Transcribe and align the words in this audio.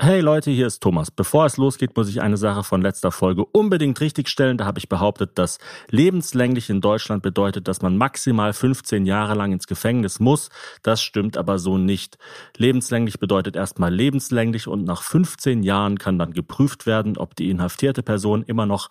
Hey 0.00 0.20
Leute, 0.20 0.52
hier 0.52 0.68
ist 0.68 0.80
Thomas. 0.80 1.10
Bevor 1.10 1.44
es 1.44 1.56
losgeht, 1.56 1.96
muss 1.96 2.08
ich 2.08 2.22
eine 2.22 2.36
Sache 2.36 2.62
von 2.62 2.80
letzter 2.80 3.10
Folge 3.10 3.44
unbedingt 3.44 4.00
richtigstellen. 4.00 4.56
Da 4.56 4.64
habe 4.64 4.78
ich 4.78 4.88
behauptet, 4.88 5.36
dass 5.36 5.58
lebenslänglich 5.90 6.70
in 6.70 6.80
Deutschland 6.80 7.20
bedeutet, 7.20 7.66
dass 7.66 7.82
man 7.82 7.96
maximal 7.96 8.52
15 8.52 9.06
Jahre 9.06 9.34
lang 9.34 9.50
ins 9.50 9.66
Gefängnis 9.66 10.20
muss. 10.20 10.50
Das 10.84 11.02
stimmt 11.02 11.36
aber 11.36 11.58
so 11.58 11.78
nicht. 11.78 12.16
Lebenslänglich 12.56 13.18
bedeutet 13.18 13.56
erstmal 13.56 13.92
lebenslänglich 13.92 14.68
und 14.68 14.84
nach 14.84 15.02
15 15.02 15.64
Jahren 15.64 15.98
kann 15.98 16.16
dann 16.16 16.32
geprüft 16.32 16.86
werden, 16.86 17.16
ob 17.16 17.34
die 17.34 17.50
inhaftierte 17.50 18.04
Person 18.04 18.44
immer 18.44 18.66
noch 18.66 18.90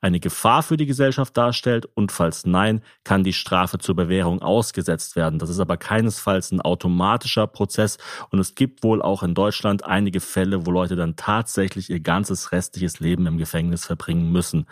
eine 0.00 0.18
Gefahr 0.18 0.64
für 0.64 0.76
die 0.76 0.86
Gesellschaft 0.86 1.36
darstellt 1.36 1.88
und 1.94 2.10
falls 2.10 2.46
nein, 2.46 2.82
kann 3.04 3.22
die 3.22 3.32
Strafe 3.32 3.78
zur 3.78 3.94
Bewährung 3.94 4.42
ausgesetzt 4.42 5.14
werden. 5.14 5.38
Das 5.38 5.50
ist 5.50 5.60
aber 5.60 5.76
keinesfalls 5.76 6.50
ein 6.50 6.60
automatischer 6.60 7.46
Prozess 7.46 7.98
und 8.30 8.40
es 8.40 8.56
gibt 8.56 8.82
wohl 8.82 9.00
auch 9.00 9.22
in 9.22 9.34
Deutschland 9.34 9.84
einige 9.84 10.18
Fälle, 10.18 10.47
Fälle, 10.48 10.66
wo 10.66 10.70
Leute 10.70 10.96
dann 10.96 11.16
tatsächlich 11.16 11.90
ihr 11.90 12.00
ganzes 12.00 12.52
restliches 12.52 13.00
Leben 13.00 13.26
im 13.26 13.38
Gefängnis 13.38 13.84
verbringen 13.84 14.32
müssen. 14.32 14.66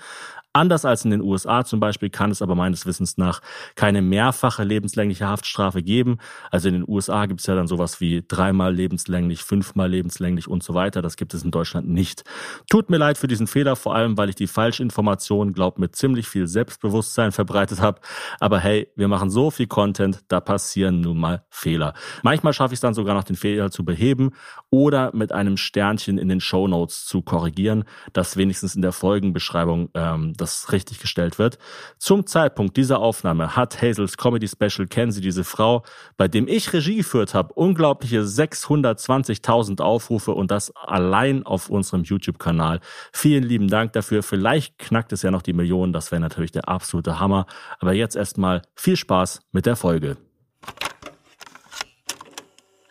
Anders 0.57 0.87
als 0.87 1.05
in 1.05 1.11
den 1.11 1.21
USA 1.21 1.67
zum 1.67 1.81
Beispiel 1.81 2.09
kann 2.09 2.31
es 2.31 2.41
aber 2.41 2.55
meines 2.55 2.87
Wissens 2.87 3.19
nach 3.19 3.43
keine 3.75 4.01
mehrfache 4.01 4.65
lebenslängliche 4.65 5.27
Haftstrafe 5.27 5.83
geben. 5.83 6.17
Also 6.51 6.69
in 6.69 6.75
den 6.75 6.89
USA 6.89 7.27
gibt 7.27 7.41
es 7.41 7.47
ja 7.47 7.55
dann 7.55 7.67
sowas 7.67 8.01
wie 8.01 8.25
dreimal 8.27 8.75
lebenslänglich, 8.75 9.43
fünfmal 9.43 9.91
lebenslänglich 9.91 10.49
und 10.49 10.63
so 10.63 10.73
weiter. 10.73 11.03
Das 11.03 11.19
gibt 11.19 11.35
es 11.35 11.43
in 11.43 11.51
Deutschland 11.51 11.91
nicht. 11.91 12.25
Tut 12.71 12.89
mir 12.89 12.97
leid 12.97 13.19
für 13.19 13.27
diesen 13.27 13.47
Fehler, 13.47 13.77
vor 13.77 13.95
allem 13.95 14.17
weil 14.17 14.31
ich 14.31 14.35
die 14.35 14.47
Falschinformation, 14.47 15.53
glaub 15.53 15.79
mit 15.79 15.95
ziemlich 15.95 16.27
viel 16.27 16.47
Selbstbewusstsein 16.47 17.33
verbreitet 17.33 17.83
habe. 17.83 18.01
Aber 18.41 18.59
hey, 18.59 18.89
wir 18.97 19.09
machen 19.09 19.29
so 19.29 19.51
viel 19.51 19.67
Content, 19.67 20.21
da 20.29 20.41
passieren 20.41 21.03
nun 21.03 21.19
mal 21.19 21.45
Fehler. 21.51 21.93
Manchmal 22.23 22.55
schaffe 22.55 22.73
ich 22.73 22.79
es 22.79 22.81
dann 22.81 22.95
sogar 22.95 23.15
noch 23.15 23.25
den 23.25 23.37
Fehler 23.37 23.71
zu 23.71 23.85
beheben 23.85 24.31
oder 24.71 25.15
mit 25.15 25.33
einem 25.33 25.59
Sternchen 25.59 26.17
in 26.17 26.31
den 26.31 26.41
Show 26.41 26.67
Notes 26.67 27.05
zu 27.05 27.21
korrigieren, 27.21 27.85
dass 28.15 28.39
wenigstens 28.39 28.75
in 28.75 28.81
der 28.81 28.93
Folgenbeschreibung 28.93 29.91
ähm, 29.93 30.33
das 30.46 30.46
richtig 30.73 30.99
gestellt 30.99 31.39
wird. 31.39 31.59
Zum 31.99 32.27
Zeitpunkt 32.27 32.77
dieser 32.77 32.99
Aufnahme 33.01 33.57
hat 33.57 33.81
Hazels 33.83 34.17
Comedy 34.17 34.49
Special 34.49 34.87
Kennen 34.87 35.13
Sie 35.13 35.21
diese 35.21 35.45
Frau, 35.45 35.85
bei 36.17 36.29
dem 36.29 36.49
ich 36.49 36.73
Regie 36.73 36.97
geführt 36.97 37.35
habe, 37.35 37.53
unglaubliche 37.55 38.21
620.000 38.21 39.81
Aufrufe 39.81 40.33
und 40.33 40.51
das 40.51 40.75
allein 40.77 41.45
auf 41.45 41.69
unserem 41.69 42.05
YouTube-Kanal. 42.05 42.81
Vielen 43.13 43.45
lieben 43.45 43.69
Dank 43.69 43.93
dafür. 43.93 44.23
Vielleicht 44.23 44.79
knackt 44.79 45.13
es 45.13 45.23
ja 45.23 45.31
noch 45.31 45.43
die 45.43 45.53
Millionen, 45.53 45.93
das 45.93 46.11
wäre 46.11 46.21
natürlich 46.21 46.53
der 46.53 46.69
absolute 46.69 47.21
Hammer. 47.21 47.47
Aber 47.79 47.93
jetzt 47.93 48.17
erstmal 48.17 48.63
viel 48.75 48.97
Spaß 48.97 49.41
mit 49.53 49.67
der 49.67 49.77
Folge. 49.77 50.17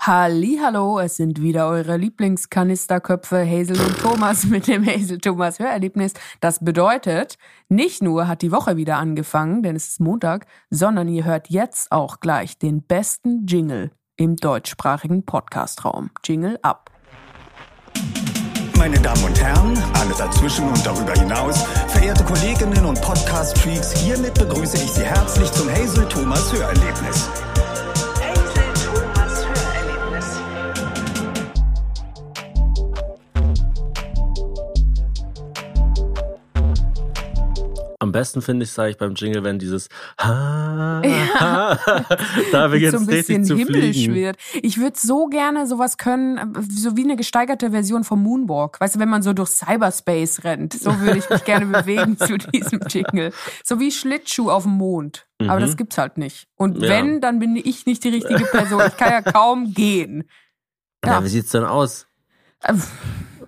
Hallo, 0.08 1.00
es 1.00 1.16
sind 1.16 1.42
wieder 1.42 1.68
eure 1.68 1.98
Lieblingskanisterköpfe 1.98 3.44
Hazel 3.44 3.80
und 3.82 3.98
Thomas 3.98 4.44
mit 4.50 4.68
dem 4.68 4.86
Hazel 4.86 5.18
Thomas 5.18 5.58
Hörerlebnis. 5.58 6.14
Das 6.42 6.64
bedeutet, 6.64 7.40
nicht 7.70 8.04
nur 8.04 8.28
hat 8.28 8.44
die 8.44 8.52
Woche 8.52 8.78
wieder 8.78 8.98
angefangen, 8.98 9.64
denn 9.64 9.76
es 9.76 9.88
ist 9.88 10.00
Montag, 10.00 10.46
sondern 10.70 11.08
ihr 11.08 11.26
hört 11.26 11.50
jetzt 11.50 11.92
auch 11.92 12.20
gleich 12.20 12.60
den 12.60 12.84
besten 12.84 13.48
Jingle 13.48 13.90
im 14.16 14.36
deutschsprachigen 14.36 15.26
Podcastraum. 15.26 16.12
Jingle 16.24 16.60
ab. 16.62 16.92
Meine 18.78 19.00
Damen 19.00 19.24
und 19.24 19.42
Herren, 19.42 19.76
alle 19.96 20.14
dazwischen 20.16 20.68
und 20.68 20.86
darüber 20.86 21.14
hinaus, 21.14 21.64
verehrte 21.88 22.24
Kolleginnen 22.26 22.86
und 22.86 23.02
Podcast-Freaks, 23.02 23.94
hiermit 23.98 24.36
begrüße 24.36 24.78
ich 24.78 24.92
Sie 24.92 25.04
herzlich 25.04 25.52
zum 25.52 25.68
Hazel 25.68 26.08
Thomas 26.10 26.54
Hörerlebnis. 26.54 27.28
Am 38.06 38.12
besten 38.12 38.44
finde 38.44 38.66
ich, 38.66 38.72
sage 38.72 38.92
ich 38.92 38.98
beim 38.98 39.16
Jingle, 39.16 39.44
wenn 39.44 39.58
dieses 39.58 39.90
ha, 40.22 41.02
ja. 41.04 41.80
da 42.52 42.68
beginnt 42.68 42.92
so 42.92 43.00
ein 43.00 43.08
bisschen 43.08 43.44
zu 43.46 43.56
himmlisch 43.58 44.08
wird. 44.10 44.38
Ich 44.62 44.78
würde 44.78 44.96
so 45.00 45.26
gerne 45.26 45.66
sowas 45.66 45.98
können, 45.98 46.54
so 46.70 46.96
wie 46.96 47.04
eine 47.04 47.16
gesteigerte 47.16 47.72
Version 47.72 48.04
vom 48.04 48.22
Moonwalk. 48.22 48.80
Weißt 48.80 48.94
du, 48.96 49.00
wenn 49.00 49.10
man 49.10 49.24
so 49.24 49.34
durch 49.34 49.50
Cyberspace 49.50 50.44
rennt, 50.44 50.74
so 50.74 51.00
würde 51.00 51.18
ich 51.18 51.28
mich 51.32 51.44
gerne 51.46 51.66
bewegen 51.66 52.16
zu 52.20 52.38
diesem 52.38 52.82
Jingle. 52.88 53.34
So 53.64 53.80
wie 53.80 53.90
Schlittschuh 53.92 54.52
auf 54.52 54.64
dem 54.64 54.74
Mond. 54.74 55.26
Aber 55.40 55.60
das 55.60 55.76
gibt's 55.78 55.98
halt 55.98 56.20
nicht. 56.20 56.46
Und 56.56 56.84
Ja. 56.84 56.90
wenn, 56.90 57.22
dann 57.22 57.40
bin 57.40 57.56
ich 57.56 57.88
nicht 57.88 58.04
die 58.04 58.10
richtige 58.10 58.46
Person. 58.46 58.84
Ich 58.88 58.98
kann 58.98 59.10
ja 59.12 59.22
kaum 59.24 59.74
gehen. 59.74 60.30
Ja, 61.04 61.14
Ja. 61.14 61.24
wie 61.24 61.30
sieht's 61.30 61.50
denn 61.50 61.64
aus? 61.66 62.06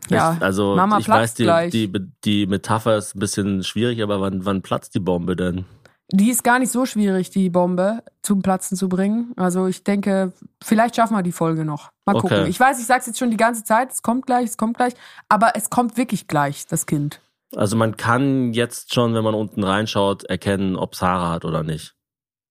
Ja, 0.10 0.34
Ich, 0.34 0.42
also 0.42 0.76
Mama 0.76 1.00
ich 1.00 1.08
weiß, 1.10 1.34
die, 1.34 1.70
die, 1.70 1.92
die 2.24 2.48
Metapher 2.48 2.98
ist 2.98 3.16
ein 3.16 3.20
bisschen 3.20 3.64
schwierig, 3.64 4.02
aber 4.02 4.22
wann, 4.22 4.46
wann 4.46 4.62
platzt 4.62 4.96
die 4.96 5.00
Bombe 5.00 5.36
denn? 5.36 5.66
Die 6.12 6.30
ist 6.30 6.44
gar 6.46 6.58
nicht 6.60 6.72
so 6.72 6.86
schwierig, 6.86 7.32
die 7.32 7.50
Bombe 7.50 8.02
zum 8.22 8.42
Platzen 8.42 8.78
zu 8.78 8.88
bringen. 8.88 9.34
Also 9.36 9.68
ich 9.68 9.84
denke, 9.84 10.32
vielleicht 10.64 10.96
schaffen 10.96 11.18
wir 11.18 11.24
die 11.24 11.34
Folge 11.34 11.66
noch. 11.66 11.92
Mal 12.06 12.16
Okay. 12.16 12.22
gucken. 12.30 12.46
Ich 12.48 12.58
weiß, 12.58 12.80
ich 12.80 12.86
sag's 12.86 13.08
jetzt 13.08 13.20
schon 13.20 13.30
die 13.30 13.36
ganze 13.38 13.66
Zeit, 13.66 13.92
es 13.92 14.02
kommt 14.02 14.26
gleich, 14.26 14.46
es 14.46 14.56
kommt 14.58 14.78
gleich, 14.78 14.94
aber 15.28 15.52
es 15.56 15.70
kommt 15.70 15.98
wirklich 15.98 16.28
gleich, 16.30 16.66
das 16.66 16.86
Kind. 16.86 17.20
Also 17.56 17.76
man 17.76 17.98
kann 17.98 18.54
jetzt 18.54 18.94
schon, 18.94 19.14
wenn 19.16 19.24
man 19.24 19.34
unten 19.34 19.64
reinschaut, 19.64 20.24
erkennen, 20.24 20.78
ob 20.78 20.96
Sarah 20.96 21.32
hat 21.32 21.44
oder 21.44 21.64
nicht. 21.64 21.94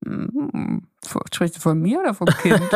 Hm, 0.06 0.82
Sprichst 1.32 1.56
du 1.56 1.60
von 1.60 1.80
mir 1.80 2.00
oder 2.00 2.14
vom 2.14 2.26
Kind? 2.26 2.60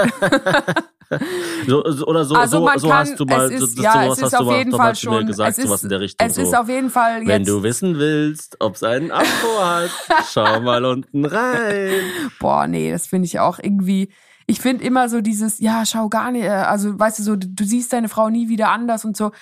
So, 1.66 1.84
oder 1.84 2.24
so, 2.24 2.34
also 2.36 2.58
so, 2.58 2.64
man 2.64 2.78
so 2.78 2.88
kann, 2.88 2.98
hast 2.98 3.18
du 3.18 3.24
mal, 3.24 3.50
es 3.52 3.60
ist, 3.60 3.76
so, 3.76 3.82
ja, 3.82 4.06
es 4.12 4.18
ist 4.18 4.32
auf 4.34 4.52
jeden 4.52 4.70
Fall 4.70 4.94
schon, 4.94 5.26
gesagt, 5.26 5.50
es 5.50 5.58
ist, 5.58 5.64
sowas 5.66 5.82
in 5.82 5.88
der 5.88 6.00
Richtung. 6.00 6.26
es 6.28 6.36
ist 6.38 6.56
auf 6.56 6.68
jeden 6.68 6.88
Fall 6.88 7.26
Wenn 7.26 7.40
jetzt, 7.42 7.48
du 7.48 7.64
wissen 7.64 7.98
willst, 7.98 8.56
ob 8.60 8.76
es 8.76 8.84
einen 8.84 9.10
Afro 9.10 9.60
hat, 9.60 9.90
schau 10.32 10.60
mal 10.60 10.84
unten 10.84 11.24
rein. 11.24 12.00
boah, 12.38 12.68
nee, 12.68 12.92
das 12.92 13.08
finde 13.08 13.26
ich 13.26 13.40
auch 13.40 13.58
irgendwie, 13.60 14.12
ich 14.46 14.60
finde 14.60 14.84
immer 14.84 15.08
so 15.08 15.20
dieses, 15.20 15.58
ja, 15.58 15.84
schau 15.84 16.08
gar 16.08 16.30
nicht, 16.30 16.44
äh, 16.44 16.48
also 16.50 16.96
weißt 16.96 17.18
du 17.18 17.22
so, 17.24 17.34
du, 17.34 17.64
siehst 17.64 17.92
deine 17.92 18.08
Frau 18.08 18.30
nie 18.30 18.48
wieder 18.48 18.70
anders 18.70 19.04
und 19.04 19.16
so. 19.16 19.32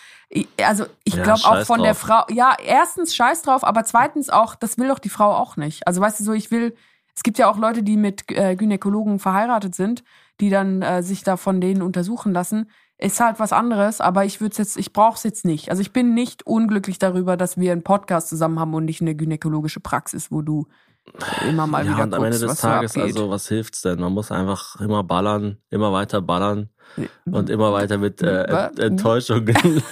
Also 0.62 0.86
ich 1.04 1.14
Ja, 1.16 1.22
glaube 1.22 1.44
auch 1.44 1.66
von 1.66 1.82
der 1.82 1.92
drauf. 1.92 1.98
Frau, 2.00 2.24
ja, 2.30 2.56
erstens 2.64 3.14
scheiß 3.14 3.42
drauf, 3.42 3.62
aber 3.62 3.84
zweitens 3.84 4.30
auch, 4.30 4.54
das 4.54 4.78
will 4.78 4.88
doch 4.88 4.98
die 5.00 5.10
Frau 5.10 5.34
auch 5.34 5.56
nicht. 5.58 5.86
Also 5.86 6.00
weißt 6.00 6.18
du 6.20 6.24
so, 6.24 6.32
ich 6.32 6.50
will, 6.50 6.74
es 7.18 7.24
gibt 7.24 7.36
ja 7.38 7.50
auch 7.50 7.58
Leute, 7.58 7.82
die 7.82 7.96
mit 7.96 8.30
äh, 8.30 8.54
Gynäkologen 8.54 9.18
verheiratet 9.18 9.74
sind, 9.74 10.04
die 10.40 10.50
dann 10.50 10.82
äh, 10.82 11.02
sich 11.02 11.24
da 11.24 11.36
von 11.36 11.60
denen 11.60 11.82
untersuchen 11.82 12.32
lassen. 12.32 12.70
Ist 12.96 13.18
halt 13.18 13.40
was 13.40 13.52
anderes, 13.52 14.00
aber 14.00 14.24
ich 14.24 14.40
würde 14.40 14.54
jetzt, 14.56 14.76
ich 14.76 14.92
brauche 14.92 15.16
es 15.16 15.24
jetzt 15.24 15.44
nicht. 15.44 15.68
Also 15.72 15.82
ich 15.82 15.92
bin 15.92 16.14
nicht 16.14 16.46
unglücklich 16.46 17.00
darüber, 17.00 17.36
dass 17.36 17.56
wir 17.56 17.72
einen 17.72 17.82
Podcast 17.82 18.28
zusammen 18.28 18.60
haben 18.60 18.72
und 18.72 18.84
nicht 18.84 19.00
eine 19.00 19.16
gynäkologische 19.16 19.80
Praxis, 19.80 20.30
wo 20.30 20.42
du 20.42 20.68
immer 21.48 21.66
mal 21.66 21.84
Ja, 21.84 21.94
wieder 21.94 22.04
und 22.04 22.14
am 22.14 22.22
Ende 22.22 22.38
des 22.38 22.60
Tages, 22.60 22.96
also 22.96 23.30
was 23.30 23.48
hilft's 23.48 23.82
denn? 23.82 23.98
Man 23.98 24.12
muss 24.12 24.30
einfach 24.30 24.76
immer 24.80 25.02
ballern, 25.02 25.58
immer 25.70 25.92
weiter 25.92 26.22
ballern 26.22 26.70
und 27.30 27.50
immer 27.50 27.72
weiter 27.72 27.98
mit 27.98 28.22
äh, 28.22 28.44
Ent- 28.44 28.78
Enttäuschungen. 28.78 29.54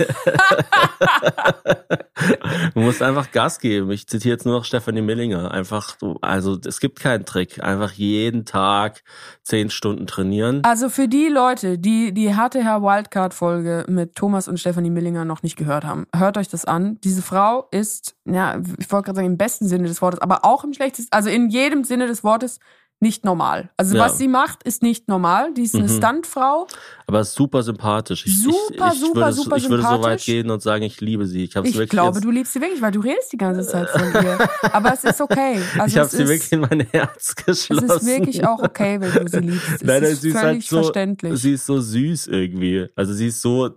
Man 2.74 2.84
muss 2.84 3.02
einfach 3.02 3.30
Gas 3.30 3.58
geben. 3.60 3.90
Ich 3.90 4.06
zitiere 4.06 4.34
jetzt 4.34 4.44
nur 4.46 4.54
noch 4.56 4.64
Stefanie 4.64 5.02
Millinger. 5.02 5.50
Einfach, 5.50 5.96
so- 5.98 6.16
also 6.20 6.58
es 6.66 6.80
gibt 6.80 6.98
keinen 7.00 7.24
Trick. 7.24 7.62
Einfach 7.62 7.92
jeden 7.92 8.44
Tag 8.44 9.02
zehn 9.42 9.70
Stunden 9.70 10.06
trainieren. 10.06 10.62
Also 10.64 10.88
für 10.88 11.08
die 11.08 11.28
Leute, 11.28 11.78
die 11.78 12.12
die 12.12 12.32
HTH 12.34 12.82
Wildcard 12.82 13.34
Folge 13.34 13.84
mit 13.88 14.14
Thomas 14.16 14.48
und 14.48 14.58
Stefanie 14.58 14.90
Millinger 14.90 15.24
noch 15.24 15.42
nicht 15.42 15.56
gehört 15.56 15.84
haben, 15.84 16.06
hört 16.14 16.38
euch 16.38 16.48
das 16.48 16.64
an. 16.64 16.98
Diese 17.04 17.22
Frau 17.22 17.68
ist, 17.70 18.16
ja, 18.24 18.58
ich 18.78 18.90
wollte 18.90 19.06
gerade 19.06 19.16
sagen 19.16 19.26
im 19.26 19.36
besten 19.38 19.66
Sinne 19.68 19.88
des 19.88 20.00
Wortes, 20.02 20.20
aber 20.20 20.44
auch 20.44 20.64
im 20.64 20.72
schlechtesten, 20.72 21.12
also 21.12 21.28
in 21.30 21.48
jedem 21.50 21.84
Sinne 21.84 22.06
des 22.06 22.24
Wortes 22.24 22.58
nicht 22.98 23.26
normal. 23.26 23.68
Also 23.76 23.94
Ja. 23.94 24.06
was 24.06 24.16
sie 24.16 24.26
macht, 24.26 24.62
ist 24.62 24.82
nicht 24.82 25.06
normal. 25.06 25.52
Die 25.52 25.64
ist 25.64 25.74
eine 25.74 25.84
Mhm. 25.84 25.98
Stuntfrau. 25.98 26.66
Aber 27.06 27.24
super 27.24 27.62
sympathisch. 27.62 28.24
Ich, 28.26 28.42
Super, 28.42 28.88
ich, 28.88 28.94
ich 28.94 29.00
super, 29.00 29.20
würde, 29.20 29.32
super 29.34 29.56
Ich 29.58 29.68
würde 29.68 29.82
so 29.82 30.02
weit 30.02 30.24
gehen 30.24 30.50
und 30.50 30.62
sagen, 30.62 30.82
ich 30.82 31.00
liebe 31.02 31.26
sie. 31.26 31.44
Ich 31.44 31.56
habe 31.56 31.68
Ich 31.68 31.74
wirklich 31.74 31.90
glaube, 31.90 32.20
du 32.22 32.30
liebst 32.30 32.54
sie 32.54 32.60
wirklich, 32.60 32.80
weil 32.80 32.92
du 32.92 33.00
redest 33.00 33.30
die 33.32 33.36
ganze 33.36 33.66
Zeit 33.66 33.90
von 33.90 34.12
ihr. 34.24 34.38
Aber 34.72 34.94
es 34.94 35.04
ist 35.04 35.20
okay. 35.20 35.60
Also 35.78 35.86
ich 35.88 35.96
habe 35.98 36.06
es 36.06 36.12
sie 36.12 36.22
ist, 36.22 36.28
wirklich 36.30 36.52
in 36.52 36.60
mein 36.60 36.80
Herz 36.90 37.28
es 37.28 37.36
geschlossen. 37.36 37.84
ist 37.90 38.06
wirklich 38.06 38.46
auch 38.46 38.62
okay, 38.62 38.98
wenn 39.00 39.12
du 39.12 39.28
sie 39.28 39.38
liebst. 39.40 39.68
Es 39.74 39.82
Nein, 39.82 40.02
ist 40.02 40.22
sie 40.22 40.28
ist 40.30 40.38
völlig 40.38 40.44
halt 40.54 40.62
so, 40.64 40.82
verständlich. 40.82 41.40
sie 41.40 41.52
ist 41.52 41.66
so 41.66 41.78
süß 41.80 42.28
irgendwie. 42.28 42.86
Also 42.96 43.12
sie 43.12 43.26
ist 43.28 43.42
so, 43.42 43.68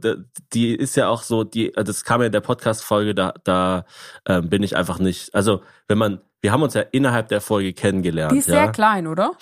die 0.54 0.74
ist 0.76 0.96
ja 0.96 1.10
auch 1.10 1.24
so, 1.24 1.44
die, 1.44 1.72
das 1.74 2.06
kam 2.06 2.22
ja 2.22 2.28
in 2.28 2.32
der 2.32 2.40
Podcast-Folge, 2.42 3.14
da, 3.14 3.34
da 3.44 3.86
ähm, 4.28 4.50
bin 4.50 4.64
ich 4.64 4.78
einfach 4.78 5.00
nicht. 5.00 5.36
Also 5.36 5.62
wenn 5.90 5.98
man, 5.98 6.22
wir 6.42 6.52
haben 6.52 6.64
uns 6.64 6.74
ja 6.74 6.82
innerhalb 6.82 7.28
der 7.30 7.42
Folge 7.42 7.74
kennengelernt. 7.74 8.32
die 8.34 8.38
ist 8.38 8.48
ja? 8.48 8.64
sehr 8.64 8.72
klein, 8.72 9.08
oder? 9.08 9.34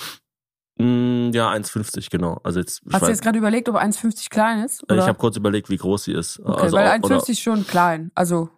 Mm, 0.79 1.31
ja, 1.33 1.51
1,50 1.51 2.09
genau. 2.09 2.39
Also 2.43 2.59
jetzt, 2.59 2.81
Hast 2.91 3.03
du 3.03 3.09
jetzt 3.09 3.23
gerade 3.23 3.37
überlegt, 3.37 3.67
ob 3.69 3.75
1,50 3.75 4.29
klein 4.29 4.63
ist? 4.63 4.83
Oder? 4.83 4.97
ich 4.97 5.07
habe 5.07 5.17
kurz 5.17 5.35
überlegt, 5.35 5.69
wie 5.69 5.77
groß 5.77 6.05
sie 6.05 6.13
ist. 6.13 6.39
okay, 6.39 6.61
also, 6.61 6.77
weil 6.77 6.99
oder- 6.99 7.17
1,50 7.17 7.29
ist 7.29 7.39
schon 7.41 7.65
klein. 7.65 8.11
Also 8.13 8.49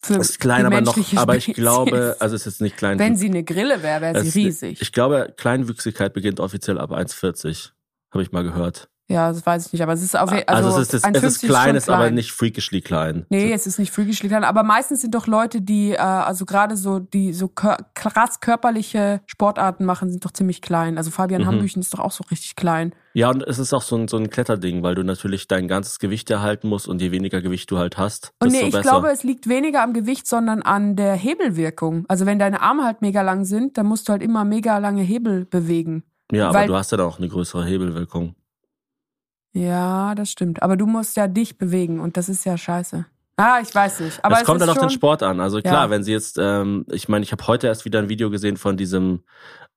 für 0.00 0.14
ist 0.14 0.38
klein, 0.38 0.64
aber 0.64 0.80
noch, 0.80 0.96
aber 1.16 1.36
ich 1.36 1.46
glaube, 1.54 2.16
also 2.20 2.36
es 2.36 2.42
ist 2.42 2.52
jetzt 2.52 2.60
nicht 2.60 2.76
klein. 2.76 2.98
wenn 2.98 3.16
sie 3.16 3.28
eine 3.28 3.42
Grille 3.42 3.82
wäre, 3.82 4.00
wäre 4.00 4.24
sie 4.24 4.44
riesig. 4.44 4.80
Ich 4.80 4.92
glaube, 4.92 5.34
Kleinwüchsigkeit 5.36 6.12
beginnt 6.14 6.38
offiziell 6.38 6.78
ab 6.78 6.92
1,40. 6.92 7.72
Habe 8.12 8.22
ich 8.22 8.30
mal 8.30 8.44
gehört. 8.44 8.88
Ja, 9.10 9.32
das 9.32 9.46
weiß 9.46 9.66
ich 9.66 9.72
nicht, 9.72 9.82
aber 9.82 9.94
es 9.94 10.02
ist 10.02 10.18
auf 10.18 10.30
jeden 10.30 10.46
Also, 10.48 10.66
also, 10.68 10.80
es 10.82 10.92
ist, 10.92 11.04
ein 11.06 11.14
es 11.14 11.22
ist 11.22 11.38
50 11.40 11.48
klein, 11.48 11.76
ist 11.76 11.88
aber 11.88 12.10
nicht 12.10 12.30
freakishly 12.30 12.82
klein. 12.82 13.24
Nee, 13.30 13.52
es 13.54 13.66
ist 13.66 13.78
nicht 13.78 13.90
freakishly 13.90 14.28
klein, 14.28 14.44
aber 14.44 14.62
meistens 14.64 15.00
sind 15.00 15.14
doch 15.14 15.26
Leute, 15.26 15.62
die, 15.62 15.92
äh, 15.92 15.96
also 15.96 16.44
gerade 16.44 16.76
so, 16.76 16.98
die 16.98 17.32
so 17.32 17.48
kör 17.48 17.78
krass 17.94 18.40
körperliche 18.40 19.22
Sportarten 19.24 19.86
machen, 19.86 20.10
sind 20.10 20.26
doch 20.26 20.30
ziemlich 20.32 20.60
klein. 20.60 20.98
Also 20.98 21.10
Fabian 21.10 21.40
Mhm. 21.40 21.46
Hambüchen 21.46 21.80
ist 21.80 21.94
doch 21.94 22.00
auch 22.00 22.10
so 22.12 22.22
richtig 22.30 22.54
klein. 22.54 22.94
Ja, 23.14 23.30
und 23.30 23.42
es 23.42 23.58
ist 23.58 23.72
auch 23.72 23.80
so 23.80 23.96
ein, 23.96 24.08
so 24.08 24.18
ein 24.18 24.28
Kletterding, 24.28 24.82
weil 24.82 24.94
du 24.94 25.02
natürlich 25.02 25.48
dein 25.48 25.68
ganzes 25.68 25.98
Gewicht 26.00 26.28
erhalten 26.30 26.68
musst 26.68 26.86
und 26.86 27.00
je 27.00 27.10
weniger 27.10 27.40
Gewicht 27.40 27.70
du 27.70 27.78
halt 27.78 27.96
hast, 27.96 28.32
Und 28.40 28.52
desto 28.52 28.62
nee, 28.62 28.68
ich 28.68 28.74
besser. 28.74 28.82
glaube, 28.90 29.08
es 29.08 29.22
liegt 29.24 29.48
weniger 29.48 29.82
am 29.82 29.94
Gewicht, 29.94 30.26
sondern 30.26 30.60
an 30.60 30.96
der 30.96 31.14
Hebelwirkung. 31.14 32.04
Also 32.08 32.26
wenn 32.26 32.38
deine 32.38 32.60
Arme 32.60 32.84
halt 32.84 33.00
mega 33.00 33.22
lang 33.22 33.46
sind, 33.46 33.78
dann 33.78 33.86
musst 33.86 34.06
du 34.08 34.12
halt 34.12 34.22
immer 34.22 34.44
mega 34.44 34.76
lange 34.76 35.00
Hebel 35.02 35.46
bewegen. 35.46 36.02
ja, 36.30 36.50
aber 36.50 36.58
weil- 36.58 36.66
du 36.68 36.76
hast 36.76 36.90
ja 36.92 36.98
dann 36.98 37.06
auch 37.06 37.16
eine 37.18 37.28
größere 37.28 37.64
Hebelwirkung. 37.64 38.34
Ja, 39.58 40.14
das 40.14 40.30
stimmt. 40.30 40.62
Aber 40.62 40.76
du 40.76 40.86
musst 40.86 41.16
ja 41.16 41.26
dich 41.26 41.58
bewegen 41.58 42.00
und 42.00 42.16
das 42.16 42.28
ist 42.28 42.44
ja 42.44 42.56
scheiße. 42.56 43.06
Ah, 43.36 43.60
ich 43.62 43.72
weiß 43.72 44.00
nicht. 44.00 44.24
Aber 44.24 44.34
es 44.34 44.40
es 44.40 44.46
kommt 44.46 44.60
dann 44.60 44.68
auf 44.68 44.78
den 44.78 44.90
Sport 44.90 45.22
an. 45.22 45.38
Also 45.40 45.60
klar, 45.60 45.84
Ja. 45.84 45.90
wenn 45.90 46.02
sie 46.02 46.10
jetzt, 46.12 46.38
ähm, 46.40 46.84
ich 46.90 47.08
meine, 47.08 47.22
ich 47.22 47.30
habe 47.32 47.46
heute 47.46 47.68
erst 47.68 47.84
wieder 47.84 48.00
ein 48.00 48.08
Video 48.08 48.30
gesehen 48.30 48.56
von 48.56 48.76
diesem 48.76 49.22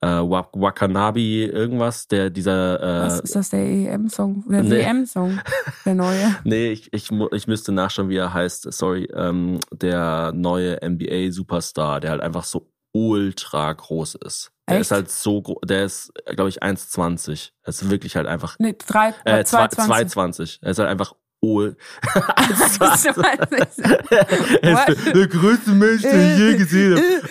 äh, 0.03 0.07
Wa- 0.07 0.49
Wakanabi 0.53 1.43
irgendwas, 1.45 2.07
der 2.07 2.31
dieser 2.31 2.79
Was 2.81 3.19
äh, 3.19 3.23
ist 3.23 3.35
das, 3.35 3.49
der 3.51 3.59
EM-Song? 3.59 4.43
Der 4.49 4.63
Nee. 4.63 4.71
WM-Song? 4.71 5.39
Der 5.85 5.93
neue? 5.93 6.35
Nee, 6.43 6.71
ich, 6.71 6.91
ich, 6.91 7.11
ich 7.11 7.47
müsste 7.47 7.71
nachschauen, 7.71 8.09
wie 8.09 8.15
er 8.17 8.33
heißt. 8.33 8.71
Sorry. 8.73 9.07
Ähm, 9.13 9.59
der 9.71 10.31
neue 10.33 10.79
NBA-Superstar, 10.83 11.99
der 11.99 12.09
halt 12.11 12.21
einfach 12.21 12.45
so 12.45 12.67
ultra 12.93 13.71
groß 13.71 14.15
ist. 14.25 14.51
Der 14.71 14.79
Echt? 14.79 14.87
ist 14.87 14.91
halt 14.91 15.11
so 15.11 15.41
groß, 15.41 15.59
der 15.65 15.83
ist, 15.85 16.13
glaube 16.25 16.49
ich, 16.49 16.63
1,20. 16.63 17.51
Er 17.63 17.69
ist 17.69 17.89
wirklich 17.89 18.15
halt 18.15 18.27
einfach, 18.27 18.55
Nee, 18.59 18.75
drei, 18.87 19.13
äh, 19.25 19.43
220. 19.43 20.13
2,20. 20.13 20.59
Er 20.61 20.71
ist 20.71 20.79
halt 20.79 20.89
einfach 20.89 21.13
Er 24.61 24.87
ist 24.87 25.15
der 25.15 25.27
größte 25.27 25.71
Mensch, 25.71 26.03
den 26.03 26.33
ich 26.33 26.37
je 26.37 26.55
gesehen 26.57 26.95
habe. 26.95 27.03
Äh, 27.03 27.21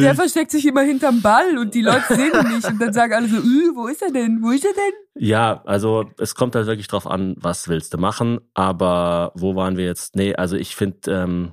der 0.00 0.12
1,20. 0.12 0.14
versteckt 0.14 0.52
sich 0.52 0.64
immer 0.66 0.82
hinterm 0.82 1.20
Ball 1.20 1.58
und 1.58 1.74
die 1.74 1.82
Leute 1.82 2.14
sehen 2.14 2.30
ihn 2.32 2.54
nicht 2.54 2.68
und 2.68 2.80
dann 2.80 2.92
sagen 2.92 3.12
alle 3.12 3.26
so, 3.28 3.38
"Äh, 3.38 3.74
wo 3.74 3.88
ist 3.88 4.02
er 4.02 4.12
denn? 4.12 4.40
Wo 4.40 4.50
ist 4.50 4.64
er 4.64 4.72
denn? 4.72 4.92
Ja, 5.18 5.62
also 5.64 6.04
es 6.18 6.34
kommt 6.36 6.54
halt 6.54 6.66
wirklich 6.66 6.86
drauf 6.88 7.06
an, 7.08 7.34
was 7.38 7.68
willst 7.68 7.92
du 7.92 7.98
machen. 7.98 8.38
Aber 8.54 9.32
wo 9.34 9.56
waren 9.56 9.76
wir 9.76 9.84
jetzt? 9.86 10.14
Nee, 10.14 10.36
also 10.36 10.54
ich 10.56 10.76
finde, 10.76 11.10
ähm, 11.10 11.52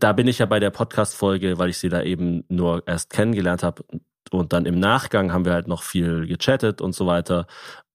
da 0.00 0.12
bin 0.12 0.26
ich 0.26 0.38
ja 0.38 0.46
bei 0.46 0.58
der 0.58 0.70
Podcast-Folge, 0.70 1.58
weil 1.58 1.70
ich 1.70 1.78
sie 1.78 1.90
da 1.90 2.02
eben 2.02 2.42
nur 2.48 2.82
erst 2.86 3.10
kennengelernt 3.10 3.62
habe. 3.62 3.84
Und 4.30 4.52
dann 4.52 4.64
im 4.64 4.78
Nachgang 4.78 5.32
haben 5.32 5.44
wir 5.44 5.52
halt 5.52 5.68
noch 5.68 5.82
viel 5.82 6.26
gechattet 6.26 6.80
und 6.80 6.94
so 6.94 7.06
weiter. 7.06 7.46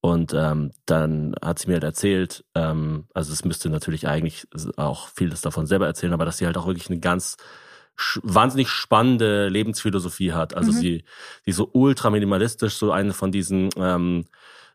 Und 0.06 0.34
ähm, 0.36 0.72
dann 0.86 1.34
hat 1.44 1.58
sie 1.58 1.66
mir 1.68 1.74
halt 1.76 1.84
erzählt, 1.84 2.46
ähm, 2.54 3.06
also 3.16 3.34
es 3.34 3.44
müsste 3.44 3.70
natürlich 3.70 4.08
eigentlich 4.08 4.48
auch 4.78 5.08
vieles 5.08 5.42
davon 5.42 5.66
selber 5.66 5.88
erzählen, 5.88 6.14
aber 6.14 6.26
dass 6.26 6.38
sie 6.38 6.46
halt 6.46 6.58
auch 6.58 6.68
wirklich 6.68 6.90
eine 6.92 7.00
ganz 7.00 7.38
wahnsinnig 8.22 8.70
spannende 8.70 9.48
Lebensphilosophie 9.50 10.34
hat. 10.34 10.54
Also 10.56 10.72
Mhm. 10.72 10.76
sie, 10.76 11.04
die 11.48 11.52
so 11.54 11.70
ultra 11.74 12.12
minimalistisch, 12.12 12.76
so 12.76 12.92
eine 12.92 13.14
von 13.14 13.32
diesen 13.32 13.70
ähm, 13.78 14.26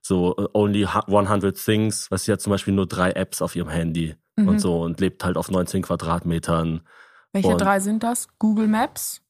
so 0.02 0.34
äh, 0.36 0.48
only 0.52 0.82
hu- 0.92 1.16
100 1.16 1.56
things, 1.56 2.10
was 2.10 2.24
sie 2.24 2.32
hat 2.32 2.40
zum 2.40 2.50
Beispiel 2.50 2.74
nur 2.74 2.86
drei 2.88 3.12
Apps 3.12 3.40
auf 3.40 3.54
ihrem 3.54 3.68
Handy 3.68 4.16
Mhm. 4.36 4.48
und 4.48 4.58
so 4.58 4.80
und 4.82 4.98
lebt 5.00 5.22
halt 5.22 5.36
auf 5.36 5.48
19 5.48 5.82
Quadratmetern. 5.82 6.80
Welche 7.32 7.48
Und- 7.50 7.60
drei 7.60 7.78
sind 7.78 8.02
das? 8.02 8.26
Google 8.40 8.66
Maps? 8.66 9.20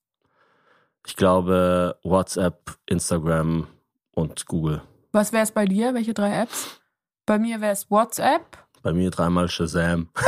Ich 1.07 1.17
glaube 1.17 1.99
WhatsApp, 2.05 2.77
Instagram 2.87 3.67
und 4.13 4.47
Google. 4.47 4.81
Was 5.13 5.33
wäre 5.33 5.43
es 5.43 5.53
bei 5.53 5.65
dir? 5.65 5.95
Welche 5.95 6.15
drei 6.15 6.43
Apps? 6.43 6.81
Bei 7.27 7.39
mir 7.39 7.61
wäre 7.61 7.73
es 7.73 7.91
WhatsApp. 7.91 8.59
Bei 8.83 8.93
mir 8.93 9.11
dreimal 9.11 9.49
Shazam. 9.49 10.09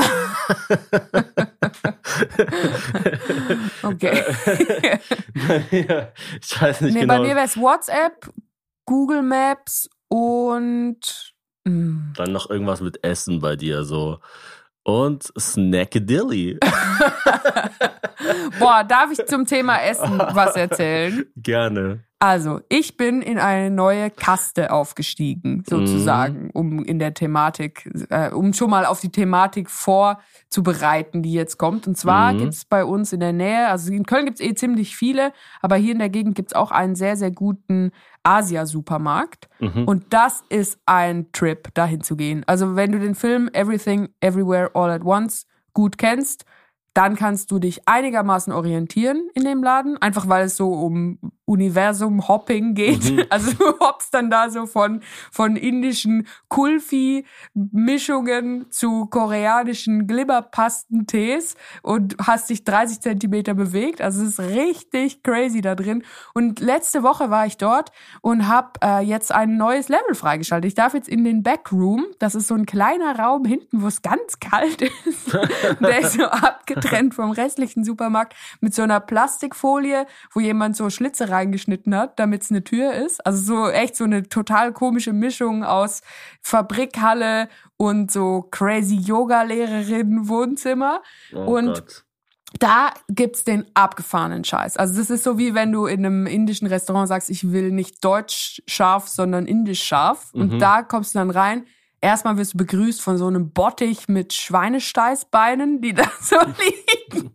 Okay. 3.83 4.23
Bei 5.49 5.65
mir, 5.71 6.13
ich 6.41 6.63
weiß 6.63 6.81
nicht 6.83 6.95
nee, 6.95 7.01
genau. 7.01 7.15
bei 7.15 7.21
mir 7.21 7.35
wäre 7.35 7.47
es 7.47 7.57
WhatsApp, 7.57 8.33
Google 8.85 9.23
Maps 9.23 9.89
und 10.09 11.01
mm, 11.65 12.13
Dann 12.17 12.33
noch 12.33 12.51
irgendwas 12.51 12.81
mit 12.81 13.03
Essen 13.05 13.41
bei 13.41 13.57
dir 13.57 13.85
so. 13.85 14.19
Und 14.85 15.33
Snackadilly. 15.39 16.59
Boah, 18.59 18.83
darf 18.83 19.13
ich 19.13 19.25
zum 19.27 19.47
Thema 19.47 19.81
Essen 19.81 20.19
was 20.19 20.57
erzählen? 20.57 21.25
Gerne. 21.37 22.05
Also, 22.25 22.61
ich 22.69 22.97
bin 22.97 23.21
in 23.21 23.41
eine 23.41 23.69
neue 23.69 24.09
Kaste 24.09 24.71
aufgestiegen, 24.71 25.65
sozusagen, 25.69 26.45
Mhm. 26.45 26.51
um 26.53 26.85
in 26.85 27.01
der 27.01 27.15
Thematik, 27.15 27.91
äh, 28.11 28.31
um 28.31 28.53
schon 28.53 28.71
mal 28.71 28.87
auf 28.87 29.01
die 29.01 29.11
Thematik 29.11 29.69
vorzubereiten, 29.69 31.25
die 31.25 31.33
jetzt 31.33 31.59
kommt. 31.59 31.89
Und 31.89 31.99
zwar 31.99 32.33
Mhm. 32.33 32.39
gibt's 32.39 32.65
bei 32.65 32.85
uns 32.85 33.13
in 33.13 33.19
der 33.19 33.33
Nähe, 33.33 33.67
also 33.67 33.93
in 33.93 34.07
Köln 34.07 34.27
gibt's 34.27 34.41
eh 34.41 34.55
ziemlich 34.55 34.97
viele, 34.97 35.33
aber 35.63 35.75
hier 35.75 35.95
in 35.95 35.99
der 35.99 36.11
Gegend 36.11 36.37
gibt's 36.37 36.53
auch 36.55 36.71
einen 36.71 36.95
sehr, 36.95 37.17
sehr 37.17 37.33
guten 37.33 37.91
Asia-Supermarkt. 38.23 39.49
Mhm. 39.59 39.85
Und 39.85 40.13
das 40.15 40.45
ist 40.49 40.79
ein 40.87 41.33
Trip, 41.33 41.75
dahin 41.75 42.03
zu 42.03 42.15
gehen. 42.15 42.45
Also, 42.47 42.77
wenn 42.77 42.93
du 42.93 43.01
den 43.01 43.17
Film 43.17 43.51
Everything, 43.53 44.11
Everywhere, 44.21 44.71
All 44.75 44.91
at 44.91 45.05
Once 45.05 45.47
gut 45.75 45.99
kennst, 45.99 46.45
dann 46.95 47.17
kannst 47.17 47.51
du 47.51 47.59
dich 47.59 47.89
einigermaßen 47.89 48.53
orientieren 48.53 49.31
in 49.35 49.45
dem 49.45 49.63
Laden, 49.63 49.97
einfach 49.97 50.29
weil 50.29 50.45
es 50.45 50.57
so 50.59 50.75
um 50.75 51.19
Universum-Hopping 51.53 52.75
geht. 52.75 53.11
Mhm. 53.11 53.23
Also 53.31 53.53
du 53.53 53.79
hoppst 53.79 54.13
dann 54.13 54.29
da 54.31 54.51
so 54.51 54.67
von, 54.67 55.01
von 55.31 55.55
indischen 55.57 56.27
Kulfi-Mischungen 56.49 58.67
zu 58.71 59.07
koreanischen 59.07 60.07
Glibberpastentees 60.07 61.55
und 61.83 62.17
hast 62.23 62.51
dich 62.51 62.65
30 62.65 63.01
Zentimeter 63.01 63.55
bewegt. 63.55 64.03
Also 64.03 64.23
es 64.23 64.39
ist 64.39 64.41
richtig 64.41 65.23
crazy 65.23 65.63
da 65.63 65.75
drin. 65.75 66.05
Und 66.35 66.61
letzte 66.61 67.03
Woche 67.03 67.31
war 67.31 67.47
ich 67.47 67.57
dort 67.57 67.91
und 68.21 68.49
habe 68.49 68.73
äh, 68.83 69.01
jetzt 69.01 69.33
ein 69.33 69.57
neues 69.57 69.89
Level 69.89 70.15
freigeschaltet. 70.15 70.69
Ich 70.69 70.75
darf 70.75 70.93
jetzt 70.95 71.09
in 71.09 71.25
den 71.25 71.43
Backroom. 71.43 72.05
Das 72.19 72.35
ist 72.35 72.49
so 72.49 72.55
ein 72.55 72.67
kleiner 72.67 73.19
Raum 73.19 73.45
hinten, 73.45 73.83
wo 73.83 73.87
es 73.87 74.03
ganz 74.03 74.41
kalt 74.41 74.83
ist. 74.83 75.33
Der 75.81 76.01
ist 76.01 76.15
so 76.15 76.25
abgetrennt 76.25 77.15
vom 77.15 77.31
restlichen 77.31 77.85
Supermarkt 77.85 78.35
mit 78.61 78.75
so 78.75 78.83
einer 78.83 78.99
Plastikfolie, 79.01 80.07
wo 80.33 80.41
jemand 80.41 80.77
so 80.77 80.91
Schlitze 80.91 81.29
reingeschnitten 81.43 81.95
hat, 81.97 82.19
damit 82.19 82.43
es 82.43 82.51
eine 82.51 82.65
Tür 82.65 82.93
ist. 82.95 83.25
Also 83.27 83.43
so 83.43 83.69
echt 83.71 83.97
so 83.97 84.05
eine 84.05 84.23
total 84.29 84.73
komische 84.73 85.13
Mischung 85.13 85.65
aus 85.65 86.01
Fabrikhalle 86.41 87.49
und 87.77 88.11
so 88.11 88.47
crazy 88.51 88.97
Yoga-Lehrerin 88.97 90.29
Wohnzimmer. 90.29 91.03
Oh 91.35 91.57
Und 91.57 91.75
Gott. 91.75 92.05
Da 92.59 92.91
gibt's 93.09 93.45
den 93.45 93.65
abgefahrenen 93.73 94.45
Scheiß. 94.45 94.77
Also 94.77 94.99
das 95.01 95.09
ist 95.09 95.25
so 95.25 95.39
wie 95.39 95.55
wenn 95.55 95.73
du 95.73 95.87
in 95.87 96.05
einem 96.05 96.27
indischen 96.27 96.67
Restaurant 96.69 97.09
sagst, 97.09 97.31
ich 97.31 97.51
will 97.51 97.71
nicht 97.73 98.05
deutsch 98.05 98.63
scharf, 98.67 99.09
sondern 99.09 99.47
indisch 99.47 99.83
scharf. 99.83 100.29
Und 100.35 100.53
Mhm. 100.55 100.59
da 100.59 100.83
kommst 100.83 101.15
du 101.15 101.19
dann 101.19 101.31
rein. 101.31 101.65
Erstmal 102.03 102.37
wirst 102.37 102.53
du 102.53 102.59
begrüßt 102.59 103.01
von 103.01 103.17
so 103.17 103.27
einem 103.27 103.53
Bottich 103.53 104.07
mit 104.09 104.35
Schweinesteißbeinen, 104.35 105.81
die 105.81 105.95
da 105.95 106.05
so 106.21 106.37
liegen. 107.11 107.31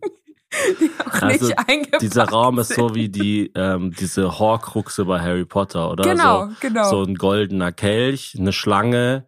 Also, 1.20 1.52
Dieser 2.00 2.24
Raum 2.24 2.58
ist 2.58 2.74
so 2.74 2.94
wie 2.94 3.08
die 3.08 3.50
ähm, 3.54 3.92
diese 3.98 4.38
Horcruxe 4.38 5.04
bei 5.04 5.20
Harry 5.20 5.44
Potter, 5.44 5.90
oder? 5.90 6.04
Genau, 6.04 6.46
so, 6.46 6.52
genau. 6.60 6.90
So 6.90 7.02
ein 7.02 7.14
goldener 7.16 7.72
Kelch, 7.72 8.36
eine 8.38 8.52
Schlange, 8.52 9.26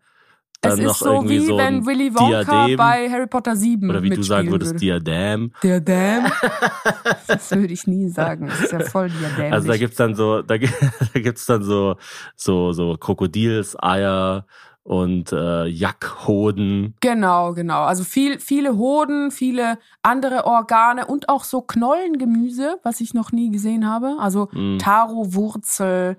dann 0.60 0.72
es 0.72 0.78
ist 0.80 0.84
noch 0.84 0.96
so 0.96 1.12
irgendwie 1.14 1.40
wie 1.40 1.46
so 1.46 1.56
wenn 1.56 1.86
Willy 1.86 2.14
Wonka 2.14 2.42
Diadem. 2.44 2.76
bei 2.76 3.08
Harry 3.08 3.26
Potter 3.26 3.56
7 3.56 3.88
oder 3.88 4.02
wie 4.02 4.10
du 4.10 4.22
sagen 4.22 4.50
würdest, 4.50 4.72
würde. 4.72 4.80
Diadem. 4.80 5.52
Der 5.62 5.80
Dam? 5.80 6.30
Das 7.26 7.50
würde 7.52 7.72
ich 7.72 7.86
nie 7.86 8.08
sagen. 8.08 8.48
Das 8.48 8.60
ist 8.60 8.72
ja 8.72 8.80
voll 8.80 9.08
diadämisch. 9.08 9.52
Also 9.52 9.68
da 9.68 9.76
gibt's 9.78 9.96
dann 9.96 10.14
so, 10.14 10.42
da 10.42 10.58
gibt's 10.58 11.46
dann 11.46 11.62
so, 11.62 11.96
so, 12.36 12.72
so 12.72 12.96
Krokodilseier 12.98 14.44
und 14.90 15.30
äh, 15.30 15.66
Jackhoden. 15.66 16.96
Genau, 17.00 17.52
genau. 17.54 17.82
Also 17.84 18.02
viel, 18.02 18.40
viele 18.40 18.76
Hoden, 18.76 19.30
viele 19.30 19.78
andere 20.02 20.46
Organe 20.46 21.06
und 21.06 21.28
auch 21.28 21.44
so 21.44 21.62
Knollengemüse, 21.62 22.80
was 22.82 23.00
ich 23.00 23.14
noch 23.14 23.30
nie 23.30 23.52
gesehen 23.52 23.88
habe. 23.88 24.16
Also 24.18 24.48
Mm. 24.50 24.78
Taro-Wurzel, 24.78 26.16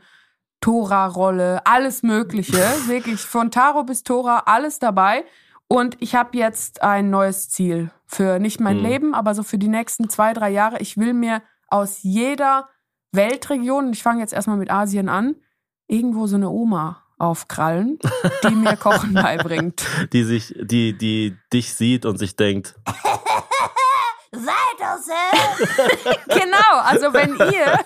Tora-Rolle, 0.62 1.66
alles 1.66 2.02
Mögliche. 2.02 2.60
Wirklich 2.88 3.20
von 3.20 3.52
Taro 3.52 3.84
bis 3.84 4.04
Tora, 4.04 4.44
alles 4.46 4.80
dabei. 4.80 5.26
Und 5.68 5.98
ich 6.00 6.16
habe 6.16 6.38
jetzt 6.38 6.82
ein 6.82 7.10
neues 7.10 7.50
Ziel 7.50 7.92
für 8.06 8.40
nicht 8.40 8.62
mein 8.62 8.78
Mm. 8.78 8.86
Leben, 8.86 9.14
aber 9.14 9.36
so 9.36 9.44
für 9.44 9.58
die 9.58 9.68
nächsten 9.68 10.08
zwei, 10.08 10.32
drei 10.32 10.50
Jahre. 10.50 10.80
Ich 10.80 10.96
will 10.98 11.14
mir 11.14 11.42
aus 11.68 12.04
jeder 12.04 12.70
Weltregion, 13.12 13.92
ich 13.92 14.02
fange 14.02 14.22
jetzt 14.22 14.32
erstmal 14.32 14.56
mit 14.56 14.72
Asien 14.72 15.10
an, 15.10 15.36
irgendwo 15.90 16.26
so 16.26 16.38
eine 16.38 16.50
Oma 16.50 17.01
aufkrallen, 17.22 18.00
die 18.44 18.56
mir 18.56 18.76
Kochen 18.78 19.14
beibringt. 19.16 19.84
die 20.14 20.24
sich, 20.24 20.54
die, 20.60 20.98
die 20.98 21.36
dich 21.54 21.74
sieht 21.74 22.06
und 22.06 22.18
sich 22.18 22.36
denkt, 22.36 22.76
genau, 26.28 26.80
also 26.84 27.14
wenn 27.14 27.36
ihr, 27.52 27.80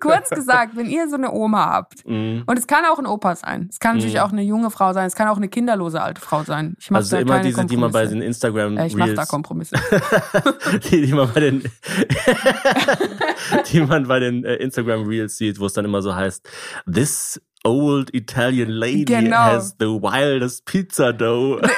kurz 0.00 0.30
gesagt, 0.30 0.76
wenn 0.76 0.86
ihr 0.86 1.08
so 1.08 1.16
eine 1.16 1.32
Oma 1.32 1.66
habt, 1.66 2.06
Mhm. 2.06 2.44
und 2.46 2.58
es 2.58 2.66
kann 2.66 2.84
auch 2.86 2.98
ein 2.98 3.06
Opa 3.06 3.34
sein, 3.36 3.68
es 3.70 3.78
kann 3.80 3.96
natürlich 3.96 4.14
Mhm. 4.14 4.20
auch 4.20 4.32
eine 4.32 4.42
junge 4.42 4.70
Frau 4.70 4.92
sein, 4.92 5.06
es 5.06 5.14
kann 5.14 5.28
auch 5.28 5.36
eine 5.36 5.48
kinderlose 5.48 6.00
alte 6.00 6.20
Frau 6.20 6.42
sein. 6.44 6.76
Ich 6.78 6.90
mach 6.90 6.98
Also 6.98 7.16
da 7.16 7.22
immer 7.22 7.34
keine 7.34 7.46
diese, 7.48 7.64
die 7.66 7.76
man 7.76 7.90
bei 7.92 8.00
Kompromisse. 8.02 8.14
den 8.14 8.22
Instagram 8.22 8.76
Ja, 8.76 8.84
ich 8.86 8.94
mach 8.96 9.08
da 9.14 9.24
Kompromisse. 9.26 9.76
die, 10.90 11.06
die 11.06 11.12
man 11.12 11.32
bei 11.32 11.40
den, 11.40 11.64
die 13.70 13.80
man 13.80 14.06
bei 14.08 14.20
den 14.20 14.44
äh, 14.44 14.54
Instagram 14.56 15.06
Reels 15.06 15.36
sieht, 15.36 15.58
wo 15.58 15.66
es 15.66 15.72
dann 15.72 15.84
immer 15.84 16.02
so 16.02 16.14
heißt, 16.14 16.48
this 16.92 17.40
old 17.64 18.10
Italian 18.14 18.70
lady 18.70 19.04
Genau. 19.04 19.36
has 19.36 19.74
the 19.78 19.86
wildest 19.86 20.64
pizza 20.64 21.12
dough. 21.12 21.60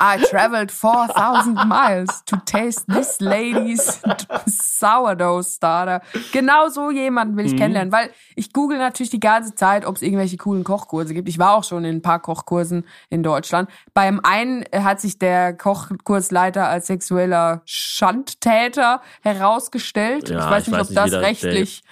I 0.00 0.18
traveled 0.30 0.70
4000 0.70 1.54
miles 1.66 2.22
to 2.26 2.36
taste 2.46 2.84
this 2.86 3.20
lady's 3.20 4.00
sourdough 4.46 5.42
starter. 5.42 6.00
Genau 6.32 6.68
so 6.68 6.90
jemanden 6.90 7.36
will 7.36 7.46
ich 7.46 7.52
Mhm. 7.52 7.58
kennenlernen, 7.58 7.92
weil 7.92 8.10
ich 8.36 8.52
google 8.52 8.78
natürlich 8.78 9.10
die 9.10 9.20
ganze 9.20 9.54
Zeit, 9.54 9.84
ob 9.84 9.96
es 9.96 10.02
irgendwelche 10.02 10.36
coolen 10.36 10.64
Kochkurse 10.64 11.14
gibt. 11.14 11.28
Ich 11.28 11.38
war 11.38 11.54
auch 11.54 11.64
schon 11.64 11.84
in 11.84 11.96
ein 11.96 12.02
paar 12.02 12.20
Kochkursen 12.20 12.84
in 13.08 13.22
Deutschland. 13.22 13.68
Beim 13.94 14.20
einen 14.22 14.64
hat 14.72 15.00
sich 15.00 15.18
der 15.18 15.52
Kochkursleiter 15.56 16.68
als 16.68 16.86
sexueller 16.86 17.62
Schandtäter 17.64 19.00
herausgestellt. 19.22 20.28
Ja, 20.28 20.38
ich 20.38 20.50
weiß 20.50 20.62
ich 20.68 20.68
nicht, 20.72 20.80
weiß 20.80 20.88
ob 20.90 20.90
nicht, 21.04 21.12
das 21.14 21.20
rechtlich. 21.22 21.82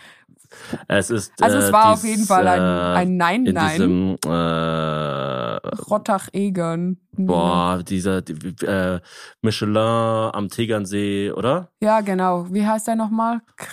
Es 0.89 1.11
ist, 1.11 1.33
Also 1.43 1.57
äh, 1.59 1.61
es 1.61 1.73
war 1.73 1.93
auf 1.93 2.01
dies, 2.01 2.11
jeden 2.11 2.25
Fall 2.27 2.47
ein, 2.49 2.61
äh, 2.61 2.99
ein 3.01 3.17
Nein, 3.17 3.47
in 3.47 3.55
Nein. 3.55 3.69
diesem 3.71 4.17
äh, 4.27 4.29
Rottach-Egern. 5.91 6.99
boah, 7.17 7.83
dieser 7.83 8.23
die, 8.23 8.33
äh, 8.65 9.01
Michelin 9.43 9.77
am 9.77 10.49
Tegernsee, 10.49 11.33
oder? 11.33 11.71
Ja, 11.81 12.01
genau. 12.01 12.47
Wie 12.53 12.67
heißt 12.67 12.87
der 12.89 12.97
nochmal? 12.97 13.41
K- 13.57 13.67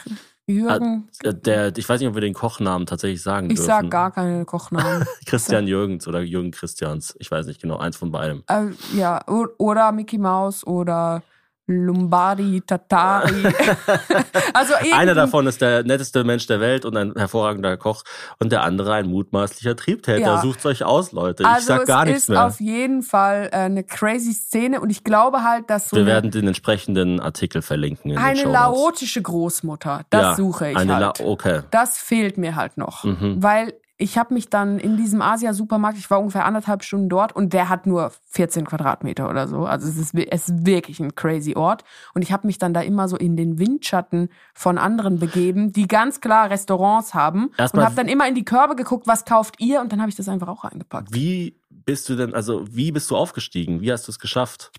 Jürgen. 0.48 1.10
Äh, 1.24 1.34
Der, 1.34 1.76
ich 1.76 1.90
weiß 1.90 2.00
nicht, 2.00 2.08
ob 2.10 2.14
wir 2.14 2.22
den 2.22 2.36
Kochnamen 2.36 2.86
tatsächlich 2.86 3.22
sagen 3.24 3.50
Ich 3.50 3.56
dürfen. 3.56 3.66
sag 3.68 3.90
gar 3.90 4.12
keine 4.12 4.46
Kochnamen. 4.46 5.04
Christian 5.26 5.68
Jürgens 5.68 6.08
oder 6.08 6.22
Jürgen 6.22 6.52
Christians. 6.52 7.16
Ich 7.20 7.32
weiß 7.32 7.48
nicht 7.48 7.62
genau, 7.62 7.78
eins 7.78 7.98
von 7.98 8.12
beidem. 8.12 8.44
äh, 8.48 8.66
ja, 8.96 9.26
oder 9.28 9.92
Mickey 9.92 10.20
Mouse 10.20 10.66
oder 10.68 11.24
Lombardi, 11.68 12.62
Tatari. 12.62 13.44
also 14.54 14.74
Einer 14.96 15.16
davon 15.16 15.48
ist 15.48 15.62
der 15.62 15.84
netteste 15.84 16.24
Mensch 16.24 16.46
der 16.48 16.60
Welt 16.60 16.86
und 16.86 16.96
ein 16.96 17.14
hervorragender 17.16 17.76
Koch 17.78 18.04
und 18.40 18.52
der 18.52 18.64
andere 18.64 18.94
ein 18.94 19.08
mutmaßlicher 19.08 19.76
Triebtäter. 19.76 20.20
Ja. 20.20 20.42
Sucht's 20.42 20.66
euch 20.66 20.84
aus, 20.84 21.12
Leute. 21.12 21.44
Ich 21.44 21.50
Also 21.50 21.68
sag 21.68 21.82
es 21.82 21.88
gar 21.88 22.06
nichts 22.06 22.24
ist 22.24 22.30
mehr. 22.30 22.46
auf 22.46 22.60
jeden 22.60 23.02
Fall 23.02 23.50
äh, 23.52 23.58
eine 23.58 23.84
crazy 23.84 24.34
Szene 24.34 24.80
und 24.80 24.90
ich 24.90 25.04
glaube 25.04 25.44
halt, 25.44 25.70
dass 25.70 25.90
so 25.90 25.98
Wir 25.98 26.06
werden 26.06 26.32
den 26.32 26.48
entsprechenden 26.48 27.20
Artikel 27.20 27.62
verlinken 27.62 28.12
in 28.12 28.18
eine 28.18 28.44
laotische 28.44 29.22
Großmutter, 29.22 30.02
das 30.10 30.22
ja, 30.22 30.36
suche 30.36 30.70
ich 30.72 30.78
eine 30.78 30.94
halt. 30.96 31.20
La 31.20 31.26
okay. 31.26 31.62
Das 31.72 31.98
fehlt 31.98 32.38
mir 32.38 32.56
halt 32.56 32.78
noch, 32.78 33.04
Mhm. 33.04 33.42
weil 33.42 33.74
ich 33.98 34.18
habe 34.18 34.34
mich 34.34 34.50
dann 34.50 34.78
in 34.78 34.98
diesem 34.98 35.22
Asia-Supermarkt, 35.22 35.98
ich 35.98 36.10
war 36.10 36.20
ungefähr 36.20 36.46
anderthalb 36.46 36.84
Stunden 36.84 37.08
dort 37.08 37.34
und 37.34 37.54
der 37.54 37.70
hat 37.70 37.88
nur 37.88 38.12
14 38.32 38.66
Quadratmeter 38.66 39.30
oder 39.30 39.48
so. 39.48 39.66
Also 39.66 39.88
es 39.88 39.98
ist, 39.98 40.14
es 40.14 40.50
ist 40.50 40.66
wirklich 40.66 41.00
ein 41.00 41.16
crazy 41.16 41.56
Ort. 41.56 41.86
Und 42.14 42.22
ich 42.22 42.34
habe 42.34 42.46
mich 42.46 42.58
dann 42.58 42.74
da 42.74 42.82
immer 42.82 43.08
so 43.08 43.16
in 43.16 43.38
den 43.38 43.58
Windschatten 43.58 44.30
von 44.54 44.78
anderen 44.78 45.20
begeben, 45.20 45.72
die 45.72 45.88
ganz 45.88 46.20
klar 46.20 46.50
Restaurants 46.50 47.14
haben. 47.14 47.52
Erstmal- 47.58 47.84
und 47.84 47.86
habe 47.86 47.96
dann 47.96 48.10
immer 48.10 48.28
in 48.28 48.36
die 48.36 48.44
Körbe 48.44 48.76
geguckt, 48.76 49.08
was 49.08 49.24
kauft 49.24 49.62
ihr? 49.62 49.80
Und 49.80 49.94
dann 49.94 50.02
habe 50.02 50.10
ich 50.10 50.16
das 50.16 50.28
einfach 50.28 50.50
auch 50.50 50.66
eingepackt. 50.66 51.14
Wie 51.14 51.58
bist 51.70 52.10
du 52.10 52.16
denn, 52.16 52.34
also 52.34 52.66
wie 52.70 52.92
bist 52.92 53.10
du 53.12 53.16
aufgestiegen? 53.16 53.80
Wie 53.80 53.92
hast 53.92 54.08
du 54.08 54.12
es 54.12 54.20
geschafft? 54.20 54.72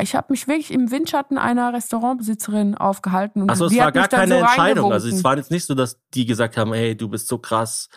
Ich 0.00 0.14
habe 0.14 0.28
mich 0.30 0.48
wirklich 0.48 0.72
im 0.72 0.90
Windschatten 0.90 1.36
einer 1.36 1.72
Restaurantbesitzerin 1.72 2.76
aufgehalten. 2.76 3.42
Und 3.42 3.50
Achso, 3.50 3.66
es 3.66 3.76
war 3.76 3.92
gar 3.92 4.08
keine 4.08 4.38
so 4.38 4.40
Entscheidung. 4.40 4.92
Also 4.92 5.08
es 5.08 5.22
war 5.24 5.36
jetzt 5.36 5.50
nicht 5.50 5.66
so, 5.66 5.74
dass 5.74 6.00
die 6.14 6.24
gesagt 6.24 6.56
haben, 6.56 6.72
hey, 6.72 6.96
du 6.96 7.08
bist 7.08 7.28
so 7.28 7.38
krass, 7.38 7.88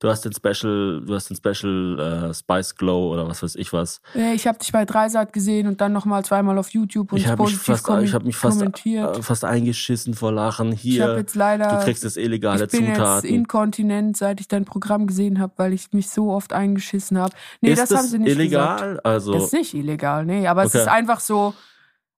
du 0.00 0.08
hast 0.08 0.24
den 0.24 0.32
Special, 0.32 1.02
du 1.06 1.14
hast 1.14 1.30
den 1.30 1.36
Special 1.36 2.28
äh, 2.30 2.34
Spice 2.34 2.74
Glow 2.76 3.12
oder 3.12 3.26
was 3.28 3.42
weiß 3.42 3.54
ich 3.56 3.72
was. 3.72 4.00
Ich 4.34 4.46
habe 4.46 4.58
dich 4.58 4.72
bei 4.72 4.84
Dreisat 4.84 5.32
gesehen 5.32 5.66
und 5.66 5.80
dann 5.80 5.92
nochmal 5.92 6.24
zweimal 6.24 6.58
auf 6.58 6.70
YouTube 6.70 7.12
und 7.12 7.18
ich 7.18 7.26
habe 7.26 7.42
mich 7.44 7.56
fast, 7.56 7.88
ich 8.02 8.14
habe 8.14 8.24
mich 8.24 8.36
fast, 8.36 8.62
äh, 8.62 9.22
fast 9.22 9.44
eingeschissen 9.44 10.14
vor 10.14 10.32
Lachen. 10.32 10.72
Hier, 10.72 11.16
jetzt 11.16 11.34
leider, 11.34 11.68
du 11.78 11.84
kriegst 11.84 12.04
jetzt 12.04 12.16
illegale 12.16 12.64
ich 12.64 12.70
bin 12.70 12.86
jetzt 12.86 12.96
Zutaten. 12.96 13.28
inkontinent, 13.30 14.16
seit 14.16 14.40
ich 14.40 14.48
dein 14.48 14.64
Programm 14.64 15.06
gesehen 15.06 15.38
habe, 15.40 15.52
weil 15.56 15.72
ich 15.72 15.92
mich 15.92 16.10
so 16.10 16.30
oft 16.30 16.52
eingeschissen 16.52 17.18
habe. 17.18 17.34
Nee, 17.60 17.70
ist 17.72 17.78
das, 17.80 17.88
das 17.90 17.98
haben 17.98 18.08
sie 18.08 18.18
nicht 18.18 18.30
illegal? 18.32 18.76
gesagt. 18.90 19.06
Also 19.06 19.32
Das 19.34 19.44
ist 19.44 19.52
nicht 19.52 19.74
illegal, 19.74 20.24
nee, 20.26 20.46
aber 20.46 20.64
es 20.64 20.74
Okay. 20.74 20.82
ist 20.82 20.88
einfach 20.88 21.20
so, 21.20 21.54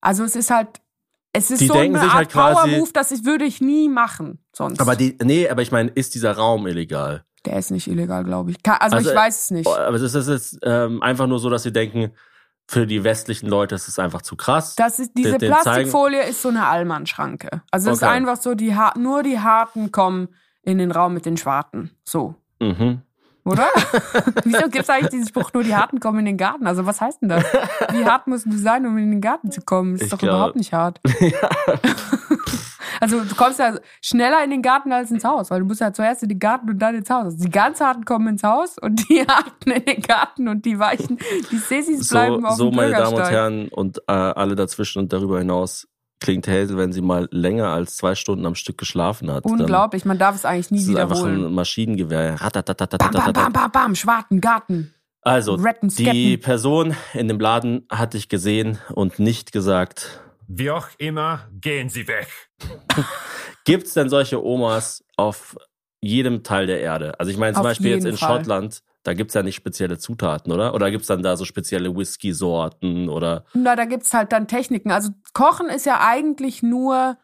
also 0.00 0.24
es 0.24 0.34
ist 0.36 0.50
halt, 0.50 0.68
es 1.32 1.50
ist 1.50 1.60
Die 1.60 1.66
so 1.66 1.74
denken 1.74 1.96
eine 1.96 2.04
sich 2.06 2.08
Art 2.14 2.16
halt 2.18 2.30
quasi- 2.30 2.70
Power-Move, 2.70 2.90
das 2.94 3.10
ich, 3.10 3.24
würde 3.26 3.44
ich 3.44 3.60
nie 3.60 3.90
machen 3.90 4.38
sonst. 4.54 4.80
aber 4.80 4.96
die, 4.96 5.18
nee, 5.22 5.46
aber 5.46 5.60
ich 5.60 5.70
meine, 5.70 5.90
ist 5.90 6.14
dieser 6.14 6.32
Raum 6.32 6.66
illegal? 6.66 7.25
Der 7.46 7.58
ist 7.58 7.70
nicht 7.70 7.86
illegal, 7.86 8.24
glaube 8.24 8.50
ich. 8.50 8.62
Ka- 8.62 8.76
Also, 8.76 8.96
Also, 8.96 9.10
ich 9.10 9.16
weiß 9.16 9.42
es 9.42 9.50
nicht. 9.50 9.66
Aber 9.68 9.96
ist 9.96 10.14
das 10.14 10.28
jetzt 10.28 10.58
ähm, 10.62 11.02
einfach 11.02 11.26
nur 11.26 11.38
so, 11.38 11.48
dass 11.48 11.62
sie 11.62 11.72
denken, 11.72 12.10
für 12.68 12.86
die 12.86 13.04
westlichen 13.04 13.48
Leute 13.48 13.76
ist 13.76 13.86
es 13.86 13.98
einfach 14.00 14.22
zu 14.22 14.34
krass? 14.36 14.74
Das 14.74 14.98
ist, 14.98 15.12
diese 15.16 15.32
den- 15.38 15.38
den 15.38 15.52
Plastikfolie 15.52 16.22
ist 16.24 16.42
so 16.42 16.48
eine 16.48 16.66
Allmannschranke. 16.66 17.62
Also 17.70 17.90
es 17.90 17.98
ist 17.98 18.02
Okay. 18.02 18.12
einfach 18.12 18.36
so, 18.36 18.54
die 18.56 18.74
nur 18.98 19.22
die 19.22 19.38
Harten 19.38 19.92
kommen 19.92 20.28
in 20.62 20.78
den 20.78 20.90
Raum 20.90 21.14
mit 21.14 21.24
den 21.26 21.36
Schwarten. 21.36 21.92
So. 22.04 22.34
Mhm. 22.60 23.02
Oder? 23.44 23.68
Wieso 24.44 24.62
gibt 24.68 24.82
es 24.82 24.90
eigentlich 24.90 25.10
diesen 25.10 25.28
Spruch, 25.28 25.52
nur 25.52 25.62
die 25.62 25.76
Harten 25.76 26.00
kommen 26.00 26.18
in 26.18 26.24
den 26.24 26.36
Garten? 26.36 26.66
Also 26.66 26.84
was 26.86 27.00
heißt 27.00 27.22
denn 27.22 27.28
das? 27.28 27.44
Wie 27.92 28.04
hart 28.04 28.26
musst 28.26 28.46
du 28.46 28.58
sein, 28.58 28.84
um 28.84 28.98
in 28.98 29.12
den 29.12 29.20
Garten 29.20 29.52
zu 29.52 29.60
kommen? 29.60 29.94
Ist 29.94 30.02
Ich 30.02 30.08
doch 30.10 30.18
glaub- 30.18 30.34
überhaupt 30.34 30.56
nicht 30.56 30.72
hart. 30.72 31.00
Also 33.00 33.20
du 33.20 33.34
kommst 33.34 33.58
ja 33.58 33.78
schneller 34.00 34.42
in 34.44 34.50
den 34.50 34.62
Garten 34.62 34.92
als 34.92 35.10
ins 35.10 35.24
Haus, 35.24 35.50
weil 35.50 35.60
du 35.60 35.66
musst 35.66 35.80
ja 35.80 35.92
zuerst 35.92 36.22
in 36.22 36.28
den 36.28 36.38
Garten 36.38 36.70
und 36.70 36.78
dann 36.78 36.94
ins 36.94 37.10
Haus. 37.10 37.24
Also 37.24 37.38
die 37.38 37.50
ganz 37.50 37.80
harten 37.80 38.04
kommen 38.04 38.28
ins 38.28 38.42
Haus 38.42 38.76
und 38.80 39.08
die 39.08 39.20
harten 39.28 39.70
in 39.70 39.84
den 39.84 40.02
Garten 40.02 40.48
und 40.48 40.64
die 40.64 40.78
weichen, 40.78 41.18
die 41.50 41.58
Sessis 41.58 42.08
bleiben 42.08 42.42
so, 42.42 42.48
auf 42.48 42.56
so, 42.56 42.70
dem 42.70 42.74
So, 42.74 42.76
meine 42.76 42.92
Damen 42.92 43.16
und 43.16 43.30
Herren 43.30 43.68
und 43.68 43.98
äh, 44.06 44.12
alle 44.12 44.54
dazwischen 44.56 45.00
und 45.00 45.12
darüber 45.12 45.38
hinaus, 45.38 45.88
klingt 46.20 46.48
Hazel, 46.48 46.76
wenn 46.76 46.92
sie 46.92 47.02
mal 47.02 47.28
länger 47.30 47.68
als 47.68 47.96
zwei 47.96 48.14
Stunden 48.14 48.46
am 48.46 48.54
Stück 48.54 48.78
geschlafen 48.78 49.30
hat. 49.30 49.44
Unglaublich, 49.44 50.04
man 50.04 50.18
darf 50.18 50.34
es 50.34 50.44
eigentlich 50.44 50.70
nie 50.70 50.86
wiederholen. 50.86 51.08
Das 51.08 51.18
ist 51.18 51.24
einfach 51.24 51.46
ein 51.48 51.54
Maschinengewehr. 51.54 52.36
Bam, 52.36 53.10
bam, 53.12 53.32
bam, 53.32 53.52
bam, 53.52 53.70
bam, 53.70 53.94
Schwarten, 53.94 54.40
Garten. 54.40 54.92
Also, 55.22 55.58
die 55.82 56.36
Person 56.36 56.94
in 57.12 57.26
dem 57.26 57.40
Laden 57.40 57.84
hatte 57.90 58.16
ich 58.16 58.28
gesehen 58.28 58.78
und 58.94 59.18
nicht 59.18 59.50
gesagt, 59.50 60.20
wie 60.48 60.70
auch 60.70 60.88
immer, 60.98 61.48
gehen 61.60 61.88
Sie 61.88 62.06
weg. 62.08 62.28
Gibt's 63.64 63.94
denn 63.94 64.08
solche 64.08 64.44
Omas 64.44 65.04
auf 65.16 65.56
jedem 66.00 66.42
Teil 66.44 66.66
der 66.66 66.80
Erde? 66.80 67.18
Also 67.18 67.30
ich 67.30 67.36
meine 67.36 67.54
zum 67.54 67.60
Auf 67.60 67.66
Beispiel 67.66 67.90
jetzt 67.90 68.04
in 68.04 68.16
Fall. 68.16 68.38
Schottland, 68.38 68.82
da 69.02 69.14
gibt's 69.14 69.34
ja 69.34 69.42
nicht 69.42 69.56
spezielle 69.56 69.98
Zutaten, 69.98 70.52
oder? 70.52 70.74
Oder 70.74 70.90
gibt's 70.90 71.08
dann 71.08 71.22
da 71.22 71.36
so 71.36 71.44
spezielle 71.44 71.94
Whisky-Sorten 71.96 73.08
oder 73.08 73.44
Na, 73.54 73.76
da 73.76 73.84
gibt's 73.84 74.12
halt 74.14 74.32
dann 74.32 74.46
Techniken. 74.48 74.90
Also 74.90 75.10
Kochen 75.32 75.68
ist 75.68 75.86
ja 75.86 76.00
eigentlich 76.00 76.62
nur 76.62 77.18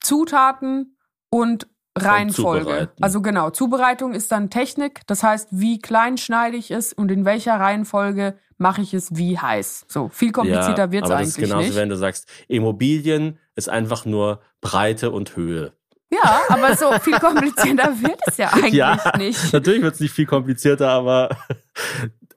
Zutaten 0.00 0.96
und 1.30 1.66
Reihenfolge. 2.04 2.88
Also 3.00 3.20
genau, 3.22 3.50
Zubereitung 3.50 4.12
ist 4.12 4.30
dann 4.32 4.50
Technik. 4.50 5.00
Das 5.06 5.22
heißt, 5.22 5.48
wie 5.52 5.78
klein 5.78 6.18
schneide 6.18 6.56
ich 6.56 6.70
es 6.70 6.92
und 6.92 7.10
in 7.10 7.24
welcher 7.24 7.54
Reihenfolge 7.60 8.36
mache 8.56 8.82
ich 8.82 8.92
es 8.94 9.14
wie 9.16 9.38
heiß. 9.38 9.86
So, 9.88 10.08
viel 10.08 10.32
komplizierter 10.32 10.90
wird's 10.90 11.10
aber 11.10 11.20
eigentlich 11.20 11.34
das 11.34 11.42
ist 11.44 11.48
genauso, 11.48 11.66
nicht. 11.68 11.76
wenn 11.76 11.88
du 11.88 11.96
sagst, 11.96 12.28
Immobilien 12.48 13.38
ist 13.54 13.68
einfach 13.68 14.04
nur 14.04 14.40
Breite 14.60 15.10
und 15.10 15.36
Höhe. 15.36 15.72
Ja, 16.10 16.40
aber 16.48 16.74
so 16.76 16.90
viel 17.00 17.18
komplizierter 17.20 17.92
wird 18.02 18.18
es 18.26 18.36
ja 18.38 18.48
eigentlich 18.52 18.72
ja, 18.74 18.98
nicht. 19.18 19.52
natürlich 19.52 19.82
wird's 19.82 20.00
nicht 20.00 20.12
viel 20.12 20.26
komplizierter, 20.26 20.88
aber 20.88 21.28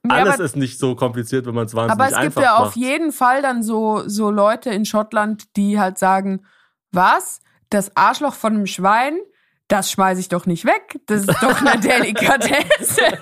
Ja, 0.06 0.16
alles 0.16 0.36
aber- 0.36 0.44
ist 0.44 0.56
nicht 0.58 0.78
so 0.78 0.96
kompliziert, 0.96 1.46
wenn 1.46 1.56
man 1.56 1.66
es 1.68 1.74
wahnsinnig 1.74 1.94
Aber 1.94 2.04
es 2.06 2.10
gibt 2.12 2.38
einfach 2.38 2.42
ja 2.42 2.56
auf 2.58 2.66
macht. 2.68 2.76
jeden 2.76 3.12
Fall 3.12 3.42
dann 3.42 3.64
so, 3.64 4.04
so 4.08 4.30
Leute 4.30 4.70
in 4.72 4.86
Schottland, 4.86 5.56
die 5.56 5.80
halt 5.80 5.98
sagen, 5.98 6.42
was? 6.92 7.40
Das 7.70 7.96
Arschloch 7.96 8.34
von 8.34 8.54
einem 8.54 8.66
Schwein? 8.68 9.18
Das 9.68 9.92
schmeiße 9.92 10.20
ich 10.20 10.28
doch 10.30 10.46
nicht 10.46 10.66
weg. 10.66 11.00
Das 11.06 11.22
ist 11.22 11.30
doch 11.42 11.62
eine 11.62 11.80
Delikatesse. 11.80 13.02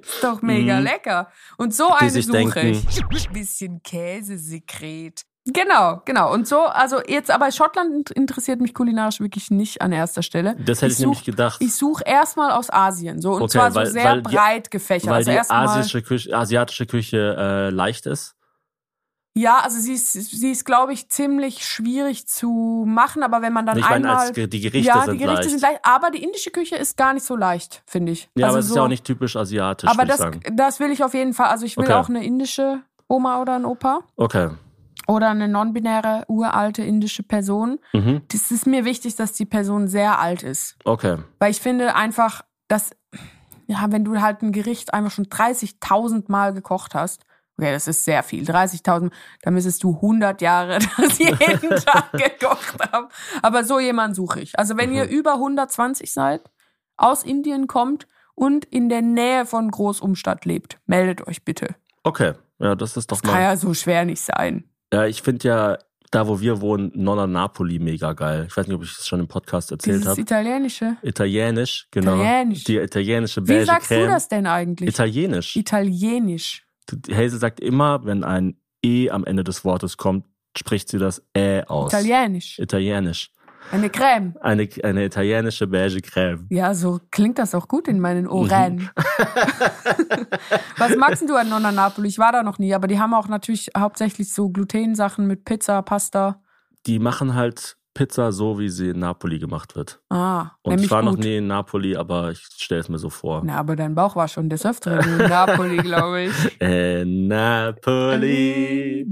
ist 0.00 0.22
doch 0.22 0.40
mega 0.42 0.76
Mhm. 0.78 0.84
lecker. 0.84 1.28
Und 1.56 1.74
so 1.74 1.88
Die 1.88 1.94
eine 2.04 2.10
suche 2.22 2.32
denken- 2.32 2.82
ich. 2.88 3.28
Bisschen 3.28 3.82
Käsesekret. 3.82 5.22
Genau, 5.46 6.00
genau. 6.06 6.32
Und 6.32 6.48
so, 6.48 6.60
also 6.60 7.02
jetzt, 7.06 7.30
aber 7.30 7.52
Schottland 7.52 8.10
interessiert 8.10 8.62
mich 8.62 8.72
kulinarisch 8.72 9.20
wirklich 9.20 9.50
nicht 9.50 9.82
an 9.82 9.92
erster 9.92 10.22
Stelle. 10.22 10.56
Das 10.64 10.80
hätte 10.80 10.92
ich, 10.94 10.98
nämlich 11.00 11.18
such- 11.18 11.26
gedacht. 11.26 11.60
Ich 11.60 11.74
suche 11.74 12.02
erstmal 12.06 12.50
aus 12.52 12.72
Asien, 12.72 13.20
so 13.20 13.32
und 13.32 13.42
Okay, 13.42 13.52
zwar 13.52 13.70
so 13.70 13.80
weil- 13.80 13.86
sehr 13.88 14.04
weil 14.04 14.22
die- 14.22 14.34
breit 14.34 14.70
gefächert. 14.70 15.10
weil 15.10 15.16
also 15.16 15.32
die 15.32 15.38
asische 15.50 16.00
Küche, 16.02 16.34
asiatische 16.34 16.86
Küche 16.86 17.36
äh, 17.38 17.68
leicht 17.70 18.06
ist. 18.06 18.36
Ja, 19.36 19.58
also 19.58 19.80
sie 19.80 19.94
ist, 19.94 20.12
sie 20.12 20.50
ist, 20.52 20.64
glaube 20.64 20.92
ich, 20.92 21.08
ziemlich 21.08 21.66
schwierig 21.66 22.26
zu 22.28 22.84
machen, 22.86 23.22
aber 23.24 23.42
wenn 23.42 23.52
man 23.52 23.66
dann 23.66 23.76
ich 23.78 23.82
meine, 23.88 24.08
einmal, 24.08 24.28
als 24.28 24.32
die 24.32 24.60
Gerichte 24.60 24.78
ja, 24.88 25.02
sind 25.02 25.14
die 25.14 25.18
Gerichte 25.18 25.42
leicht. 25.42 25.50
sind 25.50 25.60
leicht, 25.62 25.80
aber 25.82 26.10
die 26.12 26.22
indische 26.22 26.50
Küche 26.50 26.76
ist 26.76 26.96
gar 26.96 27.12
nicht 27.14 27.26
so 27.26 27.34
leicht, 27.34 27.82
finde 27.86 28.12
ich. 28.12 28.30
ja, 28.36 28.46
also 28.46 28.54
aber 28.54 28.58
es 28.60 28.66
ist 28.66 28.70
so, 28.72 28.76
ja 28.76 28.84
auch 28.84 28.88
nicht 28.88 29.04
typisch 29.04 29.34
asiatisch, 29.36 29.90
Aber 29.90 30.04
das, 30.04 30.20
das 30.52 30.78
will 30.78 30.90
ich 30.92 31.02
auf 31.02 31.14
jeden 31.14 31.34
Fall. 31.34 31.48
Also 31.48 31.66
ich 31.66 31.76
will 31.76 31.84
Okay. 31.84 31.94
auch 31.94 32.08
eine 32.08 32.24
indische 32.24 32.80
Oma 33.08 33.40
oder 33.42 33.56
ein 33.56 33.64
Opa. 33.64 34.00
Okay. 34.16 34.50
oder 35.08 35.28
eine 35.30 35.48
non-binäre, 35.48 36.24
uralte 36.28 36.82
indische 36.82 37.22
Person. 37.24 37.78
Mhm. 37.92 38.22
Das 38.28 38.50
ist 38.50 38.66
mir 38.66 38.84
wichtig, 38.84 39.16
dass 39.16 39.32
die 39.32 39.44
Person 39.46 39.88
sehr 39.88 40.18
alt 40.20 40.42
ist. 40.44 40.76
Okay. 40.84 41.18
Weil 41.40 41.50
ich 41.50 41.60
finde 41.60 41.94
einfach, 41.96 42.42
dass, 42.68 42.92
ja, 43.66 43.84
wenn 43.90 44.04
du 44.04 44.20
halt 44.22 44.42
ein 44.42 44.52
Gericht 44.52 44.94
einfach 44.94 45.10
schon 45.10 45.26
30.000 45.26 46.24
Mal 46.28 46.54
gekocht 46.54 46.94
hast, 46.94 47.24
okay, 47.58 47.72
das 47.72 47.88
ist 47.88 48.04
sehr 48.04 48.22
viel, 48.22 48.44
30.000, 48.44 49.10
dann 49.42 49.54
müsstest 49.54 49.82
du 49.82 49.94
100 49.94 50.40
Jahre 50.42 50.78
das 50.98 51.18
jeden 51.18 51.70
Tag 51.84 52.12
gekocht 52.12 52.76
haben. 52.92 53.08
Aber 53.42 53.64
so 53.64 53.78
jemanden 53.80 54.14
suche 54.14 54.40
ich. 54.40 54.58
Also 54.58 54.76
wenn 54.76 54.92
ihr 54.92 55.08
über 55.08 55.34
120 55.34 56.12
seid, 56.12 56.42
aus 56.96 57.22
Indien 57.24 57.66
kommt 57.66 58.06
und 58.34 58.64
in 58.64 58.88
der 58.88 59.02
Nähe 59.02 59.46
von 59.46 59.70
Großumstadt 59.70 60.44
lebt, 60.44 60.78
meldet 60.86 61.26
euch 61.26 61.44
bitte. 61.44 61.74
Okay. 62.02 62.34
Ja, 62.60 62.74
das 62.74 62.96
ist 62.96 63.10
doch 63.10 63.20
Kann 63.20 63.32
mal. 63.32 63.42
ja 63.42 63.56
so 63.56 63.74
schwer 63.74 64.04
nicht 64.04 64.20
sein. 64.20 64.64
Ja, 64.92 65.06
ich 65.06 65.22
finde 65.22 65.48
ja, 65.48 65.78
da 66.12 66.28
wo 66.28 66.40
wir 66.40 66.60
wohnen, 66.60 66.92
Nonna 66.94 67.26
Napoli 67.26 67.80
mega 67.80 68.12
geil. 68.12 68.46
Ich 68.48 68.56
weiß 68.56 68.68
nicht, 68.68 68.76
ob 68.76 68.84
ich 68.84 68.94
das 68.94 69.08
schon 69.08 69.18
im 69.18 69.26
Podcast 69.26 69.72
erzählt 69.72 70.06
habe. 70.06 70.20
Italienische. 70.20 70.96
Italienisch, 71.02 71.88
genau. 71.90 72.14
Italienisch. 72.14 72.64
Die 72.64 72.76
italienische 72.76 73.42
Wie 73.42 73.52
beige 73.54 73.66
sagst 73.66 73.88
Creme. 73.88 74.02
du 74.02 74.06
das 74.12 74.28
denn 74.28 74.46
eigentlich? 74.46 74.88
Italienisch. 74.88 75.56
Italienisch. 75.56 76.63
Hazel 77.10 77.38
sagt 77.38 77.60
immer, 77.60 78.04
wenn 78.04 78.24
ein 78.24 78.56
E 78.84 79.10
am 79.10 79.24
Ende 79.24 79.44
des 79.44 79.64
Wortes 79.64 79.96
kommt, 79.96 80.26
spricht 80.56 80.88
sie 80.88 80.98
das 80.98 81.22
Ä 81.36 81.64
aus. 81.66 81.92
Italienisch. 81.92 82.58
Italienisch. 82.58 83.30
Eine 83.70 83.88
Creme. 83.90 84.34
Eine, 84.40 84.68
eine 84.82 85.04
italienische 85.06 85.66
beige 85.66 86.00
Creme. 86.02 86.46
Ja, 86.50 86.74
so 86.74 87.00
klingt 87.10 87.38
das 87.38 87.54
auch 87.54 87.66
gut 87.66 87.88
in 87.88 87.98
meinen 87.98 88.28
Ohren. 88.28 88.90
Was 90.76 90.96
magst 90.96 91.28
du 91.28 91.34
an 91.34 91.48
Nonna 91.48 91.72
Napoli? 91.72 92.08
Ich 92.08 92.18
war 92.18 92.30
da 92.30 92.42
noch 92.42 92.58
nie, 92.58 92.74
aber 92.74 92.88
die 92.88 92.98
haben 92.98 93.14
auch 93.14 93.28
natürlich 93.28 93.70
hauptsächlich 93.76 94.32
so 94.32 94.50
Glutensachen 94.50 95.26
mit 95.26 95.44
Pizza, 95.44 95.80
Pasta. 95.82 96.42
Die 96.86 96.98
machen 96.98 97.34
halt 97.34 97.78
Pizza 97.94 98.32
so, 98.32 98.58
wie 98.58 98.68
sie 98.68 98.88
in 98.90 98.98
Napoli 98.98 99.38
gemacht 99.38 99.76
wird. 99.76 100.00
Ah, 100.10 100.50
Und 100.62 100.80
ich 100.80 100.90
war 100.90 101.02
noch 101.02 101.12
gut. 101.12 101.20
nie 101.20 101.36
in 101.36 101.46
Napoli, 101.46 101.96
aber 101.96 102.32
ich 102.32 102.40
stelle 102.56 102.80
es 102.80 102.88
mir 102.88 102.98
so 102.98 103.08
vor. 103.08 103.42
Na, 103.44 103.56
aber 103.56 103.76
dein 103.76 103.94
Bauch 103.94 104.16
war 104.16 104.26
schon 104.28 104.48
des 104.50 104.66
Öfteren 104.66 105.20
in 105.20 105.28
Napoli, 105.28 105.76
glaube 105.78 106.22
ich. 106.22 106.60
Äh, 106.60 107.04
Napoli. 107.04 109.06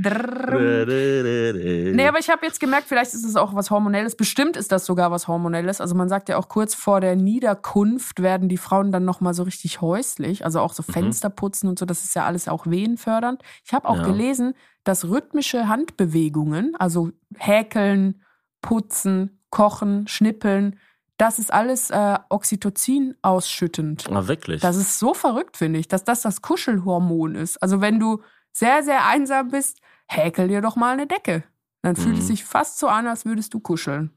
Nee, 1.94 2.06
aber 2.08 2.18
ich 2.18 2.28
habe 2.28 2.44
jetzt 2.46 2.60
gemerkt, 2.60 2.88
vielleicht 2.88 3.14
ist 3.14 3.24
es 3.24 3.36
auch 3.36 3.54
was 3.54 3.70
Hormonelles. 3.70 4.16
Bestimmt 4.16 4.56
ist 4.56 4.72
das 4.72 4.86
sogar 4.86 5.10
was 5.10 5.28
Hormonelles. 5.28 5.80
Also 5.80 5.94
man 5.94 6.08
sagt 6.08 6.28
ja 6.28 6.36
auch 6.36 6.48
kurz 6.48 6.74
vor 6.74 7.00
der 7.00 7.16
Niederkunft 7.16 8.22
werden 8.22 8.48
die 8.48 8.56
Frauen 8.56 8.92
dann 8.92 9.04
nochmal 9.04 9.34
so 9.34 9.42
richtig 9.44 9.80
häuslich. 9.80 10.44
Also 10.44 10.60
auch 10.60 10.72
so. 10.72 10.82
Fenster 10.82 11.30
putzen 11.30 11.68
und 11.68 11.78
so. 11.78 11.86
Das 11.86 12.04
ist 12.04 12.14
ja 12.14 12.24
alles 12.26 12.48
auch 12.48 12.66
wehenfördernd. 12.66 13.42
Ich 13.64 13.72
habe 13.72 13.88
auch 13.88 13.98
Ja. 13.98 14.02
gelesen, 14.04 14.54
dass 14.84 15.08
rhythmische 15.08 15.68
Handbewegungen, 15.68 16.74
also 16.76 17.10
häkeln, 17.36 18.22
putzen, 18.62 19.38
kochen, 19.50 20.08
schnippeln, 20.08 20.78
das 21.18 21.38
ist 21.38 21.52
alles 21.52 21.90
äh, 21.90 22.18
Oxytocin 22.30 23.14
ausschüttend. 23.22 24.10
Ah, 24.10 24.26
wirklich? 24.26 24.60
Das 24.62 24.76
ist 24.76 24.98
so 24.98 25.12
verrückt, 25.14 25.56
finde 25.56 25.78
ich, 25.78 25.86
dass 25.88 26.04
das 26.04 26.22
das 26.22 26.40
Kuschelhormon 26.42 27.34
ist. 27.34 27.62
Also 27.62 27.80
wenn 27.80 28.00
du 28.00 28.22
sehr, 28.52 28.82
sehr 28.82 29.06
einsam 29.06 29.48
bist, 29.48 29.78
häkel 30.08 30.48
dir 30.48 30.60
doch 30.62 30.76
mal 30.76 30.92
eine 30.94 31.06
Decke. 31.06 31.44
Dann 31.82 31.96
fühlt 31.96 32.16
es 32.16 32.24
Mhm. 32.24 32.28
sich 32.28 32.44
fast 32.44 32.78
so 32.78 32.86
an, 32.88 33.06
als 33.06 33.24
würdest 33.24 33.52
du 33.54 33.60
kuscheln. 33.60 34.10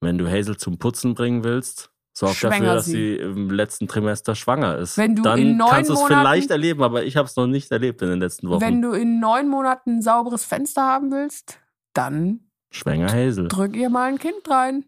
Wenn 0.00 0.18
du 0.18 0.26
Hazel 0.30 0.56
zum 0.56 0.78
Putzen 0.78 1.14
bringen 1.14 1.44
willst, 1.44 1.90
sorg 2.12 2.38
dafür, 2.40 2.74
dass 2.74 2.84
sie. 2.86 3.16
im 3.16 3.50
letzten 3.50 3.88
Trimester 3.88 4.34
schwanger 4.34 4.78
ist. 4.78 4.96
Wenn 4.98 5.14
du 5.16 5.22
Dann 5.22 5.38
in 5.38 5.56
neun 5.56 5.68
kannst 5.70 5.90
du 5.90 5.94
es 5.94 6.02
vielleicht 6.02 6.50
erleben, 6.50 6.82
aber 6.82 7.04
ich 7.04 7.16
habe 7.16 7.26
es 7.26 7.36
noch 7.36 7.46
nicht 7.46 7.70
erlebt 7.70 8.00
in 8.02 8.08
den 8.08 8.20
letzten 8.20 8.48
Wochen. 8.48 8.60
Wenn 8.60 8.82
du 8.82 8.92
in 8.92 9.18
neun 9.20 9.48
Monaten 9.48 9.96
ein 9.98 10.02
sauberes 10.02 10.44
Fenster 10.44 10.82
haben 10.82 11.10
willst, 11.10 11.58
dann 11.94 12.40
Schwänger 12.70 13.12
Hazel. 13.12 13.48
drück 13.48 13.76
ihr 13.76 13.90
mal 13.90 14.08
ein 14.08 14.18
Kind 14.18 14.48
rein. 14.48 14.84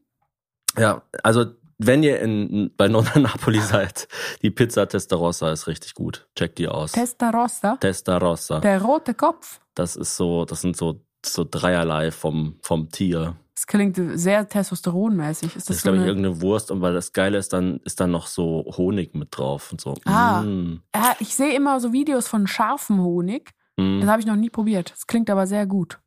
Ja, 0.77 1.03
also 1.23 1.47
wenn 1.79 2.03
ihr 2.03 2.21
in, 2.21 2.73
bei 2.77 2.89
Nonna 2.89 3.19
Napoli 3.19 3.61
seid, 3.61 4.09
die 4.43 4.51
Pizza 4.51 4.89
Testarossa 4.89 5.51
ist 5.53 5.67
richtig 5.67 5.95
gut. 5.95 6.29
Checkt 6.37 6.59
die 6.59 6.69
aus. 6.69 6.93
Testarossa, 6.93 7.77
Testarossa. 7.77 8.61
der 8.61 8.83
rote 8.83 9.15
Kopf. 9.15 9.61
Das 9.75 9.97
ist 9.97 10.17
so, 10.17 10.45
das 10.45 10.61
sind 10.61 10.77
so, 10.77 11.01
so 11.25 11.47
dreierlei 11.49 12.11
vom, 12.11 12.57
vom 12.63 12.89
Tier. 12.91 13.37
Das 13.55 13.67
klingt 13.67 13.99
sehr 14.15 14.49
testosteronmäßig. 14.49 15.49
Ist 15.49 15.57
Das 15.57 15.65
das, 15.67 15.77
ist, 15.77 15.83
so 15.83 15.87
glaube 15.87 15.97
ich, 15.97 16.03
eine, 16.03 16.11
irgendeine 16.11 16.43
Wurst 16.43 16.71
und 16.71 16.81
weil 16.81 16.95
das 16.95 17.13
Geile 17.13 17.39
ist, 17.39 17.53
dann 17.53 17.79
ist 17.85 17.99
dann 18.01 18.11
noch 18.13 18.27
so 18.29 18.65
Honig 18.77 19.15
mit 19.15 19.29
drauf 19.37 19.73
und 19.73 19.81
so. 19.81 19.95
Ah. 20.05 20.43
Mm, 20.43 20.81
ja, 20.95 21.17
Ich 21.19 21.35
sehe 21.35 21.55
immer 21.57 21.81
so 21.81 21.93
Videos 21.93 22.29
von 22.29 22.47
scharfem 22.47 23.01
Honig. 23.03 23.51
mm. 23.77 24.01
Das 24.01 24.11
habe 24.11 24.21
ich 24.21 24.27
noch 24.27 24.37
nie 24.37 24.51
probiert. 24.51 24.93
Das 24.93 25.07
klingt 25.09 25.29
aber 25.31 25.47
sehr 25.49 25.67
gut. 25.67 25.99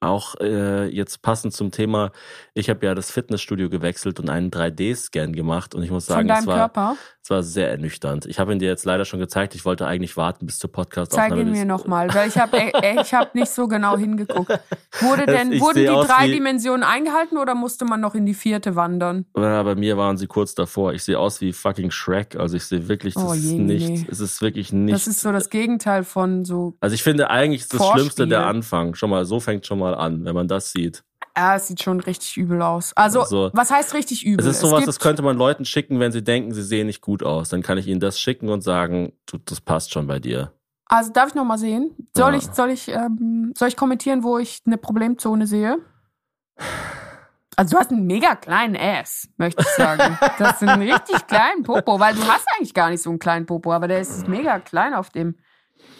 Auch 0.00 0.34
äh, 0.40 0.86
jetzt 0.86 1.20
passend 1.20 1.52
zum 1.52 1.72
Thema, 1.72 2.10
ich 2.54 2.70
habe 2.70 2.86
ja 2.86 2.94
das 2.94 3.10
Fitnessstudio 3.10 3.68
gewechselt 3.68 4.18
und 4.18 4.30
einen 4.30 4.50
3D-Scan 4.50 5.32
gemacht 5.32 5.74
und 5.74 5.82
ich 5.82 5.90
muss 5.90 6.06
sagen, 6.06 6.28
es 6.30 6.46
war, 6.46 6.56
Körper. 6.56 6.96
es 7.22 7.28
war 7.28 7.42
sehr 7.42 7.70
ernüchternd. 7.70 8.24
Ich 8.24 8.38
habe 8.38 8.52
ihn 8.52 8.58
dir 8.58 8.68
jetzt 8.68 8.86
leider 8.86 9.04
schon 9.04 9.20
gezeigt, 9.20 9.54
ich 9.54 9.66
wollte 9.66 9.86
eigentlich 9.86 10.16
warten 10.16 10.46
bis 10.46 10.58
zur 10.58 10.72
podcast 10.72 11.12
Zeig 11.12 11.36
ihn 11.36 11.50
mir 11.50 11.66
nochmal, 11.66 12.12
weil 12.14 12.28
ich 12.28 12.38
habe 12.38 12.70
ich 13.02 13.12
hab 13.12 13.34
nicht 13.34 13.50
so 13.50 13.68
genau 13.68 13.98
hingeguckt. 13.98 14.58
Wurde 15.00 15.26
denn, 15.26 15.52
ich 15.52 15.60
wurden 15.60 15.80
die 15.80 15.86
drei 15.86 16.28
Dimensionen 16.28 16.82
eingehalten 16.82 17.36
oder 17.36 17.54
musste 17.54 17.84
man 17.84 18.00
noch 18.00 18.14
in 18.14 18.24
die 18.24 18.34
vierte 18.34 18.76
wandern? 18.76 19.26
Ja, 19.36 19.62
bei 19.62 19.74
mir 19.74 19.98
waren 19.98 20.16
sie 20.16 20.26
kurz 20.26 20.54
davor. 20.54 20.94
Ich 20.94 21.04
sehe 21.04 21.18
aus 21.18 21.42
wie 21.42 21.52
fucking 21.52 21.90
Shrek. 21.90 22.36
Also 22.36 22.56
ich 22.56 22.64
sehe 22.64 22.88
wirklich, 22.88 23.12
das 23.14 23.24
Oh 23.24 23.32
ist 23.34 23.44
je, 23.44 23.58
nicht, 23.58 23.88
nee. 23.88 24.06
es 24.10 24.20
ist 24.20 24.40
wirklich 24.40 24.72
nicht. 24.72 24.94
Das 24.94 25.06
ist 25.06 25.20
so 25.20 25.30
das 25.30 25.50
Gegenteil 25.50 26.04
von 26.04 26.46
so, 26.46 26.74
also 26.80 26.94
ich 26.94 27.02
finde 27.02 27.28
eigentlich 27.28 27.60
ist 27.62 27.74
das 27.74 27.78
Vorspiel. 27.78 28.00
Schlimmste 28.00 28.26
der 28.26 28.46
Anfang. 28.46 28.94
Schon 28.94 29.10
mal, 29.10 29.26
so 29.26 29.40
fängt 29.40 29.66
schon 29.66 29.78
mal 29.78 29.89
an, 29.94 30.24
wenn 30.24 30.34
man 30.34 30.48
das 30.48 30.72
sieht. 30.72 31.02
ja, 31.36 31.56
es 31.56 31.68
sieht 31.68 31.82
schon 31.82 32.00
richtig 32.00 32.36
übel 32.36 32.60
aus. 32.62 32.92
Also, 32.96 33.20
Also, 33.22 33.50
was 33.52 33.70
heißt 33.70 33.94
richtig 33.94 34.24
übel? 34.26 34.44
Es 34.44 34.50
ist 34.56 34.60
sowas, 34.60 34.78
gibt, 34.80 34.88
das 34.88 34.98
könnte 34.98 35.22
man 35.22 35.36
Leuten 35.36 35.64
schicken, 35.64 36.00
wenn 36.00 36.12
sie 36.12 36.22
denken, 36.24 36.52
sie 36.52 36.62
sehen 36.62 36.86
nicht 36.86 37.00
gut 37.00 37.22
aus. 37.22 37.48
Dann 37.48 37.62
kann 37.62 37.78
ich 37.78 37.86
ihnen 37.86 38.00
das 38.00 38.18
schicken 38.20 38.48
und 38.48 38.62
sagen, 38.62 39.12
du, 39.26 39.38
das 39.38 39.60
passt 39.60 39.92
schon 39.92 40.06
bei 40.06 40.18
dir. 40.18 40.52
Also 40.86 41.12
darf 41.12 41.28
ich 41.28 41.34
noch 41.36 41.44
mal 41.44 41.56
sehen? 41.58 41.94
Soll 42.16 42.32
Ja. 42.32 42.38
ich, 42.38 42.46
soll 42.46 42.70
ich, 42.70 42.88
ähm, 42.88 43.52
soll 43.56 43.68
ich 43.68 43.76
kommentieren, 43.76 44.24
wo 44.24 44.38
ich 44.38 44.60
eine 44.66 44.76
Problemzone 44.76 45.46
sehe? 45.46 45.78
Also 47.56 47.74
du 47.76 47.78
hast 47.80 47.90
einen 47.90 48.06
mega 48.06 48.34
kleinen 48.36 48.76
Ass, 48.76 49.28
möchte 49.36 49.62
ich 49.62 49.68
sagen. 49.68 50.18
Das 50.38 50.62
ist 50.62 50.68
einen 50.68 50.82
richtig 50.90 51.26
kleinen 51.26 51.62
Popo, 51.62 52.00
weil 52.00 52.14
du 52.14 52.22
hast 52.22 52.46
eigentlich 52.56 52.74
gar 52.74 52.90
nicht 52.90 53.02
so 53.02 53.10
einen 53.10 53.18
kleinen 53.18 53.46
Popo, 53.46 53.72
aber 53.72 53.86
der 53.86 54.00
ist 54.00 54.28
mega 54.28 54.58
klein 54.60 54.94
auf 54.94 55.10
dem. 55.10 55.36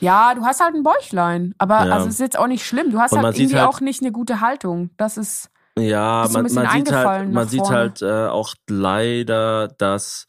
Ja, 0.01 0.35
du 0.35 0.43
hast 0.45 0.61
halt 0.63 0.75
ein 0.75 0.83
Bäuchlein, 0.83 1.55
aber 1.59 1.87
Ja. 1.87 1.95
also 1.95 2.09
ist 2.09 2.21
jetzt 2.21 2.39
auch 2.39 2.47
nicht 2.47 2.65
schlimm. 2.67 2.91
Du 2.91 2.99
hast 2.99 3.13
halt 3.17 3.39
irgendwie 3.39 3.57
halt- 3.59 3.69
auch 3.69 3.81
nicht 3.81 4.03
eine 4.03 4.13
gute 4.13 4.41
Haltung. 4.41 4.91
Das 4.97 5.17
ist 5.17 5.51
Ja, 5.79 6.27
man, 6.33 6.43
man 6.53 6.69
sieht 6.71 6.93
halt, 6.93 7.33
man 7.33 7.49
sieht 7.49 7.71
halt 7.71 8.03
äh, 8.03 8.27
auch 8.27 8.55
leider, 8.69 9.69
dass 9.69 10.27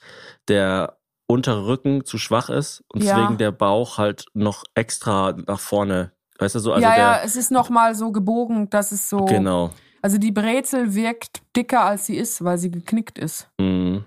der 0.48 0.98
untere 1.28 1.66
Rücken 1.66 2.06
zu 2.06 2.18
schwach 2.18 2.50
ist 2.50 2.84
und 2.94 3.04
Ja. 3.04 3.16
deswegen 3.16 3.38
der 3.38 3.52
Bauch 3.52 3.98
halt 3.98 4.26
noch 4.34 4.64
extra 4.76 5.34
nach 5.48 5.60
vorne. 5.60 6.12
Weißt 6.40 6.56
du 6.56 6.60
so? 6.60 6.74
Also 6.74 6.84
ja, 6.84 6.96
der, 6.96 7.04
ja, 7.04 7.20
es 7.24 7.36
ist 7.36 7.52
noch 7.52 7.70
mal 7.70 7.96
so 7.96 8.12
gebogen, 8.12 8.70
dass 8.70 8.92
es 8.92 9.10
so. 9.10 9.26
Genau. 9.26 9.72
Also 10.02 10.18
die 10.18 10.32
Brezel 10.32 10.94
wirkt 10.96 11.42
dicker 11.56 11.86
als 11.86 12.06
sie 12.08 12.18
ist, 12.18 12.44
weil 12.44 12.58
sie 12.58 12.72
geknickt 12.72 13.18
ist. 13.20 13.48
Mhm. 13.60 14.04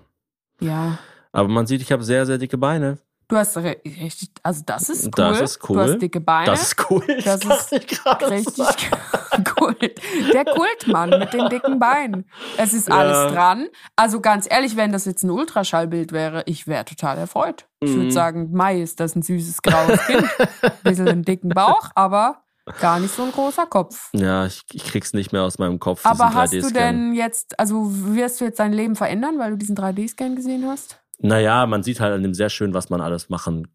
Ja. 0.59 0.97
Aber 1.31 1.47
man 1.49 1.65
sieht, 1.67 1.81
ich 1.81 1.91
habe 1.91 2.03
sehr, 2.03 2.25
sehr 2.25 2.37
dicke 2.37 2.57
Beine. 2.57 2.97
Du 3.27 3.37
hast 3.37 3.57
richtig, 3.57 4.29
also 4.43 4.61
das 4.65 4.89
ist 4.89 5.05
cool. 5.05 5.11
Das 5.15 5.41
ist 5.41 5.69
cool. 5.69 5.75
Du 5.77 5.81
hast 5.81 5.99
dicke 5.99 6.19
Beine. 6.19 6.45
Das 6.51 6.61
ist 6.61 6.89
cool. 6.91 7.03
Das 7.23 7.43
ist 7.43 7.71
ich 7.71 8.29
richtig. 8.29 8.65
Kult. 9.55 9.99
Der 10.33 10.45
Kultmann 10.45 11.09
mit 11.09 11.33
den 11.33 11.49
dicken 11.49 11.79
Beinen. 11.79 12.25
Es 12.57 12.73
ist 12.73 12.87
Ja. 12.87 12.95
alles 12.95 13.33
dran. 13.33 13.67
Also 13.95 14.21
ganz 14.21 14.47
ehrlich, 14.49 14.75
wenn 14.75 14.91
das 14.91 15.05
jetzt 15.05 15.23
ein 15.23 15.29
Ultraschallbild 15.31 16.11
wäre, 16.11 16.43
ich 16.45 16.67
wäre 16.67 16.85
total 16.85 17.17
erfreut. 17.17 17.65
Ich 17.81 17.89
Mhm. 17.91 17.95
würde 17.97 18.11
sagen, 18.11 18.51
Mai 18.53 18.81
ist 18.81 18.99
das 18.99 19.15
ein 19.15 19.21
süßes 19.23 19.61
graues 19.61 19.99
Kind. 20.05 20.23
Bisschen 20.83 21.07
einen 21.07 21.23
dicken 21.23 21.49
Bauch, 21.49 21.89
aber 21.95 22.43
gar 22.79 22.99
nicht 22.99 23.13
so 23.15 23.23
ein 23.23 23.31
großer 23.31 23.65
Kopf. 23.65 24.09
Ja, 24.13 24.45
ich, 24.45 24.63
ich 24.71 24.83
krieg's 24.85 25.13
nicht 25.13 25.31
mehr 25.33 25.43
aus 25.43 25.57
meinem 25.59 25.79
Kopf. 25.79 26.05
Aber 26.05 26.33
hast 26.33 26.53
du 26.53 26.57
3D-Scan. 26.57 26.73
denn 26.73 27.13
jetzt, 27.13 27.59
also 27.59 27.87
wirst 27.89 28.39
du 28.39 28.45
jetzt 28.45 28.59
dein 28.59 28.71
Leben 28.73 28.95
verändern, 28.95 29.37
weil 29.39 29.51
du 29.51 29.57
diesen 29.57 29.75
3D-Scan 29.75 30.35
gesehen 30.35 30.65
hast? 30.67 30.99
Naja, 31.19 31.65
man 31.65 31.83
sieht 31.83 31.99
halt 31.99 32.13
an 32.13 32.23
dem 32.23 32.33
sehr 32.33 32.49
schön, 32.49 32.73
was 32.73 32.89
man 32.89 33.01
alles 33.01 33.29
machen 33.29 33.67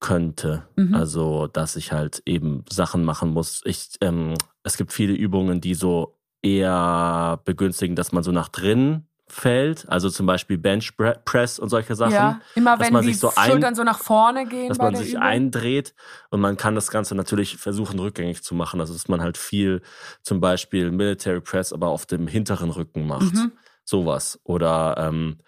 könnte. 0.00 0.64
Mhm. 0.76 0.94
Also, 0.94 1.46
dass 1.48 1.76
ich 1.76 1.92
halt 1.92 2.22
eben 2.26 2.64
Sachen 2.70 3.04
machen 3.04 3.30
muss. 3.30 3.62
Ich, 3.64 3.90
ähm, 4.00 4.34
es 4.62 4.76
gibt 4.76 4.92
viele 4.92 5.12
Übungen, 5.14 5.60
die 5.60 5.74
so 5.74 6.18
eher 6.42 7.40
begünstigen, 7.44 7.96
dass 7.96 8.12
man 8.12 8.22
so 8.22 8.30
nach 8.32 8.48
drin 8.48 9.04
fällt. 9.30 9.86
Also 9.88 10.08
zum 10.08 10.24
Beispiel 10.24 10.56
Bench 10.56 10.96
Pre- 10.96 11.20
Press 11.24 11.58
und 11.58 11.68
solche 11.68 11.94
Sachen. 11.94 12.12
Ja, 12.14 12.40
immer 12.54 12.76
dass 12.78 12.86
wenn 12.86 12.92
man 12.94 13.02
die 13.02 13.08
sich 13.12 13.18
so 13.20 13.30
ein- 13.36 13.50
Schultern 13.50 13.74
so 13.74 13.82
nach 13.84 13.98
vorne 13.98 14.46
gehen 14.46 14.68
dass 14.70 14.78
man 14.78 14.94
sich 14.96 15.10
Übung. 15.10 15.22
eindreht 15.22 15.94
und 16.30 16.40
man 16.40 16.56
kann 16.56 16.74
das 16.74 16.90
Ganze 16.90 17.14
natürlich 17.14 17.58
versuchen 17.58 17.98
rückgängig 17.98 18.42
zu 18.42 18.54
machen. 18.54 18.80
Also 18.80 18.94
dass 18.94 19.06
man 19.08 19.20
halt 19.20 19.36
viel 19.36 19.82
zum 20.22 20.40
Beispiel 20.40 20.90
Military 20.92 21.40
Press, 21.42 21.72
aber 21.74 21.88
auf 21.88 22.06
dem 22.06 22.26
hinteren 22.26 22.70
Rücken 22.70 23.06
macht. 23.06 23.34
Mhm. 23.34 23.52
Sowas. 23.84 24.40
Oder 24.44 24.96
ähm, 24.98 25.38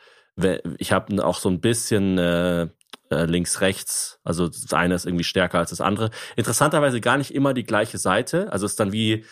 ich 0.78 0.92
habe 0.92 1.24
auch 1.24 1.38
so 1.38 1.48
ein 1.48 1.60
bisschen 1.60 2.18
äh, 2.18 2.68
äh, 3.10 3.24
links, 3.24 3.60
rechts. 3.60 4.20
Also 4.24 4.48
das 4.48 4.72
eine 4.72 4.94
ist 4.94 5.06
irgendwie 5.06 5.24
stärker 5.24 5.58
als 5.58 5.70
das 5.70 5.80
andere. 5.80 6.10
Interessanterweise 6.36 7.00
gar 7.00 7.18
nicht 7.18 7.34
immer 7.34 7.54
die 7.54 7.64
gleiche 7.64 7.98
Seite. 7.98 8.52
Also 8.52 8.66
es 8.66 8.72
ist 8.72 8.80
dann 8.80 8.92
wie, 8.92 9.24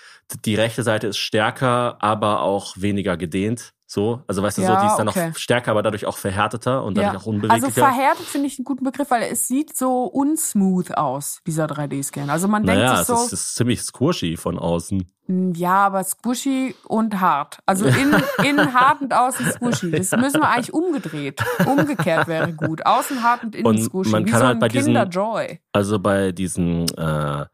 die 0.44 0.56
rechte 0.56 0.82
Seite 0.82 1.06
ist 1.06 1.18
stärker, 1.18 2.02
aber 2.02 2.42
auch 2.42 2.74
weniger 2.76 3.16
gedehnt. 3.16 3.72
So, 3.90 4.20
also 4.26 4.42
weißt 4.42 4.58
du, 4.58 4.62
Ja, 4.62 4.74
so, 4.74 4.80
die 4.82 4.86
ist 4.86 4.96
dann 4.98 5.08
okay. 5.08 5.28
noch 5.30 5.36
stärker, 5.36 5.70
aber 5.70 5.82
dadurch 5.82 6.04
auch 6.04 6.18
verhärteter 6.18 6.84
und 6.84 6.94
dadurch 6.98 7.12
auch 7.12 7.26
Also 7.26 7.30
unbeweglicher. 7.30 7.70
verhärtet 7.72 8.26
finde 8.26 8.46
ich 8.48 8.58
einen 8.58 8.66
guten 8.66 8.84
Begriff, 8.84 9.10
weil 9.10 9.22
es 9.22 9.48
sieht 9.48 9.74
so 9.74 10.04
unsmooth 10.04 10.94
aus, 10.98 11.40
dieser 11.46 11.64
3D-Scan. 11.64 12.28
Also 12.28 12.48
man 12.48 12.64
denkt 12.66 12.82
naja, 12.82 12.96
sich 12.96 13.00
es 13.00 13.06
so, 13.06 13.14
ist, 13.14 13.32
es 13.32 13.32
ist 13.32 13.54
ziemlich 13.54 13.80
squishy 13.80 14.36
von 14.36 14.58
außen. 14.58 15.10
"Hm, 15.24 15.54
ja, 15.54 15.86
aber 15.86 16.04
squishy 16.04 16.74
und 16.86 17.18
hart. 17.18 17.60
Also 17.64 17.86
innen, 17.86 18.22
innen 18.44 18.74
hart 18.74 19.00
und 19.00 19.14
außen 19.14 19.46
squishy. 19.52 19.90
Das 19.98 20.10
müssen 20.12 20.42
wir 20.42 20.50
eigentlich 20.50 20.74
umgedreht. 20.74 21.42
Umgekehrt 21.64 22.28
wäre 22.28 22.52
gut. 22.52 22.84
Außen 22.84 23.22
hart 23.22 23.42
und 23.42 23.54
innen 23.54 23.64
Und 23.66 23.82
squishy. 23.82 24.10
man 24.10 24.26
Wie 24.26 24.30
kann 24.30 24.40
so 24.40 24.46
halt 24.48 24.56
ein 24.56 24.60
bei 24.60 24.68
diesen- 24.68 24.84
Kinderjoy. 24.92 25.60
Also 25.72 25.98
bei 25.98 26.32
diesen 26.32 26.84
äh, 26.98 27.46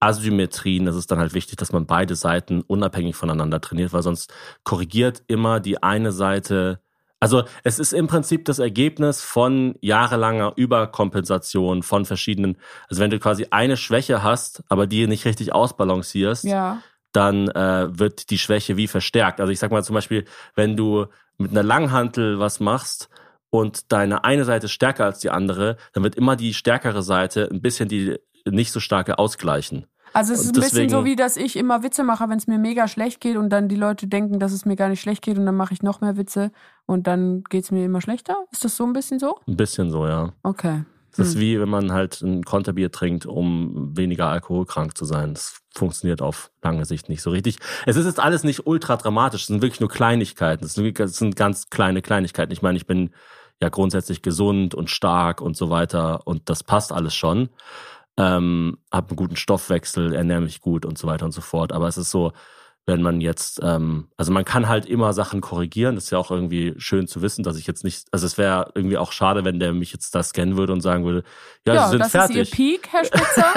Asymmetrien 0.00 0.86
ist 0.86 0.96
es 0.96 1.06
dann 1.06 1.18
halt 1.18 1.34
wichtig, 1.34 1.56
dass 1.58 1.72
man 1.72 1.86
beide 1.86 2.16
Seiten 2.16 2.62
unabhängig 2.62 3.14
voneinander 3.16 3.60
trainiert, 3.60 3.92
weil 3.92 4.02
sonst 4.02 4.32
korrigiert 4.64 5.22
immer 5.28 5.60
die 5.60 5.82
eine 5.82 6.10
Seite. 6.12 6.80
Also 7.20 7.44
es 7.64 7.78
ist 7.78 7.92
im 7.92 8.06
Prinzip 8.06 8.46
das 8.46 8.58
Ergebnis 8.58 9.20
von 9.22 9.74
jahrelanger 9.82 10.54
Überkompensation 10.56 11.82
von 11.82 12.04
verschiedenen. 12.06 12.56
Also 12.88 13.02
wenn 13.02 13.10
du 13.10 13.18
quasi 13.18 13.46
eine 13.50 13.76
Schwäche 13.76 14.22
hast, 14.22 14.62
aber 14.68 14.86
die 14.86 15.06
nicht 15.06 15.24
richtig 15.26 15.52
ausbalancierst, 15.52 16.44
Ja. 16.44 16.82
dann 17.12 17.48
äh, 17.48 17.88
wird 17.98 18.30
die 18.30 18.38
Schwäche 18.38 18.76
wie 18.76 18.86
verstärkt. 18.86 19.40
Also 19.40 19.52
ich 19.52 19.58
sag 19.58 19.70
mal 19.70 19.84
zum 19.84 19.94
Beispiel, 19.94 20.24
wenn 20.54 20.76
du 20.76 21.06
mit 21.38 21.50
einer 21.50 21.62
Langhantel 21.62 22.38
was 22.38 22.60
machst 22.60 23.08
und 23.50 23.90
deine 23.92 24.24
eine 24.24 24.44
Seite 24.44 24.66
ist 24.66 24.72
stärker 24.72 25.04
als 25.06 25.18
die 25.18 25.30
andere, 25.30 25.76
dann 25.92 26.04
wird 26.04 26.14
immer 26.14 26.36
die 26.36 26.54
stärkere 26.54 27.02
Seite 27.02 27.48
ein 27.50 27.60
bisschen 27.60 27.88
die 27.88 28.18
nicht 28.50 28.72
so 28.72 28.80
starke 28.80 29.18
ausgleichen. 29.18 29.86
Also 30.12 30.32
es 30.32 30.40
ist 30.40 30.56
ein 30.56 30.60
bisschen 30.60 30.88
so, 30.88 31.04
wie 31.04 31.14
dass 31.14 31.36
ich 31.36 31.56
immer 31.56 31.82
Witze 31.82 32.02
mache, 32.02 32.28
wenn 32.28 32.38
es 32.38 32.46
mir 32.46 32.58
mega 32.58 32.88
schlecht 32.88 33.20
geht 33.20 33.36
und 33.36 33.50
dann 33.50 33.68
die 33.68 33.76
Leute 33.76 34.08
denken, 34.08 34.40
dass 34.40 34.52
es 34.52 34.64
mir 34.64 34.76
gar 34.76 34.88
nicht 34.88 35.00
schlecht 35.00 35.22
geht 35.22 35.38
und 35.38 35.46
dann 35.46 35.56
mache 35.56 35.72
ich 35.72 35.82
noch 35.82 36.00
mehr 36.00 36.16
Witze 36.16 36.50
und 36.86 37.06
dann 37.06 37.44
geht 37.44 37.64
es 37.64 37.70
mir 37.70 37.84
immer 37.84 38.00
schlechter. 38.00 38.36
Ist 38.50 38.64
das 38.64 38.76
so 38.76 38.84
ein 38.84 38.92
bisschen 38.92 39.18
so? 39.20 39.38
Ein 39.46 39.56
bisschen 39.56 39.90
so, 39.90 40.06
ja. 40.06 40.32
Okay. 40.42 40.84
Das 41.16 41.28
ist 41.28 41.40
wie 41.40 41.60
wenn 41.60 41.68
man 41.68 41.92
halt 41.92 42.22
ein 42.22 42.44
Konterbier 42.44 42.92
trinkt, 42.92 43.26
um 43.26 43.96
weniger 43.96 44.28
alkoholkrank 44.28 44.96
zu 44.96 45.04
sein. 45.04 45.34
Das 45.34 45.60
funktioniert 45.74 46.22
auf 46.22 46.50
lange 46.62 46.84
Sicht 46.84 47.08
nicht 47.08 47.22
so 47.22 47.30
richtig. 47.30 47.58
Es 47.84 47.96
ist 47.96 48.06
jetzt 48.06 48.20
alles 48.20 48.44
nicht 48.44 48.66
ultra 48.66 48.96
dramatisch, 48.96 49.42
es 49.42 49.46
sind 49.48 49.62
wirklich 49.62 49.80
nur 49.80 49.90
Kleinigkeiten. 49.90 50.64
Es 50.64 50.74
sind, 50.74 50.98
es 50.98 51.16
sind 51.16 51.36
ganz 51.36 51.68
kleine 51.68 52.00
Kleinigkeiten. 52.00 52.52
Ich 52.52 52.62
meine, 52.62 52.76
ich 52.76 52.86
bin 52.86 53.10
ja 53.60 53.68
grundsätzlich 53.68 54.22
gesund 54.22 54.74
und 54.74 54.88
stark 54.88 55.40
und 55.40 55.56
so 55.56 55.68
weiter 55.68 56.26
und 56.26 56.48
das 56.48 56.62
passt 56.62 56.92
alles 56.92 57.14
schon. 57.14 57.50
Ähm, 58.16 58.78
hab 58.92 59.08
einen 59.08 59.16
guten 59.16 59.36
Stoffwechsel, 59.36 60.14
ernähre 60.14 60.40
mich 60.42 60.60
gut 60.60 60.84
und 60.84 60.98
so 60.98 61.06
weiter 61.06 61.24
und 61.24 61.32
so 61.32 61.40
fort. 61.40 61.72
Aber 61.72 61.88
es 61.88 61.96
ist 61.96 62.10
so, 62.10 62.32
wenn 62.86 63.02
man 63.02 63.20
jetzt, 63.20 63.60
ähm, 63.62 64.08
also 64.16 64.32
man 64.32 64.44
kann 64.44 64.68
halt 64.68 64.84
immer 64.86 65.12
Sachen 65.12 65.40
korrigieren. 65.40 65.94
Das 65.94 66.04
ist 66.04 66.10
ja 66.10 66.18
auch 66.18 66.30
irgendwie 66.30 66.74
schön 66.78 67.06
zu 67.06 67.22
wissen, 67.22 67.44
dass 67.44 67.56
ich 67.56 67.66
jetzt 67.66 67.84
nicht, 67.84 68.08
also 68.10 68.26
es 68.26 68.36
wäre 68.36 68.72
irgendwie 68.74 68.96
auch 68.98 69.12
schade, 69.12 69.44
wenn 69.44 69.60
der 69.60 69.72
mich 69.72 69.92
jetzt 69.92 70.14
da 70.14 70.22
scannen 70.22 70.56
würde 70.56 70.72
und 70.72 70.80
sagen 70.80 71.04
würde, 71.04 71.22
ja, 71.66 71.74
Ja, 71.74 71.84
sie 71.84 71.90
sind 71.92 72.00
das 72.00 72.10
fertig. 72.10 72.36
ist 72.36 72.50
Ihr 72.50 72.56
Peak, 72.56 72.88
Herr 72.90 73.04
Spitzer. 73.04 73.54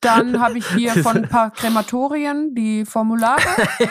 Dann 0.00 0.40
habe 0.40 0.58
ich 0.58 0.66
hier 0.68 0.92
von 1.02 1.16
ein 1.16 1.28
paar 1.28 1.50
Krematorien 1.50 2.54
die 2.54 2.84
Formulare. 2.84 3.40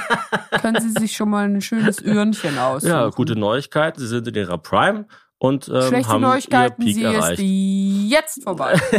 Können 0.61 0.79
Sie 0.79 0.91
sich 1.01 1.15
schon 1.15 1.29
mal 1.29 1.45
ein 1.45 1.61
schönes 1.61 2.01
Öhrchen 2.01 2.57
aussuchen. 2.57 2.91
ja, 2.91 3.09
gute 3.09 3.35
Neuigkeiten. 3.35 3.99
Sie 3.99 4.07
sind 4.07 4.27
in 4.27 4.35
ihrer 4.35 4.57
Prime 4.57 5.05
und 5.37 5.67
ähm, 5.67 5.81
Schlechte 5.81 6.09
haben 6.09 6.21
Neuigkeiten, 6.21 6.81
ihr 6.81 6.85
Peak 6.85 6.95
sie 6.95 7.03
erreicht. 7.03 7.39
ist 7.39 8.11
jetzt 8.11 8.43
vorbei. 8.43 8.79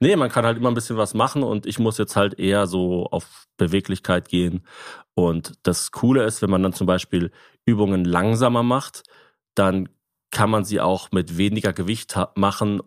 Nee, 0.00 0.14
man 0.16 0.30
kann 0.30 0.44
halt 0.44 0.58
immer 0.58 0.68
ein 0.70 0.74
bisschen 0.74 0.96
was 0.96 1.14
machen 1.14 1.42
und 1.42 1.66
ich 1.66 1.78
muss 1.80 1.98
jetzt 1.98 2.14
halt 2.14 2.38
eher 2.38 2.66
so 2.68 3.06
auf 3.06 3.46
Beweglichkeit 3.56 4.28
gehen. 4.28 4.64
Und 5.14 5.54
das 5.64 5.90
Coole 5.90 6.24
ist, 6.24 6.40
wenn 6.40 6.50
man 6.50 6.62
dann 6.62 6.72
zum 6.72 6.86
Beispiel 6.86 7.32
Übungen 7.66 8.04
langsamer 8.04 8.62
macht, 8.62 9.02
dann 9.54 9.88
kann 10.30 10.50
man 10.50 10.64
sie 10.64 10.80
auch 10.80 11.10
mit 11.10 11.36
weniger 11.36 11.72
Gewicht 11.72 12.16
machen, 12.36 12.80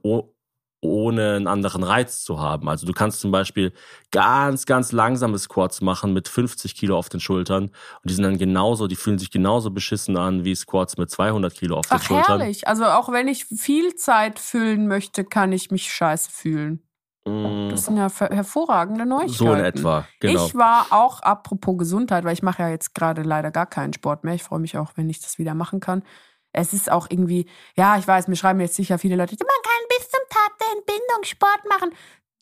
ohne 0.82 1.36
einen 1.36 1.48
anderen 1.48 1.84
Reiz 1.84 2.24
zu 2.24 2.40
haben. 2.40 2.68
Also 2.68 2.86
du 2.88 2.94
kannst 2.94 3.20
zum 3.22 3.32
Beispiel 3.32 3.72
ganz, 4.12 4.66
ganz 4.66 4.92
langsame 4.92 5.38
Squats 5.38 5.82
machen 5.82 6.12
mit 6.14 6.28
50 6.28 6.76
Kilo 6.76 6.98
auf 6.98 7.08
den 7.10 7.20
Schultern 7.20 7.66
und 7.66 8.10
die 8.10 8.14
sind 8.14 8.24
dann 8.24 8.38
genauso, 8.38 8.88
die 8.88 8.96
fühlen 8.96 9.20
sich 9.20 9.30
genauso 9.32 9.70
beschissen 9.72 10.18
an 10.18 10.44
wie 10.44 10.56
Squats 10.56 10.98
mit 10.98 11.10
200 11.12 11.54
Kilo 11.54 11.78
auf 11.78 11.88
den 11.88 11.98
Ach, 11.98 12.04
Schultern. 12.04 12.40
herrlich. 12.40 12.68
Also 12.68 12.86
auch 12.86 13.12
wenn 13.12 13.28
ich 13.28 13.46
viel 13.46 13.96
Zeit 13.96 14.40
füllen 14.40 14.88
möchte, 14.88 15.24
kann 15.24 15.52
ich 15.52 15.70
mich 15.72 15.92
scheiße 15.94 16.32
fühlen. 16.32 16.82
Mm, 17.26 17.70
Das 17.70 17.86
sind 17.86 17.98
ja 17.98 18.10
hervorragende 18.10 19.06
Neuigkeiten. 19.06 19.34
so 19.38 19.54
in 19.54 19.64
etwa, 19.64 20.08
genau. 20.20 20.46
Ich 20.48 20.56
war 20.56 20.88
auch, 20.90 21.22
apropos 21.22 21.78
Gesundheit, 21.78 22.24
weil 22.24 22.34
ich 22.34 22.42
mache 22.42 22.64
ja 22.64 22.70
jetzt 22.70 22.96
gerade 22.96 23.22
leider 23.22 23.52
gar 23.52 23.68
keinen 23.68 23.94
Sport 23.94 24.24
mehr. 24.24 24.34
Ich 24.34 24.42
freue 24.44 24.60
mich 24.60 24.78
auch, 24.78 24.94
wenn 24.96 25.08
ich 25.10 25.20
das 25.20 25.38
wieder 25.38 25.54
machen 25.54 25.80
kann. 25.80 26.02
Es 26.54 26.74
ist 26.74 26.92
auch 26.92 27.08
irgendwie, 27.10 27.46
ja, 27.78 27.98
ich 27.98 28.06
weiß, 28.08 28.28
mir 28.28 28.36
schreiben 28.36 28.60
jetzt 28.60 28.76
sicher 28.76 28.98
viele 28.98 29.16
Leute, 29.16 29.38
man 29.40 29.48
kann 29.64 29.81
bis 30.76 30.88
zum 30.88 30.98
Tag 30.98 31.18
der 31.18 31.18
Entbindung 31.18 31.24
Sport 31.24 31.62
machen. 31.70 31.90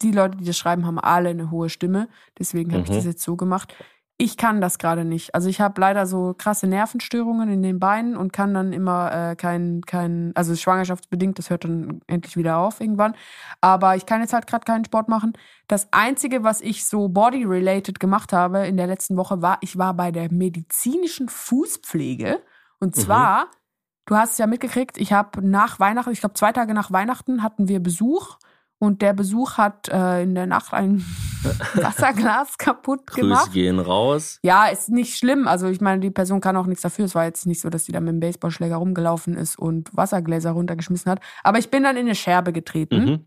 Die 0.01 0.11
Leute, 0.11 0.37
die 0.37 0.45
das 0.45 0.57
schreiben, 0.57 0.85
haben 0.85 0.99
alle 0.99 1.29
eine 1.29 1.51
hohe 1.51 1.69
Stimme. 1.69 2.07
Deswegen 2.37 2.71
habe 2.73 2.83
ich 2.83 2.89
Mhm. 2.89 2.95
das 2.95 3.05
jetzt 3.05 3.23
so 3.23 3.35
gemacht. 3.35 3.73
Ich 4.21 4.35
kann 4.35 4.59
das 4.59 4.79
gerade 4.79 5.05
nicht. 5.05 5.33
Also 5.33 5.47
ich 5.47 5.61
habe 5.61 5.79
leider 5.79 6.05
so 6.05 6.33
krasse 6.37 6.67
Nervenstörungen 6.67 7.49
in 7.49 7.61
den 7.63 7.79
Beinen 7.79 8.17
und 8.17 8.33
kann 8.33 8.53
dann 8.53 8.73
immer 8.73 9.31
äh, 9.31 9.35
kein, 9.37 9.81
kein, 9.85 10.33
also 10.35 10.55
schwangerschaftsbedingt, 10.57 11.39
das 11.39 11.49
hört 11.49 11.63
dann 11.63 12.01
endlich 12.07 12.35
wieder 12.35 12.57
auf 12.57 12.81
irgendwann. 12.81 13.15
Aber 13.61 13.95
ich 13.95 14.05
kann 14.05 14.19
jetzt 14.19 14.33
halt 14.33 14.45
gerade 14.45 14.65
keinen 14.65 14.83
Sport 14.83 15.07
machen. 15.07 15.33
Das 15.67 15.87
Einzige, 15.91 16.43
was 16.43 16.59
ich 16.59 16.85
so 16.85 17.07
body-related 17.07 17.99
gemacht 18.01 18.33
habe 18.33 18.67
in 18.67 18.75
der 18.75 18.87
letzten 18.87 19.15
Woche, 19.15 19.41
war, 19.41 19.57
ich 19.61 19.77
war 19.77 19.93
bei 19.93 20.11
der 20.11 20.31
medizinischen 20.31 21.29
Fußpflege. 21.29 22.41
Und 22.81 22.95
Mhm. 22.97 23.01
Du 24.09 24.15
hast 24.15 24.33
es 24.33 24.37
ja 24.39 24.47
mitgekriegt, 24.47 24.97
ich 24.97 25.13
habe 25.13 25.47
nach 25.47 25.79
Weihnachten, 25.79 26.11
ich 26.11 26.19
glaube 26.19 26.33
zwei 26.33 26.51
Tage 26.51 26.73
nach 26.73 26.91
Weihnachten 26.91 27.43
hatten 27.43 27.67
wir 27.67 27.79
Besuch. 27.79 28.37
Und 28.81 29.01
der 29.01 29.11
Besuch 29.13 29.57
hat 29.57 29.89
äh, 29.89 30.23
in 30.23 30.35
der 30.35 30.47
Nacht 30.47 30.73
ein 30.73 31.05
Wasserglas 31.75 32.57
kaputt 32.57 33.07
Grüße 33.07 33.21
gemacht. 33.21 33.51
gehen 33.51 33.77
raus. 33.77 34.39
Ja, 34.41 34.67
ist 34.67 34.87
nicht 34.87 35.17
schlimm. 35.17 35.49
Also 35.49 35.67
ich 35.67 35.81
meine, 35.81 35.99
die 35.99 36.09
Person 36.09 36.39
kann 36.39 36.55
auch 36.55 36.65
nichts 36.65 36.81
dafür. 36.83 37.03
Es 37.03 37.13
war 37.13 37.25
jetzt 37.25 37.45
nicht 37.45 37.59
so, 37.59 37.69
dass 37.69 37.83
sie 37.83 37.91
da 37.91 37.99
mit 37.99 38.13
dem 38.13 38.21
Baseballschläger 38.21 38.77
rumgelaufen 38.77 39.35
ist 39.35 39.59
und 39.59 39.95
Wassergläser 39.95 40.51
runtergeschmissen 40.51 41.11
hat. 41.11 41.19
Aber 41.43 41.59
ich 41.59 41.69
bin 41.69 41.83
dann 41.83 41.97
in 41.97 42.05
eine 42.05 42.15
Scherbe 42.15 42.53
getreten. 42.53 43.05
Mhm. 43.05 43.25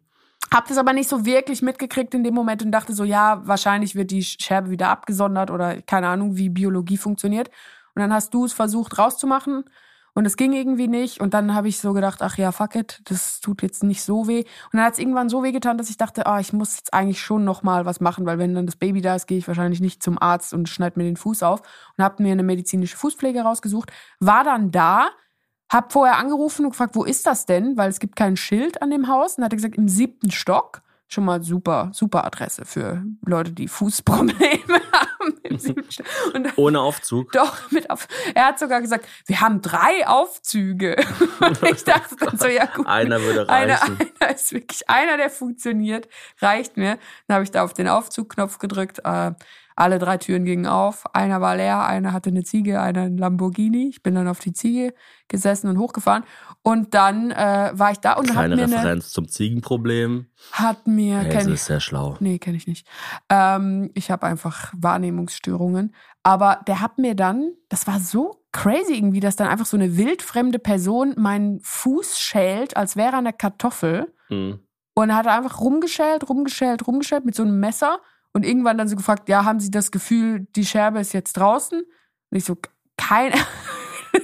Hab 0.50 0.68
das 0.68 0.78
aber 0.78 0.94
nicht 0.94 1.10
so 1.10 1.26
wirklich 1.26 1.60
mitgekriegt 1.60 2.14
in 2.14 2.24
dem 2.24 2.34
Moment 2.34 2.62
und 2.62 2.72
dachte 2.72 2.94
so, 2.94 3.04
ja, 3.04 3.42
wahrscheinlich 3.44 3.94
wird 3.94 4.10
die 4.10 4.22
Scherbe 4.22 4.70
wieder 4.70 4.88
abgesondert 4.88 5.50
oder 5.50 5.82
keine 5.82 6.08
Ahnung, 6.08 6.38
wie 6.38 6.48
Biologie 6.48 6.96
funktioniert. 6.96 7.50
Und 7.94 8.00
dann 8.00 8.12
hast 8.12 8.32
du 8.32 8.46
es 8.46 8.54
versucht 8.54 8.98
rauszumachen 8.98 9.64
und 10.14 10.26
es 10.26 10.36
ging 10.36 10.52
irgendwie 10.52 10.88
nicht. 10.88 11.20
Und 11.20 11.32
dann 11.32 11.54
habe 11.54 11.68
ich 11.68 11.80
so 11.80 11.92
gedacht, 11.92 12.20
ach 12.22 12.36
ja, 12.36 12.52
fuck 12.52 12.74
it, 12.76 13.00
das 13.04 13.40
tut 13.40 13.62
jetzt 13.62 13.82
nicht 13.82 14.02
so 14.02 14.28
weh. 14.28 14.40
Und 14.40 14.74
dann 14.74 14.82
hat 14.82 14.94
es 14.94 14.98
irgendwann 14.98 15.28
so 15.28 15.42
weh 15.42 15.52
getan, 15.52 15.78
dass 15.78 15.88
ich 15.88 15.96
dachte, 15.96 16.26
ah, 16.26 16.38
ich 16.38 16.52
muss 16.52 16.76
jetzt 16.76 16.92
eigentlich 16.92 17.20
schon 17.20 17.44
noch 17.44 17.62
mal 17.62 17.86
was 17.86 18.00
machen, 18.00 18.26
weil 18.26 18.38
wenn 18.38 18.54
dann 18.54 18.66
das 18.66 18.76
Baby 18.76 19.00
da 19.00 19.14
ist, 19.14 19.26
gehe 19.26 19.38
ich 19.38 19.48
wahrscheinlich 19.48 19.80
nicht 19.80 20.02
zum 20.02 20.20
Arzt 20.20 20.52
und 20.52 20.68
schneide 20.68 20.98
mir 20.98 21.04
den 21.04 21.16
Fuß 21.16 21.42
auf. 21.42 21.62
Und 21.96 22.04
habe 22.04 22.22
mir 22.22 22.32
eine 22.32 22.42
medizinische 22.42 22.96
Fußpflege 22.96 23.40
rausgesucht, 23.40 23.90
war 24.20 24.44
dann 24.44 24.70
da, 24.70 25.08
hab 25.70 25.92
vorher 25.92 26.18
angerufen 26.18 26.66
und 26.66 26.72
gefragt, 26.72 26.94
wo 26.94 27.04
ist 27.04 27.26
das 27.26 27.46
denn? 27.46 27.78
Weil 27.78 27.88
es 27.88 27.98
gibt 27.98 28.16
kein 28.16 28.36
Schild 28.36 28.82
an 28.82 28.90
dem 28.90 29.08
Haus. 29.08 29.38
Und 29.38 29.44
hat 29.44 29.52
er 29.54 29.56
gesagt, 29.56 29.76
im 29.76 29.88
siebten 29.88 30.30
Stock. 30.30 30.82
Schon 31.08 31.26
mal 31.26 31.42
super, 31.42 31.90
super 31.92 32.24
Adresse 32.24 32.64
für 32.64 33.04
Leute, 33.26 33.52
die 33.52 33.68
Fußprobleme 33.68 34.80
dann, 36.32 36.52
Ohne 36.56 36.80
Aufzug. 36.80 37.32
doch, 37.32 37.70
mit 37.70 37.90
auf. 37.90 38.08
Er 38.34 38.46
hat 38.46 38.58
sogar 38.58 38.80
gesagt, 38.80 39.06
wir 39.26 39.40
haben 39.40 39.60
drei 39.62 40.06
Aufzüge. 40.06 40.96
Und 41.40 41.62
ich 41.62 41.84
dachte 41.84 42.16
dann 42.16 42.38
so, 42.38 42.46
ja 42.46 42.66
gut. 42.66 42.86
Einer 42.86 43.20
würde 43.22 43.48
Einer, 43.48 43.74
reichen. 43.74 43.98
einer 44.20 44.34
ist 44.34 44.52
wirklich 44.52 44.88
einer, 44.88 45.16
der 45.16 45.30
funktioniert, 45.30 46.08
reicht 46.40 46.76
mir. 46.76 46.98
Dann 47.26 47.34
habe 47.36 47.44
ich 47.44 47.50
da 47.50 47.64
auf 47.64 47.74
den 47.74 47.88
Aufzugknopf 47.88 48.58
gedrückt. 48.58 49.00
Äh, 49.04 49.32
alle 49.76 49.98
drei 49.98 50.18
Türen 50.18 50.44
gingen 50.44 50.66
auf. 50.66 51.04
Einer 51.14 51.40
war 51.40 51.56
leer, 51.56 51.84
einer 51.84 52.12
hatte 52.12 52.30
eine 52.30 52.44
Ziege, 52.44 52.80
einer 52.80 53.02
ein 53.02 53.16
Lamborghini. 53.16 53.88
Ich 53.88 54.02
bin 54.02 54.14
dann 54.14 54.28
auf 54.28 54.40
die 54.40 54.52
Ziege 54.52 54.94
gesessen 55.28 55.68
und 55.68 55.78
hochgefahren. 55.78 56.24
Und 56.62 56.94
dann 56.94 57.30
äh, 57.30 57.70
war 57.74 57.90
ich 57.90 57.98
da 57.98 58.12
und 58.14 58.34
hat 58.34 58.48
mir, 58.48 58.62
eine, 58.62 58.62
Referenz 58.62 59.10
zum 59.10 59.28
Ziegenproblem. 59.28 60.26
hat 60.52 60.86
mir, 60.86 61.18
Hazel 61.18 61.30
kenn 61.30 61.52
ist 61.52 61.64
sehr 61.64 61.80
schlau. 61.80 62.16
Nee, 62.20 62.38
kenne 62.38 62.56
ich 62.56 62.66
nicht. 62.66 62.86
Ähm, 63.28 63.90
ich 63.94 64.10
habe 64.10 64.26
einfach 64.26 64.72
Wahrnehmungsstörungen. 64.76 65.94
Aber 66.22 66.60
der 66.66 66.80
hat 66.80 66.98
mir 66.98 67.16
dann, 67.16 67.52
das 67.68 67.86
war 67.86 67.98
so 67.98 68.44
crazy 68.52 68.94
irgendwie, 68.94 69.20
dass 69.20 69.36
dann 69.36 69.48
einfach 69.48 69.66
so 69.66 69.76
eine 69.76 69.96
wildfremde 69.96 70.58
Person 70.58 71.14
meinen 71.16 71.60
Fuß 71.62 72.20
schält, 72.20 72.76
als 72.76 72.96
wäre 72.96 73.12
er 73.12 73.18
eine 73.18 73.32
Kartoffel. 73.32 74.14
Mhm. 74.28 74.60
Und 74.94 75.16
hat 75.16 75.26
einfach 75.26 75.60
rumgeschält, 75.60 76.28
rumgeschält, 76.28 76.86
rumgeschält 76.86 77.24
mit 77.24 77.34
so 77.34 77.42
einem 77.42 77.58
Messer. 77.58 77.98
Und 78.32 78.46
irgendwann 78.46 78.78
dann 78.78 78.88
so 78.88 78.96
gefragt, 78.96 79.28
ja, 79.28 79.44
haben 79.44 79.60
Sie 79.60 79.70
das 79.70 79.90
Gefühl, 79.90 80.46
die 80.56 80.64
Scherbe 80.64 81.00
ist 81.00 81.12
jetzt 81.12 81.34
draußen? 81.34 81.80
Und 81.80 82.36
ich 82.36 82.44
so, 82.44 82.56
keine. 82.96 83.36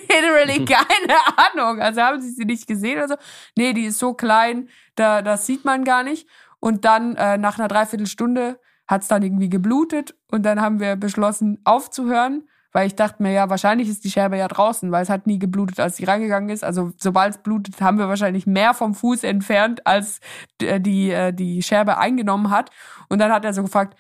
literally 0.08 0.64
keine 0.64 1.16
Ahnung. 1.36 1.80
Also 1.80 2.02
haben 2.02 2.20
sie 2.20 2.30
sie 2.30 2.44
nicht 2.44 2.66
gesehen 2.66 2.98
oder 2.98 3.08
so. 3.08 3.14
Nee, 3.56 3.72
die 3.72 3.86
ist 3.86 3.98
so 3.98 4.14
klein, 4.14 4.68
da, 4.94 5.22
das 5.22 5.46
sieht 5.46 5.64
man 5.64 5.84
gar 5.84 6.02
nicht. 6.02 6.28
Und 6.60 6.84
dann 6.84 7.14
äh, 7.16 7.38
nach 7.38 7.58
einer 7.58 7.68
Dreiviertelstunde 7.68 8.60
hat 8.86 9.02
es 9.02 9.08
dann 9.08 9.22
irgendwie 9.22 9.48
geblutet 9.48 10.14
und 10.30 10.44
dann 10.44 10.60
haben 10.60 10.80
wir 10.80 10.96
beschlossen 10.96 11.60
aufzuhören, 11.64 12.48
weil 12.72 12.86
ich 12.86 12.94
dachte 12.94 13.22
mir, 13.22 13.32
ja, 13.32 13.48
wahrscheinlich 13.48 13.88
ist 13.88 14.04
die 14.04 14.10
Scherbe 14.10 14.36
ja 14.36 14.48
draußen, 14.48 14.92
weil 14.92 15.02
es 15.02 15.08
hat 15.08 15.26
nie 15.26 15.38
geblutet, 15.38 15.80
als 15.80 15.96
sie 15.96 16.04
reingegangen 16.04 16.50
ist. 16.50 16.64
Also 16.64 16.92
sobald 16.98 17.34
es 17.36 17.42
blutet, 17.42 17.80
haben 17.80 17.98
wir 17.98 18.08
wahrscheinlich 18.08 18.46
mehr 18.46 18.74
vom 18.74 18.94
Fuß 18.94 19.24
entfernt, 19.24 19.86
als 19.86 20.20
äh, 20.60 20.80
die, 20.80 21.10
äh, 21.10 21.32
die 21.32 21.62
Scherbe 21.62 21.98
eingenommen 21.98 22.50
hat. 22.50 22.70
Und 23.08 23.20
dann 23.20 23.32
hat 23.32 23.44
er 23.44 23.54
so 23.54 23.62
gefragt, 23.62 23.96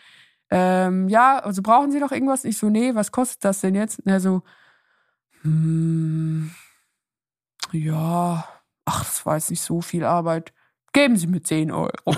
ähm, 0.50 1.08
ja, 1.08 1.38
also 1.38 1.62
brauchen 1.62 1.92
Sie 1.92 2.00
noch 2.00 2.12
irgendwas? 2.12 2.44
Ich 2.44 2.58
so, 2.58 2.68
nee, 2.70 2.94
was 2.94 3.12
kostet 3.12 3.44
das 3.44 3.60
denn 3.60 3.74
jetzt? 3.74 4.00
Und 4.00 4.10
er 4.10 4.20
so, 4.20 4.42
hm, 5.42 6.50
ja, 7.72 8.44
ach, 8.84 9.04
das 9.04 9.26
war 9.26 9.36
jetzt 9.36 9.50
nicht 9.50 9.62
so 9.62 9.80
viel 9.80 10.04
Arbeit. 10.04 10.52
Geben 10.98 11.16
Sie 11.16 11.28
mir 11.28 11.40
10 11.40 11.70
Euro. 11.70 11.92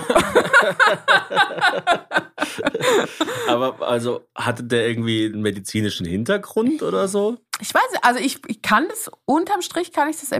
Aber 3.47 3.79
also 3.87 4.27
hatte 4.33 4.63
der 4.63 4.87
irgendwie 4.87 5.25
einen 5.25 5.43
medizinischen 5.43 6.07
Hintergrund 6.07 6.81
oder 6.81 7.07
so? 7.07 7.37
Ich 7.59 7.71
weiß, 7.75 7.83
also 8.01 8.19
ich, 8.19 8.39
ich 8.47 8.63
kann 8.63 8.87
das, 8.89 9.11
unterm 9.25 9.61
Strich 9.61 9.91
kann 9.91 10.09
ich 10.09 10.19
das 10.19 10.31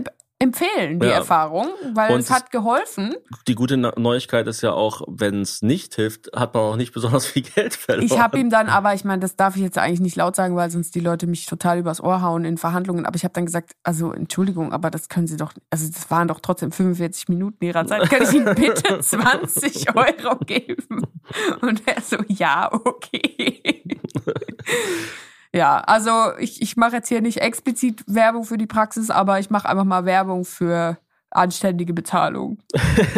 empfehlen, 0.42 0.98
die 0.98 1.06
Ja. 1.06 1.12
Erfahrung, 1.14 1.68
weil 1.94 2.12
Und 2.12 2.20
es 2.20 2.30
hat 2.30 2.50
geholfen. 2.50 3.14
Die 3.46 3.54
gute 3.54 3.76
Neuigkeit 3.76 4.46
ist 4.48 4.60
ja 4.60 4.72
auch, 4.72 5.02
wenn 5.06 5.40
es 5.40 5.62
nicht 5.62 5.94
hilft, 5.94 6.30
hat 6.34 6.54
man 6.54 6.62
auch 6.64 6.76
nicht 6.76 6.92
besonders 6.94 7.26
viel 7.26 7.42
Geld 7.42 7.74
verloren. 7.74 8.04
Ich 8.06 8.18
habe 8.18 8.38
ihm 8.38 8.50
dann 8.50 8.68
aber, 8.68 8.92
ich 8.94 9.04
meine, 9.04 9.20
das 9.20 9.36
darf 9.36 9.56
ich 9.56 9.62
jetzt 9.62 9.78
eigentlich 9.78 10.00
nicht 10.00 10.16
laut 10.16 10.34
sagen, 10.36 10.56
weil 10.56 10.70
sonst 10.70 10.94
die 10.94 11.00
Leute 11.00 11.26
mich 11.26 11.46
total 11.46 11.78
übers 11.78 12.02
Ohr 12.02 12.22
hauen 12.22 12.44
in 12.44 12.58
Verhandlungen. 12.58 13.06
Aber 13.06 13.16
ich 13.16 13.24
habe 13.24 13.34
dann 13.34 13.46
gesagt, 13.46 13.72
also 13.84 14.12
Entschuldigung, 14.12 14.72
aber 14.72 14.90
das 14.90 15.08
können 15.08 15.26
Sie 15.26 15.36
doch, 15.36 15.52
also 15.70 15.86
das 15.90 16.10
waren 16.10 16.28
doch 16.28 16.40
trotzdem 16.40 16.72
45 16.72 17.28
Minuten 17.28 17.64
Ihrer 17.64 17.86
Zeit. 17.86 18.10
Kann 18.10 18.22
ich 18.22 18.32
Ihnen 18.32 18.54
bitte 18.54 19.00
20 19.00 19.94
Euro 19.94 20.36
geben? 20.44 21.06
Und 21.60 21.82
er 21.86 22.00
so, 22.02 22.16
ja, 22.28 22.70
okay. 22.72 23.82
Ja, 25.54 25.80
also 25.80 26.32
ich, 26.38 26.62
ich 26.62 26.76
mache 26.76 26.96
jetzt 26.96 27.08
hier 27.08 27.20
nicht 27.20 27.38
explizit 27.38 28.02
Werbung 28.06 28.44
für 28.44 28.56
die 28.56 28.66
Praxis, 28.66 29.10
aber 29.10 29.38
ich 29.38 29.50
mache 29.50 29.68
einfach 29.68 29.84
mal 29.84 30.06
Werbung 30.06 30.44
für 30.44 30.96
anständige 31.30 31.92
Bezahlung. 31.92 32.58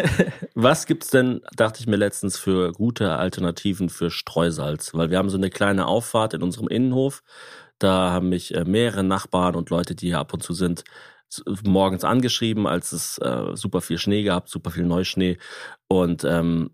Was 0.55 0.87
gibt's 0.87 1.11
denn, 1.11 1.43
dachte 1.57 1.81
ich 1.81 1.87
mir 1.87 1.97
letztens, 1.97 2.39
für 2.39 2.73
gute 2.73 3.17
Alternativen 3.17 3.89
für 3.89 4.11
Streusalz? 4.11 4.95
Weil 4.95 5.11
wir 5.11 5.19
haben 5.19 5.31
so 5.31 5.37
eine 5.37 5.51
kleine 5.51 5.87
Auffahrt 5.87 6.35
in 6.35 6.43
unserem 6.43 6.69
Innenhof. 6.69 7.23
Da 7.79 8.11
haben 8.11 8.29
mich 8.29 8.55
äh, 8.55 8.65
mehrere 8.65 9.05
Nachbarn 9.05 9.55
und 9.55 9.71
Leute, 9.71 9.95
die 9.95 10.07
hier 10.07 10.19
ab 10.19 10.33
und 10.33 10.43
zu 10.43 10.55
sind, 10.55 10.85
morgens 11.65 12.05
angeschrieben, 12.05 12.67
als 12.67 12.93
es 12.93 13.19
äh, 13.19 13.55
super 13.55 13.81
viel 13.81 13.99
Schnee 13.99 14.23
gab, 14.23 14.49
super 14.49 14.71
viel 14.71 14.85
Neuschnee. 14.85 15.39
Und 15.89 16.25
ähm, 16.25 16.71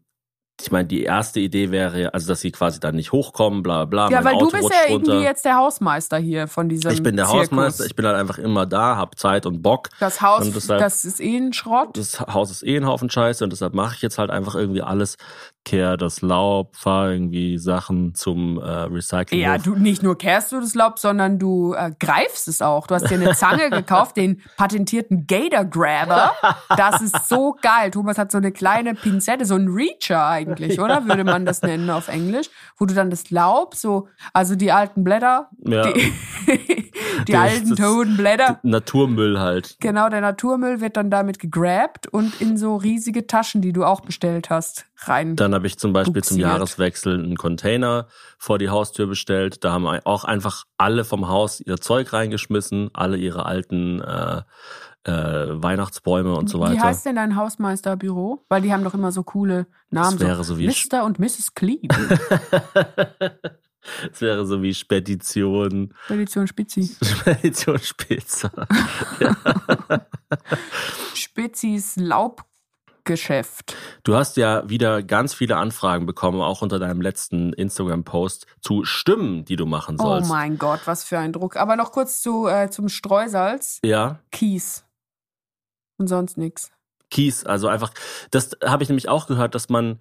ich 0.63 0.71
meine, 0.71 0.87
die 0.89 1.03
erste 1.03 1.41
Idee 1.41 1.71
wäre, 1.71 2.13
also 2.15 2.29
dass 2.29 2.41
sie 2.41 2.51
quasi 2.53 2.81
dann 2.81 2.95
nicht 2.97 3.13
hochkommen, 3.13 3.63
bla 3.63 3.85
bla. 3.85 4.11
ja, 4.11 4.25
weil 4.25 4.35
Auto 4.35 4.47
du 4.47 4.53
bist 4.59 4.71
ja 4.71 4.93
runter. 4.93 5.13
irgendwie 5.13 5.25
jetzt 5.27 5.45
der 5.45 5.57
Hausmeister 5.57 6.19
hier 6.19 6.47
von 6.49 6.69
diesem 6.69 6.91
Ich 6.91 7.03
bin 7.03 7.17
der 7.17 7.27
Zirkus. 7.27 7.41
Hausmeister, 7.43 7.87
ich 7.87 7.97
bin 7.97 8.07
halt 8.07 8.17
einfach 8.17 8.39
immer 8.39 8.67
da, 8.67 8.97
hab 8.97 9.19
Zeit 9.19 9.47
und 9.47 9.63
Bock. 9.63 9.89
Das 10.01 10.21
Haus, 10.21 10.51
deshalb- 10.53 10.81
das 10.81 11.05
ist 11.05 11.21
eh 11.21 11.37
ein 11.37 11.53
Schrott. 11.53 11.97
das 11.97 12.21
Haus 12.21 12.51
ist 12.51 12.63
eh 12.67 12.77
ein 12.77 12.87
Haufen 12.87 13.11
Scheiße 13.11 13.43
und 13.45 13.51
deshalb 13.51 13.75
mache 13.75 13.95
ich 13.97 14.03
jetzt 14.03 14.19
halt 14.19 14.31
einfach 14.31 14.55
irgendwie 14.55 14.83
alles. 14.83 15.17
Kehr 15.65 15.97
das 15.99 16.23
Laub, 16.23 16.75
fahr 16.75 17.11
irgendwie 17.11 17.59
Sachen 17.59 18.15
zum 18.15 18.59
äh, 18.59 18.63
Recycling. 18.63 19.41
Ja, 19.41 19.59
du 19.59 19.75
nicht 19.77 20.03
nur 20.03 20.17
kehrst 20.17 20.53
du 20.53 20.61
das 20.61 20.75
Laub, 20.75 20.99
sondern 20.99 21.39
du 21.39 21.75
äh, 21.75 21.93
greifst 22.01 22.49
es 22.49 22.63
auch. 22.63 22.87
Du 22.87 22.95
hast 22.95 23.11
dir 23.11 23.17
eine 23.17 23.35
Zange 23.35 23.69
gekauft, 23.71 24.17
den 24.17 24.41
patentierten 24.57 25.27
Gator 25.27 25.67
Grabber. 25.67 26.33
Das 26.77 27.03
ist 27.03 27.29
so 27.29 27.57
geil. 27.61 27.91
Thomas 27.91 28.17
hat 28.17 28.33
so 28.33 28.39
eine 28.39 28.53
kleine 28.53 28.95
Pinzette, 28.95 29.45
so 29.45 29.55
ein 29.55 29.69
Reacher 29.69 30.27
eigentlich, 30.27 30.81
oder? 30.81 31.07
Würde 31.07 31.25
man 31.25 31.45
das 31.45 31.61
nennen 31.63 31.91
auf 31.91 32.09
Englisch, 32.09 32.49
wo 32.79 32.87
du 32.87 32.95
dann 32.95 33.11
das 33.11 33.31
Laub 33.31 33.75
so, 33.75 34.09
also 34.33 34.57
die 34.57 34.73
alten 34.73 35.05
Blätter, 35.05 35.51
Ja. 35.67 35.93
die, 35.93 36.13
die 37.29 37.33
Das- 37.33 37.41
alten 37.41 37.77
toten 37.77 38.17
Blätter. 38.17 38.61
Naturmüll 38.63 39.39
halt. 39.39 39.77
Genau, 39.81 40.09
der 40.09 40.23
Naturmüll 40.23 40.81
wird 40.81 40.97
dann 40.97 41.11
damit 41.11 41.39
gegrabt 41.39 42.07
und 42.09 42.41
in 42.41 42.57
so 42.57 42.77
riesige 42.77 43.27
Taschen, 43.27 43.61
die 43.61 43.73
du 43.75 43.85
auch 43.85 44.01
bestellt 44.01 44.49
hast, 44.51 44.87
rein. 45.09 45.37
Dann 45.37 45.55
habe 45.55 45.67
ich 45.67 45.79
zum 45.79 45.93
Beispiel 45.93 46.23
zum 46.23 46.37
Buxiert. 46.37 46.49
Jahreswechsel 46.49 47.15
einen 47.15 47.37
Container 47.37 48.09
vor 48.39 48.59
die 48.59 48.69
Haustür 48.69 49.07
bestellt. 49.07 49.65
Da 49.65 49.73
haben 49.73 49.87
auch 49.87 50.25
einfach 50.25 50.65
alle 50.79 51.05
vom 51.05 51.29
Haus 51.29 51.61
ihr 51.61 51.79
Zeug 51.79 52.13
reingeschmissen, 52.13 52.91
alle 52.93 53.17
ihre 53.17 53.47
alten 53.47 54.01
äh, 54.01 54.43
äh, 55.05 55.63
Weihnachtsbäume 55.63 56.35
und 56.35 56.49
so 56.49 56.61
weiter. 56.61 56.75
Wie 56.75 56.81
heißt 56.81 57.07
denn 57.07 57.17
dein 57.17 57.37
Hausmeisterbüro? 57.37 58.45
Weil 58.49 58.63
die 58.63 58.73
haben 58.73 58.85
doch 58.85 58.95
immer 58.95 59.13
so 59.13 59.23
coole 59.23 59.67
Namen. 59.91 60.19
Das 60.19 60.27
wäre 60.27 60.45
so 60.45 60.59
wie 60.59 60.67
Mr. 60.67 61.05
und 61.05 61.19
Mrs. 61.19 61.55
Clean. 61.55 61.89
Es 64.13 64.21
wäre 64.21 64.47
so 64.47 64.63
wie 64.63 64.75
Spedition, 64.75 65.95
Spedition 66.05 66.47
Spitzi. 66.47 66.97
Spedition 67.03 67.79
Spitzer. 67.79 68.51
Spitzis 71.15 71.97
Laubgeschäft. 73.01 73.77
Du 74.05 74.15
hast 74.15 74.37
ja 74.37 74.69
wieder 74.69 75.03
ganz 75.03 75.35
viele 75.35 75.57
Anfragen 75.57 76.07
bekommen, 76.07 76.41
auch 76.41 76.63
unter 76.63 76.79
deinem 76.79 77.01
letzten 77.01 77.53
Instagram-Post 77.53 78.47
zu 78.61 78.85
Stimmen, 78.85 79.45
die 79.45 79.57
du 79.57 79.67
machen 79.67 79.97
Oh 79.99 80.05
sollst. 80.05 80.29
mein 80.31 80.59
Gott, 80.59 80.81
was 80.85 81.05
für 81.05 81.19
ein 81.19 81.33
Druck. 81.33 81.57
Aber 81.57 81.77
noch 81.77 81.93
kurz 81.93 82.21
zu, 82.23 82.47
äh, 82.47 82.71
zum 82.71 82.89
Streusalz. 82.89 83.79
Ja, 83.85 84.21
Kies. 84.31 84.85
Und 85.99 86.09
sonst 86.09 86.37
nix. 86.39 86.71
Kies, 87.11 87.45
also 87.45 87.69
einfach, 87.69 87.93
das 88.31 88.57
habe 88.65 88.83
ich 88.83 88.89
nämlich 88.89 89.09
auch 89.09 89.27
gehört, 89.27 89.55
dass 89.55 89.69
man, 89.69 90.01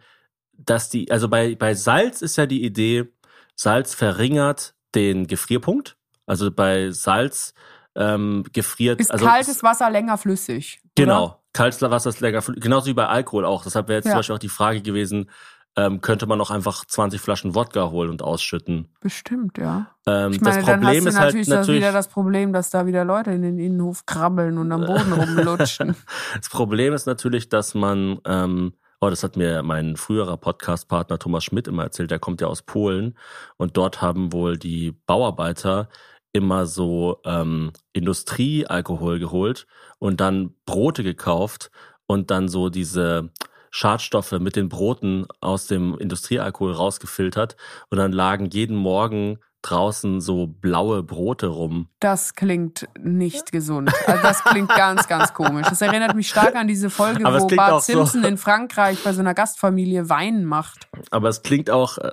dass 0.54 0.90
die, 0.90 1.10
also 1.12 1.28
bei, 1.28 1.56
bei 1.56 1.74
Salz 1.74 2.22
ist 2.22 2.36
ja 2.38 2.46
die 2.46 2.64
Idee, 2.64 3.12
Salz 3.56 3.94
verringert 3.96 4.76
den 4.96 5.28
Gefrierpunkt. 5.28 5.98
Also 6.26 6.52
bei 6.52 6.92
Salz 6.92 7.54
ähm, 7.96 8.44
gefriert. 8.54 9.00
Ist 9.00 9.12
also 9.12 9.26
kaltes 9.26 9.64
Wasser 9.64 9.90
länger 9.90 10.18
flüssig. 10.18 10.80
Genau, 10.96 11.24
Oder? 11.26 11.40
kaltes 11.54 11.82
Wasser 11.82 12.10
ist 12.10 12.20
länger, 12.22 12.40
flü- 12.42 12.60
genauso 12.60 12.88
wie 12.88 12.94
bei 12.94 13.08
Alkohol 13.08 13.46
auch. 13.46 13.64
Deshalb 13.64 13.88
wäre 13.88 13.98
jetzt 13.98 14.06
Ja. 14.06 14.12
zum 14.12 14.20
Beispiel 14.20 14.36
auch 14.36 14.40
die 14.40 14.50
Frage 14.50 14.82
gewesen, 14.82 15.30
ähm, 15.76 16.02
könnte 16.02 16.26
man 16.26 16.42
auch 16.42 16.50
einfach 16.52 16.84
20 16.86 17.22
Flaschen 17.22 17.56
Wodka 17.56 17.90
holen 17.92 18.10
und 18.10 18.22
ausschütten. 18.22 18.90
Bestimmt, 19.02 19.58
ja. 19.58 19.88
Ähm, 20.08 20.32
Ich 20.34 20.42
meine, 20.42 20.58
das 20.58 20.66
dann 20.66 20.80
hast 20.82 20.84
Problem 20.86 21.04
du 21.04 21.10
ist 21.10 21.16
halt 21.20 21.26
natürlich, 21.28 21.48
das 21.48 21.58
natürlich, 21.60 21.82
wieder 21.82 21.92
das 21.92 22.08
Problem, 22.08 22.54
dass 22.54 22.70
da 22.70 22.86
wieder 22.86 23.06
Leute 23.06 23.32
in 23.32 23.44
den 23.44 23.60
Innenhof 23.60 24.06
krabbeln 24.06 24.58
und 24.58 24.72
am 24.72 24.82
Boden 24.86 25.14
rumlutschen. 25.14 25.96
das 26.38 26.50
Problem 26.50 26.94
ist 26.94 27.06
natürlich, 27.06 27.50
dass 27.50 27.76
man, 27.76 28.20
ähm, 28.26 28.74
oh, 29.00 29.10
das 29.10 29.24
hat 29.24 29.38
mir 29.38 29.62
mein 29.64 29.96
früherer 29.96 30.38
Podcast-Partner 30.38 31.20
Thomas 31.20 31.44
Schmidt 31.46 31.68
immer 31.68 31.84
erzählt, 31.84 32.12
der 32.12 32.20
kommt 32.20 32.42
ja 32.42 32.48
aus 32.48 32.64
Polen 32.64 33.16
und 33.58 33.78
dort 33.78 34.02
haben 34.02 34.34
wohl 34.34 34.58
die 34.58 34.92
Bauarbeiter 35.06 35.88
immer 36.34 36.66
so 36.66 37.20
ähm, 37.26 37.72
Industriealkohol 37.94 39.20
geholt 39.20 39.68
und 40.00 40.22
dann 40.22 40.56
Brote 40.66 41.04
gekauft 41.04 41.72
und 42.06 42.32
dann 42.32 42.48
so 42.48 42.70
diese 42.70 43.32
Schadstoffe 43.72 44.32
mit 44.34 44.56
den 44.56 44.70
Broten 44.70 45.28
aus 45.42 45.68
dem 45.68 45.98
Industriealkohol 45.98 46.74
rausgefiltert 46.74 47.56
und 47.90 47.98
dann 47.98 48.12
lagen 48.12 48.50
jeden 48.52 48.76
Morgen 48.76 49.40
draußen 49.62 50.22
so 50.22 50.48
blaue 50.48 51.04
Brote 51.04 51.48
rum. 51.48 51.90
Das 52.00 52.34
klingt 52.36 52.88
nicht 52.98 53.52
gesund. 53.52 53.92
Also 54.08 54.22
das 54.24 54.44
klingt 54.44 54.70
ganz, 54.70 55.08
ganz 55.08 55.34
komisch. 55.34 55.68
Das 55.68 55.82
erinnert 55.82 56.16
mich 56.16 56.30
stark 56.30 56.56
an 56.56 56.68
diese 56.68 56.90
Folge, 56.90 57.26
Aber 57.26 57.38
es 57.38 57.44
wo 57.44 57.48
Bart 57.48 57.84
so- 57.84 57.94
Simpson 57.94 58.24
in 58.24 58.38
Frankreich 58.38 59.04
bei 59.04 59.12
so 59.14 59.20
einer 59.20 59.34
Gastfamilie 59.34 60.10
Wein 60.10 60.46
macht. 60.46 60.88
Aber 61.12 61.28
es 61.30 61.42
klingt 61.42 61.70
auch 61.70 61.98
äh, 61.98 62.12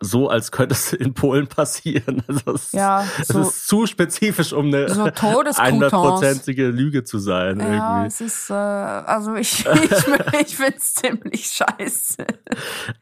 so, 0.00 0.28
als 0.30 0.52
könnte 0.52 0.74
es 0.74 0.92
in 0.94 1.12
Polen 1.14 1.46
passieren. 1.48 2.22
Also 2.28 2.52
es, 2.54 2.72
Ja, 2.72 3.04
es 3.20 3.28
so- 3.28 3.40
ist 3.42 3.66
zu 3.68 3.86
spezifisch, 3.86 4.52
um 4.54 4.66
eine 4.66 4.88
So 4.88 5.04
hundertprozentige 5.04 6.68
Lüge 6.68 7.04
zu 7.04 7.18
sein. 7.18 7.60
Ja, 7.60 7.66
irgendwie. 7.98 8.06
es 8.08 8.20
ist, 8.22 8.50
äh, 8.50 8.54
also 8.54 9.34
ich, 9.34 9.66
ich, 9.84 10.40
ich 10.40 10.56
find's 10.56 10.94
ziemlich 10.94 11.46
scheiße. 11.46 12.26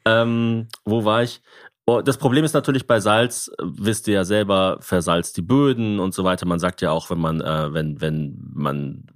Ähm, 0.05 0.69
wo 0.85 1.05
war 1.05 1.23
ich? 1.23 1.41
Das 1.87 2.17
Problem 2.17 2.47
ist 2.47 2.55
natürlich 2.55 2.87
bei 2.87 2.99
Salz, 2.99 3.49
äh, 3.59 3.63
wisst 3.63 4.09
ihr 4.09 4.15
ja 4.15 4.25
selber, 4.25 4.79
versalzt 4.81 5.37
die 5.37 5.43
Böden 5.43 6.01
und 6.01 6.15
so 6.15 6.25
weiter. 6.25 6.47
Man 6.47 6.59
sagt 6.59 6.81
ja 6.81 6.91
auch, 6.91 7.11
wenn 7.11 7.19
man, 7.19 7.43
äh, 7.43 7.75
wenn, 7.75 8.01
wenn 8.01 8.39
man 8.55 9.07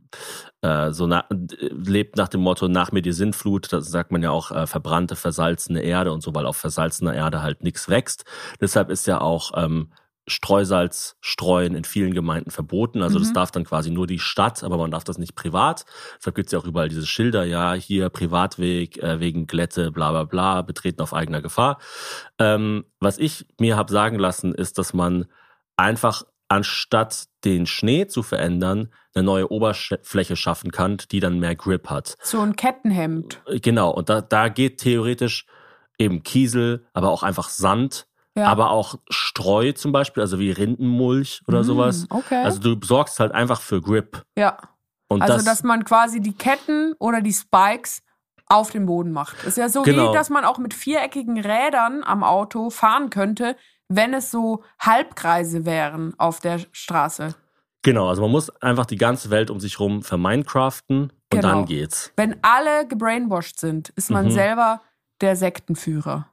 äh, 0.61 0.93
so 0.93 1.07
na, 1.07 1.25
äh, 1.31 1.69
lebt 1.71 2.17
nach 2.17 2.29
dem 2.29 2.43
Motto, 2.43 2.69
nach 2.69 2.93
mir 2.93 3.01
die 3.01 3.13
Sintflut, 3.13 3.73
da 3.73 3.81
sagt 3.81 4.13
man 4.13 4.23
ja 4.23 4.31
auch 4.31 4.51
äh, 4.51 4.67
verbrannte, 4.67 5.17
versalzene 5.17 5.81
Erde 5.81 6.13
und 6.13 6.23
so, 6.23 6.35
weil 6.35 6.45
auf 6.45 6.59
versalzener 6.59 7.15
Erde 7.15 7.41
halt 7.41 7.63
nichts 7.63 7.89
wächst. 7.89 8.25
Deshalb 8.61 8.91
ist 8.91 9.07
ja 9.07 9.21
auch 9.23 9.53
ähm, 9.57 9.91
Streusalz 10.29 11.17
streuen 11.21 11.75
in 11.75 11.85
vielen 11.85 12.15
Gemeinden 12.15 12.51
verboten. 12.51 13.03
Also 13.03 13.19
das 13.19 13.31
Mhm. 13.31 13.35
darf 13.35 13.51
dann 13.51 13.65
quasi 13.65 13.91
nur 13.91 14.07
die 14.07 14.19
Stadt, 14.19 14.63
aber 14.63 14.77
man 14.79 14.91
darf 14.91 15.05
das 15.05 15.19
nicht 15.19 15.35
privat. 15.35 15.85
Deshalb 16.19 16.37
gibt's 16.37 16.53
ja 16.53 16.59
auch 16.59 16.65
überall 16.65 16.89
diese 16.89 17.07
Schilder, 17.07 17.45
ja, 17.45 17.75
hier 17.75 18.09
Privatweg, 18.09 19.03
äh, 19.03 19.21
wegen 19.21 19.47
Glätte, 19.47 19.91
bla 19.91 20.11
bla 20.11 20.25
bla, 20.25 20.63
betreten 20.63 21.01
auf 21.03 21.13
eigener 21.15 21.43
Gefahr. 21.43 21.79
Ähm, 22.39 22.85
was 23.01 23.19
ich 23.19 23.47
mir 23.59 23.77
hab 23.77 23.91
sagen 23.91 24.19
lassen, 24.19 24.55
ist, 24.55 24.79
dass 24.79 24.95
man 24.95 25.27
einfach 25.77 26.23
anstatt 26.49 27.27
den 27.45 27.67
Schnee 27.67 28.07
zu 28.07 28.23
verändern, 28.23 28.89
eine 29.15 29.23
neue 29.23 29.51
Oberfläche 29.51 30.35
schaffen 30.35 30.73
kann, 30.73 30.97
die 31.11 31.21
dann 31.21 31.39
mehr 31.39 31.55
Grip 31.55 31.91
hat. 31.91 32.17
So 32.23 32.41
ein 32.41 32.57
Kettenhemd. 32.57 33.43
Genau, 33.63 33.91
und 33.91 34.09
da, 34.09 34.23
da 34.23 34.49
geht 34.49 34.79
theoretisch 34.79 35.47
eben 35.99 36.23
Kiesel, 36.23 36.87
aber 36.93 37.11
auch 37.11 37.23
einfach 37.23 37.49
Sand, 37.49 38.08
Ja. 38.39 38.47
aber 38.49 38.71
auch 38.71 38.97
Streu 39.11 39.73
zum 39.73 39.93
Beispiel, 39.93 40.23
also 40.23 40.39
wie 40.39 40.51
Rindenmulch 40.51 41.43
oder 41.47 41.61
Mm, 41.61 41.65
sowas. 41.65 42.07
Okay. 42.11 42.43
Also 42.45 42.61
du 42.61 42.77
sorgst 42.87 43.19
halt 43.21 43.33
einfach 43.33 43.61
für 43.61 43.81
Grip. 43.81 44.23
ja. 44.37 44.57
Und 45.11 45.23
Also, 45.23 45.37
das, 45.37 45.45
dass 45.45 45.63
man 45.63 45.85
quasi 45.85 46.21
die 46.21 46.35
Ketten 46.35 46.93
oder 46.99 47.23
die 47.23 47.33
Spikes 47.33 48.03
auf 48.47 48.71
den 48.71 48.85
Boden 48.85 49.11
macht. 49.11 49.43
Ist 49.45 49.57
ja 49.57 49.71
so 49.71 49.81
Genau. 49.83 50.11
wie, 50.11 50.15
dass 50.15 50.29
man 50.29 50.45
auch 50.45 50.59
mit 50.59 50.75
viereckigen 50.75 51.41
Rädern 51.41 52.03
am 52.05 52.23
Auto 52.23 52.69
fahren 52.69 53.09
könnte, 53.09 53.57
wenn 53.89 54.13
es 54.13 54.31
so 54.31 54.63
Halbkreise 54.79 55.65
wären 55.65 56.13
auf 56.19 56.41
der 56.41 56.61
Straße. 56.73 57.35
genau, 57.83 58.09
also 58.09 58.21
man 58.21 58.31
muss 58.33 58.51
einfach 58.61 58.85
die 58.85 58.97
ganze 58.99 59.31
Welt 59.31 59.51
um 59.51 59.61
sich 59.61 59.81
rum 59.81 60.03
verminecraften 60.03 61.05
und 61.05 61.13
Genau. 61.31 61.49
dann 61.49 61.65
geht's. 61.65 62.13
Wenn 62.17 62.37
alle 62.43 62.87
gebrainwashed 62.87 63.59
sind, 63.59 63.89
ist 63.91 64.11
man 64.11 64.27
Mhm. 64.27 64.31
selber 64.33 64.83
der 65.23 65.37
Sektenführer. 65.37 66.29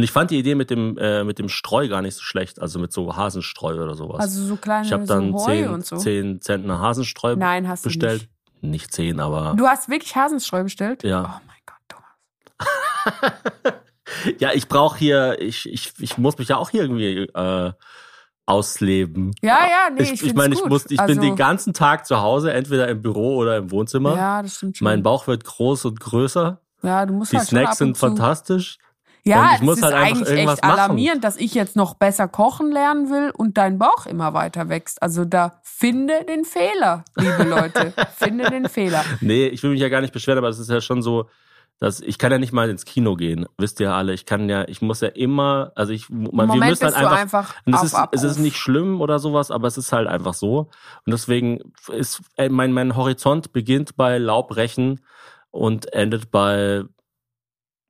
Und 0.00 0.04
ich 0.04 0.12
fand 0.12 0.30
die 0.30 0.38
Idee 0.38 0.54
mit 0.54 0.70
dem, 0.70 0.96
äh, 0.96 1.24
mit 1.24 1.38
dem 1.38 1.50
Streu 1.50 1.86
gar 1.86 2.00
nicht 2.00 2.14
so 2.14 2.22
schlecht, 2.22 2.58
also 2.58 2.78
mit 2.78 2.90
so 2.90 3.16
Hasenstreu 3.16 3.74
oder 3.74 3.94
sowas. 3.94 4.18
Also 4.18 4.42
so 4.44 4.56
kleine 4.56 4.86
ich 4.86 4.94
habe 4.94 5.04
dann 5.04 5.32
so 5.36 5.46
Heu 5.46 5.56
10, 5.56 5.68
und 5.68 5.84
so. 5.84 5.96
10 5.98 6.40
Zentner 6.40 6.80
Hasenstreu 6.80 7.36
Nein, 7.36 7.68
hast 7.68 7.82
bestellt. 7.82 8.22
du 8.62 8.68
nicht. 8.68 8.84
Nicht 8.88 8.94
10, 8.94 9.20
aber. 9.20 9.54
Du 9.58 9.66
hast 9.66 9.90
wirklich 9.90 10.16
Hasenstreu 10.16 10.62
bestellt? 10.62 11.02
Ja. 11.02 11.38
Oh 11.38 11.46
mein 11.46 11.58
Gott, 11.66 11.76
Thomas. 11.86 13.74
Ja, 14.38 14.52
ich 14.54 14.68
brauche 14.68 14.98
hier, 14.98 15.40
ich, 15.40 15.70
ich, 15.70 15.92
ich 15.98 16.18
muss 16.18 16.38
mich 16.38 16.48
ja 16.48 16.56
auch 16.56 16.70
hier 16.70 16.82
irgendwie 16.82 17.28
äh, 17.32 17.72
ausleben. 18.46 19.32
Ja, 19.42 19.60
ja, 19.60 19.90
nee, 19.94 20.02
ich, 20.02 20.12
ich 20.14 20.22
ich 20.24 20.34
meine, 20.34 20.54
ich, 20.54 20.64
muss, 20.64 20.90
ich 20.90 20.98
also, 20.98 21.14
bin 21.14 21.22
den 21.22 21.36
ganzen 21.36 21.74
Tag 21.74 22.06
zu 22.06 22.20
Hause, 22.20 22.52
entweder 22.52 22.88
im 22.88 23.02
Büro 23.02 23.36
oder 23.36 23.58
im 23.58 23.70
Wohnzimmer. 23.70 24.16
Ja, 24.16 24.42
das 24.42 24.56
stimmt 24.56 24.78
schon. 24.78 24.84
Mein 24.86 25.02
Bauch 25.02 25.26
wird 25.26 25.44
groß 25.44 25.84
und 25.84 26.00
größer. 26.00 26.60
ja, 26.82 27.06
du 27.06 27.12
musst 27.12 27.32
Die 27.32 27.38
halt 27.38 27.48
Snacks 27.48 27.78
sind 27.78 27.96
fantastisch. 27.96 28.78
Ja, 29.24 29.52
es 29.54 29.60
ist 29.60 29.82
halt 29.82 29.94
eigentlich 29.94 30.28
echt 30.28 30.46
machen. 30.46 30.60
alarmierend, 30.62 31.24
dass 31.24 31.36
ich 31.36 31.54
jetzt 31.54 31.76
noch 31.76 31.94
besser 31.94 32.28
kochen 32.28 32.70
lernen 32.72 33.10
will 33.10 33.30
und 33.36 33.58
dein 33.58 33.78
Bauch 33.78 34.06
immer 34.06 34.34
weiter 34.34 34.68
wächst. 34.68 35.02
Also 35.02 35.24
da 35.24 35.60
finde 35.62 36.24
den 36.24 36.44
Fehler, 36.44 37.04
liebe 37.16 37.44
Leute. 37.44 37.92
finde 38.16 38.50
den 38.50 38.68
Fehler. 38.68 39.04
Nee, 39.20 39.46
ich 39.46 39.62
will 39.62 39.70
mich 39.70 39.80
ja 39.80 39.88
gar 39.88 40.00
nicht 40.00 40.12
beschweren, 40.12 40.38
aber 40.38 40.48
es 40.48 40.58
ist 40.58 40.70
ja 40.70 40.80
schon 40.80 41.02
so, 41.02 41.28
dass 41.80 42.00
ich 42.00 42.18
kann 42.18 42.30
ja 42.30 42.38
nicht 42.38 42.52
mal 42.52 42.68
ins 42.68 42.84
Kino 42.84 43.16
gehen. 43.16 43.46
Wisst 43.56 43.80
ihr 43.80 43.92
alle, 43.92 44.12
ich 44.12 44.26
kann 44.26 44.48
ja, 44.48 44.68
ich 44.68 44.82
muss 44.82 45.00
ja 45.00 45.08
immer, 45.08 45.72
also 45.74 45.92
ich, 45.92 46.10
man, 46.10 46.48
wir 46.48 46.56
müssen 46.56 46.62
halt 46.62 46.70
bist 46.70 46.82
du 46.82 46.96
einfach, 46.96 47.18
einfach 47.18 47.54
Und 47.64 47.74
es 47.74 47.80
auf 47.80 47.86
ist, 47.86 47.92
es 47.92 47.98
Abruf. 47.98 48.24
ist 48.24 48.38
nicht 48.38 48.56
schlimm 48.58 49.00
oder 49.00 49.18
sowas, 49.18 49.50
aber 49.50 49.66
es 49.66 49.78
ist 49.78 49.90
halt 49.92 50.06
einfach 50.06 50.34
so. 50.34 50.68
Und 51.06 51.12
deswegen 51.12 51.72
ist 51.88 52.20
äh, 52.36 52.50
mein, 52.50 52.72
mein 52.72 52.96
Horizont 52.96 53.52
beginnt 53.52 53.96
bei 53.96 54.18
Laubrechen 54.18 55.00
und 55.50 55.92
endet 55.94 56.30
bei 56.30 56.84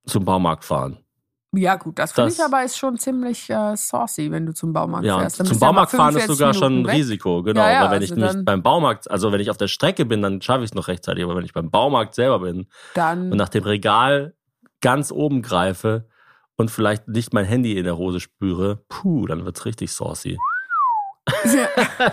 zum 0.07 0.25
Baumarkt 0.25 0.64
fahren. 0.64 0.99
Ja 1.52 1.74
gut, 1.76 1.98
das 1.98 2.12
finde 2.12 2.28
Das- 2.30 2.38
ich 2.38 2.44
aber 2.44 2.62
ist 2.62 2.78
schon 2.78 2.96
ziemlich 2.96 3.50
äh, 3.50 3.74
saucy, 3.76 4.30
wenn 4.30 4.46
du 4.46 4.54
zum 4.54 4.72
Baumarkt 4.72 5.04
Ja, 5.04 5.18
fährst. 5.18 5.40
Dann 5.40 5.46
zum 5.48 5.58
ja 5.58 5.66
Baumarkt 5.66 5.90
fahren 5.90 6.14
ist 6.14 6.22
45 6.22 6.36
sogar 6.38 6.54
schon 6.54 6.72
ein 6.72 6.76
Minuten. 6.82 6.94
Risiko, 6.94 7.42
genau. 7.42 7.60
Ja, 7.62 7.72
ja, 7.72 7.82
weil 7.84 7.90
wenn 7.96 8.02
ich 8.02 8.10
also 8.12 8.20
nämlich 8.20 8.36
dann- 8.36 8.44
beim 8.44 8.62
Baumarkt, 8.62 9.10
also 9.10 9.32
wenn 9.32 9.40
ich 9.40 9.50
auf 9.50 9.56
der 9.56 9.66
Strecke 9.66 10.04
bin, 10.04 10.22
dann 10.22 10.40
schaffe 10.42 10.62
ich 10.62 10.70
es 10.70 10.74
noch 10.74 10.86
rechtzeitig. 10.86 11.24
Aber 11.24 11.34
wenn 11.34 11.44
ich 11.44 11.52
beim 11.52 11.68
Baumarkt 11.70 12.14
selber 12.14 12.38
bin 12.40 12.66
Dann 12.94 13.32
und 13.32 13.36
nach 13.36 13.48
dem 13.48 13.64
Regal 13.64 14.34
ganz 14.80 15.10
oben 15.10 15.42
greife 15.42 16.06
und 16.56 16.70
vielleicht 16.70 17.08
nicht 17.08 17.32
mein 17.34 17.46
Handy 17.46 17.76
in 17.76 17.84
der 17.84 17.96
Hose 17.96 18.20
spüre, 18.20 18.84
puh, 18.88 19.26
dann 19.26 19.44
wird's 19.44 19.64
richtig 19.64 19.90
saucy. 19.92 20.38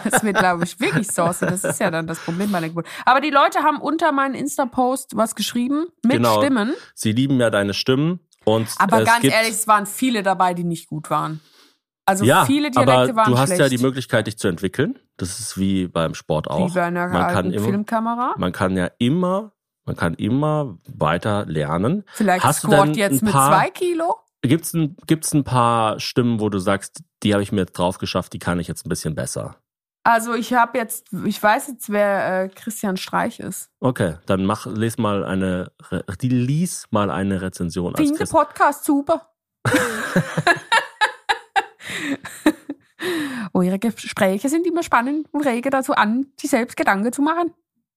das 0.04 0.24
wird, 0.24 0.38
glaube 0.38 0.64
ich, 0.64 0.80
wirklich 0.80 1.08
saucy. 1.08 1.46
Das 1.46 1.64
ist 1.64 1.80
ja 1.80 1.92
dann 1.92 2.08
das 2.08 2.20
Problem 2.20 2.52
bei 2.52 2.60
der 2.60 2.70
Geburt. 2.70 2.88
Aber 3.06 3.22
die 3.22 3.30
Leute 3.30 3.60
haben 3.60 3.80
unter 3.82 4.12
meinen 4.12 4.36
Insta-Post 4.36 5.16
was 5.16 5.36
geschrieben 5.36 5.86
mit 6.04 6.14
Genau. 6.18 6.42
Stimmen. 6.42 6.74
Sie 6.96 7.12
lieben 7.12 7.40
ja 7.40 7.50
deine 7.50 7.74
Stimmen 7.74 8.20
und 8.48 8.68
Aber 8.78 9.00
es 9.02 9.06
ganz 9.06 9.22
gibt, 9.22 9.34
ehrlich, 9.34 9.52
es 9.52 9.68
waren 9.68 9.86
viele 9.86 10.24
dabei, 10.24 10.54
die 10.54 10.64
nicht 10.64 10.88
gut 10.88 11.10
waren. 11.10 11.42
Also 12.06 12.24
ja, 12.24 12.46
viele 12.46 12.72
Dialekte 12.72 12.92
aber 13.12 13.16
waren 13.18 13.32
du 13.34 13.38
hast 13.38 13.50
schlecht. 13.50 13.60
ja 13.62 13.68
die 13.70 13.78
Möglichkeit, 13.80 14.28
dich 14.28 14.38
zu 14.38 14.48
entwickeln. 14.48 14.98
Das 15.18 15.40
ist 15.42 15.58
wie 15.58 15.88
beim 15.88 16.14
Sport 16.14 16.50
auch. 16.50 16.70
Wie 16.70 16.74
bei 16.74 16.86
einer 16.86 17.10
man 17.10 17.34
kann 17.34 17.52
immer, 17.52 17.66
Filmkamera. 17.66 18.36
man 18.38 18.54
kann 18.54 18.78
ja 18.78 18.90
immer, 19.00 19.52
man 19.86 19.98
kann 19.98 20.14
immer 20.14 20.78
weiter 20.88 21.46
lernen. 21.46 22.06
Vielleicht 22.14 22.46
hast 22.46 22.64
du 22.64 22.70
Squat 22.70 22.96
jetzt 22.96 23.22
ein 23.22 23.26
mit 23.26 23.34
paar- 23.34 23.52
zwei 23.52 23.70
Kilo. 23.70 24.16
Gibt's 24.44 24.74
ein, 24.74 24.96
gibt's 25.08 25.34
ein 25.34 25.44
paar 25.44 26.00
Stimmen, 26.00 26.40
wo 26.40 26.48
du 26.50 26.60
sagst, 26.60 27.02
die 27.24 27.34
habe 27.34 27.44
ich 27.44 27.52
mir 27.52 27.62
jetzt 27.62 27.74
drauf 27.78 27.98
geschafft, 27.98 28.32
die 28.32 28.40
kann 28.40 28.60
ich 28.62 28.68
jetzt 28.70 28.86
ein 28.86 28.90
bisschen 28.90 29.14
besser? 29.16 29.58
Also 30.08 30.36
ich 30.36 30.54
habe 30.54 30.78
jetzt, 30.78 31.12
ich 31.26 31.44
weiß 31.44 31.68
jetzt, 31.68 31.90
wer 31.90 32.44
äh, 32.44 32.48
Christian 32.48 32.96
Streich 32.96 33.42
ist. 33.42 33.70
Okay, 33.82 34.16
dann 34.26 34.46
mach, 34.46 34.66
les 34.66 34.98
mal 34.98 35.26
eine, 35.26 35.74
die 36.22 36.30
lies 36.30 36.86
mal 36.92 37.12
eine 37.12 37.42
Rezension 37.42 37.94
Finde 37.94 38.14
Christ. 38.14 38.32
Podcast 38.32 38.86
super. 38.86 39.34
Eure 43.54 43.80
Gespräche 43.80 44.48
sind 44.48 44.66
immer 44.66 44.82
spannend 44.82 45.28
und 45.34 45.46
regen 45.46 45.72
dazu 45.72 45.92
an, 45.92 46.28
sich 46.40 46.52
selbst 46.52 46.78
Gedanken 46.78 47.12
zu 47.12 47.22
machen. 47.22 47.54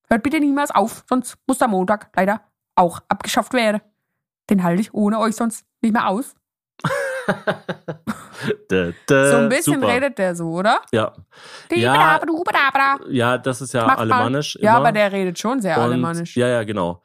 Hört 0.09 0.25
bitte 0.25 0.41
niemals 0.41 0.73
auf, 0.73 1.05
sonst 1.09 1.37
muss 1.47 1.59
der 1.59 1.69
Montag 1.69 2.11
leider 2.17 2.41
auch 2.75 3.03
abgeschafft 3.07 3.53
werden. 3.53 3.83
Den 4.51 4.65
halte 4.65 4.81
ich 4.81 4.93
ohne 4.93 5.21
euch 5.21 5.37
sonst 5.37 5.65
nicht 5.81 5.93
mehr 5.93 6.09
aus. 6.09 6.35
Dä, 8.71 8.93
dä, 9.09 9.31
So 9.31 9.37
ein 9.37 9.49
bisschen 9.49 9.75
super. 9.81 9.89
redet 9.89 10.19
der 10.19 10.35
so, 10.35 10.49
oder? 10.51 10.81
Ja. 10.93 11.13
Ja. 11.71 12.21
Ja, 12.21 12.99
ja, 13.09 13.39
das 13.39 13.61
ist 13.61 13.73
ja 13.75 13.87
Mach 13.87 13.99
alemannisch. 13.99 14.57
ja, 14.61 14.71
immer. 14.73 14.79
aber 14.81 14.93
der 14.93 15.13
redet 15.13 15.39
schon 15.39 15.61
sehr 15.61 15.77
Und- 15.79 15.85
alemannisch. 15.85 16.37
Ja, 16.37 16.49
ja, 16.49 16.63
genau. 16.65 17.03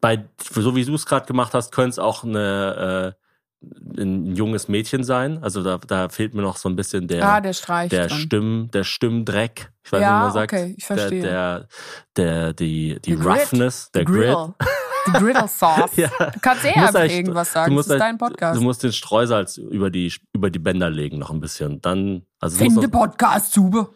Bei, 0.00 0.24
so 0.50 0.74
wie 0.76 0.84
du 0.84 0.94
es 0.94 1.06
gerade 1.06 1.26
gemacht 1.26 1.54
hast, 1.54 1.72
könnte 1.72 1.90
es 1.90 1.98
auch 1.98 2.24
eine, 2.24 3.14
äh, 3.16 4.02
ein 4.02 4.34
junges 4.34 4.68
Mädchen 4.68 5.02
sein. 5.04 5.38
Also 5.42 5.62
da, 5.62 5.78
da 5.78 6.08
fehlt 6.08 6.34
mir 6.34 6.42
noch 6.42 6.56
so 6.56 6.68
ein 6.68 6.76
bisschen 6.76 7.06
der, 7.08 7.24
ah, 7.26 7.40
der 7.40 7.52
Streich. 7.52 7.88
der 7.90 8.08
dran. 8.08 8.18
Stimm, 8.18 8.70
der 8.72 8.84
Stimmdreck. 8.84 9.70
Ich 9.84 9.92
weiß 9.92 10.00
nicht, 10.00 10.08
Ja, 10.08 10.18
wie 10.18 10.22
man 10.24 10.32
sagt. 10.32 10.52
okay, 10.52 10.74
ich 10.76 10.84
verstehe. 10.84 11.22
Der, 11.22 11.68
der, 12.16 12.42
der 12.44 12.52
die, 12.54 12.98
die 13.04 13.16
Der 13.16 13.24
Grit. 13.24 13.26
Roughness, 13.42 13.90
der 13.92 14.00
The 14.00 14.04
Grit. 14.12 14.36
Die 15.06 15.12
Griddle 15.12 15.48
Sauce. 15.48 15.90
Ja. 15.96 16.08
Du 16.18 16.40
kannst 16.40 16.64
eh 16.64 16.72
Du 16.72 16.80
einfach 16.80 17.00
echt- 17.00 17.14
irgendwas 17.16 17.48
Du 17.48 17.54
sagen. 17.54 17.70
Das 17.70 17.86
musst, 17.86 17.90
ist 17.90 17.98
dein 17.98 18.10
halt- 18.10 18.18
Podcast. 18.18 18.56
du 18.60 18.64
musst 18.64 18.82
den 18.82 18.92
Streusalz 18.92 19.56
über 19.56 19.90
die, 19.90 20.12
über 20.32 20.50
die 20.50 20.58
Bänder 20.58 20.90
legen 20.90 21.18
noch 21.18 21.30
ein 21.30 21.40
bisschen. 21.40 21.80
Dann, 21.80 22.22
also 22.40 22.58
Finde 22.58 22.88
Podcast 22.88 23.52
super. 23.52 23.90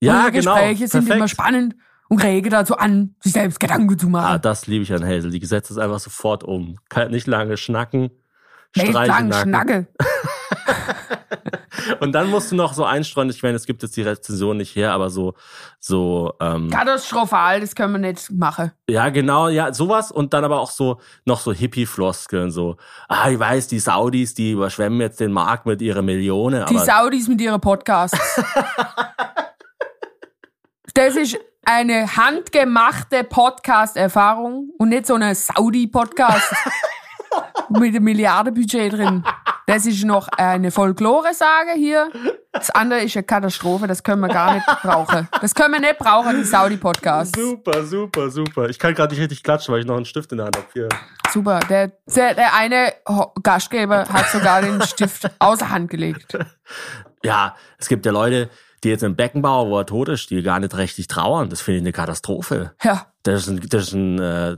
ja, 0.00 0.22
Eure 0.22 0.32
genau. 0.32 0.54
Gespräche 0.54 0.88
sind 0.88 1.00
perfekt. 1.02 1.16
immer 1.16 1.28
spannend 1.28 1.74
und 2.08 2.22
rege 2.22 2.50
dazu 2.50 2.76
an, 2.76 3.14
sich 3.20 3.32
selbst 3.32 3.58
Gedanken 3.60 3.98
zu 3.98 4.06
Ah, 4.08 4.10
machen. 4.10 4.42
das 4.42 4.66
liebe 4.66 4.82
ich 4.84 4.92
an 4.92 5.04
Hazel. 5.04 5.30
Die 5.30 5.44
setzt 5.46 5.70
es 5.70 5.78
einfach 5.78 5.98
sofort 5.98 6.44
um. 6.44 6.78
Kann 6.88 7.10
nicht 7.10 7.26
lange 7.26 7.56
schnacken. 7.56 8.10
Nicht 8.76 8.88
Streiche 8.88 9.08
lang 9.10 9.28
Nacken. 9.28 9.48
Schnacke. 9.50 9.86
Und 12.00 12.12
dann 12.12 12.30
musst 12.30 12.52
du 12.52 12.56
noch 12.56 12.74
so 12.74 12.84
einstreuen, 12.84 13.30
ich 13.30 13.42
meine, 13.42 13.56
es 13.56 13.66
gibt 13.66 13.82
jetzt 13.82 13.96
die 13.96 14.02
Rezension 14.02 14.56
nicht 14.56 14.76
her, 14.76 14.92
aber 14.92 15.10
so, 15.10 15.34
so, 15.78 16.34
ähm, 16.40 16.70
Katastrophal, 16.70 17.60
das 17.60 17.74
können 17.74 17.94
wir 17.94 17.98
nicht 17.98 18.30
machen. 18.30 18.72
ja, 18.88 19.08
genau, 19.08 19.48
ja, 19.48 19.72
sowas 19.72 20.12
und 20.12 20.32
dann 20.34 20.44
aber 20.44 20.60
auch 20.60 20.70
so, 20.70 21.00
noch 21.24 21.40
so 21.40 21.52
Hippie-Floskeln, 21.52 22.50
so, 22.50 22.76
ah, 23.08 23.30
ich 23.30 23.38
weiß, 23.38 23.68
die 23.68 23.78
Saudis, 23.78 24.34
die 24.34 24.52
überschwemmen 24.52 25.00
jetzt 25.00 25.20
den 25.20 25.32
Markt 25.32 25.66
mit 25.66 25.82
ihrer 25.82 26.02
Millionen, 26.02 26.66
Die 26.66 26.78
Saudis 26.78 27.28
mit 27.28 27.40
ihren 27.40 27.60
Podcasts. 27.60 28.18
das 30.94 31.16
ist 31.16 31.38
eine 31.64 32.16
handgemachte 32.16 33.24
Podcast-Erfahrung 33.24 34.70
und 34.78 34.88
nicht 34.88 35.06
so 35.06 35.14
eine 35.14 35.34
Saudi-Podcast 35.34 36.52
mit 37.70 37.94
einem 37.94 38.04
Milliardenbudget 38.04 38.92
drin. 38.92 39.24
Das 39.66 39.86
ist 39.86 40.04
noch 40.04 40.28
eine 40.28 40.70
Folklore-Sage 40.70 41.72
hier. 41.76 42.10
Das 42.52 42.70
andere 42.70 43.00
ist 43.00 43.16
eine 43.16 43.22
Katastrophe, 43.22 43.86
das 43.86 44.02
können 44.02 44.20
wir 44.20 44.28
gar 44.28 44.54
nicht 44.54 44.66
brauchen. 44.82 45.28
Das 45.40 45.54
können 45.54 45.74
wir 45.74 45.80
nicht 45.80 45.98
brauchen, 45.98 46.36
die 46.36 46.44
Saudi-Podcasts. 46.44 47.38
super, 47.38 47.84
super, 47.84 48.28
super. 48.30 48.68
Ich 48.68 48.78
kann 48.78 48.94
gerade 48.94 49.14
nicht 49.14 49.22
richtig 49.22 49.42
klatschen, 49.42 49.72
weil 49.72 49.80
ich 49.80 49.86
noch 49.86 49.96
einen 49.96 50.04
Stift 50.04 50.32
in 50.32 50.38
der 50.38 50.46
Hand 50.46 50.56
habe. 50.56 50.66
Hier. 50.72 50.88
Super. 51.32 51.60
Der, 51.68 51.92
der, 52.06 52.34
der 52.34 52.54
eine 52.54 52.92
Gastgeber 53.42 54.06
hat 54.08 54.28
sogar 54.30 54.62
den 54.62 54.82
Stift 54.82 55.30
außer 55.38 55.70
Hand 55.70 55.90
gelegt. 55.90 56.36
Ja, 57.22 57.54
es 57.78 57.88
gibt 57.88 58.04
ja 58.04 58.12
Leute, 58.12 58.50
die 58.84 58.88
jetzt 58.88 59.04
im 59.04 59.14
Beckenbauer, 59.14 59.68
wo 59.70 59.78
er 59.78 59.86
tot 59.86 60.08
ist, 60.08 60.28
die 60.30 60.42
gar 60.42 60.58
nicht 60.58 60.76
richtig 60.76 61.06
trauern. 61.06 61.48
Das 61.48 61.60
finde 61.60 61.78
ich 61.78 61.82
eine 61.84 61.92
Katastrophe. 61.92 62.72
Ja, 62.82 63.06
Das 63.22 63.42
ist 63.42 63.48
ein, 63.48 63.60
das 63.68 63.82
ist 63.84 63.92
ein, 63.92 64.18
äh, 64.18 64.56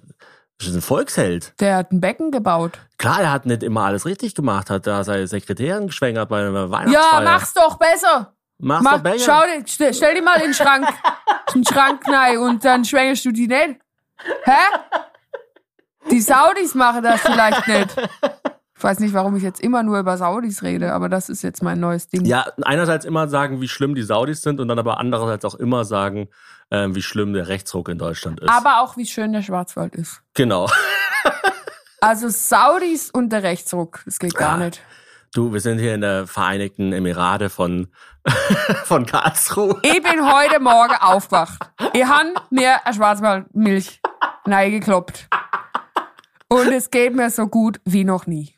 das 0.59 0.69
ist 0.69 0.75
ein 0.75 0.81
Volksheld. 0.83 1.53
der 1.61 1.77
hat 1.77 1.93
ein 1.93 2.01
Becken 2.01 2.31
gebaut. 2.31 2.79
Klar, 2.99 3.21
er 3.21 3.33
hat 3.33 3.45
nicht 3.47 3.63
immer 3.63 3.85
alles 3.85 4.07
richtig 4.07 4.35
gemacht, 4.35 4.71
hat 4.71 4.87
da 4.87 5.03
seine 5.05 5.27
Sekretärin 5.27 5.89
geschwängert 5.89 6.29
bei 6.29 6.41
einer 6.47 6.53
Ja, 6.65 6.71
Weihnachtsfeier. 6.71 7.21
mach's 7.23 7.55
doch 7.55 7.77
besser. 7.79 8.35
Mach's 8.59 8.83
Mach, 8.85 8.93
doch 8.95 9.03
besser. 9.03 9.25
schau 9.25 9.43
dir, 9.47 9.65
stell, 9.67 9.93
stell 9.95 10.15
die 10.15 10.23
mal 10.23 10.37
in 10.37 10.43
den 10.45 10.55
Schrank. 10.55 10.87
in 11.55 11.63
den 11.63 11.67
Schrank 11.67 12.03
rein 12.09 12.39
und 12.39 12.65
dann 12.65 12.85
schwängerst 12.85 13.25
du 13.25 13.33
die 13.33 13.49
nicht. 13.49 13.81
Hä? 14.45 15.01
Die 16.11 16.21
Saudis 16.21 16.75
machen 16.75 17.03
das 17.03 17.21
vielleicht 17.21 17.67
nicht. 17.67 17.97
weiß 18.85 19.01
nicht, 19.01 19.15
warum 19.15 19.35
ich 19.35 19.43
jetzt 19.43 19.61
immer 19.61 19.83
nur 19.83 19.99
über 19.99 20.17
Saudis 20.17 20.63
rede, 20.63 20.93
aber 20.93 21.09
das 21.09 21.29
ist 21.29 21.43
jetzt 21.43 21.63
mein 21.63 21.81
neues 21.81 22.07
Ding. 22.07 22.25
Ja, 22.25 22.47
einerseits 22.63 23.05
immer 23.05 23.29
sagen, 23.29 23.61
wie 23.61 23.69
schlimm 23.69 23.95
die 23.95 24.03
Saudis 24.03 24.43
sind 24.43 24.61
und 24.61 24.69
dann 24.69 24.79
aber 24.79 24.99
andererseits 24.99 25.45
auch 25.45 25.55
immer 25.55 25.85
sagen, 25.85 26.29
ähm, 26.71 26.95
wie 26.95 27.03
schlimm 27.03 27.33
der 27.33 27.49
Rechtsruck 27.49 27.89
in 27.89 27.99
Deutschland 27.99 28.41
ist. 28.41 28.51
Aber 28.51 28.81
auch, 28.81 28.97
wie 28.97 29.07
schön 29.07 29.33
der 29.33 29.43
Schwarzwald 29.43 29.97
ist. 29.97 30.23
genau. 30.35 30.71
Also 32.01 32.29
Saudis 32.29 33.11
und 33.11 33.31
der 33.31 33.43
Rechtsruck, 33.43 34.03
das 34.05 34.19
geht 34.19 34.35
gar 34.35 34.59
nicht. 34.59 34.83
Du, 35.33 35.55
wir 35.55 35.61
sind 35.61 35.79
hier 35.79 35.95
in 35.95 36.03
der 36.03 36.27
Vereinigten 36.27 36.93
Emirate 36.93 37.49
von, 37.49 37.89
von 38.85 39.07
Karlsruhe. 39.07 39.81
Ich 39.83 40.03
bin 40.03 40.31
heute 40.31 40.61
Morgen 40.61 40.95
aufgewacht. 41.01 41.71
Ich 41.95 42.05
han 42.05 42.35
mir 42.51 42.85
eine 42.85 42.95
Schwarzwaldmilch 42.95 44.03
gekloppt. 44.45 45.29
Und 46.49 46.73
es 46.73 46.91
geht 46.91 47.17
mir 47.17 47.31
so 47.31 47.47
gut 47.47 47.81
wie 47.87 48.05
noch 48.05 48.27
nie. 48.27 48.54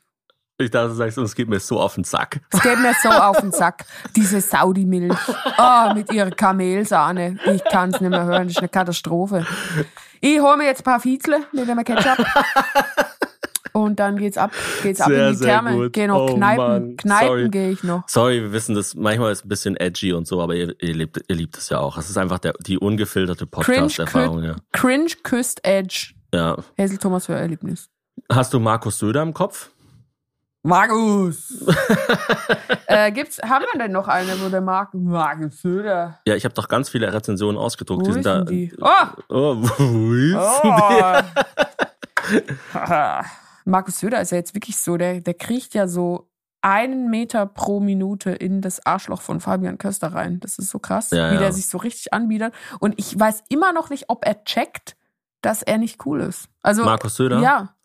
Ich 0.59 0.71
dachte, 0.71 0.89
du 0.89 0.95
sagst, 0.95 1.19
es 1.19 1.35
geht 1.35 1.49
mir 1.51 1.61
so 1.61 1.79
auf 1.79 1.97
den 1.97 2.05
Sack. 2.05 2.41
Es 2.51 2.63
geht 2.63 2.79
mir 2.79 2.95
so 3.03 3.11
auf 3.11 3.39
den 3.41 3.53
Sack. 3.53 3.85
Diese 4.17 4.41
Saudi-Milch. 4.41 5.13
Oh, 5.59 5.93
mit 5.95 6.11
ihrer 6.11 6.31
Kamelsahne. 6.31 7.39
Ich 7.53 7.63
kann 7.65 7.91
es 7.91 8.01
nicht 8.01 8.09
mehr 8.09 8.25
hören. 8.25 8.45
Das 8.45 8.53
ist 8.53 8.59
eine 8.59 8.69
Katastrophe. 8.71 9.47
Ich 10.23 10.41
hole 10.41 10.57
mir 10.57 10.65
jetzt 10.65 10.81
ein 10.81 10.85
paar 10.85 11.01
Fiezle 11.01 11.41
mit 11.53 11.69
einem 11.69 11.85
Ketchup. 11.85 12.25
Und 13.73 14.01
dann 14.01 14.17
geht's 14.17 14.39
ab, 14.39 14.53
geht's 14.83 15.03
ab 15.03 15.09
Sehr, 15.09 15.29
in 15.29 15.35
die 15.39 15.45
Therme. 15.45 15.73
gut. 15.75 15.93
Geh 15.93 16.07
noch 16.07 16.31
Oh 16.31 16.35
Kneipen. 16.37 16.57
Mann. 16.67 16.97
Kneipen 16.97 17.51
gehe 17.51 17.71
ich 17.73 17.83
noch. 17.83 18.05
Sorry, 18.09 18.41
wir 18.41 18.53
wissen 18.53 18.75
das, 18.75 18.95
manchmal 18.95 19.33
ist 19.33 19.41
es 19.41 19.45
ein 19.45 19.49
bisschen 19.51 19.77
edgy 19.77 20.15
und 20.15 20.27
so, 20.27 20.41
aber 20.41 20.55
ihr, 20.55 20.75
ihr, 20.81 20.95
liebt, 20.95 21.21
ihr 21.29 21.37
liebt 21.37 21.59
es 21.59 21.69
ja 21.69 21.79
auch. 21.81 21.99
Es 21.99 22.09
ist 22.09 22.17
einfach 22.17 22.39
der, 22.39 22.55
die 22.61 22.79
ungefilterte 22.79 23.47
Cringe, 23.47 23.81
Podcast-Erfahrung. 23.83 24.43
Ja. 24.43 24.53
kü- 24.53 24.57
Cringe 24.73 25.11
küsst 25.23 25.63
Edge. 25.63 26.15
ja. 26.33 26.57
Hazel 26.79 26.97
Thomas 26.97 27.27
für 27.27 27.35
Erlebnis. 27.35 27.91
Hast 28.33 28.55
du 28.55 28.61
Markus 28.61 28.99
Söder 28.99 29.21
im 29.21 29.35
Kopf? 29.35 29.69
Markus! 30.67 31.65
äh, 32.87 33.13
gibt's, 33.13 33.39
haben 33.41 33.65
wir 33.73 33.79
denn 33.81 33.93
noch 33.93 34.09
eine, 34.09 34.33
wo 34.41 34.49
der 34.49 34.61
Mark, 34.61 34.93
Markus 34.95 35.63
Söder, 35.63 36.19
Ja, 36.27 36.35
ich 36.35 36.45
habe 36.45 36.55
doch 36.55 36.67
ganz 36.67 36.89
viele 36.89 37.13
Rezensionen 37.13 37.57
ausgedruckt. 37.57 38.03
wo 38.03 38.07
die 38.07 38.13
sind 38.13 38.21
ist 38.21 38.27
da. 38.27 38.43
die? 38.45 38.73
Oh! 38.81 39.07
Oh, 39.29 39.57
wo 39.61 40.13
ist 40.13 40.37
Oh. 42.75 43.23
Markus 43.65 44.01
Söder 44.01 44.21
ist 44.21 44.33
ja 44.33 44.39
jetzt 44.39 44.55
wirklich 44.55 44.77
so, 44.77 44.97
der, 44.97 45.21
der 45.21 45.35
kriegt 45.35 45.75
ja 45.75 45.87
so 45.87 46.29
einen 46.63 47.11
Meter 47.11 47.47
pro 47.47 47.79
Minute 47.79 48.31
in 48.33 48.61
das 48.61 48.85
Arschloch 48.85 49.21
von 49.23 49.39
Fabian 49.41 49.79
Köster 49.79 50.13
rein. 50.13 50.41
Das 50.41 50.59
ist 50.59 50.71
so 50.71 50.81
krass, 50.81 51.11
Ja, 51.13 51.31
wie 51.31 51.35
ja. 51.35 51.41
der 51.41 51.53
sich 51.53 51.69
so 51.69 51.79
richtig 51.79 52.13
anbietet. 52.13 52.53
Und 52.81 52.99
ich 52.99 53.17
weiß 53.17 53.45
immer 53.51 53.73
noch 53.73 53.89
nicht, 53.91 54.07
ob 54.09 54.27
er 54.27 54.43
checkt, 54.43 54.97
dass 55.43 55.63
er 55.63 55.79
nicht 55.79 56.05
cool 56.07 56.21
ist. 56.23 56.49
Also, 56.63 56.85
Markus 56.85 57.15
Söder? 57.15 57.39
Ja. 57.39 57.76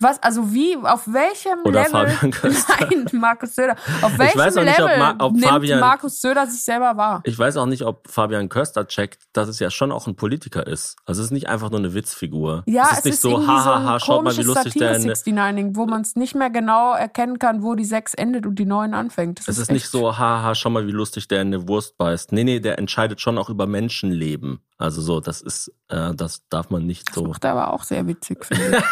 Was, 0.00 0.22
also 0.22 0.52
wie, 0.52 0.76
auf 0.76 1.06
welchem 1.06 1.60
Oder 1.64 1.84
Level? 1.84 2.08
Fabian 2.08 2.30
Köster? 2.32 2.74
Nein, 2.90 3.06
Markus 3.12 3.54
Söder. 3.54 3.76
Auf 4.02 4.18
welchem 4.18 4.38
weiß 4.40 4.56
auch 4.56 4.64
nicht, 4.64 4.80
ob 4.80 4.88
Level 4.88 4.98
Ma- 4.98 5.14
ob 5.20 5.32
nimmt 5.32 5.44
Fabian- 5.46 5.80
Markus 5.80 6.20
Söder 6.20 6.46
sich 6.46 6.62
selber 6.62 6.96
wahr? 6.96 7.20
Ich 7.24 7.38
weiß 7.38 7.56
auch 7.56 7.66
nicht, 7.66 7.82
ob 7.82 8.10
Fabian 8.10 8.48
Köster 8.48 8.86
checkt, 8.88 9.22
dass 9.32 9.48
es 9.48 9.60
ja 9.60 9.70
schon 9.70 9.92
auch 9.92 10.06
ein 10.06 10.16
Politiker 10.16 10.66
ist. 10.66 10.96
Also 11.06 11.20
es 11.22 11.26
ist 11.26 11.32
nicht 11.32 11.48
einfach 11.48 11.70
nur 11.70 11.78
eine 11.78 11.94
Witzfigur. 11.94 12.64
Ja, 12.66 12.88
es 12.92 12.98
ist 12.98 13.04
nicht 13.06 13.18
so, 13.20 13.30
irgendwie 13.30 13.50
hahaha, 13.52 13.98
so 14.00 14.04
schaut 14.06 14.24
mal, 14.24 14.36
wie 14.36 14.42
lustig 14.42 14.74
der 14.74 15.00
Satire-69, 15.00 15.70
wo 15.76 15.86
man 15.86 16.00
es 16.02 16.16
nicht 16.16 16.34
mehr 16.34 16.50
genau 16.50 16.92
erkennen 16.94 17.38
kann, 17.38 17.62
wo 17.62 17.74
die 17.74 17.84
6 17.84 18.14
endet 18.14 18.46
und 18.46 18.56
die 18.58 18.66
9 18.66 18.94
anfängt. 18.94 19.38
Das 19.40 19.48
Es 19.48 19.58
ist 19.58 19.70
nicht 19.70 19.84
echt- 19.84 19.92
so, 19.92 20.18
haha, 20.18 20.54
schau 20.54 20.70
mal, 20.70 20.86
wie 20.86 20.92
lustig 20.92 21.28
der 21.28 21.40
in 21.40 21.48
eine 21.54 21.68
Wurst 21.68 21.96
beißt. 21.96 22.32
Nee, 22.32 22.44
nee, 22.44 22.60
der 22.60 22.78
entscheidet 22.78 23.20
schon 23.20 23.38
auch 23.38 23.48
über 23.48 23.66
Menschenleben. 23.66 24.60
Also 24.84 25.00
so, 25.00 25.20
das 25.20 25.40
ist, 25.40 25.72
äh, 25.88 26.14
das 26.14 26.46
darf 26.50 26.68
man 26.68 26.84
nicht 26.86 27.08
Das 27.08 27.14
so. 27.14 27.24
macht 27.24 27.42
er 27.44 27.52
aber 27.52 27.72
auch 27.72 27.82
sehr 27.84 28.06
witzig, 28.06 28.44
finde 28.44 28.76
ich. 28.78 28.84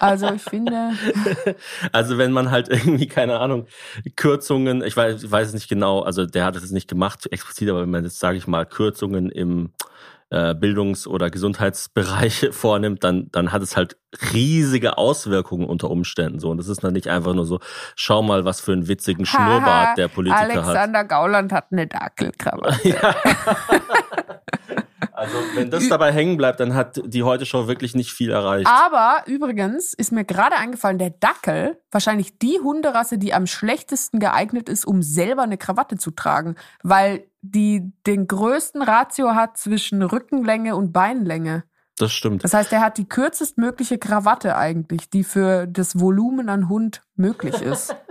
also 0.00 0.32
ich 0.32 0.42
finde, 0.42 0.92
Also 1.92 2.18
wenn 2.18 2.30
man 2.30 2.52
halt 2.52 2.68
irgendwie, 2.68 3.08
keine 3.08 3.40
Ahnung, 3.40 3.66
Kürzungen, 4.14 4.82
ich 4.84 4.96
weiß, 4.96 5.24
ich 5.24 5.30
weiß 5.30 5.48
es 5.48 5.54
nicht 5.54 5.68
genau, 5.68 6.02
also 6.02 6.24
der 6.24 6.44
hat 6.44 6.54
es 6.54 6.70
nicht 6.70 6.88
gemacht 6.88 7.26
explizit, 7.32 7.68
aber 7.68 7.82
wenn 7.82 7.90
man 7.90 8.04
jetzt, 8.04 8.20
sage 8.20 8.38
ich 8.38 8.46
mal, 8.46 8.64
Kürzungen 8.64 9.28
im 9.28 9.72
äh, 10.30 10.54
Bildungs- 10.54 11.06
oder 11.08 11.30
Gesundheitsbereich 11.30 12.48
vornimmt, 12.52 13.02
dann, 13.02 13.28
dann 13.32 13.50
hat 13.52 13.62
es 13.62 13.76
halt 13.76 13.96
riesige 14.32 14.98
Auswirkungen 14.98 15.66
unter 15.66 15.90
Umständen 15.90 16.38
so. 16.38 16.50
Und 16.50 16.58
das 16.58 16.68
ist 16.68 16.84
dann 16.84 16.92
nicht 16.92 17.08
einfach 17.08 17.34
nur 17.34 17.44
so, 17.44 17.58
schau 17.96 18.22
mal, 18.22 18.44
was 18.44 18.60
für 18.60 18.72
einen 18.72 18.86
witzigen 18.88 19.26
Schnurrbart 19.26 19.98
der 19.98 20.06
Politiker 20.08 20.40
hat. 20.42 20.50
Alexander 20.50 21.04
Gauland 21.04 21.52
hat 21.52 21.66
eine 21.72 21.86
Dackelkrawatte. 21.88 22.88
Ja. 22.88 23.14
Also 25.14 25.36
wenn 25.54 25.70
das 25.70 25.88
dabei 25.88 26.12
hängen 26.12 26.36
bleibt, 26.36 26.58
dann 26.58 26.74
hat 26.74 27.00
die 27.04 27.22
Heute-Show 27.22 27.68
wirklich 27.68 27.94
nicht 27.94 28.12
viel 28.12 28.30
erreicht. 28.30 28.66
Aber 28.66 29.22
übrigens 29.26 29.94
ist 29.94 30.10
mir 30.10 30.24
gerade 30.24 30.56
eingefallen, 30.56 30.98
der 30.98 31.10
Dackel, 31.10 31.78
wahrscheinlich 31.92 32.38
die 32.38 32.58
Hunderasse, 32.60 33.16
die 33.16 33.32
am 33.32 33.46
schlechtesten 33.46 34.18
geeignet 34.18 34.68
ist, 34.68 34.84
um 34.84 35.02
selber 35.02 35.42
eine 35.42 35.56
Krawatte 35.56 35.96
zu 35.96 36.10
tragen, 36.10 36.56
weil 36.82 37.28
die 37.42 37.92
den 38.06 38.26
größten 38.26 38.82
Ratio 38.82 39.36
hat 39.36 39.56
zwischen 39.56 40.02
Rückenlänge 40.02 40.74
und 40.74 40.92
Beinlänge. 40.92 41.62
Das 41.96 42.12
stimmt. 42.12 42.42
Das 42.42 42.52
heißt, 42.52 42.72
er 42.72 42.80
hat 42.80 42.98
die 42.98 43.08
kürzestmögliche 43.08 43.98
Krawatte 43.98 44.56
eigentlich, 44.56 45.10
die 45.10 45.22
für 45.22 45.68
das 45.68 46.00
Volumen 46.00 46.48
an 46.48 46.68
Hund 46.68 47.02
möglich 47.14 47.62
ist. 47.62 47.94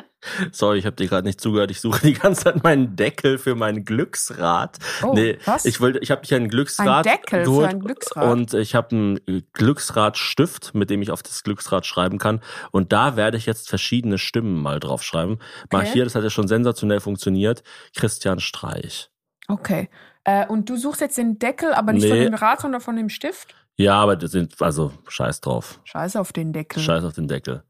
Sorry, 0.52 0.78
ich 0.80 0.86
habe 0.86 0.96
dir 0.96 1.08
gerade 1.08 1.28
nicht 1.28 1.40
zugehört. 1.42 1.72
Ich 1.72 1.82
suche 1.82 2.02
die 2.02 2.14
ganze 2.14 2.46
Zeit 2.46 2.64
meinen 2.64 2.96
Deckel 2.96 3.38
für 3.38 3.56
mein 3.56 3.84
Glücksrad. 3.86 4.78
Oh, 5.04 5.14
nee, 5.14 5.38
was? 5.46 5.66
ich 5.66 5.82
wollte, 5.82 6.00
ich 6.00 6.12
habe 6.12 6.22
mich 6.22 6.34
ein 6.34 6.48
Glücksrad 6.50 7.06
Ein 7.08 7.14
Deckel 7.18 7.46
für 7.46 7.68
ein 7.68 7.80
Glücksrad? 7.80 8.32
und 8.32 8.54
ich 8.54 8.76
habe 8.76 8.96
einen 8.96 9.20
Glücksradstift, 9.54 10.74
mit 10.74 10.90
dem 10.90 11.02
ich 11.02 11.12
auf 11.12 11.24
das 11.24 11.44
Glücksrad 11.44 11.86
schreiben 11.86 12.18
kann. 12.18 12.42
Und 12.72 12.92
da 12.94 13.16
werde 13.16 13.38
ich 13.38 13.46
jetzt 13.46 13.70
verschiedene 13.70 14.18
Stimmen 14.18 14.62
mal 14.62 14.80
drauf 14.80 15.04
schreiben. 15.04 15.40
Mal 15.72 15.82
Okay. 15.82 15.92
hier, 15.94 16.04
das 16.06 16.16
hat 16.16 16.24
ja 16.24 16.30
schon 16.30 16.48
sensationell 16.48 17.00
funktioniert. 17.00 17.64
Christian 17.96 18.40
Streich. 18.40 19.10
Okay. 19.48 19.90
Äh, 20.24 20.48
und 20.48 20.70
du 20.70 20.78
suchst 20.78 21.02
jetzt 21.02 21.18
den 21.18 21.38
Deckel, 21.38 21.74
aber 21.74 21.92
nicht 21.94 22.08
von 22.08 22.18
Nee. 22.18 22.24
dem 22.26 22.34
Rad, 22.34 22.62
sondern 22.62 22.80
von 22.82 22.96
dem 22.96 23.10
Stift? 23.10 23.56
Ja, 23.76 23.96
aber 23.96 24.16
das 24.16 24.32
sind 24.32 24.62
also 24.62 24.94
Scheiß 25.08 25.42
drauf. 25.42 25.80
Scheiße 25.84 26.20
auf 26.20 26.32
den 26.32 26.54
Deckel. 26.54 26.82
Scheiß 26.82 27.04
auf 27.04 27.14
den 27.14 27.28
Deckel. 27.28 27.64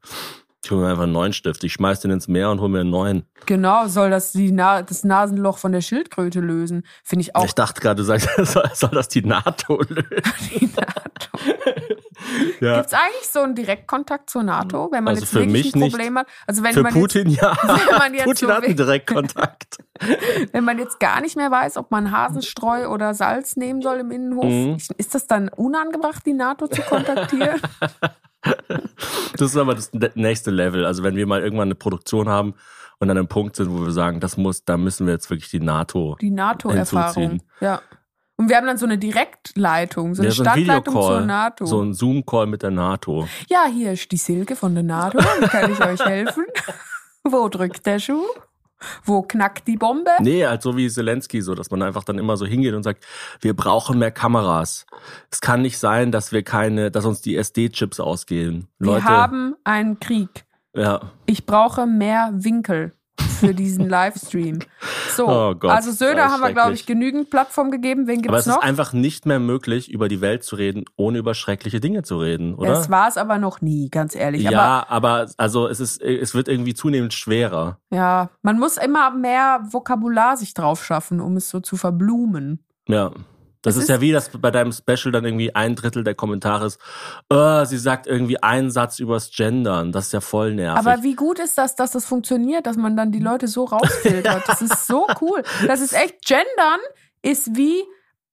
Ich 0.64 0.70
hole 0.70 0.80
mir 0.80 0.88
einfach 0.88 1.02
einen 1.02 1.12
neuen 1.12 1.32
Stift. 1.34 1.62
Ich 1.64 1.74
schmeiß 1.74 2.00
den 2.00 2.10
ins 2.10 2.26
Meer 2.26 2.50
und 2.50 2.60
hole 2.60 2.70
mir 2.70 2.80
einen 2.80 2.90
neuen. 2.90 3.26
Genau, 3.46 3.86
soll 3.86 4.08
das 4.10 4.32
die 4.32 4.50
Na 4.50 4.80
das 4.82 5.04
Nasenloch 5.04 5.58
von 5.58 5.72
der 5.72 5.82
Schildkröte 5.82 6.40
lösen? 6.40 6.86
Finde 7.04 7.22
ich 7.22 7.36
auch. 7.36 7.44
Ich 7.44 7.54
dachte 7.54 7.80
gerade, 7.82 7.96
du 7.96 8.02
sagst, 8.04 8.28
soll, 8.52 8.70
soll 8.72 8.90
das 8.90 9.08
die 9.08 9.22
NATO 9.22 9.80
lösen? 9.82 10.06
die 10.58 10.66
NATO. 10.74 11.54
Ja. 12.60 12.76
Gibt 12.76 12.86
es 12.86 12.92
eigentlich 12.94 13.28
so 13.30 13.40
einen 13.40 13.54
Direktkontakt 13.54 14.30
zur 14.30 14.42
NATO, 14.42 14.88
wenn 14.90 15.04
man 15.04 15.10
Also 15.12 15.22
jetzt 15.22 15.30
für 15.32 15.40
wirklich 15.40 15.64
mich 15.66 15.74
ein 15.74 15.78
nicht. 15.80 15.92
Problem 15.92 16.18
hat? 16.18 16.26
Also 16.46 16.62
wenn 16.62 16.72
Für 16.72 16.82
man 16.82 16.92
Putin 16.94 17.28
ja. 17.28 17.54
wenn 17.62 17.98
man 17.98 18.14
jetzt 18.14 18.24
Putin 18.24 18.48
so 18.48 18.54
hat 18.54 18.64
einen 18.64 18.76
Direktkontakt. 18.76 19.78
jetzt, 20.00 20.54
wenn 20.54 20.64
man 20.64 20.78
jetzt 20.78 20.98
gar 20.98 21.20
nicht 21.20 21.36
mehr 21.36 21.50
weiß, 21.50 21.76
ob 21.76 21.90
man 21.90 22.10
Hasenstreu 22.10 22.88
oder 22.88 23.12
Salz 23.12 23.56
nehmen 23.56 23.82
soll 23.82 23.98
im 23.98 24.10
Innenhof, 24.10 24.44
Mhm. 24.46 24.78
ist 24.96 25.14
das 25.14 25.26
dann 25.26 25.50
unangebracht, 25.50 26.24
die 26.24 26.32
NATO 26.32 26.66
zu 26.68 26.80
kontaktieren? 26.82 27.60
Das 29.32 29.50
ist 29.50 29.56
aber 29.56 29.74
das 29.74 29.90
nächste 30.14 30.50
Level. 30.50 30.84
Also 30.84 31.02
wenn 31.02 31.16
wir 31.16 31.26
mal 31.26 31.42
irgendwann 31.42 31.68
eine 31.68 31.74
Produktion 31.74 32.28
haben 32.28 32.54
und 32.98 33.10
an 33.10 33.16
einem 33.16 33.28
Punkt 33.28 33.56
sind, 33.56 33.70
wo 33.70 33.84
wir 33.84 33.92
sagen, 33.92 34.20
das 34.20 34.36
muss, 34.36 34.64
da 34.64 34.76
müssen 34.76 35.06
wir 35.06 35.14
jetzt 35.14 35.30
wirklich 35.30 35.50
die 35.50 35.60
NATO. 35.60 36.16
Die 36.20 36.30
NATO-Erfahrung. 36.30 37.42
Ja. 37.60 37.80
Und 38.36 38.48
wir 38.48 38.56
haben 38.56 38.66
dann 38.66 38.78
so 38.78 38.86
eine 38.86 38.98
Direktleitung, 38.98 40.14
so 40.14 40.22
eine 40.22 40.28
Ja, 40.30 40.34
so 40.34 40.42
ein 40.42 40.46
Stadtleitung 40.46 40.94
zur 40.94 41.20
NATO. 41.20 41.66
so 41.66 41.82
ein 41.82 41.94
Zoom-Call 41.94 42.46
mit 42.46 42.62
der 42.62 42.72
NATO. 42.72 43.28
Ja, 43.48 43.66
hier 43.72 43.92
ist 43.92 44.10
die 44.10 44.16
Silke 44.16 44.56
von 44.56 44.74
der 44.74 44.82
NATO. 44.82 45.18
Kann 45.48 45.72
ich 45.72 45.80
euch 45.80 46.04
helfen? 46.04 46.44
Wo 47.24 47.48
drückt 47.48 47.86
der 47.86 47.98
Schuh? 48.00 48.24
Wo 49.04 49.22
knackt 49.22 49.66
die 49.68 49.76
Bombe? 49.76 50.10
Nee, 50.20 50.46
halt 50.46 50.62
so 50.62 50.76
wie 50.76 50.88
Zelensky, 50.88 51.42
so, 51.42 51.54
dass 51.54 51.70
man 51.70 51.82
einfach 51.82 52.04
dann 52.04 52.18
immer 52.18 52.36
so 52.36 52.46
hingeht 52.46 52.74
und 52.74 52.82
sagt, 52.82 53.04
wir 53.40 53.54
brauchen 53.54 53.98
mehr 53.98 54.10
Kameras. 54.10 54.86
Es 55.30 55.40
kann 55.40 55.62
nicht 55.62 55.78
sein, 55.78 56.12
dass 56.12 56.32
wir 56.32 56.42
keine, 56.42 56.90
dass 56.90 57.04
uns 57.04 57.20
die 57.20 57.36
SD-Chips 57.36 58.00
ausgehen. 58.00 58.68
Wir 58.78 58.92
Leute, 58.92 59.04
haben 59.04 59.54
einen 59.64 59.98
Krieg. 60.00 60.44
ja, 60.74 61.00
Ich 61.26 61.46
brauche 61.46 61.86
mehr 61.86 62.30
Winkel 62.34 62.92
für 63.20 63.54
diesen 63.54 63.88
Livestream. 63.88 64.60
So, 65.10 65.28
Oh 65.28 65.54
Gott, 65.54 65.70
also 65.70 65.92
Söder 65.92 66.14
das 66.14 66.32
haben 66.32 66.40
wir, 66.40 66.52
glaube 66.52 66.72
ich, 66.72 66.86
genügend 66.86 67.30
Plattform 67.30 67.70
gegeben. 67.70 68.06
Wen 68.06 68.18
aber 68.18 68.22
gibt's 68.22 68.40
es 68.40 68.46
noch? 68.46 68.58
ist 68.58 68.62
einfach 68.62 68.92
nicht 68.92 69.26
mehr 69.26 69.38
möglich, 69.38 69.90
über 69.90 70.08
die 70.08 70.20
Welt 70.20 70.44
zu 70.44 70.56
reden, 70.56 70.84
ohne 70.96 71.18
über 71.18 71.34
schreckliche 71.34 71.80
Dinge 71.80 72.02
zu 72.02 72.18
reden, 72.18 72.54
oder? 72.54 72.80
Es 72.80 72.90
war 72.90 73.08
es 73.08 73.16
aber 73.16 73.38
noch 73.38 73.60
nie, 73.60 73.90
ganz 73.90 74.14
ehrlich. 74.14 74.42
ja, 74.42 74.84
aber 74.88 75.26
also 75.36 75.68
es 75.68 75.80
ist, 75.80 76.00
es 76.02 76.34
wird 76.34 76.48
irgendwie 76.48 76.74
zunehmend 76.74 77.12
schwerer. 77.14 77.78
Aber 77.90 77.96
ja, 77.96 78.30
man 78.42 78.58
muss 78.58 78.76
immer 78.76 79.10
mehr 79.10 79.60
Vokabular 79.70 80.36
sich 80.36 80.54
drauf 80.54 80.84
schaffen, 80.84 81.20
um 81.20 81.36
es 81.36 81.48
so 81.50 81.60
zu 81.60 81.76
verblumen. 81.76 82.64
Ja. 82.88 83.12
Das 83.64 83.76
ist, 83.76 83.82
ist- 83.84 83.88
ja 83.88 84.00
wie 84.00 84.12
das 84.12 84.28
bei 84.30 84.50
deinem 84.50 84.70
Special 84.72 85.10
dann 85.10 85.24
irgendwie 85.24 85.54
ein 85.54 85.74
Drittel 85.74 86.04
der 86.04 86.14
Kommentare 86.14 86.66
ist, 86.66 86.78
oh, 87.30 87.64
sie 87.64 87.78
sagt 87.78 88.06
irgendwie 88.06 88.40
einen 88.42 88.70
Satz 88.70 88.98
übers 89.00 89.30
Gendern. 89.34 89.90
Das 89.90 90.06
ist 90.06 90.12
ja 90.12 90.20
voll 90.20 90.54
nervig. 90.54 90.86
Aber 90.86 91.02
wie 91.02 91.14
gut 91.14 91.38
ist 91.38 91.58
das, 91.58 91.74
dass 91.74 91.90
das 91.92 92.04
funktioniert, 92.06 92.66
dass 92.66 92.76
man 92.76 92.96
dann 92.96 93.10
die 93.10 93.18
Leute 93.20 93.48
so 93.48 93.64
rausfiltert? 93.64 94.44
Das 94.46 94.62
ist 94.62 94.86
so 94.86 95.06
cool. 95.20 95.42
Das 95.66 95.80
ist 95.80 95.92
echt, 95.94 96.24
Gendern 96.24 96.78
ist 97.22 97.56
wie 97.56 97.82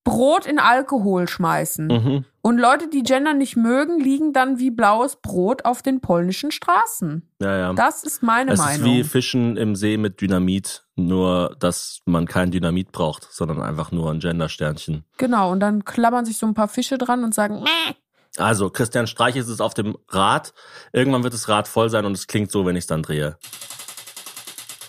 Brot 0.04 0.46
in 0.46 0.60
Alkohol 0.60 1.28
schmeißen. 1.28 1.88
mhm. 1.88 2.26
Und 2.44 2.58
Leute, 2.58 2.88
die 2.90 3.04
Gender 3.04 3.36
nicht 3.36 3.56
mögen, 3.56 4.00
liegen 4.00 4.34
dann 4.34 4.58
wie 4.58 4.72
blaues 4.72 5.18
Brot 5.18 5.64
auf 5.66 5.84
den 5.84 6.02
polnischen 6.02 6.50
Straßen. 6.52 7.30
Ja, 7.40 7.56
ja. 7.58 7.74
Das 7.74 8.04
ist 8.04 8.24
meine 8.24 8.54
es 8.54 8.60
Meinung. 8.60 8.80
ist 8.80 8.84
wie 8.86 9.04
Fischen 9.04 9.58
im 9.58 9.76
See 9.76 9.98
mit 9.98 10.22
Dynamit, 10.22 10.84
nur 10.96 11.56
dass 11.60 12.00
man 12.06 12.26
kein 12.26 12.50
Dynamit 12.50 12.92
braucht, 12.92 13.28
sondern 13.32 13.62
einfach 13.62 13.92
nur 13.92 14.10
ein 14.12 14.20
Gendersternchen. 14.20 15.04
genau, 15.18 15.52
und 15.52 15.60
dann 15.60 15.86
klammern 15.86 16.26
sich 16.26 16.38
so 16.40 16.48
ein 16.48 16.56
paar 16.56 16.68
Fische 16.68 16.98
dran 16.98 17.24
und 17.24 17.36
sagen, 17.36 17.62
Mäh. 17.62 17.94
Also, 18.38 18.70
Christian 18.70 19.08
Streich 19.08 19.36
ist 19.36 19.50
es 19.50 19.60
auf 19.62 19.74
dem 19.74 19.98
Rad. 20.08 20.54
Irgendwann 20.94 21.24
wird 21.24 21.34
das 21.34 21.50
Rad 21.50 21.68
voll 21.68 21.90
sein 21.90 22.06
und 22.06 22.14
es 22.14 22.28
klingt 22.28 22.50
so, 22.50 22.66
wenn 22.66 22.76
ich 22.78 22.84
es 22.84 22.88
dann 22.88 23.04
drehe. 23.04 23.38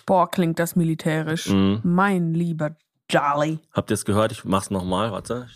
boah, 0.07 0.31
klingt 0.31 0.59
das 0.59 0.77
militärisch. 0.77 1.49
Mhm. 1.49 1.81
Mein 1.83 2.35
lieber 2.35 2.77
Jolly. 3.11 3.59
Habt 3.73 3.91
ihr 3.91 3.95
es 3.95 4.05
gehört? 4.05 4.33
Ich 4.33 4.45
mach's 4.45 4.71
nochmal. 4.71 5.11
Warte. 5.13 5.49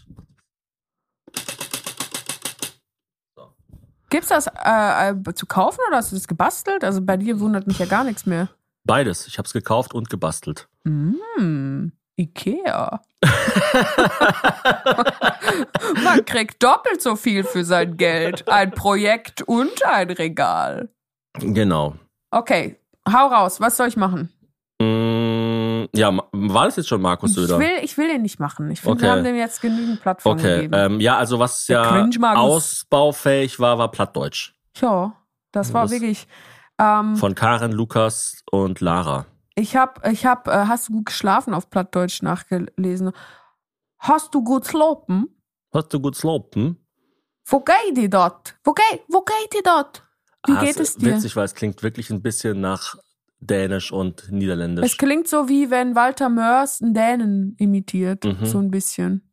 Gibt's 4.16 4.30
das 4.30 4.46
äh, 4.46 5.10
äh, 5.10 5.34
zu 5.34 5.44
kaufen 5.44 5.78
oder 5.88 5.98
hast 5.98 6.10
du 6.10 6.16
das 6.16 6.26
gebastelt? 6.26 6.84
Also 6.84 7.02
bei 7.02 7.18
dir 7.18 7.38
wundert 7.38 7.66
mich 7.66 7.78
ja 7.78 7.84
gar 7.84 8.02
nichts 8.02 8.24
mehr. 8.24 8.48
Beides. 8.84 9.26
Ich 9.26 9.38
hab's 9.38 9.52
gekauft 9.52 9.92
und 9.92 10.08
gebastelt. 10.08 10.70
Mm, 10.84 11.88
Ikea. 12.16 13.02
Man 16.02 16.24
kriegt 16.24 16.62
doppelt 16.62 17.02
so 17.02 17.14
viel 17.14 17.44
für 17.44 17.62
sein 17.62 17.98
Geld. 17.98 18.48
Ein 18.48 18.70
Projekt 18.70 19.42
und 19.42 19.84
ein 19.84 20.08
Regal. 20.08 20.88
Genau. 21.38 21.96
Okay, 22.30 22.80
hau 23.06 23.26
raus. 23.26 23.60
Was 23.60 23.76
soll 23.76 23.88
ich 23.88 23.98
machen? 23.98 24.32
Ja, 25.96 26.12
war 26.32 26.64
das 26.66 26.76
jetzt 26.76 26.88
schon 26.88 27.00
Markus 27.02 27.30
Ich 27.30 27.36
Söder? 27.36 27.58
will, 27.58 27.78
ich 27.82 27.96
will 27.96 28.08
den 28.08 28.22
nicht 28.22 28.38
machen. 28.40 28.70
Ich 28.70 28.80
finde, 28.80 28.94
Okay. 28.96 29.02
wir 29.04 29.10
haben 29.12 29.24
dem 29.24 29.36
jetzt 29.36 29.60
genügend 29.60 30.00
Plattform 30.00 30.38
Okay, 30.38 30.56
gegeben. 30.56 30.74
ähm, 30.74 31.00
ja, 31.00 31.16
also 31.16 31.38
was 31.38 31.66
Der 31.66 31.82
ja 31.82 32.34
ausbaufähig 32.34 33.58
war, 33.60 33.78
war 33.78 33.90
Plattdeutsch. 33.90 34.52
ja, 34.80 35.12
das 35.52 35.72
war 35.72 35.82
Das- 35.82 35.90
wirklich. 35.92 36.26
Ähm, 36.78 37.16
Von 37.16 37.34
Karen, 37.34 37.72
Lukas 37.72 38.42
und 38.50 38.80
Lara. 38.80 39.24
ich 39.54 39.76
hab, 39.76 40.06
ich 40.06 40.26
hab, 40.26 40.46
äh, 40.48 40.66
hast 40.66 40.88
du 40.88 40.92
gut 40.94 41.06
geschlafen 41.06 41.54
auf 41.54 41.70
Plattdeutsch 41.70 42.20
nachgelesen? 42.22 43.12
Hast 43.98 44.34
du 44.34 44.44
gut 44.44 44.66
slopen? 44.66 45.28
Hast 45.72 45.92
du 45.94 46.00
gut 46.00 46.16
slopen? 46.16 46.76
Wo 47.46 47.60
geht 47.60 47.96
die 47.96 48.10
dort? 48.10 48.56
Wo 48.64 48.72
geht, 48.74 49.02
wo 49.08 49.22
geht 49.22 49.52
die 49.54 49.62
dort? 49.64 50.02
Wie 50.46 50.52
Ah, 50.52 50.60
geht 50.64 50.78
es 50.78 50.96
dir? 50.96 51.14
Witzig, 51.14 51.34
weil 51.36 51.44
es 51.46 51.54
klingt 51.54 51.82
wirklich 51.82 52.10
ein 52.10 52.20
bisschen 52.20 52.60
nach 52.60 52.96
Dänisch 53.40 53.92
und 53.92 54.30
Niederländisch. 54.32 54.84
Es 54.84 54.96
klingt 54.96 55.28
so 55.28 55.48
wie 55.48 55.70
wenn 55.70 55.94
Walter 55.94 56.28
Mörs 56.28 56.80
einen 56.82 56.94
Dänen 56.94 57.54
imitiert, 57.58 58.24
Mhm. 58.24 58.44
so 58.46 58.58
ein 58.58 58.70
bisschen. 58.70 59.30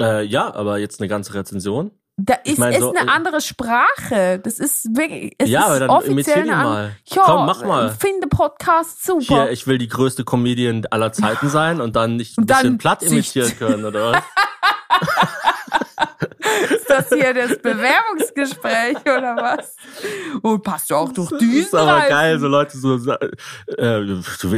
Äh, 0.00 0.24
ja, 0.24 0.52
aber 0.54 0.78
jetzt 0.78 1.00
eine 1.00 1.08
ganze 1.08 1.34
Rezension. 1.34 1.90
Da 2.16 2.34
ist, 2.44 2.58
mein, 2.58 2.72
ist 2.72 2.80
so- 2.80 2.94
eine 2.94 3.10
andere 3.10 3.40
Sprache. 3.40 4.38
Das 4.42 4.60
ist 4.60 4.96
wirklich, 4.96 5.34
es 5.38 5.48
ja, 5.48 5.60
ist 5.62 5.66
aber 5.66 5.78
dann 5.80 5.90
offiziell 5.90 6.12
imitier 6.12 6.42
die 6.44 6.48
mal. 6.50 6.96
Ja, 7.06 7.22
Komm, 7.24 7.46
mach 7.46 7.64
mal. 7.64 7.88
Ich 7.90 7.94
finde 8.00 8.28
Podcast 8.28 9.04
super. 9.04 9.20
Hier, 9.24 9.50
ich 9.50 9.66
will 9.66 9.78
die 9.78 9.88
größte 9.88 10.24
Comedian 10.24 10.86
aller 10.90 11.12
Zeiten 11.12 11.48
sein 11.48 11.80
und 11.80 11.96
dann 11.96 12.14
nicht 12.16 12.38
ein 12.38 12.42
Und 12.42 12.46
bisschen 12.46 12.78
platt 12.78 13.02
imitieren 13.02 13.56
können, 13.58 13.84
oder 13.84 14.12
was? 14.12 14.22
ist 16.70 16.88
das 16.88 17.08
hier 17.08 17.34
das 17.34 17.58
Bewerbungsgespräch 17.58 19.00
oder 19.02 19.36
was? 19.36 19.76
Und 20.42 20.62
passt 20.62 20.90
du 20.90 20.94
auch 20.96 21.12
durch 21.12 21.30
Das 21.30 21.38
Düsen 21.38 21.58
ist 21.60 21.74
aber 21.74 21.92
rein? 21.92 22.08
geil, 22.08 22.38
so 22.38 22.48
Leute 22.48 22.78
so, 22.78 22.98
äh, 23.78 24.02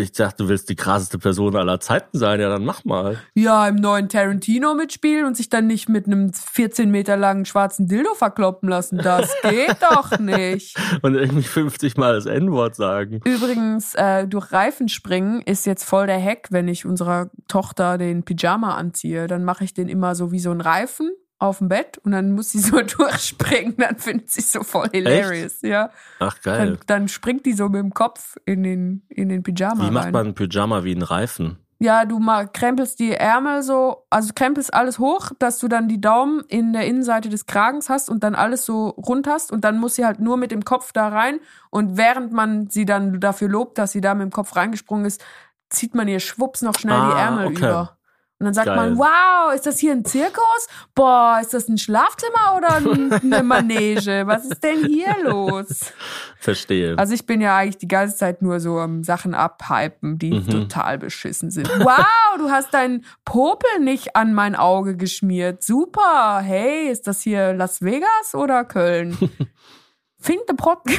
ich 0.01 0.13
dachte, 0.13 0.45
du 0.45 0.49
willst 0.49 0.69
die 0.69 0.77
krasseste 0.77 1.19
Person 1.19 1.57
aller 1.57 1.81
Zeiten 1.81 2.19
sein, 2.19 2.41
ja, 2.41 2.49
dann 2.49 2.65
mach 2.65 2.85
mal. 2.85 3.19
Ja, 3.35 3.67
im 3.69 3.77
neuen 3.77 4.09
Tarantino 4.09 4.75
mitspielen 4.75 5.27
und 5.27 5.37
sich 5.37 5.49
dann 5.49 5.67
nicht 5.67 5.89
mit 5.89 6.07
einem 6.07 6.33
14 6.33 6.91
Meter 6.91 7.17
langen 7.17 7.45
schwarzen 7.45 7.87
Dildo 7.89 8.15
verkloppen 8.15 8.69
lassen. 8.69 8.99
Das 8.99 9.33
geht 9.43 9.77
doch 9.81 10.19
nicht. 10.19 10.77
Und 11.03 11.15
irgendwie 11.15 11.43
50 11.43 11.97
Mal 11.97 12.15
das 12.15 12.27
N-Wort 12.27 12.75
sagen. 12.75 13.21
Übrigens, 13.25 13.95
äh, 13.95 14.27
durch 14.27 14.53
Reifen 14.53 14.89
springen 14.89 15.43
ist 15.43 15.67
jetzt 15.67 15.85
voll 15.85 16.07
der 16.07 16.23
Hack, 16.23 16.49
wenn 16.51 16.69
ich 16.69 16.87
unserer 16.87 17.31
Tochter 17.49 17.99
den 17.99 18.25
Pyjama 18.25 18.75
anziehe. 18.77 19.27
Dann 19.27 19.45
mache 19.45 19.65
ich 19.65 19.75
den 19.75 19.89
immer 19.89 20.15
so 20.15 20.33
wie 20.33 20.41
so 20.41 20.51
ein 20.51 20.61
Reifen 20.61 21.11
auf 21.39 21.59
dem 21.59 21.69
Bett 21.69 21.99
und 21.99 22.13
dann 22.13 22.33
muss 22.33 22.51
sie 22.53 22.61
so 22.61 22.81
durchspringen. 22.97 23.77
Dann 23.77 23.97
findet 23.99 24.31
sie 24.31 24.41
so 24.41 24.63
voll 24.63 24.89
hilarious, 24.93 25.61
ja. 25.63 25.91
Ach, 26.19 26.39
Dann, 26.45 26.57
geil. 26.69 26.79
dann 26.87 27.09
springt 27.09 27.45
die 27.47 27.53
so 27.53 27.69
mit 27.69 27.81
dem 27.81 27.93
Kopf 27.95 28.37
in 28.45 28.63
den, 28.63 29.03
in 29.09 29.29
den 29.29 29.43
Pyjama 29.43 29.87
Wie 29.87 29.91
macht 29.91 30.07
rein. 30.07 30.13
man 30.13 30.27
ein 30.29 30.35
Pyjama 30.35 30.85
wie 30.85 30.95
ein 30.95 31.03
Reifen? 31.03 31.59
Ja, 31.79 32.07
du 32.07 32.19
mal 32.19 32.49
krempelst 32.49 32.99
die 33.01 33.13
Ärmel 33.13 33.63
so, 33.63 34.07
also 34.09 34.33
krempelst 34.35 34.73
alles 34.73 34.99
hoch, 34.99 35.31
dass 35.39 35.59
du 35.59 35.69
dann 35.69 35.89
die 35.89 36.01
Daumen 36.01 36.41
in 36.49 36.73
der 36.73 36.87
Innenseite 36.87 37.29
des 37.29 37.45
Kragens 37.45 37.91
hast 37.91 38.09
und 38.09 38.25
dann 38.25 38.35
alles 38.35 38.65
so 38.65 38.89
rund 38.89 39.27
hast 39.27 39.53
und 39.53 39.63
dann 39.63 39.79
muss 39.79 39.97
sie 39.97 40.07
halt 40.07 40.19
nur 40.19 40.39
mit 40.39 40.53
dem 40.53 40.65
Kopf 40.65 40.93
da 40.93 41.09
rein 41.09 41.39
und 41.69 41.99
während 41.99 42.33
man 42.33 42.71
sie 42.71 42.87
dann 42.87 43.21
dafür 43.21 43.51
lobt, 43.51 43.77
dass 43.77 43.93
sie 43.93 44.01
da 44.01 44.15
mit 44.15 44.23
dem 44.23 44.31
Kopf 44.33 44.57
reingesprungen 44.57 45.05
ist, 45.05 45.23
zieht 45.69 45.95
man 45.95 46.09
ihr 46.09 46.21
schwupps 46.21 46.63
noch 46.63 46.79
schnell 46.79 46.97
die 46.97 47.13
Ah, 47.15 47.21
Ärmel 47.27 47.47
okay. 47.49 47.57
über. 47.59 47.96
Und 48.39 48.45
dann 48.45 48.53
sagt 48.53 48.67
Geil. 48.67 48.77
man, 48.77 48.99
wow, 48.99 49.55
ist 49.55 49.65
das 49.65 49.79
hier 49.79 49.93
ein 49.93 50.05
Zirkus? 50.05 50.69
Boah, 50.95 51.39
ist 51.41 51.55
das 51.55 51.69
ein 51.69 51.79
Schlafzimmer 51.79 52.55
oder 52.59 52.75
ein- 52.77 53.11
eine 53.13 53.43
Manege? 53.43 54.25
Was 54.27 54.45
ist 54.45 54.63
denn 54.63 54.85
hier 54.85 55.17
los? 55.23 55.93
Verstehe. 56.39 56.99
Also 56.99 57.15
ich 57.15 57.25
bin 57.25 57.41
ja 57.41 57.57
eigentlich 57.57 57.79
die 57.79 57.89
ganze 57.89 58.15
Zeit 58.17 58.43
nur 58.43 58.61
so 58.61 58.79
am 58.79 59.03
Sachen 59.05 59.35
abhypen, 59.35 60.19
die 60.19 60.33
Mhm. 60.41 60.51
total 60.51 60.99
beschissen 60.99 61.51
sind. 61.51 61.67
Wow, 61.79 62.05
du 62.37 62.51
hast 62.51 62.75
deinen 62.75 63.07
Popel 63.25 63.81
nicht 63.81 64.17
an 64.17 64.35
mein 64.35 64.55
Auge 64.55 64.99
geschmiert. 64.99 65.63
Super. 65.63 66.41
Hey, 66.43 66.91
ist 66.91 67.07
das 67.07 67.23
hier 67.23 67.55
Las 67.55 67.81
Vegas 67.81 68.35
oder 68.35 68.65
Köln? 68.67 69.17
Finde 70.19 70.55
Pod 70.57 70.79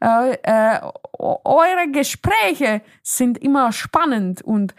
äh, 0.00 0.32
äh, 0.42 0.80
eure 1.12 1.90
Gespräche 1.92 2.82
sind 3.02 3.38
immer 3.38 3.72
spannend 3.72 4.42
und 4.42 4.74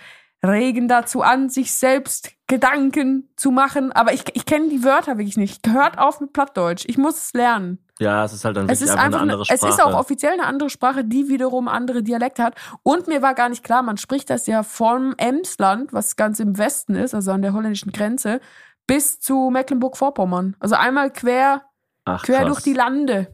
regen 0.45 0.87
dazu 0.87 1.21
an, 1.21 1.49
sich 1.49 1.73
selbst 1.73 2.31
Gedanken 2.47 3.29
zu 3.37 3.51
machen. 3.51 3.91
Aber 3.91 4.13
ich, 4.13 4.23
ich 4.35 4.45
kenne 4.45 4.69
die 4.69 4.83
Wörter 4.83 5.17
wirklich 5.17 5.37
nicht. 5.37 5.67
Hört 5.67 5.97
auf 5.97 6.19
mit 6.19 6.33
Plattdeutsch. 6.33 6.83
Ich 6.87 6.97
muss 6.97 7.17
es 7.17 7.33
lernen. 7.33 7.79
ja, 7.99 8.25
es 8.25 8.33
ist 8.33 8.43
halt 8.43 8.57
dann 8.57 8.67
Es 8.69 8.81
ist 8.81 8.89
einfach 8.89 9.03
einfach, 9.05 9.21
eine 9.21 9.31
andere 9.33 9.41
es 9.49 9.59
Sprache. 9.59 9.71
ist 9.73 9.81
auch 9.83 9.93
offiziell 9.97 10.33
eine 10.33 10.45
andere 10.45 10.69
Sprache, 10.69 11.05
die 11.05 11.29
wiederum 11.29 11.67
andere 11.67 12.03
Dialekte 12.03 12.43
hat. 12.43 12.55
Und 12.83 13.07
mir 13.07 13.21
war 13.21 13.33
gar 13.33 13.49
nicht 13.49 13.63
klar, 13.63 13.81
man 13.83 13.97
spricht 13.97 14.29
das 14.29 14.45
ja 14.47 14.63
vom 14.63 15.13
Emsland, 15.17 15.93
was 15.93 16.15
ganz 16.17 16.39
im 16.39 16.57
Westen 16.57 16.95
ist, 16.95 17.15
also 17.15 17.31
an 17.31 17.41
der 17.41 17.53
holländischen 17.53 17.91
Grenze, 17.93 18.41
bis 18.85 19.19
zu 19.21 19.49
Mecklenburg-Vorpommern. 19.51 20.57
Also 20.59 20.75
einmal 20.75 21.09
quer, 21.11 21.61
Ach, 22.03 22.23
quer 22.23 22.39
krass. 22.39 22.47
durch 22.47 22.61
die 22.63 22.73
Lande. 22.73 23.27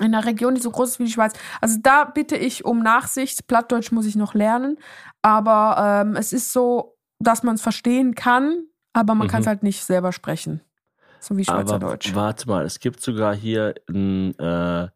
In 0.00 0.14
einer 0.14 0.24
Region, 0.24 0.54
die 0.54 0.60
so 0.60 0.70
groß 0.70 0.90
ist 0.92 0.98
wie 0.98 1.04
die 1.04 1.12
Schweiz. 1.12 1.34
Also 1.60 1.78
da 1.82 2.04
bitte 2.04 2.36
ich 2.36 2.64
um 2.64 2.80
Nachsicht. 2.82 3.46
Plattdeutsch 3.46 3.92
muss 3.92 4.06
ich 4.06 4.16
noch 4.16 4.34
lernen. 4.34 4.78
Aber 5.22 6.02
ähm, 6.06 6.16
es 6.16 6.32
ist 6.32 6.52
so, 6.52 6.96
dass 7.18 7.42
man 7.42 7.54
es 7.56 7.62
verstehen 7.62 8.14
kann, 8.14 8.64
aber 8.92 9.14
man 9.14 9.26
Mhm. 9.26 9.30
kann 9.30 9.40
es 9.42 9.46
halt 9.46 9.62
nicht 9.62 9.84
selber 9.84 10.12
sprechen. 10.12 10.62
So 11.20 11.36
wie 11.36 11.46
Aber 11.48 11.60
Schweizerdeutsch. 11.62 12.14
warte 12.14 12.48
mal, 12.48 12.64
es 12.64 12.80
gibt 12.80 13.02
sogar 13.02 13.34
hier 13.34 13.74
ein, 13.90 14.38
äh, 14.38 14.88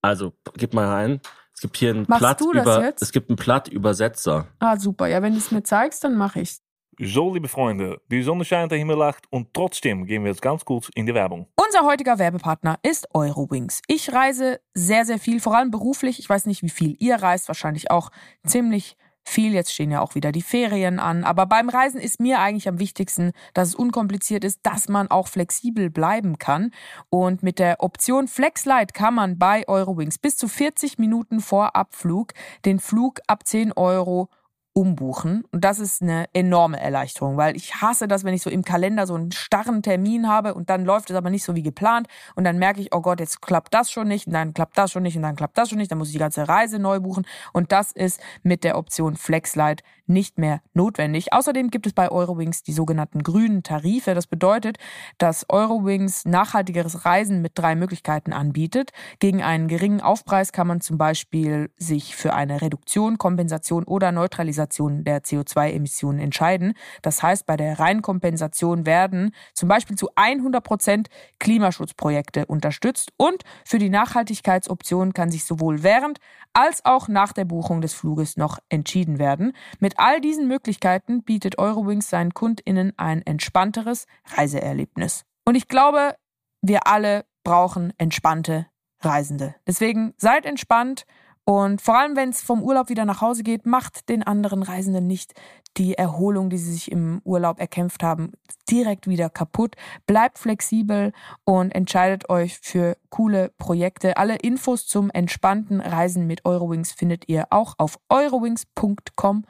also 0.00 0.32
gib 0.54 0.72
mal 0.72 0.88
rein. 0.88 1.20
Es 1.54 1.60
gibt 1.60 1.76
hier 1.76 1.90
einen 1.90 2.06
Machst 2.08 2.20
Platt 2.20 2.40
du 2.40 2.52
das 2.54 2.62
über, 2.62 2.82
jetzt? 2.82 3.02
es 3.02 3.12
gibt 3.12 3.28
einen 3.28 3.36
Platt-Übersetzer. 3.36 4.46
Ah, 4.58 4.78
super. 4.78 5.06
Ja, 5.08 5.20
wenn 5.22 5.32
du 5.32 5.38
es 5.38 5.50
mir 5.50 5.62
zeigst, 5.62 6.02
dann 6.04 6.16
mache 6.16 6.40
ich's. 6.40 6.62
So, 7.04 7.34
liebe 7.34 7.48
Freunde, 7.48 8.00
die 8.12 8.22
Sonne 8.22 8.44
scheint, 8.44 8.70
der 8.70 8.78
Himmel 8.78 8.96
lacht 8.96 9.24
und 9.30 9.52
trotzdem 9.52 10.06
gehen 10.06 10.22
wir 10.22 10.30
jetzt 10.30 10.40
ganz 10.40 10.64
kurz 10.64 10.88
in 10.94 11.04
die 11.04 11.12
Werbung. 11.12 11.48
Unser 11.56 11.84
heutiger 11.84 12.20
Werbepartner 12.20 12.78
ist 12.84 13.12
Eurowings. 13.12 13.82
Ich 13.88 14.12
reise 14.12 14.60
sehr, 14.72 15.04
sehr 15.04 15.18
viel, 15.18 15.40
vor 15.40 15.56
allem 15.56 15.72
beruflich. 15.72 16.20
Ich 16.20 16.28
weiß 16.28 16.46
nicht, 16.46 16.62
wie 16.62 16.68
viel 16.68 16.94
ihr 17.00 17.16
reist, 17.16 17.48
wahrscheinlich 17.48 17.90
auch 17.90 18.10
ziemlich 18.46 18.96
viel. 19.24 19.52
Jetzt 19.52 19.74
stehen 19.74 19.90
ja 19.90 20.00
auch 20.00 20.14
wieder 20.14 20.30
die 20.30 20.42
Ferien 20.42 21.00
an. 21.00 21.24
Aber 21.24 21.46
beim 21.46 21.70
Reisen 21.70 22.00
ist 22.00 22.20
mir 22.20 22.38
eigentlich 22.38 22.68
am 22.68 22.78
wichtigsten, 22.78 23.32
dass 23.52 23.70
es 23.70 23.74
unkompliziert 23.74 24.44
ist, 24.44 24.60
dass 24.62 24.88
man 24.88 25.10
auch 25.10 25.26
flexibel 25.26 25.90
bleiben 25.90 26.38
kann. 26.38 26.70
Und 27.10 27.42
mit 27.42 27.58
der 27.58 27.82
Option 27.82 28.28
FlexLight 28.28 28.94
kann 28.94 29.14
man 29.14 29.38
bei 29.40 29.66
Eurowings 29.66 30.18
bis 30.18 30.36
zu 30.36 30.46
40 30.46 30.98
Minuten 30.98 31.40
vor 31.40 31.74
Abflug 31.74 32.32
den 32.64 32.78
Flug 32.78 33.18
ab 33.26 33.44
10 33.44 33.72
Euro 33.72 34.28
umbuchen. 34.74 35.44
Und 35.52 35.64
das 35.64 35.78
ist 35.78 36.00
eine 36.00 36.26
enorme 36.32 36.80
Erleichterung, 36.80 37.36
weil 37.36 37.56
ich 37.56 37.74
hasse 37.82 38.08
das, 38.08 38.24
wenn 38.24 38.32
ich 38.32 38.42
so 38.42 38.48
im 38.48 38.64
Kalender 38.64 39.06
so 39.06 39.14
einen 39.14 39.30
starren 39.30 39.82
Termin 39.82 40.28
habe 40.28 40.54
und 40.54 40.70
dann 40.70 40.84
läuft 40.84 41.10
es 41.10 41.16
aber 41.16 41.28
nicht 41.28 41.44
so 41.44 41.54
wie 41.54 41.62
geplant 41.62 42.08
und 42.36 42.44
dann 42.44 42.58
merke 42.58 42.80
ich, 42.80 42.94
oh 42.94 43.02
Gott, 43.02 43.20
jetzt 43.20 43.42
klappt 43.42 43.74
das 43.74 43.90
schon 43.90 44.08
nicht 44.08 44.26
und 44.26 44.32
dann 44.32 44.54
klappt 44.54 44.78
das 44.78 44.90
schon 44.90 45.02
nicht 45.02 45.16
und 45.16 45.22
dann 45.22 45.36
klappt 45.36 45.58
das 45.58 45.68
schon 45.68 45.78
nicht, 45.78 45.90
dann 45.90 45.98
muss 45.98 46.08
ich 46.08 46.14
die 46.14 46.18
ganze 46.18 46.48
Reise 46.48 46.78
neu 46.78 47.00
buchen 47.00 47.26
und 47.52 47.70
das 47.70 47.92
ist 47.92 48.20
mit 48.42 48.64
der 48.64 48.78
Option 48.78 49.16
FlexLight 49.16 49.82
nicht 50.06 50.38
mehr 50.38 50.60
notwendig. 50.74 51.32
Außerdem 51.32 51.70
gibt 51.70 51.86
es 51.86 51.92
bei 51.92 52.10
Eurowings 52.10 52.62
die 52.62 52.72
sogenannten 52.72 53.22
grünen 53.22 53.62
Tarife. 53.62 54.14
Das 54.14 54.26
bedeutet, 54.26 54.76
dass 55.16 55.46
Eurowings 55.48 56.24
nachhaltigeres 56.24 57.04
Reisen 57.04 57.40
mit 57.40 57.52
drei 57.54 57.76
Möglichkeiten 57.76 58.32
anbietet. 58.32 58.90
Gegen 59.20 59.42
einen 59.42 59.68
geringen 59.68 60.00
Aufpreis 60.00 60.52
kann 60.52 60.66
man 60.66 60.80
zum 60.80 60.98
Beispiel 60.98 61.70
sich 61.76 62.16
für 62.16 62.34
eine 62.34 62.60
Reduktion, 62.60 63.16
Kompensation 63.16 63.84
oder 63.84 64.12
Neutralisation 64.12 64.61
Kompensation 64.62 65.04
der 65.04 65.22
CO2-Emissionen 65.22 66.18
entscheiden. 66.20 66.74
Das 67.02 67.22
heißt, 67.22 67.46
bei 67.46 67.56
der 67.56 67.78
Reinkompensation 67.78 68.86
werden 68.86 69.34
zum 69.54 69.68
Beispiel 69.68 69.96
zu 69.96 70.08
100 70.14 70.62
Prozent 70.62 71.08
Klimaschutzprojekte 71.40 72.46
unterstützt 72.46 73.12
und 73.16 73.42
für 73.64 73.78
die 73.78 73.90
Nachhaltigkeitsoption 73.90 75.12
kann 75.12 75.30
sich 75.30 75.44
sowohl 75.44 75.82
während 75.82 76.18
als 76.52 76.84
auch 76.84 77.08
nach 77.08 77.32
der 77.32 77.44
Buchung 77.44 77.80
des 77.80 77.94
Fluges 77.94 78.36
noch 78.36 78.58
entschieden 78.68 79.18
werden. 79.18 79.52
Mit 79.80 79.94
all 79.98 80.20
diesen 80.20 80.46
Möglichkeiten 80.46 81.22
bietet 81.22 81.58
Eurowings 81.58 82.08
seinen 82.08 82.34
KundInnen 82.34 82.92
ein 82.96 83.22
entspannteres 83.22 84.06
Reiseerlebnis. 84.36 85.24
Und 85.44 85.56
ich 85.56 85.66
glaube, 85.66 86.14
wir 86.60 86.86
alle 86.86 87.24
brauchen 87.42 87.92
entspannte 87.98 88.66
Reisende. 89.00 89.56
Deswegen 89.66 90.14
seid 90.16 90.46
entspannt 90.46 91.04
und 91.44 91.82
vor 91.82 91.98
allem, 91.98 92.14
wenn 92.14 92.28
es 92.28 92.40
vom 92.40 92.62
Urlaub 92.62 92.88
wieder 92.88 93.04
nach 93.04 93.20
Hause 93.20 93.42
geht, 93.42 93.66
macht 93.66 94.08
den 94.08 94.22
anderen 94.22 94.62
Reisenden 94.62 95.06
nicht 95.06 95.34
die 95.76 95.94
Erholung, 95.94 96.50
die 96.50 96.58
sie 96.58 96.72
sich 96.72 96.92
im 96.92 97.20
Urlaub 97.24 97.58
erkämpft 97.58 98.02
haben, 98.02 98.32
direkt 98.70 99.08
wieder 99.08 99.28
kaputt. 99.30 99.74
Bleibt 100.06 100.38
flexibel 100.38 101.12
und 101.44 101.74
entscheidet 101.74 102.28
euch 102.28 102.58
für 102.60 102.96
coole 103.10 103.50
Projekte. 103.58 104.16
Alle 104.18 104.36
Infos 104.36 104.86
zum 104.86 105.10
entspannten 105.10 105.80
Reisen 105.80 106.26
mit 106.26 106.44
Eurowings 106.44 106.92
findet 106.92 107.28
ihr 107.28 107.46
auch 107.50 107.74
auf 107.78 107.98
eurowings.com. 108.08 109.44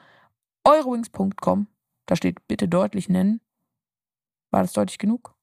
Eurowings.com. 0.63 1.67
Da 2.05 2.15
steht 2.15 2.47
bitte 2.47 2.67
deutlich 2.67 3.09
nennen. 3.09 3.41
War 4.49 4.61
das 4.61 4.73
deutlich 4.73 4.97
genug? 4.97 5.35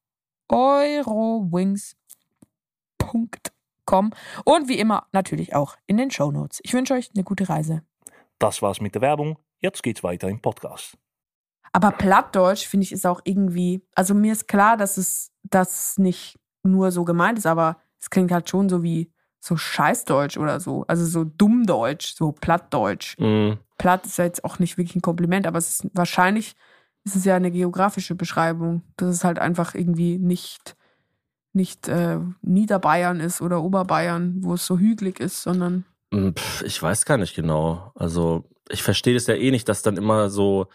eurowings.com 3.87 4.11
und 4.45 4.67
wie 4.67 4.79
immer 4.79 5.07
natürlich 5.11 5.55
auch 5.55 5.75
in 5.87 5.97
den 5.97 6.11
Show 6.11 6.31
Notes. 6.31 6.59
Ich 6.63 6.73
wünsche 6.73 6.93
euch 6.93 7.11
eine 7.13 7.23
gute 7.23 7.47
Reise. 7.49 7.83
Das 8.39 8.61
war's 8.61 8.81
mit 8.81 8.95
der 8.95 9.01
Werbung. 9.01 9.37
Jetzt 9.59 9.83
geht's 9.83 10.03
weiter 10.03 10.27
im 10.27 10.41
Podcast. 10.41 10.97
Aber 11.73 11.91
Plattdeutsch 11.91 12.67
finde 12.67 12.85
ich 12.85 12.91
ist 12.91 13.05
auch 13.05 13.21
irgendwie, 13.23 13.85
also 13.95 14.13
mir 14.13 14.33
ist 14.33 14.47
klar, 14.47 14.77
dass 14.77 14.97
es 14.97 15.31
das 15.43 15.97
nicht 15.97 16.37
nur 16.63 16.91
so 16.91 17.05
gemeint 17.05 17.37
ist, 17.37 17.45
aber 17.45 17.77
es 17.99 18.09
klingt 18.09 18.31
halt 18.31 18.49
schon 18.49 18.67
so 18.67 18.83
wie 18.83 19.11
so 19.39 19.57
Scheißdeutsch 19.57 20.37
oder 20.37 20.59
so, 20.59 20.85
also 20.87 21.05
so 21.05 21.23
Dummdeutsch, 21.23 22.15
so 22.15 22.31
Plattdeutsch. 22.31 23.17
Mhm. 23.17 23.57
Platt 23.77 24.05
ist 24.05 24.17
ja 24.17 24.25
jetzt 24.25 24.43
auch 24.43 24.59
nicht 24.59 24.77
wirklich 24.77 24.95
ein 24.95 25.01
Kompliment, 25.01 25.47
aber 25.47 25.57
es 25.57 25.69
ist 25.69 25.89
wahrscheinlich 25.93 26.55
ist 27.03 27.15
es 27.15 27.25
ja 27.25 27.35
eine 27.35 27.49
geografische 27.49 28.13
Beschreibung, 28.13 28.83
dass 28.97 29.09
es 29.09 29.23
halt 29.23 29.39
einfach 29.39 29.73
irgendwie 29.73 30.19
nicht 30.19 30.75
nicht 31.53 31.87
äh, 31.87 32.17
Niederbayern 32.41 33.19
ist 33.19 33.41
oder 33.41 33.61
Oberbayern, 33.61 34.37
wo 34.41 34.53
es 34.53 34.65
so 34.65 34.77
hügelig 34.77 35.19
ist, 35.19 35.41
sondern 35.43 35.85
Hm, 36.13 36.33
Ich 36.65 36.81
weiß 36.81 37.05
gar 37.05 37.17
nicht 37.17 37.35
genau. 37.35 37.91
Also 37.95 38.45
ich 38.69 38.83
verstehe 38.83 39.13
das 39.13 39.27
ja 39.27 39.35
eh 39.35 39.51
nicht, 39.51 39.67
dass 39.69 39.81
dann 39.81 39.97
immer 39.97 40.29
so 40.29 40.67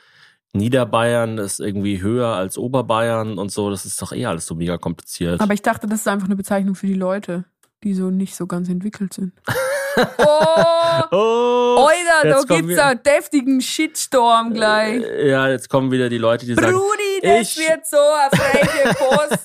Niederbayern 0.52 1.38
ist 1.38 1.60
irgendwie 1.60 2.00
höher 2.00 2.28
als 2.28 2.56
Oberbayern 2.56 3.38
und 3.38 3.50
so. 3.52 3.70
Das 3.70 3.84
ist 3.84 4.00
doch 4.00 4.12
eh 4.12 4.26
alles 4.26 4.46
so 4.46 4.54
mega 4.54 4.78
kompliziert. 4.78 5.40
Aber 5.40 5.52
ich 5.54 5.62
dachte, 5.62 5.86
das 5.86 6.00
ist 6.00 6.08
einfach 6.08 6.26
eine 6.26 6.36
Bezeichnung 6.36 6.74
für 6.74 6.86
die 6.86 6.94
Leute, 6.94 7.44
die 7.84 7.94
so 7.94 8.10
nicht 8.10 8.34
so 8.34 8.46
ganz 8.46 8.68
entwickelt 8.68 9.12
sind. 9.12 9.32
oh, 9.96 11.02
oh, 11.10 11.88
Alter, 11.88 12.28
da 12.28 12.54
gibt's 12.54 12.68
wir- 12.68 12.84
einen 12.84 13.02
deftigen 13.02 13.60
Shitstorm 13.60 14.52
gleich. 14.54 15.02
Äh, 15.02 15.30
Ja, 15.30 15.48
jetzt 15.48 15.68
kommen 15.68 15.90
wieder 15.90 16.08
die 16.08 16.18
Leute, 16.18 16.46
die 16.46 16.54
sagen, 16.54 16.72
Brudi, 16.72 17.20
das 17.22 17.56
ich- 17.56 17.68
wird 17.68 17.86
so 17.86 17.96
eine 17.96 18.30
freche 18.30 18.94
Post. 18.94 19.38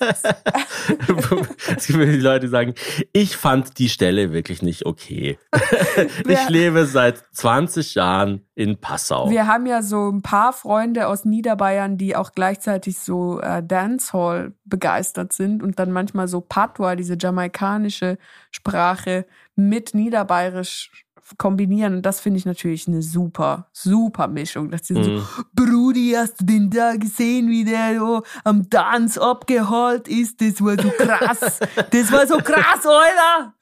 es 1.77 1.87
gibt 1.87 1.99
wieder 1.99 2.11
die 2.11 2.17
Leute, 2.19 2.39
die 2.41 2.51
sagen, 2.51 2.73
ich 3.13 3.37
fand 3.37 3.77
die 3.79 3.89
Stelle 3.89 4.31
wirklich 4.31 4.61
nicht 4.61 4.85
okay. 4.85 5.37
ich 6.27 6.49
lebe 6.49 6.85
seit 6.85 7.23
20 7.33 7.95
Jahren 7.95 8.45
in 8.55 8.77
Passau. 8.79 9.29
Wir 9.29 9.47
haben 9.47 9.65
ja 9.65 9.81
so 9.81 10.09
ein 10.09 10.21
paar 10.21 10.53
Freunde 10.53 11.07
aus 11.07 11.25
Niederbayern, 11.25 11.97
die 11.97 12.15
auch 12.15 12.31
gleichzeitig 12.33 12.99
so 12.99 13.39
äh, 13.41 13.63
Dancehall 13.63 14.53
begeistert 14.65 15.33
sind 15.33 15.63
und 15.63 15.79
dann 15.79 15.91
manchmal 15.91 16.27
so 16.27 16.41
Patois, 16.41 16.95
diese 16.95 17.17
jamaikanische 17.19 18.17
Sprache, 18.51 19.25
mit 19.55 19.93
Niederbayerisch 19.93 20.91
kombinieren. 21.37 22.01
Das 22.01 22.19
finde 22.19 22.39
ich 22.39 22.45
natürlich 22.45 22.87
eine 22.87 23.01
super, 23.01 23.67
super 23.71 24.27
Mischung. 24.27 24.69
Dass 24.69 24.87
so, 24.87 24.95
Mhm. 24.95 25.25
Brudi, 25.53 26.13
hast 26.17 26.41
du 26.41 26.45
den 26.45 26.69
da 26.69 26.95
gesehen, 26.95 27.49
wie 27.49 27.63
der 27.63 27.97
so 27.99 28.23
am 28.43 28.69
Dance 28.69 29.21
abgeholt 29.21 30.07
ist? 30.09 30.41
Das 30.41 30.61
war 30.61 30.75
so 30.81 30.89
krass. 30.89 31.59
das 31.91 32.11
war 32.11 32.27
so 32.27 32.37
krass, 32.37 32.85
Alter! 32.85 33.53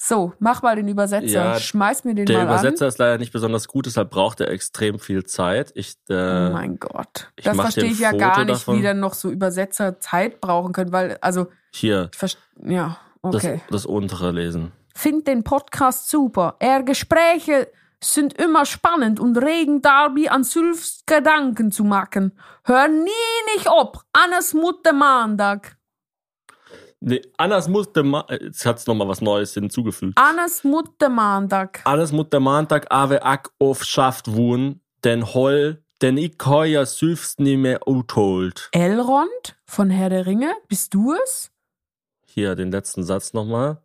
So, 0.00 0.32
mach 0.38 0.62
mal 0.62 0.76
den 0.76 0.86
Übersetzer. 0.86 1.26
Ja, 1.26 1.58
Schmeiß 1.58 2.04
mir 2.04 2.14
den 2.14 2.26
Der 2.26 2.38
mal 2.38 2.44
Übersetzer 2.44 2.84
an. 2.84 2.88
ist 2.88 2.98
leider 2.98 3.18
nicht 3.18 3.32
besonders 3.32 3.66
gut, 3.66 3.86
deshalb 3.86 4.10
braucht 4.10 4.40
er 4.40 4.48
extrem 4.48 5.00
viel 5.00 5.24
Zeit. 5.24 5.72
Ich, 5.74 5.94
äh, 6.08 6.14
Oh 6.14 6.52
mein 6.52 6.78
Gott. 6.78 7.32
Das 7.42 7.56
verstehe 7.56 7.86
ich 7.90 7.98
ja 7.98 8.10
Foto 8.10 8.18
gar 8.20 8.44
nicht, 8.44 8.60
davon. 8.60 8.78
wie 8.78 8.82
dann 8.82 9.00
noch 9.00 9.14
so 9.14 9.28
Übersetzer 9.30 9.98
Zeit 9.98 10.40
brauchen 10.40 10.72
können, 10.72 10.92
weil, 10.92 11.18
also, 11.20 11.48
hier, 11.72 12.10
ja, 12.64 12.96
das, 13.22 13.34
okay. 13.34 13.60
das 13.70 13.86
untere 13.86 14.30
lesen. 14.30 14.70
Find 14.98 15.28
den 15.28 15.44
Podcast 15.44 16.10
super. 16.10 16.56
Er 16.58 16.82
Gespräche 16.82 17.70
sind 18.02 18.32
immer 18.32 18.66
spannend 18.66 19.20
und 19.20 19.36
regen 19.36 19.80
dabei 19.80 20.28
an 20.28 20.42
selbst 20.42 21.06
Gedanken 21.06 21.70
zu 21.70 21.84
machen. 21.84 22.36
Hör 22.64 22.88
nie 22.88 23.54
nicht 23.54 23.68
ob. 23.70 24.02
Annes 24.12 24.54
Mutter 24.54 24.92
Mandag. 24.92 25.76
Nee, 26.98 27.22
Annas 27.36 27.68
Mutter, 27.68 28.02
jetzt 28.40 28.66
hat's 28.66 28.88
noch 28.88 28.96
mal 28.96 29.06
was 29.06 29.20
Neues 29.20 29.54
hinzugefügt. 29.54 30.18
Annes 30.18 30.64
Mutter 30.64 31.08
Mandag. 31.08 31.78
Annas 31.84 32.10
Mutter 32.10 32.40
Montag 32.40 32.90
ave 32.90 33.22
ak 33.22 33.52
auf 33.60 33.84
Schaft 33.84 34.34
wohn, 34.34 34.80
denn 35.04 35.32
hol, 35.32 35.80
denn 36.02 36.16
ich 36.16 36.34
heuer 36.44 36.84
süfst 36.86 37.38
nie 37.38 37.56
mehr 37.56 37.86
utholt. 37.86 38.68
Elrond 38.72 39.56
von 39.64 39.90
Herr 39.90 40.10
der 40.10 40.26
Ringe. 40.26 40.52
Bist 40.66 40.92
du 40.92 41.12
es? 41.12 41.52
Hier, 42.26 42.56
den 42.56 42.72
letzten 42.72 43.04
Satz 43.04 43.32
nochmal. 43.32 43.80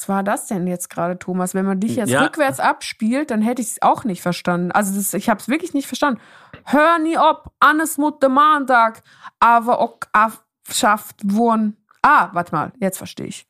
Was 0.00 0.08
war 0.08 0.22
das 0.22 0.46
denn 0.46 0.66
jetzt 0.66 0.88
gerade, 0.88 1.18
Thomas? 1.18 1.52
Wenn 1.54 1.66
man 1.66 1.78
dich 1.78 1.96
jetzt 1.96 2.08
Ja. 2.08 2.22
rückwärts 2.22 2.58
abspielt, 2.58 3.30
dann 3.30 3.42
hätte 3.42 3.60
ich 3.60 3.68
es 3.68 3.82
auch 3.82 4.04
nicht 4.04 4.22
verstanden. 4.22 4.72
Also 4.72 4.94
das, 4.94 5.12
ich 5.12 5.28
habe 5.28 5.40
es 5.40 5.48
wirklich 5.48 5.74
nicht 5.74 5.86
verstanden. 5.88 6.22
Hör 6.64 6.98
nie 6.98 7.18
ob, 7.18 7.52
Annes 7.60 7.98
Mutter 7.98 8.30
Mandag, 8.30 9.02
aber 9.40 9.78
auch 9.78 9.98
abschafft 10.12 11.16
wurden. 11.24 11.76
Ah, 12.00 12.30
warte 12.32 12.54
mal, 12.54 12.72
jetzt 12.78 12.96
verstehe 12.96 13.26
ich. 13.26 13.46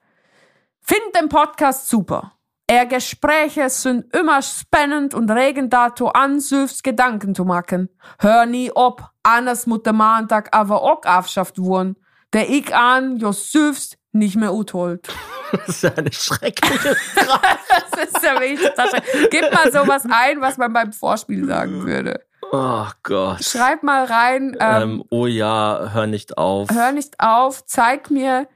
Find 0.81 1.01
den 1.15 1.29
Podcast 1.29 1.89
super. 1.89 2.33
Er 2.67 2.87
Gespräche 2.87 3.69
sind 3.71 4.13
immer 4.13 4.43
spannend 4.43 5.15
und 5.15 5.31
regen 5.31 5.71
dazu 5.71 6.09
an, 6.09 6.41
selbst 6.41 6.83
Gedanken 6.83 7.37
zu 7.37 7.45
machen. 7.45 7.91
Hör 8.19 8.45
nie 8.47 8.73
ob, 8.75 9.09
Annes 9.23 9.67
Mutter 9.69 9.93
Mandag, 9.93 10.49
aber 10.51 10.83
auch 10.83 11.03
abschafft 11.03 11.59
wurden. 11.61 11.95
Der 12.33 12.51
ich 12.51 12.75
an, 12.75 13.19
jo 13.19 13.31
selbst 13.31 13.99
nicht 14.13 14.37
mehr 14.37 14.55
utholt. 14.55 15.09
Das 15.53 15.69
ist 15.69 15.83
ja 15.83 15.93
eine 15.97 16.13
schreckliche 16.13 16.95
Das 17.17 18.05
ist 18.07 18.23
ja 18.23 18.41
wirklich 18.41 18.61
total. 18.61 19.03
Gib 19.33 19.53
mal 19.53 19.73
sowas 19.73 20.05
ein, 20.09 20.41
was 20.41 20.59
man 20.59 20.73
beim 20.73 20.93
Vorspiel 20.93 21.45
sagen 21.45 21.85
würde. 21.85 22.21
Oh 22.53 22.87
Gott. 23.03 23.43
Schreib 23.43 23.83
mal 23.83 24.05
rein, 24.05 24.57
ähm, 24.61 24.83
Ähm, 24.83 25.05
oh 25.11 25.27
ja, 25.27 25.91
hör 25.93 26.07
nicht 26.07 26.39
auf. 26.39 26.71
hör 26.71 26.93
nicht 26.93 27.19
auf, 27.19 27.67
zeig 27.67 28.13
mir 28.13 28.47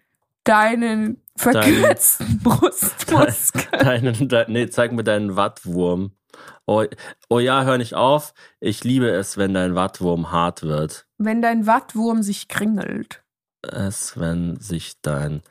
deinen 0.45 1.21
verkürzten 1.37 2.39
Brustmuskel. 2.45 3.65
Deinen, 3.77 4.29
dein, 4.29 4.53
nee, 4.53 4.69
zeig 4.69 4.93
mir 4.93 5.03
deinen 5.03 5.35
Wattwurm. 5.35 6.13
Oh, 6.67 6.85
oh 7.29 7.41
ja, 7.41 7.65
hör 7.65 7.77
nicht 7.79 7.95
auf. 7.95 8.35
Ich 8.61 8.85
liebe 8.85 9.09
es, 9.11 9.37
wenn 9.37 9.53
dein 9.53 9.75
Wattwurm 9.75 10.31
hart 10.31 10.63
wird. 10.63 11.07
Wenn 11.19 11.43
dein 11.43 11.67
Wattwurm 11.67 12.23
sich 12.23 12.47
kringelt. 12.47 13.24
Es, 13.73 14.19
wenn 14.19 14.57
sich 14.61 15.01
dein 15.03 15.43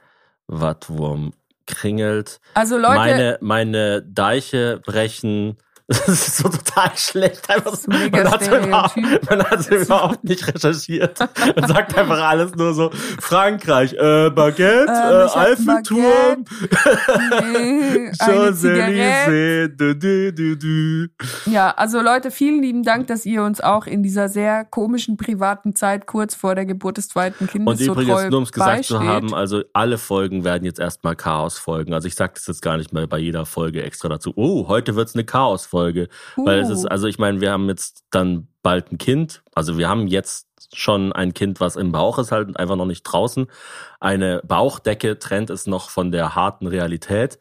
Wattwurm 0.48 1.34
kringelt. 1.66 2.40
Also 2.54 2.78
Leute, 2.78 2.96
meine, 2.96 3.38
meine 3.42 4.02
Deiche 4.02 4.82
brechen. 4.86 5.58
Das 6.06 6.08
ist 6.08 6.38
so 6.38 6.48
total 6.48 6.92
schlecht. 6.96 7.50
Einfach 7.50 7.76
so, 7.76 7.92
man 7.92 8.32
hat 8.32 8.42
hat 9.54 9.70
überhaupt 9.70 10.24
nicht 10.24 10.48
recherchiert. 10.48 11.20
Man 11.56 11.68
sagt 11.68 11.98
einfach 11.98 12.22
alles 12.24 12.56
nur 12.56 12.74
so, 12.74 12.90
Frankreich, 13.20 13.94
äh, 13.94 14.30
Baguette, 14.30 14.86
Ähm, 14.88 15.28
äh, 15.28 15.38
Eiffelturm, 15.38 16.46
nee. 17.52 18.12
Champs-Élysées. 18.24 19.70
Ja, 21.46 21.72
also 21.72 22.02
Leute, 22.02 22.32
vielen 22.32 22.62
lieben 22.62 22.84
Dank, 22.84 23.08
dass 23.08 23.26
ihr 23.26 23.44
uns 23.44 23.60
auch 23.62 23.86
in 23.86 24.04
dieser 24.04 24.30
sehr 24.30 24.64
komischen 24.66 25.18
privaten 25.18 25.76
Zeit 25.76 26.08
kurz 26.08 26.34
vor 26.36 26.56
der 26.56 26.66
Geburt 26.66 26.98
des 26.98 27.10
zweiten 27.10 27.48
Kindes 27.48 27.68
Und 27.72 27.78
so 27.86 27.92
übrigens, 27.92 28.22
treu 28.22 28.30
nur 28.30 28.38
um 28.38 28.44
es 28.44 28.52
gesagt 28.54 28.86
zu 28.86 28.94
beisteht. 28.94 29.10
haben, 29.10 29.34
also 29.34 29.64
alle 29.74 29.98
Folgen 29.98 30.46
werden 30.46 30.64
jetzt 30.64 30.80
erstmal 30.80 31.16
Chaos-Folgen. 31.16 31.94
Also 31.94 32.08
ich 32.08 32.16
sage 32.16 32.34
das 32.36 32.48
jetzt 32.48 32.62
gar 32.62 32.78
nicht 32.78 32.94
mehr 32.94 33.08
bei 33.08 33.18
jeder 33.18 33.46
Folge 33.46 33.84
extra 33.84 34.08
dazu. 34.10 34.32
Oh, 34.36 34.68
heute 34.70 34.96
wird's 34.96 35.14
eine 35.14 35.26
Chaos-Folge. 35.26 35.73
Weil 36.36 36.60
es 36.60 36.70
ist, 36.70 36.86
Uh. 36.86 36.90
also 36.90 37.08
ich 37.08 37.20
meine, 37.20 37.42
wir 37.42 37.52
haben 37.52 37.68
jetzt 37.68 38.06
dann 38.12 38.48
bald 38.62 38.92
ein 38.92 38.98
Kind. 38.98 39.44
Also 39.54 39.78
wir 39.78 39.90
haben 39.90 40.08
jetzt 40.08 40.48
schon 40.74 41.12
ein 41.14 41.34
Kind, 41.34 41.60
was 41.60 41.76
im 41.76 41.92
Bauch 41.92 42.18
ist, 42.20 42.32
halt 42.32 42.58
einfach 42.58 42.76
noch 42.76 42.86
nicht 42.86 43.04
draußen. 43.04 43.48
Eine 44.00 44.42
Bauchdecke 44.46 45.20
trennt 45.20 45.50
es 45.50 45.68
noch 45.68 45.90
von 45.90 46.12
der 46.12 46.36
harten 46.36 46.68
Realität. 46.68 47.40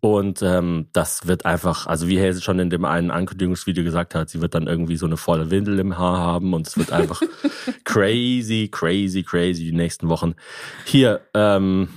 Und 0.00 0.42
ähm, 0.42 0.86
das 0.92 1.26
wird 1.26 1.44
einfach, 1.44 1.88
also 1.88 2.06
wie 2.06 2.20
Hazel 2.20 2.40
schon 2.40 2.60
in 2.60 2.70
dem 2.70 2.84
einen 2.84 3.10
Ankündigungsvideo 3.10 3.82
gesagt 3.82 4.14
hat, 4.14 4.30
sie 4.30 4.40
wird 4.40 4.54
dann 4.54 4.68
irgendwie 4.68 4.96
so 4.96 5.06
eine 5.06 5.16
volle 5.16 5.50
Windel 5.50 5.78
im 5.80 5.98
Haar 5.98 6.18
haben 6.18 6.54
und 6.54 6.68
es 6.68 6.78
wird 6.78 6.92
einfach 6.92 7.20
crazy, 7.84 8.68
crazy, 8.70 9.24
crazy 9.24 9.64
die 9.64 9.72
nächsten 9.72 10.08
Wochen. 10.08 10.34
Hier, 10.84 11.20
ähm, 11.34 11.88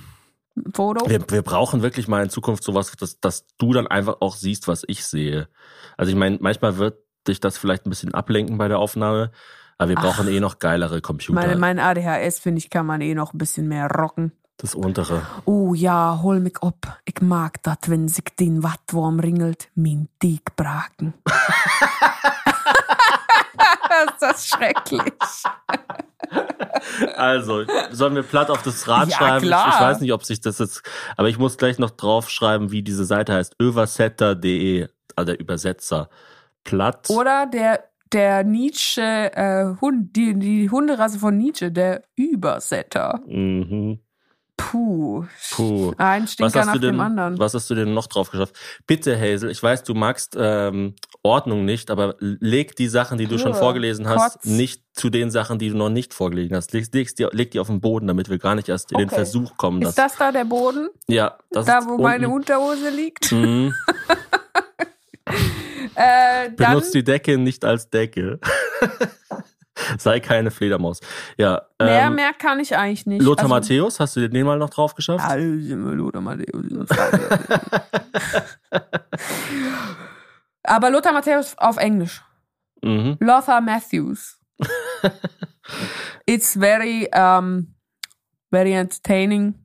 Foto. 0.74 1.08
wir, 1.08 1.20
wir 1.28 1.42
brauchen 1.42 1.82
wirklich 1.82 2.08
mal 2.08 2.22
in 2.22 2.30
Zukunft 2.30 2.62
sowas, 2.62 2.92
dass, 2.92 3.20
dass 3.20 3.46
du 3.58 3.72
dann 3.72 3.86
einfach 3.86 4.16
auch 4.20 4.36
siehst, 4.36 4.68
was 4.68 4.84
ich 4.86 5.04
sehe. 5.04 5.48
Also 5.96 6.10
ich 6.10 6.16
meine, 6.16 6.38
manchmal 6.40 6.76
wird 6.76 6.98
dich 7.26 7.40
das 7.40 7.56
vielleicht 7.56 7.86
ein 7.86 7.90
bisschen 7.90 8.14
ablenken 8.14 8.58
bei 8.58 8.68
der 8.68 8.78
Aufnahme, 8.78 9.30
aber 9.78 9.88
wir 9.88 9.96
brauchen 9.96 10.28
eh 10.28 10.40
noch 10.40 10.58
geilere 10.58 11.00
Computer. 11.00 11.34
Meine, 11.34 11.56
mein 11.56 11.78
ADHS, 11.78 12.38
finde 12.38 12.58
ich, 12.58 12.70
kann 12.70 12.86
man 12.86 13.00
eh 13.00 13.14
noch 13.14 13.32
ein 13.32 13.38
bisschen 13.38 13.68
mehr 13.68 13.88
rocken. 13.90 14.32
das 14.58 14.74
untere. 14.74 15.22
Oh 15.44 15.74
ja, 15.74 16.20
hol 16.22 16.40
mich 16.40 16.58
ab. 16.62 17.00
Ich 17.04 17.20
mag 17.20 17.62
das, 17.62 17.78
wenn 17.86 18.08
sich 18.08 18.24
den 18.38 18.62
Wattwurm 18.62 19.20
ringelt, 19.20 19.68
mein 19.74 20.08
Dick 20.22 20.54
braken. 20.56 21.14
ist 24.06 24.20
das 24.22 24.46
schrecklich. 24.48 25.12
Also, 27.16 27.64
sollen 27.90 28.14
wir 28.14 28.22
platt 28.22 28.50
auf 28.50 28.62
das 28.62 28.86
Rad 28.88 29.08
Ja, 29.08 29.16
schreiben? 29.16 29.46
klar. 29.46 29.68
Ich, 29.68 29.74
ich 29.74 29.80
weiß 29.80 30.00
nicht, 30.00 30.12
ob 30.12 30.24
sich 30.24 30.40
das 30.40 30.58
jetzt, 30.58 30.82
aber 31.16 31.28
ich 31.28 31.38
muss 31.38 31.56
gleich 31.58 31.78
noch 31.78 31.90
draufschreiben, 31.90 32.70
wie 32.72 32.82
diese 32.82 33.04
Seite 33.04 33.34
heißt. 33.34 33.56
Oversetter.de, 33.62 34.88
also 35.16 35.26
der 35.32 35.40
Übersetzer. 35.40 36.08
Platt. 36.64 37.08
Oder 37.10 37.46
der, 37.46 37.84
der 38.12 38.44
Nietzsche, 38.44 39.02
äh, 39.02 39.74
Hund, 39.80 40.14
die, 40.16 40.38
die 40.38 40.70
Hunderasse 40.70 41.18
von 41.18 41.36
Nietzsche, 41.36 41.72
der 41.72 42.02
Übersetter. 42.16 43.20
Mhm. 43.26 43.98
Puh. 44.70 45.24
Puh. 45.52 45.92
Ein 45.98 46.22
Was 46.24 46.32
Stinker 46.32 46.60
hast, 46.60 46.66
nach 46.66 46.72
du 46.74 46.78
denn, 46.78 46.94
dem 46.94 47.00
anderen. 47.00 47.38
was 47.38 47.54
hast 47.54 47.68
du 47.70 47.74
denn 47.74 47.92
noch 47.94 48.06
drauf 48.06 48.30
geschafft? 48.30 48.54
Bitte, 48.86 49.18
Hazel, 49.18 49.50
ich 49.50 49.62
weiß, 49.62 49.82
du 49.84 49.94
magst 49.94 50.36
ähm, 50.38 50.94
Ordnung 51.22 51.64
nicht, 51.64 51.90
aber 51.90 52.14
leg 52.18 52.76
die 52.76 52.88
Sachen, 52.88 53.18
die 53.18 53.26
du 53.26 53.38
schon 53.38 53.54
vorgelesen 53.54 54.08
hast, 54.08 54.34
Kotz. 54.34 54.44
nicht 54.44 54.82
zu 54.92 55.10
den 55.10 55.30
Sachen, 55.30 55.58
die 55.58 55.70
du 55.70 55.76
noch 55.76 55.90
nicht 55.90 56.14
vorgelesen 56.14 56.56
hast. 56.56 56.72
Leg, 56.72 56.86
leg, 56.94 57.14
die, 57.16 57.26
leg 57.32 57.50
die 57.50 57.60
auf 57.60 57.66
den 57.68 57.80
Boden, 57.80 58.06
damit 58.06 58.28
wir 58.30 58.38
gar 58.38 58.54
nicht 58.54 58.68
erst 58.68 58.92
in 58.92 58.98
den 58.98 59.08
Okay. 59.08 59.16
Versuch 59.16 59.56
kommen. 59.56 59.82
Ist 59.82 59.98
das 59.98 60.16
da 60.16 60.32
der 60.32 60.44
Boden? 60.44 60.88
ja, 61.08 61.36
das 61.50 61.66
da, 61.66 61.78
ist 61.78 61.88
wo 61.88 61.98
meine 61.98 62.26
unten. 62.28 62.38
Unterhose 62.40 62.90
liegt? 62.90 63.30
Mhm. 63.32 63.74
Äh, 65.94 66.48
Benutzt 66.50 66.94
die 66.94 67.04
Decke 67.04 67.36
nicht 67.36 67.64
als 67.66 67.90
Decke. 67.90 68.40
Sei 69.98 70.20
keine 70.20 70.50
Fledermaus. 70.50 71.00
Ja, 71.36 71.62
mehr, 71.80 72.06
ähm, 72.06 72.14
mehr 72.16 72.32
kann 72.34 72.60
ich 72.60 72.76
eigentlich 72.76 73.06
nicht. 73.06 73.22
Lothar 73.22 73.44
Also- 73.44 73.54
Matthäus, 73.54 74.00
hast 74.00 74.16
du 74.16 74.28
den 74.28 74.46
mal 74.46 74.58
noch 74.58 74.70
drauf 74.70 74.94
geschafft? 74.94 75.24
Ja, 75.28 75.34
Lothar 75.36 76.20
Matthäus. 76.20 76.88
Aber 80.64 80.90
Lothar 80.90 81.12
Matthäus 81.12 81.56
auf 81.58 81.76
Englisch. 81.76 82.22
Mhm. 82.82 83.16
Lothar 83.20 83.60
Matthews. 83.60 84.38
It's 86.26 86.54
very, 86.56 87.08
um, 87.14 87.74
very 88.50 88.72
entertaining. 88.72 89.61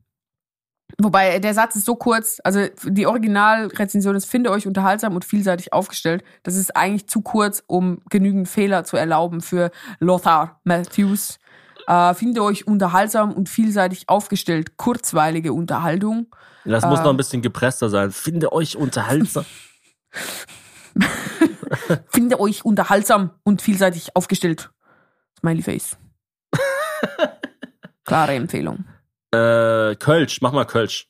Wobei 0.99 1.39
der 1.39 1.53
Satz 1.53 1.75
ist 1.75 1.85
so 1.85 1.95
kurz, 1.95 2.39
also 2.43 2.65
die 2.85 3.05
Originalrezension 3.07 4.15
ist, 4.15 4.25
finde 4.25 4.51
euch 4.51 4.65
unterhaltsam 4.65 5.13
und 5.15 5.25
vielseitig 5.25 5.73
aufgestellt. 5.73 6.23
Das 6.43 6.55
ist 6.55 6.75
eigentlich 6.75 7.07
zu 7.07 7.21
kurz, 7.21 7.61
um 7.67 8.01
genügend 8.09 8.47
Fehler 8.47 8.83
zu 8.83 8.97
erlauben 8.97 9.41
für 9.41 9.69
Lothar 9.99 10.59
Matthews. 10.63 11.39
Äh, 11.87 12.13
finde 12.15 12.41
euch 12.43 12.67
unterhaltsam 12.67 13.31
und 13.33 13.47
vielseitig 13.49 14.09
aufgestellt. 14.09 14.77
Kurzweilige 14.77 15.53
Unterhaltung. 15.53 16.27
Das 16.65 16.85
muss 16.85 16.99
Äh. 16.99 17.03
noch 17.03 17.11
ein 17.11 17.17
bisschen 17.17 17.41
gepresster 17.41 17.89
sein. 17.89 18.11
Finde 18.11 18.51
euch 18.51 18.75
unterhaltsam. 18.75 19.45
Finde 22.09 22.39
euch 22.39 22.65
unterhaltsam 22.65 23.31
und 23.43 23.61
vielseitig 23.61 24.15
aufgestellt. 24.15 24.71
Smiley 25.39 25.61
Face. 25.61 25.97
Klare 28.05 28.33
Empfehlung. 28.33 28.85
Äh, 29.31 29.95
Kölsch, 29.95 30.41
mach 30.41 30.51
mal 30.51 30.65
Kölsch. 30.65 31.07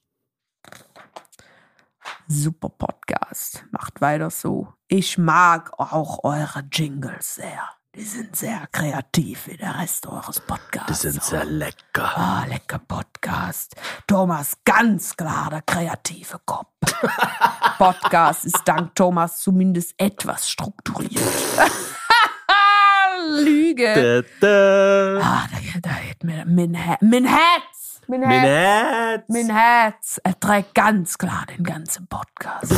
Super 2.27 2.69
Podcast. 2.69 3.63
Macht 3.71 4.01
weiter 4.01 4.29
so. 4.29 4.73
Ich 4.87 5.17
mag 5.17 5.71
auch 5.79 6.23
eure 6.23 6.63
Jingles 6.71 7.35
sehr. 7.35 7.69
Die 7.95 8.03
sind 8.03 8.35
sehr 8.35 8.67
kreativ 8.71 9.47
wie 9.47 9.57
der 9.57 9.79
Rest 9.79 10.05
eures 10.07 10.39
Podcasts. 10.41 11.01
Die 11.01 11.09
sind 11.09 11.23
sehr 11.23 11.45
lecker. 11.45 12.17
Ah, 12.17 12.45
lecker 12.47 12.79
Podcast. 12.79 13.75
Thomas, 14.05 14.57
ganz 14.65 15.15
klar 15.15 15.49
der 15.49 15.61
kreative 15.61 16.39
Kopf. 16.45 16.67
Podcast 17.77 18.45
ist 18.45 18.61
dank 18.65 18.93
Thomas 18.93 19.39
zumindest 19.41 19.95
etwas 19.97 20.49
strukturiert. 20.49 21.21
Lüge. 23.29 24.25
Da, 24.41 24.47
da. 24.47 25.21
Ah, 25.21 25.47
da, 25.51 25.79
da 25.81 25.89
hat 25.89 26.23
mir 26.23 26.45
mein, 28.07 28.21
Her 28.23 28.29
mein 28.41 28.41
Herz, 28.49 29.23
mein 29.27 29.49
Herz, 29.49 30.21
erträgt 30.23 30.73
ganz 30.75 31.17
klar 31.17 31.45
den 31.55 31.63
ganzen 31.63 32.07
Podcast. 32.07 32.71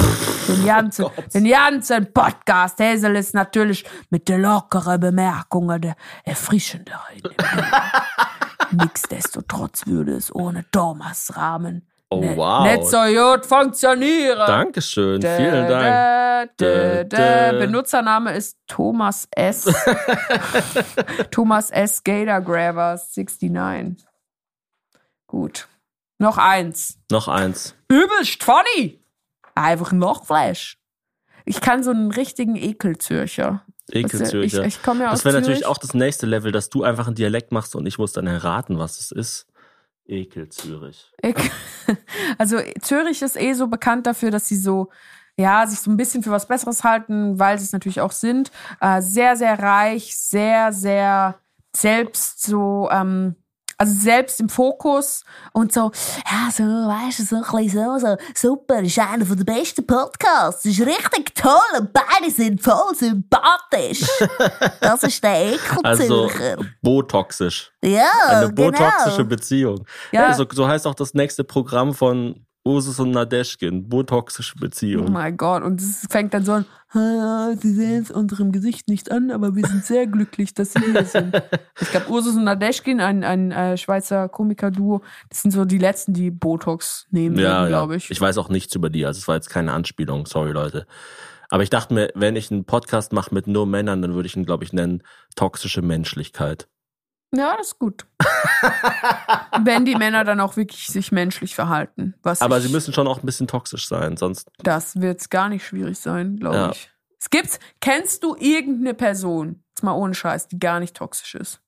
Den 0.48 0.66
ganzen, 0.68 1.06
den 1.34 1.48
ganzen 1.48 2.12
Podcast. 2.14 2.80
Hazel 2.80 3.16
ist 3.16 3.34
natürlich 3.34 3.86
mit 4.10 4.28
den 4.30 4.42
lockeren 4.42 5.00
Bemerkungen 5.00 5.82
der 5.82 5.96
erfrischendere. 6.24 7.00
Nichtsdestotrotz 8.72 9.86
würde 9.88 10.14
es 10.16 10.34
ohne 10.34 10.66
Thomas 10.72 11.36
Rahmen 11.36 11.86
Oh, 12.12 12.22
ne- 12.22 12.36
wow. 12.36 12.64
nicht 12.66 12.86
so 12.88 12.98
gut 12.98 13.46
funktionieren. 13.46 14.40
Dankeschön, 14.48 15.22
Dä, 15.22 15.38
vielen 15.38 15.68
Dank. 15.68 16.58
dä. 16.60 17.04
dä. 17.04 17.60
Benutzername 17.60 18.34
ist 18.34 18.58
Thomas 18.68 19.28
S. 19.30 19.66
Thomas 21.32 21.70
S. 21.70 22.04
Gator 22.04 22.42
Grabber 22.42 22.98
69. 22.98 23.98
Gut. 25.30 25.68
Noch 26.18 26.40
eins. 26.40 26.98
Noch 27.12 27.28
eins. 27.28 27.76
Übelst 27.88 28.44
funny. 28.44 29.00
Einfach 29.54 29.92
ein 29.92 30.00
Lochfleisch. 30.00 30.80
Ich 31.46 31.62
kann 31.62 31.84
so 31.84 31.92
einen 31.92 32.12
richtigen 32.12 32.56
Ekelzürcher. 32.56 33.64
Ekelzürcher. 33.92 34.66
Ich, 34.66 34.78
ich 34.78 34.84
komme 34.84 35.04
ja 35.04 35.12
aus 35.12 35.20
Das 35.20 35.26
wäre 35.26 35.36
natürlich 35.36 35.60
Zürich. 35.60 35.72
auch 35.72 35.78
das 35.78 35.94
nächste 35.94 36.26
Level, 36.26 36.52
dass 36.52 36.70
du 36.70 36.84
einfach 36.84 37.06
einen 37.06 37.16
Dialekt 37.16 37.52
machst 37.52 37.76
und 37.76 37.86
ich 37.86 38.00
muss 38.00 38.12
dann 38.12 38.26
erraten, 38.26 38.80
was 38.80 39.00
es 39.00 39.12
ist. 39.12 39.46
Ekelzürich. 40.08 41.12
Ich, 41.22 41.36
also 42.40 42.58
Zürich 42.82 43.22
ist 43.22 43.40
eh 43.40 43.54
so 43.54 43.68
bekannt 43.68 44.08
dafür, 44.08 44.32
dass 44.32 44.48
sie 44.48 44.58
so 44.58 44.90
ja 45.38 45.68
sich 45.68 45.80
so 45.80 45.92
ein 45.92 45.98
bisschen 45.98 46.24
für 46.24 46.32
was 46.32 46.48
Besseres 46.48 46.84
halten, 46.84 47.38
weil 47.38 47.60
sie 47.60 47.66
es 47.66 47.72
natürlich 47.72 48.02
auch 48.02 48.14
sind. 48.14 48.50
Äh, 48.82 49.04
sehr 49.04 49.36
sehr 49.36 49.60
reich, 49.60 50.18
sehr 50.18 50.74
sehr 50.74 51.40
selbst 51.76 52.42
so 52.42 52.90
ähm, 52.92 53.36
also 53.80 53.94
selbst 53.98 54.40
im 54.42 54.50
Fokus 54.50 55.24
und 55.54 55.72
so, 55.72 55.92
ja, 56.30 56.52
so, 56.52 56.64
weißt 56.64 57.20
du, 57.20 57.24
so 57.24 57.36
ein 57.38 57.64
bisschen 57.66 58.00
so, 58.00 58.00
so, 58.00 58.18
super, 58.36 58.82
ist 58.82 59.00
einer 59.00 59.26
von 59.26 59.38
den 59.38 59.46
besten 59.46 59.88
Podcasts, 59.88 60.66
ist 60.66 60.82
richtig 60.82 61.34
toll 61.34 61.80
und 61.80 61.94
beide 61.94 62.30
sind 62.30 62.62
voll 62.62 62.94
sympathisch. 62.94 64.06
Das 64.82 65.04
ist 65.04 65.24
der 65.24 65.58
Also 65.84 66.04
Ekelzürcher. 66.04 66.58
botoxisch. 66.82 67.72
ja, 67.84 68.10
Eine 68.28 68.54
genau. 68.54 68.72
botoxische 68.72 69.24
Beziehung. 69.26 69.86
Ja. 70.12 70.28
Ja. 70.30 70.34
so, 70.34 70.46
so 70.52 70.68
heißt 70.68 70.86
auch 70.86 70.96
das 70.96 71.14
nächste 71.14 71.44
Programm 71.44 71.94
von 71.94 72.46
Ursus 72.70 73.00
und 73.00 73.12
Nadeschkin. 73.12 73.90
Botoxische 73.90 74.54
Oh 74.58 74.62
Beziehung. 74.62 75.12
mein 75.12 75.36
Gott, 75.38 75.64
und 75.64 75.82
es 75.82 76.06
fängt 76.10 76.34
dann 76.34 76.46
so 76.46 76.54
an, 76.54 76.66
"Ah, 76.94 77.54
Sie 77.60 77.74
sehen 77.74 78.04
es 78.04 78.12
unserem 78.12 78.52
Gesicht 78.52 78.88
nicht 78.88 79.12
an, 79.12 79.32
aber 79.32 79.56
wir 79.56 79.66
sind 79.66 79.86
sehr 79.86 80.08
glücklich, 80.08 80.54
dass 80.54 80.74
Sie 80.74 80.80
hier 80.80 81.06
sind. 81.06 81.34
Ich 81.82 81.92
glaube, 81.92 82.10
Ursus 82.10 82.36
und 82.36 82.44
Nadeschkin, 82.44 83.00
ein, 83.00 83.24
ein 83.24 83.52
äh, 83.52 83.78
Schweizer 83.78 84.28
Komiker-Duo, 84.30 85.02
das 85.30 85.42
sind 85.42 85.52
so 85.52 85.66
die 85.66 85.78
letzten, 85.78 86.14
die 86.14 86.30
Botox 86.32 87.08
nehmen, 87.12 87.38
ja, 87.38 87.64
ja. 87.64 87.68
glaube 87.68 87.96
ich. 87.96 88.10
Ich 88.12 88.20
weiß 88.20 88.38
auch 88.38 88.50
nichts 88.50 88.76
über 88.76 88.90
die. 88.90 89.06
Also 89.06 89.18
es 89.20 89.28
war 89.28 89.36
jetzt 89.36 89.50
keine 89.50 89.74
Anspielung. 89.74 90.26
Sorry, 90.26 90.52
Leute. 90.52 90.86
Aber 91.50 91.64
ich 91.64 91.70
dachte 91.70 91.94
mir, 91.94 92.10
wenn 92.16 92.36
ich 92.36 92.52
einen 92.52 92.66
Podcast 92.66 93.12
mache 93.14 93.34
mit 93.34 93.48
nur 93.48 93.66
Männern, 93.66 94.02
dann 94.04 94.14
würde 94.14 94.28
ich 94.28 94.36
ihn, 94.36 94.46
glaube 94.46 94.64
ich, 94.64 94.74
nennen 94.74 95.02
toxische 95.36 95.82
Menschlichkeit. 95.82 96.68
Ja, 97.36 97.56
das 97.58 97.68
ist 97.68 97.80
gut. 97.80 98.06
Wenn 99.64 99.86
die 99.86 99.96
Männer 99.96 100.24
dann 100.24 100.40
auch 100.40 100.56
wirklich 100.58 100.88
sich 100.88 101.12
menschlich 101.12 101.54
verhalten. 101.56 102.16
Was 102.24 102.42
Aber 102.42 102.58
ich, 102.58 102.64
sie 102.64 102.70
müssen 102.72 102.94
schon 102.94 103.08
auch 103.08 103.20
ein 103.20 103.26
bisschen 103.26 103.48
toxisch 103.48 103.88
sein, 103.88 104.18
sonst 104.18 104.50
Das 104.64 105.00
wird 105.00 105.30
gar 105.30 105.50
nicht 105.50 105.66
schwierig 105.66 106.00
sein, 106.00 106.38
glaube 106.38 106.56
Ja. 106.56 106.72
ich. 106.72 106.90
Es 107.20 107.30
gibt's, 107.30 107.60
kennst 107.82 108.24
du 108.24 108.36
irgendeine 108.36 108.94
Person, 108.94 109.64
jetzt 109.70 109.84
mal 109.84 109.92
ohne 109.92 110.14
Scheiß, 110.14 110.48
die 110.48 110.58
gar 110.58 110.80
nicht 110.80 110.96
toxisch 110.96 111.36
ist? 111.36 111.62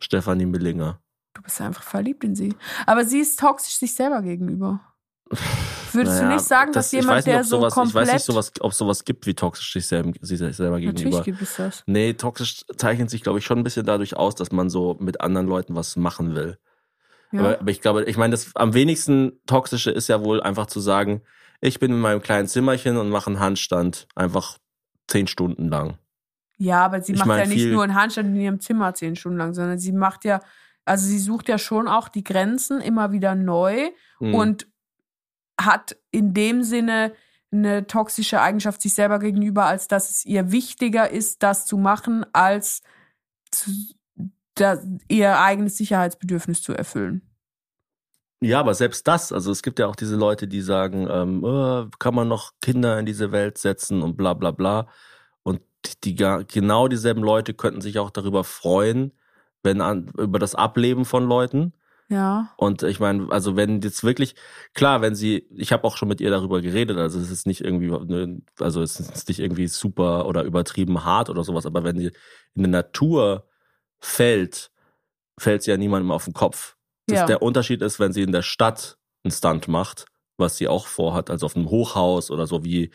Stefanie 0.00 0.46
Millinger. 0.46 1.00
Du 1.34 1.42
bist 1.42 1.60
einfach 1.60 1.82
verliebt 1.84 2.24
in 2.24 2.34
sie. 2.34 2.54
Aber 2.86 3.04
sie 3.04 3.20
ist 3.20 3.38
toxisch 3.38 3.76
sich 3.78 3.94
selber 3.94 4.20
gegenüber. 4.22 4.80
Würdest 5.98 6.18
du 6.18 6.22
Naja, 6.24 6.34
nicht 6.36 6.44
sagen, 6.46 6.72
das- 6.72 6.86
dass 6.90 6.92
jemand, 6.92 7.26
der 7.26 7.44
so 7.44 7.58
sowas, 7.58 7.74
komplett... 7.74 7.90
Ich 8.04 8.08
weiß 8.08 8.12
nicht, 8.14 8.24
sowas, 8.24 8.52
ob 8.60 8.72
sowas 8.74 9.04
gibt 9.04 9.26
wie 9.26 9.34
toxisch 9.34 9.72
sich 9.72 9.86
selber, 9.86 10.12
sich 10.20 10.38
selber 10.38 10.78
gegenüber. 10.80 11.02
Natürlich 11.10 11.24
gibt 11.24 11.42
es 11.42 11.56
das. 11.56 11.82
Nee, 11.86 12.14
toxisch 12.14 12.64
zeichnet 12.76 13.10
sich, 13.10 13.22
glaube 13.22 13.38
ich, 13.38 13.44
schon 13.44 13.58
ein 13.58 13.64
bisschen 13.64 13.84
dadurch 13.86 14.16
aus, 14.16 14.34
dass 14.34 14.52
man 14.52 14.70
so 14.70 14.96
mit 15.00 15.20
anderen 15.20 15.46
Leuten 15.46 15.74
was 15.74 15.96
machen 15.96 16.34
will. 16.34 16.58
Ja. 17.32 17.40
Aber, 17.40 17.60
aber 17.60 17.70
ich 17.70 17.80
glaube, 17.80 18.04
ich 18.04 18.16
meine, 18.16 18.30
das 18.32 18.50
am 18.54 18.72
wenigsten 18.74 19.40
toxische 19.46 19.90
ist 19.90 20.08
ja 20.08 20.24
wohl 20.24 20.40
einfach 20.40 20.66
zu 20.66 20.80
sagen, 20.80 21.20
ich 21.60 21.78
bin 21.80 21.90
in 21.92 21.98
meinem 22.00 22.22
kleinen 22.22 22.48
Zimmerchen 22.48 22.96
und 22.96 23.10
mache 23.10 23.26
einen 23.28 23.40
Handstand 23.40 24.06
einfach 24.14 24.58
zehn 25.08 25.26
Stunden 25.26 25.68
lang. 25.68 25.98
Ja, 26.56 26.84
aber 26.84 27.02
sie 27.02 27.12
Ich 27.12 27.18
macht 27.18 27.28
mein, 27.28 27.40
ja 27.40 27.46
nicht 27.46 27.66
nur 27.66 27.82
einen 27.82 27.94
Handstand 27.94 28.28
in 28.30 28.36
ihrem 28.40 28.60
Zimmer 28.60 28.94
zehn 28.94 29.14
Stunden 29.16 29.38
lang, 29.38 29.54
sondern 29.54 29.78
sie 29.78 29.92
macht 29.92 30.24
ja, 30.24 30.40
also 30.84 31.04
sie 31.06 31.18
sucht 31.18 31.48
ja 31.48 31.58
schon 31.58 31.86
auch 31.88 32.08
die 32.08 32.24
Grenzen 32.24 32.80
immer 32.80 33.12
wieder 33.12 33.34
neu 33.34 33.90
Hm. 34.20 34.34
und 34.34 34.66
hat 35.60 35.96
in 36.10 36.34
dem 36.34 36.62
Sinne 36.62 37.12
eine 37.50 37.86
toxische 37.86 38.40
Eigenschaft 38.40 38.82
sich 38.82 38.94
selber 38.94 39.18
gegenüber, 39.18 39.66
als 39.66 39.88
dass 39.88 40.10
es 40.10 40.26
ihr 40.26 40.52
wichtiger 40.52 41.10
ist, 41.10 41.42
das 41.42 41.66
zu 41.66 41.78
machen, 41.78 42.26
als 42.32 42.82
zu, 43.50 43.70
da, 44.54 44.78
ihr 45.08 45.38
eigenes 45.40 45.76
Sicherheitsbedürfnis 45.78 46.62
zu 46.62 46.74
erfüllen. 46.74 47.22
Ja, 48.40 48.60
aber 48.60 48.74
selbst 48.74 49.08
das, 49.08 49.32
also 49.32 49.50
es 49.50 49.62
gibt 49.62 49.80
ja 49.80 49.86
auch 49.88 49.96
diese 49.96 50.14
Leute, 50.14 50.46
die 50.46 50.60
sagen, 50.60 51.08
ähm, 51.10 51.44
äh, 51.44 51.90
kann 51.98 52.14
man 52.14 52.28
noch 52.28 52.52
Kinder 52.60 52.98
in 52.98 53.06
diese 53.06 53.32
Welt 53.32 53.58
setzen 53.58 54.02
und 54.02 54.16
bla 54.16 54.34
bla 54.34 54.52
bla. 54.52 54.86
Und 55.42 55.60
die 56.04 56.14
ga- 56.14 56.42
genau 56.42 56.86
dieselben 56.86 57.22
Leute 57.22 57.54
könnten 57.54 57.80
sich 57.80 57.98
auch 57.98 58.10
darüber 58.10 58.44
freuen, 58.44 59.12
wenn 59.64 59.80
an, 59.80 60.12
über 60.18 60.38
das 60.38 60.54
Ableben 60.54 61.04
von 61.04 61.24
Leuten. 61.24 61.72
Ja. 62.08 62.54
Und 62.56 62.82
ich 62.82 63.00
meine, 63.00 63.30
also 63.30 63.54
wenn 63.56 63.82
jetzt 63.82 64.02
wirklich, 64.02 64.34
klar, 64.72 65.02
wenn 65.02 65.14
sie, 65.14 65.46
ich 65.50 65.72
habe 65.72 65.84
auch 65.84 65.96
schon 65.96 66.08
mit 66.08 66.20
ihr 66.20 66.30
darüber 66.30 66.62
geredet, 66.62 66.96
also 66.96 67.20
es 67.20 67.30
ist 67.30 67.46
nicht 67.46 67.60
irgendwie, 67.60 67.90
ne, 67.90 68.40
also 68.58 68.82
es 68.82 68.98
ist 68.98 69.28
nicht 69.28 69.40
irgendwie 69.40 69.68
super 69.68 70.26
oder 70.26 70.42
übertrieben 70.44 71.04
hart 71.04 71.28
oder 71.28 71.44
sowas, 71.44 71.66
aber 71.66 71.84
wenn 71.84 71.98
sie 71.98 72.10
in 72.54 72.62
der 72.62 72.70
Natur 72.70 73.46
fällt, 74.00 74.70
fällt 75.38 75.62
sie 75.62 75.70
ja 75.70 75.76
niemandem 75.76 76.10
auf 76.10 76.24
den 76.24 76.32
Kopf. 76.32 76.76
Ja. 77.10 77.26
Der 77.26 77.42
Unterschied 77.42 77.82
ist, 77.82 78.00
wenn 78.00 78.12
sie 78.12 78.22
in 78.22 78.32
der 78.32 78.42
Stadt 78.42 78.98
einen 79.22 79.32
Stunt 79.32 79.68
macht, 79.68 80.06
was 80.38 80.56
sie 80.56 80.68
auch 80.68 80.86
vorhat, 80.86 81.30
also 81.30 81.46
auf 81.46 81.56
einem 81.56 81.68
Hochhaus 81.68 82.30
oder 82.30 82.46
so 82.46 82.64
wie 82.64 82.90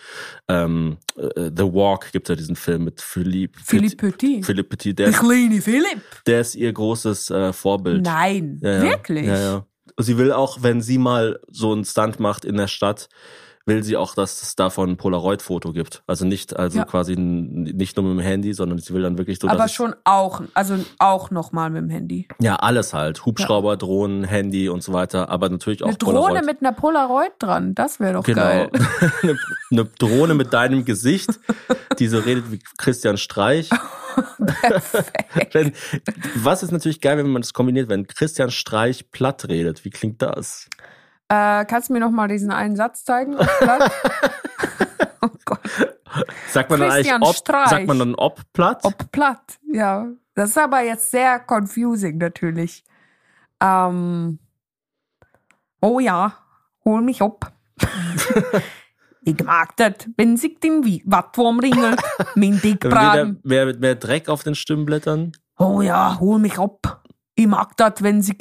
ähm, 0.48 0.98
äh, 1.18 1.52
The 1.56 1.64
Walk 1.64 2.12
gibt 2.12 2.30
ja 2.30 2.36
diesen 2.36 2.56
Film 2.56 2.86
mit 2.86 3.02
Philippe 3.02 3.60
Philippe 3.64 4.12
Petit. 4.12 4.46
Philippe 4.46 4.70
Petit, 4.70 5.00
Der 5.00 5.10
der, 5.12 5.20
kleine 5.20 5.62
Philipp. 5.62 6.02
der 6.26 6.42
ist 6.42 6.56
ihr 6.56 6.72
großes 6.72 7.30
äh, 7.30 7.54
Vorbild. 7.54 8.04
Nein, 8.04 8.60
ja. 8.64 8.82
wirklich. 8.82 9.28
Ja, 9.28 9.38
ja. 9.38 9.66
Sie 9.98 10.18
will 10.18 10.32
auch, 10.32 10.64
wenn 10.64 10.82
sie 10.82 10.98
mal 10.98 11.40
so 11.50 11.72
einen 11.72 11.86
Stunt 11.86 12.20
macht 12.20 12.46
in 12.46 12.58
der 12.58 12.68
Stadt, 12.68 13.10
will 13.66 13.82
sie 13.84 13.96
auch, 13.96 14.14
dass 14.14 14.42
es 14.44 14.56
davon 14.58 14.92
ein 14.92 14.98
Polaroid-Foto 14.98 15.72
gibt. 15.72 16.04
Also 16.06 16.26
nicht, 16.26 16.56
also 16.58 16.80
Ja. 16.80 16.86
quasi 16.86 17.16
nicht 17.16 17.96
nur 17.96 18.06
mit 18.06 18.18
dem 18.18 18.26
Handy, 18.28 18.54
sondern 18.54 18.78
sie 18.80 18.94
will 18.94 19.04
dann 19.04 19.18
wirklich 19.18 19.40
so, 19.40 19.48
Aber 19.48 19.70
schon 19.70 19.96
auch, 20.04 20.42
also 20.54 20.76
auch 21.00 21.32
nochmal 21.32 21.70
mit 21.70 21.82
dem 21.84 21.90
Handy. 21.90 22.28
ja 22.42 22.58
alles 22.58 22.94
halt, 22.94 23.26
Hubschrauber, 23.26 23.78
Drohnen, 23.78 24.26
Handy 24.26 24.68
und 24.68 24.84
so 24.84 24.92
weiter, 24.92 25.30
aber 25.30 25.48
natürlich 25.50 25.82
auch 25.84 25.88
Eine 25.88 25.98
Drohne 25.98 26.20
Polaroid. 26.20 26.46
mit 26.46 26.62
einer 26.62 26.74
Polaroid 26.74 27.32
dran, 27.40 27.74
das 27.74 28.00
wäre 28.02 28.14
doch 28.14 28.24
Genau. 28.26 28.42
geil. 28.42 28.70
eine, 29.24 29.38
eine 29.72 29.86
Drohne 29.98 30.34
mit 30.34 30.52
deinem 30.54 30.84
Gesicht, 30.84 31.30
die 32.00 32.08
so 32.08 32.20
redet 32.20 32.52
wie 32.52 32.60
Christian 32.78 33.16
Streich. 33.18 33.70
Perfekt. 34.62 35.54
Wenn, 35.54 35.72
was 36.36 36.64
ist 36.64 36.72
natürlich 36.72 37.02
geil, 37.02 37.18
wenn 37.18 37.30
man 37.32 37.42
das 37.42 37.54
kombiniert, 37.54 37.90
wenn 37.90 38.06
Christian 38.08 38.52
Streich 38.52 39.10
platt 39.12 39.48
redet. 39.48 39.86
Wie 39.86 39.90
klingt 39.90 40.22
das? 40.22 40.70
Äh, 41.34 41.66
kannst 41.66 41.90
du 41.90 41.94
mir 41.94 42.00
noch 42.00 42.12
mal 42.12 42.28
diesen 42.28 42.52
einen 42.52 42.76
Satz 42.76 43.06
zeigen? 43.06 43.36
oh 45.22 45.30
Gott. 45.46 45.60
Sagt 46.50 46.70
man 46.70 46.80
dann 46.80 46.92
eigentlich 46.92 47.08
Christian 47.08 47.24
ob, 47.24 47.36
Streich. 47.36 47.70
sagt 47.70 47.88
man 47.88 48.00
dann 48.00 48.16
ob 48.16 48.42
platt? 48.54 48.82
Ob 48.84 49.12
platt, 49.12 49.58
ja. 49.72 50.10
Das 50.36 50.52
ist 50.52 50.58
aber 50.60 50.82
jetzt 50.82 51.10
sehr 51.10 51.40
confusing 51.40 52.20
natürlich. 52.20 52.84
Ähm, 53.60 54.38
oh 55.82 56.00
ja, 56.00 56.38
hol 56.86 57.02
mich 57.02 57.22
ab. 57.22 57.52
ich 59.22 59.44
mag 59.44 59.76
das, 59.78 59.94
wenn 60.18 60.38
sich 60.38 60.60
dem 60.60 60.84
Wattwurm 61.06 61.60
ringelt, 61.60 62.00
mein 62.36 62.62
Dickbraten. 62.62 63.40
mehr, 63.44 63.66
mit 63.66 63.80
mehr 63.80 63.96
Dreck 63.96 64.30
auf 64.30 64.44
den 64.44 64.54
Stimmblättern? 64.54 65.32
Oh 65.58 65.82
ja, 65.82 66.20
hol 66.20 66.38
mich 66.38 66.60
ab. 66.60 67.04
Ich 67.34 67.48
mag 67.48 67.76
das, 67.78 67.94
wenn 68.02 68.22
sich 68.22 68.38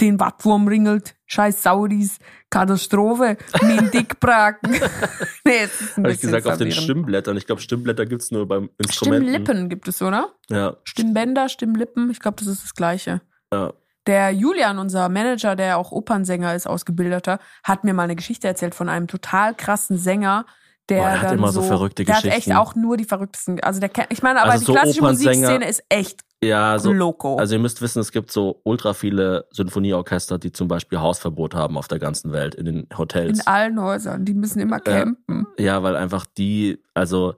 den 0.00 0.20
Wattwurm 0.20 0.68
ringelt. 0.68 1.14
Scheiß 1.26 1.62
Sauris, 1.62 2.18
Katastrophe, 2.50 3.36
mein 3.62 3.90
Dickbraten. 3.92 4.70
nee, 5.44 5.52
es 5.64 5.80
ist 5.80 5.98
ein 5.98 6.04
Habe 6.04 6.14
ich 6.14 6.20
gesagt, 6.20 6.46
auf 6.46 6.52
den 6.52 6.70
verwirrend. 6.70 6.82
Stimmblättern. 6.84 7.36
Ich 7.36 7.46
glaube, 7.46 7.60
Stimmblätter 7.60 8.06
gibt's 8.06 8.30
nur 8.30 8.46
beim 8.48 8.70
Instrumenten. 8.78 9.28
Stimmlippen 9.28 9.68
gibt 9.68 9.88
es, 9.88 10.00
oder? 10.02 10.32
Ja, 10.48 10.76
Stimmbänder, 10.84 11.48
Stimmlippen, 11.48 12.10
ich 12.10 12.20
glaube, 12.20 12.36
das 12.38 12.46
ist 12.48 12.64
das 12.64 12.74
Gleiche. 12.74 13.20
ja. 13.52 13.72
Der 14.06 14.30
Julian, 14.30 14.78
unser 14.78 15.10
Manager, 15.10 15.54
der 15.54 15.76
auch 15.76 15.92
Opernsänger 15.92 16.54
ist, 16.54 16.66
ausgebildeter, 16.66 17.40
hat 17.62 17.84
mir 17.84 17.92
mal 17.92 18.04
eine 18.04 18.16
Geschichte 18.16 18.48
erzählt 18.48 18.74
von 18.74 18.88
einem 18.88 19.06
total 19.06 19.54
krassen 19.54 19.98
Sänger, 19.98 20.46
der, 20.88 20.98
Boah, 20.98 21.10
der 21.10 21.22
hat 21.22 21.32
immer 21.32 21.52
so 21.52 21.60
so, 21.60 21.66
verrückte 21.68 22.04
der 22.04 22.16
hat 22.16 22.24
echt 22.24 22.34
Geschichten. 22.34 22.52
auch 22.52 22.74
nur 22.74 22.96
die 22.96 23.04
verrücktesten. 23.04 23.60
Also 23.60 23.80
der, 23.80 23.90
ich 24.10 24.22
meine, 24.22 24.40
aber 24.42 24.52
Also 24.52 24.60
die 24.60 24.66
so 24.66 24.72
klassische 24.72 25.00
Opernsänger- 25.02 25.40
Musikszene 25.40 25.68
ist 25.68 25.82
echt 25.88 26.20
Ja, 26.42 26.78
so, 26.78 26.92
loco. 26.92 27.36
also 27.36 27.54
ihr 27.54 27.60
müsst 27.60 27.82
wissen, 27.82 28.00
es 28.00 28.12
gibt 28.12 28.30
so 28.32 28.60
ultra 28.64 28.94
viele 28.94 29.46
Symphonieorchester, 29.50 30.38
die 30.38 30.52
zum 30.52 30.68
Beispiel 30.68 30.98
Hausverbot 31.00 31.54
haben 31.54 31.76
auf 31.76 31.88
der 31.88 31.98
ganzen 31.98 32.32
Welt, 32.32 32.54
in 32.54 32.64
den 32.64 32.76
in 32.90 32.98
Hotels. 32.98 33.46
allen 33.46 33.80
Häusern, 33.80 34.24
die 34.24 34.34
müssen 34.34 34.60
immer 34.60 34.80
campen. 34.80 35.46
Ja, 35.58 35.82
weil 35.82 35.96
einfach 35.96 36.26
die, 36.26 36.82
also 36.94 37.34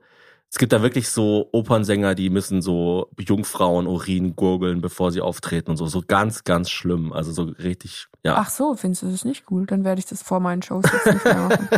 es 0.52 0.58
gibt 0.58 0.72
da 0.72 0.82
wirklich 0.82 1.08
so 1.08 1.48
Opernsänger, 1.52 2.16
die 2.16 2.28
müssen 2.28 2.60
so 2.60 3.08
Jungfrauen 3.18 3.86
Urin 3.86 4.34
gurgeln, 4.34 4.80
bevor 4.80 5.12
sie 5.12 5.20
auftreten 5.20 5.70
und 5.70 5.76
so. 5.76 5.86
So 5.86 6.02
ganz, 6.06 6.42
ganz 6.42 6.70
schlimm. 6.70 7.12
Also 7.12 7.30
so 7.30 7.44
richtig, 7.44 8.06
ja. 8.24 8.34
Ach 8.36 8.50
so, 8.50 8.74
findest 8.74 9.02
du 9.04 9.10
das 9.12 9.24
nicht 9.24 9.44
cool? 9.52 9.64
Dann 9.66 9.84
werde 9.84 10.00
ich 10.00 10.06
das 10.06 10.22
vor 10.24 10.40
meinen 10.40 10.60
Shows 10.62 10.84
jetzt 10.92 11.06
nicht 11.06 11.24
mehr 11.24 11.34
machen. 11.48 11.68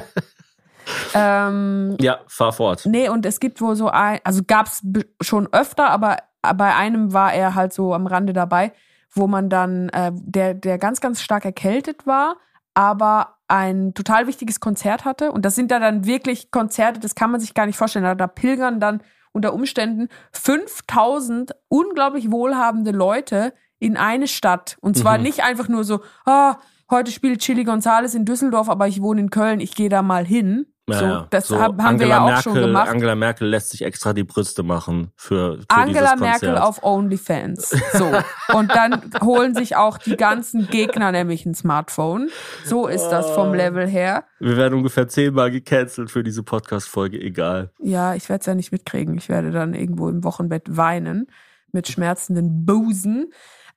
Ähm, 1.14 1.97
Ja, 2.01 2.18
fahr 2.26 2.53
fort. 2.53 2.83
Nee, 2.87 3.09
und 3.09 3.24
es 3.26 3.41
gibt 3.41 3.61
wohl 3.61 3.76
so 3.76 3.89
ein, 3.89 4.20
also 4.24 4.43
gab's 4.47 4.80
be- 4.83 5.07
schon 5.20 5.49
öfter, 5.53 5.91
aber 5.91 6.18
bei 6.57 6.74
einem 6.74 7.12
war 7.12 7.33
er 7.33 7.55
halt 7.55 7.72
so 7.72 7.95
am 7.95 8.07
Rande 8.07 8.33
dabei, 8.33 8.72
wo 9.14 9.26
man 9.26 9.49
dann, 9.49 9.89
äh, 9.91 10.11
der, 10.14 10.55
der 10.55 10.78
ganz, 10.78 11.01
ganz 11.01 11.20
stark 11.22 11.45
erkältet 11.45 12.07
war, 12.07 12.37
aber 12.74 13.37
ein 13.49 13.93
total 13.95 14.26
wichtiges 14.26 14.61
Konzert 14.61 15.05
hatte. 15.05 15.30
Und 15.30 15.45
das 15.45 15.55
sind 15.55 15.70
da 15.70 15.78
dann 15.78 16.07
wirklich 16.07 16.51
Konzerte, 16.51 16.99
das 17.01 17.14
kann 17.14 17.30
man 17.30 17.39
sich 17.41 17.53
gar 17.55 17.66
nicht 17.66 17.76
vorstellen. 17.76 18.05
Da, 18.05 18.14
da 18.14 18.26
pilgern 18.26 18.80
dann 18.80 19.03
unter 19.33 19.53
Umständen 19.53 20.09
5000 20.33 21.53
unglaublich 21.68 22.30
wohlhabende 22.30 22.91
Leute 22.91 23.53
in 23.78 23.97
eine 23.97 24.26
Stadt. 24.28 24.76
Und 24.80 24.97
zwar 24.97 25.16
Mhm. 25.18 25.24
nicht 25.24 25.43
einfach 25.45 25.68
nur 25.68 25.85
so, 25.85 26.01
ah, 26.24 26.57
heute 26.91 27.11
spielt 27.11 27.41
Chili 27.41 27.64
Gonzales 27.64 28.14
in 28.14 28.24
Düsseldorf, 28.24 28.68
aber 28.68 28.87
ich 28.89 29.03
wohne 29.03 29.20
in 29.20 29.30
Köln, 29.30 29.61
ich 29.61 29.74
gehe 29.74 29.89
da 29.89 30.03
mal 30.03 30.24
hin. 30.24 30.66
Ja, 30.89 30.99
so, 30.99 31.26
das 31.30 31.47
So 31.47 31.61
haben, 31.61 31.78
Angela 31.78 31.99
wir 31.99 32.07
ja 32.09 32.20
auch 32.20 32.26
Merkel, 32.26 32.43
schon 32.43 32.55
gemacht. 32.55 32.89
Angela 32.89 33.14
Merkel 33.14 33.49
lässt 33.49 33.70
sich 33.70 33.83
extra 33.83 34.12
die 34.12 34.24
Brüste 34.24 34.64
machen 34.64 35.12
für, 35.14 35.59
für 35.59 35.64
Angela 35.68 36.16
Merkel 36.16 36.59
auf 36.59 36.83
OnlyFans. 36.83 37.70
So. 37.93 38.11
Und 38.53 38.74
dann 38.74 39.01
holen 39.22 39.55
sich 39.55 39.76
auch 39.76 39.99
die 39.99 40.16
ganzen 40.16 40.66
Gegner 40.66 41.12
nämlich 41.12 41.47
ein 41.47 41.55
Smartphone. 41.55 42.30
So 42.64 42.89
ist 42.89 43.09
das 43.11 43.30
vom 43.30 43.55
Level 43.55 43.87
her. 43.87 44.24
Wir 44.41 44.57
werden 44.57 44.74
ungefähr 44.74 45.07
zehnmal 45.07 45.53
gecancelt 45.53 46.11
für 46.11 46.24
diese 46.24 46.43
Podcast-Folge, 46.43 47.20
egal. 47.20 47.70
Ja, 47.78 48.14
ich 48.14 48.28
werde 48.28 48.41
es 48.41 48.47
ja 48.47 48.55
nicht 48.57 48.72
mitkriegen. 48.72 49.16
Ich 49.16 49.28
werde 49.28 49.53
dann 49.53 49.74
irgendwo 49.74 50.09
im 50.09 50.24
Wochenbett 50.24 50.76
weinen 50.76 51.28
mit 51.70 51.87
schmerzenden 51.87 52.66
Busen. 52.66 53.33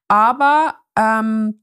Aber 0.07 0.75
ähm, 0.97 1.61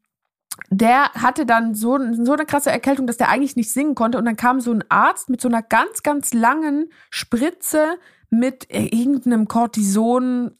der 0.70 1.12
hatte 1.12 1.46
dann 1.46 1.74
so, 1.74 1.98
so 2.12 2.32
eine 2.32 2.46
krasse 2.46 2.70
Erkältung, 2.70 3.06
dass 3.06 3.16
der 3.16 3.28
eigentlich 3.28 3.56
nicht 3.56 3.72
singen 3.72 3.94
konnte. 3.94 4.18
Und 4.18 4.24
dann 4.24 4.36
kam 4.36 4.60
so 4.60 4.72
ein 4.72 4.84
Arzt 4.88 5.28
mit 5.30 5.40
so 5.40 5.48
einer 5.48 5.62
ganz, 5.62 6.02
ganz 6.02 6.34
langen 6.34 6.90
Spritze 7.10 7.98
mit 8.30 8.66
irgendeinem 8.70 9.46
Cortison, 9.48 10.52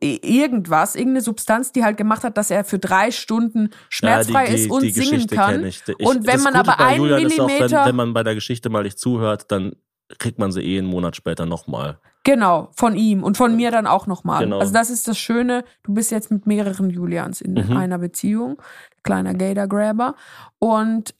irgendwas, 0.00 0.94
irgendeine 0.94 1.20
Substanz, 1.20 1.72
die 1.72 1.84
halt 1.84 1.96
gemacht 1.96 2.24
hat, 2.24 2.36
dass 2.36 2.50
er 2.50 2.64
für 2.64 2.78
drei 2.78 3.10
Stunden 3.10 3.70
schmerzfrei 3.88 4.44
Ja, 4.44 4.50
die, 4.50 4.56
die, 4.56 4.62
ist 4.62 4.70
und 4.70 4.82
die 4.82 4.90
singen 4.90 5.10
Geschichte 5.10 5.36
kann. 5.36 5.64
Ich. 5.64 5.82
Ich, 5.86 6.06
Und 6.06 6.26
wenn 6.26 6.42
man 6.42 6.54
Gute 6.54 6.70
aber 6.70 6.80
einen 6.80 6.98
Julian 6.98 7.22
ist 7.26 7.38
auch, 7.40 7.48
wenn, 7.48 7.56
Millimeter- 7.58 7.86
wenn 7.86 7.96
man 7.96 8.12
bei 8.14 8.22
der 8.22 8.34
Geschichte 8.34 8.70
mal 8.70 8.82
nicht 8.82 8.98
zuhört, 8.98 9.50
dann 9.52 9.72
kriegt 10.18 10.38
man 10.38 10.50
sie 10.50 10.62
eh 10.62 10.78
einen 10.78 10.88
Monat 10.88 11.14
später 11.14 11.46
nochmal. 11.46 12.00
Genau, 12.24 12.68
von 12.76 12.94
ihm 12.96 13.22
und 13.22 13.36
von 13.38 13.56
mir 13.56 13.70
dann 13.70 13.86
auch 13.86 14.06
nochmal. 14.06 14.44
Genau. 14.44 14.58
Also 14.58 14.72
das 14.72 14.90
ist 14.90 15.08
das 15.08 15.16
Schöne, 15.18 15.64
du 15.84 15.94
bist 15.94 16.10
jetzt 16.10 16.30
mit 16.30 16.46
mehreren 16.46 16.90
Julians 16.90 17.40
in 17.40 17.54
Mhm. 17.54 17.76
einer 17.76 17.98
Beziehung, 17.98 18.60
kleiner 19.02 19.32
Gator-Grabber. 19.34 20.14
Und 20.58 21.14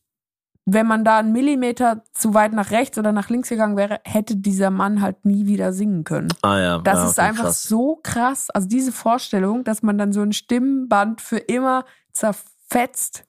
wenn 0.66 0.86
man 0.86 1.03
da 1.05 1.18
einen 1.18 1.32
Millimeter 1.32 2.05
zu 2.12 2.34
weit 2.34 2.53
nach 2.53 2.70
rechts 2.70 2.98
oder 2.98 3.12
nach 3.12 3.30
links 3.30 3.48
gegangen 3.48 3.78
wäre, 3.78 4.01
hätte 4.05 4.36
dieser 4.36 4.70
Mann 4.70 5.01
halt 5.01 5.24
nie 5.24 5.46
wieder 5.46 5.72
singen 5.72 6.05
können. 6.05 6.28
Ah 6.42 6.59
ja. 6.59 6.78
Das 6.78 6.98
ja, 6.98 7.05
ist 7.07 7.18
okay, 7.18 7.28
einfach 7.28 7.44
krass. 7.44 7.62
so 7.62 7.98
krass. 8.03 8.51
Also 8.51 8.68
diese 8.68 8.92
Vorstellung, 8.92 9.64
dass 9.64 9.82
man 9.82 9.96
dann 9.96 10.12
so 10.12 10.20
ein 10.20 10.32
Stimmband 10.32 11.22
für 11.22 11.38
immer 11.38 11.86
zerfetzt. 12.12 13.24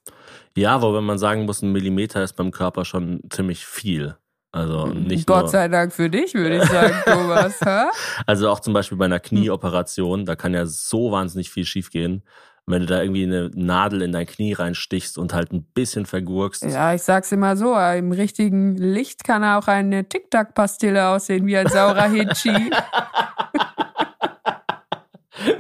Ja, 0.58 0.76
aber 0.76 0.94
wenn 0.94 1.06
man 1.06 1.18
sagen 1.18 1.46
muss, 1.46 1.62
ein 1.62 1.72
Millimeter 1.72 2.22
ist 2.22 2.34
beim 2.34 2.52
Körper 2.52 2.84
schon 2.86 3.22
ziemlich 3.30 3.66
viel. 3.66 4.18
Also 4.54 4.88
nicht 4.88 5.28
Gott 5.28 5.44
nur, 5.44 5.48
sei 5.50 5.68
Dank 5.70 5.94
für 5.94 6.10
dich, 6.10 6.34
würde 6.34 6.58
ich 6.58 6.64
sagen, 6.66 6.94
Thomas. 7.06 7.60
hä? 7.64 7.86
also 8.26 8.50
auch 8.50 8.60
zum 8.60 8.74
Beispiel 8.74 8.98
bei 8.98 9.06
einer 9.06 9.16
Hm. 9.16 9.22
Knieoperation, 9.24 10.26
da 10.26 10.36
kann 10.36 10.54
ja 10.54 10.66
so 10.66 11.12
wahnsinnig 11.12 11.50
viel 11.52 11.66
schiefgehen. 11.66 12.24
Wenn 12.68 12.82
du 12.82 12.86
da 12.86 13.02
irgendwie 13.02 13.24
eine 13.24 13.50
Nadel 13.56 14.02
in 14.04 14.12
dein 14.12 14.28
Knie 14.28 14.54
reinstichst 14.54 15.18
und 15.18 15.34
halt 15.34 15.52
ein 15.52 15.64
bisschen 15.74 16.06
vergurkst. 16.06 16.64
Ja, 16.64 16.94
ich 16.94 17.02
sag's 17.02 17.32
immer 17.32 17.58
so, 17.58 17.76
im 17.76 18.12
richtigen 18.12 18.76
Licht 18.78 19.24
kann 19.24 19.44
auch 19.44 19.68
eine 19.68 20.08
Tic-Tac-Pastille 20.08 21.08
aussehen 21.08 21.48
wie 21.48 21.58
ein 21.58 21.68
saurer 21.68 22.08
Hitschi. 22.10 22.72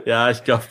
Ja, 0.05 0.29
ich 0.29 0.43
glaube, 0.43 0.63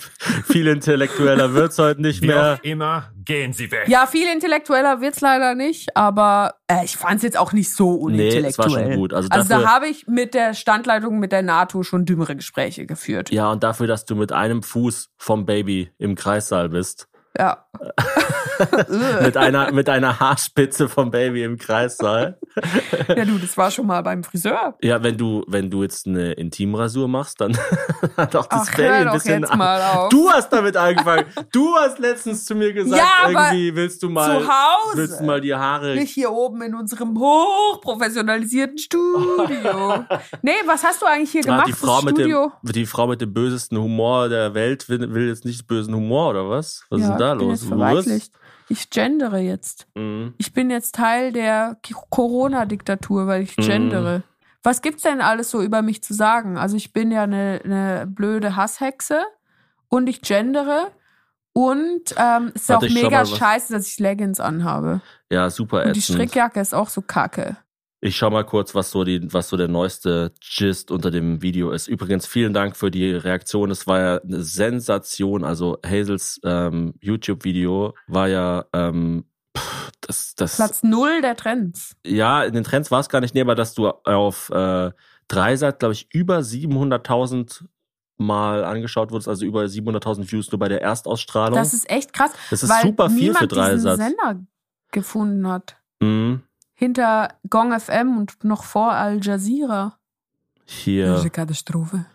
viel 0.46 0.66
intellektueller 0.66 1.54
wird's 1.54 1.78
heute 1.78 2.00
nicht 2.02 2.22
Wie 2.22 2.26
mehr. 2.28 2.58
auch 2.60 2.64
immer, 2.64 3.10
gehen 3.24 3.52
Sie 3.52 3.70
weg. 3.70 3.88
ja, 3.88 4.06
viel 4.06 4.28
intellektueller 4.32 5.00
wird's 5.00 5.20
leider 5.20 5.54
nicht, 5.54 5.96
aber 5.96 6.54
äh, 6.68 6.84
ich 6.84 6.96
fand's 6.96 7.22
jetzt 7.22 7.38
auch 7.38 7.52
nicht 7.52 7.72
so 7.74 7.92
Nee, 7.94 8.02
unintellektuell. 8.04 8.46
es 8.48 8.58
war 8.58 8.70
schon 8.70 8.94
gut. 8.96 9.12
Also 9.14 9.28
Also 9.30 9.48
dafür- 9.48 9.64
da 9.64 9.70
habe 9.72 9.88
ich 9.88 10.06
mit 10.06 10.34
der 10.34 10.54
Standleitung 10.54 11.18
mit 11.18 11.32
der 11.32 11.42
NATO 11.42 11.82
schon 11.82 12.04
dümmere 12.04 12.36
Gespräche 12.36 12.86
geführt. 12.86 13.30
Ja, 13.30 13.50
und 13.50 13.62
dafür, 13.62 13.86
dass 13.86 14.04
du 14.04 14.14
mit 14.16 14.32
einem 14.32 14.62
Fuß 14.62 15.10
vom 15.16 15.46
Baby 15.46 15.90
im 15.98 16.14
Kreissaal 16.14 16.68
bist. 16.68 17.06
Ja. 17.38 17.64
Mit 19.22 19.36
einer, 19.38 19.72
mit 19.72 19.88
einer 19.88 20.20
Haarspitze 20.20 20.88
vom 20.88 21.10
Baby 21.10 21.44
im 21.44 21.56
Kreissaal. 21.56 22.38
ja, 23.08 23.24
du, 23.24 23.38
das 23.38 23.56
war 23.56 23.70
schon 23.70 23.86
mal 23.86 24.02
beim 24.02 24.22
Friseur. 24.22 24.74
Ja, 24.82 25.02
wenn 25.02 25.16
du, 25.16 25.44
wenn 25.46 25.70
du 25.70 25.82
jetzt 25.82 26.06
eine 26.06 26.32
Intimrasur 26.32 27.08
machst, 27.08 27.40
dann 27.40 27.56
hat 28.18 28.36
auch 28.36 28.46
das 28.46 28.68
Ach, 28.70 28.76
Baby 28.76 28.88
ein 29.08 29.12
bisschen. 29.12 29.40
jetzt 29.42 29.54
mal 29.56 29.80
auf. 29.80 30.08
Du 30.10 30.28
hast 30.30 30.50
damit 30.50 30.76
angefangen. 30.76 31.24
Du 31.52 31.74
hast 31.76 31.98
letztens 31.98 32.44
zu 32.44 32.54
mir 32.54 32.72
gesagt, 32.74 33.00
Ja, 33.00 33.30
irgendwie 33.30 33.74
willst 33.74 34.02
du 34.02 34.10
mal, 34.10 34.40
zu 34.40 34.46
Hause. 34.48 34.96
willst 34.96 35.20
du 35.20 35.24
mal 35.24 35.40
die 35.40 35.54
Haare. 35.54 35.94
Nicht 35.94 36.12
hier 36.12 36.30
oben 36.30 36.60
in 36.62 36.74
unserem 36.74 37.18
hochprofessionalisierten 37.18 38.76
Studio. 38.78 40.04
nee, 40.42 40.52
was 40.66 40.84
hast 40.84 41.00
du 41.00 41.06
eigentlich 41.06 41.30
hier 41.30 41.40
Ah, 41.42 41.50
gemacht? 41.62 41.68
die 41.68 41.72
Frau 41.72 42.02
mit 42.02 42.18
dem, 42.18 42.50
die 42.62 42.86
Frau 42.86 43.06
mit 43.06 43.20
dem 43.22 43.32
bösesten 43.32 43.78
Humor 43.78 44.28
der 44.28 44.52
Welt 44.54 44.88
will, 44.90 45.14
will 45.14 45.28
jetzt 45.28 45.44
nicht 45.46 45.66
bösen 45.66 45.94
Humor 45.94 46.30
oder 46.30 46.50
was? 46.50 46.84
Was 46.90 47.00
ist 47.00 47.08
denn 47.08 47.18
da 47.18 47.32
los? 47.32 47.59
Jetzt 47.62 47.68
verweichlicht. 47.68 48.32
Ich 48.68 48.90
gendere 48.90 49.38
jetzt. 49.38 49.86
Mhm. 49.94 50.34
Ich 50.38 50.52
bin 50.52 50.70
jetzt 50.70 50.94
Teil 50.94 51.32
der 51.32 51.76
Corona-Diktatur, 52.10 53.26
weil 53.26 53.42
ich 53.42 53.56
Mhm. 53.56 53.62
gendere. 53.62 54.22
Was 54.62 54.82
gibt's 54.82 55.02
denn 55.02 55.20
alles 55.20 55.50
so 55.50 55.62
über 55.62 55.82
mich 55.82 56.02
zu 56.02 56.12
sagen? 56.14 56.58
Also 56.58 56.76
ich 56.76 56.92
bin 56.92 57.10
ja 57.10 57.22
eine, 57.22 57.60
eine 57.64 58.06
blöde 58.06 58.56
Hasshexe 58.56 59.22
und 59.88 60.06
ich 60.08 60.20
gendere 60.22 60.88
und 61.52 62.14
ähm, 62.16 62.52
es 62.54 62.62
ist 62.62 62.68
Warte, 62.68 62.86
auch 62.86 62.90
mega 62.90 63.24
scheiße, 63.26 63.72
dass 63.72 63.86
ich 63.88 63.98
Leggings 63.98 64.38
anhabe. 64.38 65.00
Ja, 65.30 65.50
super 65.50 65.84
Und 65.84 65.96
die 65.96 66.00
ätzend. 66.00 66.16
Strickjacke 66.18 66.60
ist 66.60 66.74
auch 66.74 66.88
so 66.90 67.02
kacke. 67.02 67.56
Ich 68.02 68.16
schau 68.16 68.30
mal 68.30 68.44
kurz, 68.44 68.74
was 68.74 68.90
so 68.90 69.04
die, 69.04 69.32
was 69.32 69.48
so 69.50 69.56
der 69.58 69.68
neueste 69.68 70.32
Gist 70.40 70.90
unter 70.90 71.10
dem 71.10 71.42
Video 71.42 71.70
ist. 71.70 71.86
Übrigens, 71.86 72.26
vielen 72.26 72.54
Dank 72.54 72.76
für 72.76 72.90
die 72.90 73.10
Reaktion. 73.12 73.70
Es 73.70 73.86
war 73.86 74.00
ja 74.00 74.16
eine 74.22 74.42
Sensation. 74.42 75.44
Also 75.44 75.78
Hazels 75.84 76.40
ähm, 76.42 76.94
YouTube-Video 77.00 77.94
war 78.06 78.28
ja 78.28 78.64
ähm, 78.72 79.26
pff, 79.56 79.90
das, 80.00 80.34
das 80.34 80.56
Platz 80.56 80.82
null 80.82 81.20
der 81.20 81.36
Trends. 81.36 81.94
ja, 82.06 82.42
in 82.44 82.54
den 82.54 82.64
Trends 82.64 82.90
war 82.90 83.00
es 83.00 83.10
gar 83.10 83.20
nicht 83.20 83.34
näher, 83.34 83.44
aber 83.44 83.54
dass 83.54 83.74
du 83.74 83.88
auf 83.88 84.48
äh, 84.50 84.90
drei 85.28 85.56
Seiten, 85.56 85.78
glaube 85.78 85.92
ich, 85.92 86.08
über 86.14 86.38
700.000 86.38 87.64
Mal 88.16 88.64
angeschaut 88.64 89.12
wurdest, 89.12 89.28
also 89.28 89.46
über 89.46 89.62
700.000 89.62 90.30
Views 90.30 90.50
nur 90.52 90.58
bei 90.58 90.68
der 90.68 90.82
Erstausstrahlung. 90.82 91.58
Das 91.58 91.72
ist 91.72 91.88
echt 91.90 92.12
krass, 92.12 92.32
Das 92.50 92.62
ist 92.62 92.68
weil 92.68 92.82
super 92.82 93.08
viel 93.08 93.18
niemand 93.18 93.38
für 93.38 93.46
drei 93.48 93.72
diesen. 93.74 93.96
Sender 93.96 94.40
gefunden 94.92 95.48
hat. 95.48 95.76
Mhm. 96.00 96.42
Hinter 96.80 97.34
Gong 97.50 97.78
FM 97.78 98.16
und 98.16 98.42
noch 98.42 98.64
vor 98.64 98.92
Al 98.92 99.22
Jazeera. 99.22 99.98
Hier. 100.64 101.16
Diese 101.16 101.28
Katastrophe. 101.28 102.06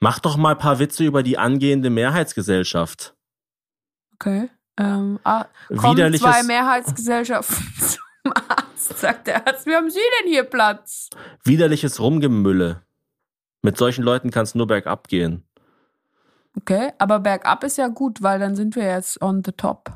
Mach 0.00 0.18
doch 0.18 0.36
mal 0.36 0.56
ein 0.56 0.58
paar 0.58 0.80
Witze 0.80 1.04
über 1.04 1.22
die 1.22 1.38
angehende 1.38 1.88
Mehrheitsgesellschaft. 1.88 3.14
Okay. 4.14 4.50
Ähm, 4.76 5.20
ah, 5.22 5.44
kommen 5.76 6.12
zwei 6.14 6.42
Mehrheitsgesellschaften 6.42 7.64
zum 7.78 8.32
Arzt, 8.32 8.98
sagt 8.98 9.28
der 9.28 9.46
Arzt. 9.46 9.66
Wie 9.66 9.76
haben 9.76 9.88
Sie 9.88 10.00
denn 10.20 10.32
hier 10.32 10.42
Platz? 10.42 11.10
widerliches 11.44 12.00
Rumgemülle. 12.00 12.82
Mit 13.62 13.78
solchen 13.78 14.02
Leuten 14.02 14.32
kannst 14.32 14.56
nur 14.56 14.66
bergab 14.66 15.06
gehen. 15.06 15.44
Okay, 16.56 16.90
aber 16.98 17.20
bergab 17.20 17.62
ist 17.62 17.78
ja 17.78 17.86
gut, 17.86 18.20
weil 18.20 18.40
dann 18.40 18.56
sind 18.56 18.74
wir 18.74 18.84
jetzt 18.84 19.22
on 19.22 19.44
the 19.44 19.52
top. 19.52 19.92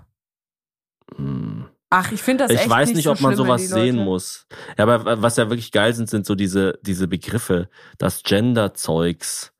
Ach, 1.94 2.10
ich 2.10 2.22
finde 2.22 2.44
das 2.44 2.52
Ich 2.52 2.60
echt 2.60 2.70
weiß 2.70 2.88
nicht 2.88 2.96
nicht, 2.96 3.04
so 3.04 3.12
ob 3.12 3.20
man 3.20 3.34
schlimm, 3.34 3.46
sowas 3.46 3.68
sehen 3.68 3.98
muss. 3.98 4.46
Ja, 4.78 4.88
aber 4.88 5.20
was 5.20 5.36
ja 5.36 5.50
wirklich 5.50 5.72
geil 5.72 5.92
sind, 5.92 6.08
sind 6.08 6.24
so 6.24 6.34
diese, 6.34 6.78
diese 6.80 7.06
Begriffe, 7.06 7.68
das 7.98 8.22
Gender-Zeugs, 8.22 9.52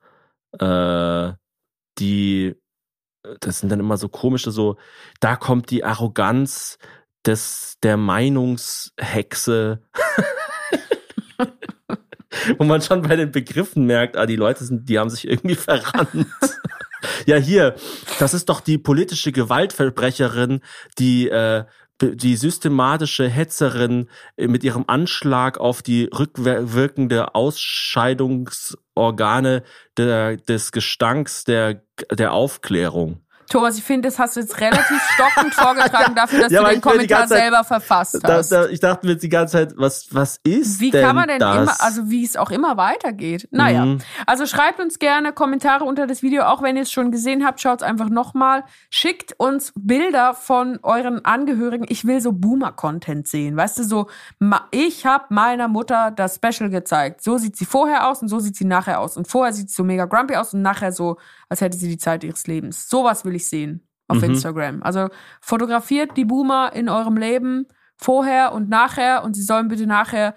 äh, 0.59 1.33
die, 1.99 2.55
das 3.41 3.59
sind 3.59 3.69
dann 3.69 3.81
immer 3.81 3.99
so 3.99 4.09
komische, 4.09 4.51
so, 4.51 4.79
da 5.21 5.37
kommt 5.37 5.69
die 5.69 5.85
Arroganz 5.85 6.79
des, 7.27 7.77
der 7.83 7.99
Meinungshexe. 7.99 9.83
Wo 12.57 12.65
man 12.65 12.81
schon 12.81 13.03
bei 13.03 13.15
den 13.15 13.31
Begriffen 13.31 13.85
merkt, 13.85 14.17
ah, 14.17 14.25
die 14.25 14.37
Leute 14.37 14.65
sind, 14.65 14.89
die 14.89 14.99
haben 14.99 15.11
sich 15.11 15.29
irgendwie 15.29 15.55
verrannt. 15.55 16.27
ja, 17.27 17.37
hier, 17.37 17.75
das 18.19 18.33
ist 18.33 18.49
doch 18.49 18.63
die 18.63 18.79
politische 18.79 19.33
Gewaltverbrecherin, 19.33 20.63
die, 20.99 21.29
äh, 21.29 21.67
die 22.03 22.37
systematische 22.37 23.29
Hetzerin 23.29 24.09
äh, 24.37 24.49
mit 24.49 24.65
ihrem 24.65 24.85
Anschlag 24.87 25.59
auf 25.59 25.83
die 25.83 26.05
rückwirkende 26.05 27.35
Ausscheidungsorgane 27.35 29.63
der, 29.97 30.37
des 30.37 30.73
Gestanks 30.73 31.45
der, 31.45 31.83
der 32.11 32.33
Aufklärung. 32.33 33.22
Thomas, 33.49 33.77
ich 33.77 33.85
finde, 33.85 34.09
das 34.09 34.19
hast 34.19 34.37
du 34.37 34.41
jetzt 34.41 34.61
relativ 34.61 35.01
stockend 35.15 35.55
vorgetragen 35.55 36.15
dafür, 36.15 36.41
dass 36.41 36.53
Ja, 36.53 36.63
du 36.65 36.71
den 36.71 36.81
Kommentar 36.81 37.27
Zeit- 37.27 37.39
selber 37.39 37.65
verfasst 37.65 38.19
Da, 38.23 38.35
hast. 38.35 38.51
da, 38.53 38.67
ich 38.69 38.81
dachte 38.81 39.07
mir 39.07 39.13
jetzt 39.13 39.23
die 39.23 39.29
ganze 39.29 39.53
Zeit, 39.53 39.75
was, 39.77 40.07
was 40.11 40.39
ist 40.45 40.81
Wie 40.81 40.91
denn 40.91 41.05
kann 41.05 41.17
man 41.17 41.29
denn 41.29 41.39
das? 41.39 41.57
immer, 41.57 41.75
also 41.81 42.09
wie 42.11 42.25
es 42.25 42.37
auch 42.37 42.51
immer 42.51 42.77
weitergeht. 42.77 43.49
Naja, 43.51 43.85
Mhm. 43.85 43.99
also 44.27 44.47
schreibt 44.47 44.81
uns 44.81 44.99
gerne 44.99 45.33
Kommentare 45.33 45.85
unter 45.85 46.07
das 46.07 46.23
Video, 46.23 46.45
auch 46.45 46.63
wenn 46.63 46.77
ihr 46.77 46.83
es 46.83 46.93
schon 46.93 47.11
gesehen 47.11 47.45
habt, 47.45 47.61
schaut 47.61 47.83
es 47.83 47.87
einfach 47.87 48.09
nochmal. 48.09 48.65
Schickt 48.91 49.35
uns 49.39 49.73
Bilder 49.77 50.35
von 50.35 50.79
euren 50.83 51.25
Angehörigen. 51.25 51.85
Ich 51.89 52.07
will 52.07 52.21
so 52.21 52.33
Boomer-Content 52.33 53.29
sehen. 53.29 53.57
Weißt 53.57 53.79
du, 53.79 53.85
so, 53.85 54.09
ich 54.71 55.05
habe 55.07 55.25
meiner 55.31 55.69
Mutter 55.69 56.11
das 56.11 56.37
Special 56.37 56.71
gezeigt. 56.71 57.23
So 57.23 57.39
sieht 57.39 57.57
sie 57.57 57.65
vorher 57.67 58.09
aus 58.09 58.23
und 58.23 58.29
so 58.29 58.39
sieht 58.39 58.57
sie 58.57 58.65
nachher 58.65 59.01
aus. 59.01 59.17
Und 59.17 59.29
vorher 59.29 59.53
sieht 59.53 59.69
sie 59.71 59.75
so 59.75 59.85
mega 59.85 60.07
grumpy 60.07 60.37
aus 60.37 60.55
und 60.55 60.63
nachher 60.63 60.93
so, 60.93 61.17
als 61.49 61.61
hätte 61.61 61.77
sie 61.77 61.89
die 61.89 61.99
Zeit 61.99 62.25
ihres 62.25 62.47
Lebens. 62.47 62.89
Sowas 62.89 63.25
will 63.25 63.32
ich 63.37 63.49
sehen 63.49 63.87
auf 64.09 64.19
Mhm. 64.19 64.25
Instagram. 64.25 64.83
Also 64.83 65.09
fotografiert 65.41 66.17
die 66.17 66.25
Boomer 66.25 66.73
in 66.75 66.89
eurem 66.89 67.17
Leben 67.17 67.67
vorher 67.97 68.53
und 68.53 68.69
nachher 68.69 69.25
und 69.25 69.35
sie 69.35 69.43
sollen 69.43 69.69
bitte 69.69 69.87
nachher 69.87 70.35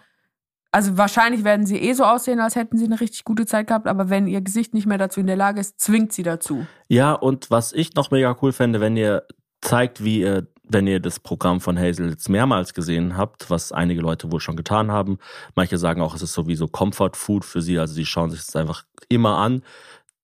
also 0.72 0.98
wahrscheinlich 0.98 1.46
werden 1.46 1.66
sie 1.66 1.78
eh 1.78 1.94
so 1.94 2.04
aussehen, 2.04 2.42
als 2.42 2.58
hätten 2.58 2.78
sie 2.78 2.84
eine 2.84 3.00
richtig 3.00 3.24
gute 3.24 3.46
Zeit 3.46 3.68
gehabt, 3.68 3.88
aber 3.88 4.10
wenn 4.10 4.28
ihr 4.28 4.42
Gesicht 4.42 4.74
nicht 4.74 4.86
mehr 4.86 4.98
dazu 4.98 5.22
in 5.22 5.28
der 5.28 5.38
Lage 5.38 5.62
ist, 5.62 5.80
zwingt 5.80 6.12
sie 6.12 6.22
dazu. 6.24 6.68
Ja, 6.90 7.14
und 7.14 7.50
was 7.50 7.72
ich 7.72 7.94
noch 7.96 8.12
mega 8.12 8.36
cool 8.42 8.52
fände, 8.52 8.82
wenn 8.82 8.98
ihr 8.98 9.24
zeigt, 9.62 10.04
wie 10.04 10.20
ihr, 10.20 10.48
wenn 10.68 10.86
ihr 10.86 11.00
das 11.00 11.22
Programm 11.22 11.62
von 11.62 11.80
Hazel 11.80 12.10
jetzt 12.10 12.28
mehrmals 12.28 12.74
gesehen 12.74 13.16
habt, 13.16 13.50
was 13.50 13.72
einige 13.72 14.02
Leute 14.02 14.34
wohl 14.34 14.42
schon 14.42 14.58
getan 14.58 14.92
haben. 14.92 15.18
Manche 15.56 15.78
sagen 15.78 16.02
auch, 16.02 16.14
es 16.14 16.22
ist 16.22 16.34
sowieso 16.34 16.68
Comfort 16.68 17.12
Food 17.14 17.46
für 17.46 17.62
sie, 17.62 17.80
also 17.80 17.96
die 17.96 18.06
schauen 18.06 18.30
sich 18.32 18.46
das 18.46 18.58
einfach 18.58 18.84
immer 19.08 19.38
an. 19.38 19.62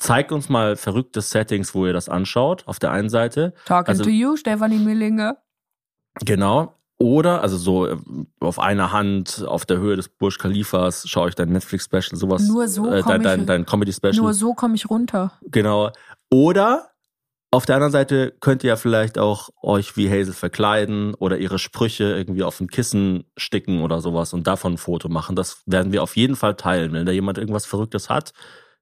Zeigt 0.01 0.31
uns 0.31 0.49
mal 0.49 0.75
verrückte 0.75 1.21
Settings, 1.21 1.75
wo 1.75 1.85
ihr 1.85 1.93
das 1.93 2.09
anschaut, 2.09 2.63
auf 2.65 2.79
der 2.79 2.91
einen 2.91 3.09
Seite. 3.09 3.53
Talking 3.65 3.89
Also- 3.89 4.03
to 4.03 4.09
you, 4.09 4.35
Stefanie 4.35 4.79
Millinge. 4.79 5.37
Genau. 6.25 6.75
Oder, 6.97 7.41
also 7.41 7.57
so 7.57 7.85
äh, 7.87 7.97
auf 8.39 8.59
einer 8.59 8.91
Hand, 8.91 9.43
auf 9.47 9.65
der 9.65 9.77
Höhe 9.77 9.95
des 9.95 10.09
Burj 10.09 10.37
Khalifas, 10.39 11.07
schaue 11.07 11.29
ich 11.29 11.35
dein 11.35 11.49
Netflix-Special, 11.49 12.15
sowas. 12.15 12.47
Nur 12.47 12.67
so 12.67 12.87
äh, 12.91 13.01
dein, 13.03 13.21
ich- 13.21 13.27
dein, 13.27 13.45
dein 13.45 13.65
Comedy-Special. 13.65 14.15
Nur 14.15 14.33
so 14.33 14.53
komme 14.55 14.75
ich 14.75 14.89
runter. 14.89 15.33
Genau. 15.43 15.91
Oder 16.31 16.89
auf 17.51 17.65
der 17.65 17.75
anderen 17.75 17.91
Seite 17.91 18.33
könnt 18.39 18.63
ihr 18.63 18.69
ja 18.69 18.75
vielleicht 18.77 19.17
auch 19.19 19.49
euch 19.61 19.97
wie 19.97 20.09
Hazel 20.09 20.33
verkleiden 20.33 21.13
oder 21.15 21.37
ihre 21.37 21.59
Sprüche 21.59 22.05
irgendwie 22.05 22.43
auf 22.43 22.59
ein 22.61 22.67
Kissen 22.69 23.25
sticken 23.35 23.81
oder 23.81 23.99
sowas 24.01 24.33
und 24.33 24.47
davon 24.47 24.73
ein 24.73 24.77
Foto 24.77 25.09
machen. 25.09 25.35
Das 25.35 25.61
werden 25.65 25.91
wir 25.91 26.01
auf 26.01 26.15
jeden 26.15 26.35
Fall 26.35 26.55
teilen. 26.55 26.93
Wenn 26.93 27.05
da 27.05 27.11
jemand 27.11 27.37
irgendwas 27.37 27.65
Verrücktes 27.65 28.09
hat, 28.09 28.31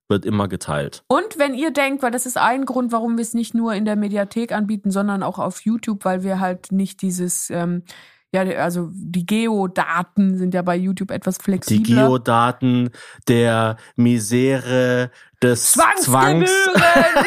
wird 0.10 0.26
immer 0.26 0.48
geteilt. 0.48 1.04
Und 1.08 1.38
wenn 1.38 1.54
ihr 1.54 1.72
denkt, 1.72 2.02
weil 2.02 2.12
das 2.12 2.26
ist 2.26 2.38
ein 2.38 2.66
Grund, 2.66 2.92
warum 2.92 3.18
wir 3.18 3.22
es 3.22 3.34
nicht 3.34 3.54
nur 3.54 3.74
in 3.74 3.86
der 3.86 3.96
Mediathek 3.96 4.52
anbieten, 4.52 4.92
sondern 4.92 5.24
auch 5.24 5.40
auf 5.40 5.62
YouTube, 5.62 6.04
weil 6.04 6.24
wir 6.24 6.40
halt 6.40 6.72
nicht 6.72 7.02
dieses, 7.02 7.50
ähm, 7.52 7.84
ja, 8.32 8.42
also 8.42 8.90
die 8.94 9.26
Geodaten 9.26 10.38
sind 10.38 10.54
ja 10.54 10.62
bei 10.62 10.76
YouTube 10.76 11.10
etwas 11.10 11.40
Die 11.40 11.44
flexibler. 11.44 12.06
Geodaten 12.08 12.92
der 13.28 13.78
Misere 13.96 15.10
des 15.42 15.72
Zwangs. 15.72 16.02
Zwangsgebühren! 16.04 17.26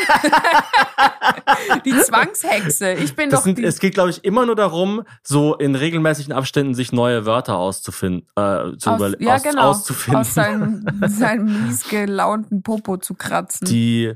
die 1.84 1.98
Zwangshexe. 1.98 2.92
Ich 2.92 3.16
bin 3.16 3.30
Das 3.30 3.40
doch 3.40 3.44
sind, 3.44 3.58
die. 3.58 3.64
es 3.64 3.80
geht, 3.80 3.94
glaube 3.94 4.10
ich, 4.10 4.24
immer 4.24 4.46
nur 4.46 4.54
darum, 4.54 5.02
so 5.24 5.56
in 5.56 5.74
regelmäßigen 5.74 6.32
Abständen 6.32 6.74
sich 6.74 6.92
neue 6.92 7.26
Wörter 7.26 7.56
auszufinden, 7.56 8.28
äh, 8.36 8.76
zu 8.76 8.90
aus, 8.90 9.14
ja, 9.18 9.34
aus, 9.34 9.42
genau. 9.42 9.70
auszufinden. 9.70 10.20
Aus 10.20 10.34
seinem, 10.34 10.84
seinem 11.08 11.66
mies 11.66 11.88
gelaunten 11.88 12.62
Popo 12.62 12.98
zu 12.98 13.14
kratzen. 13.14 13.66
die 13.66 14.12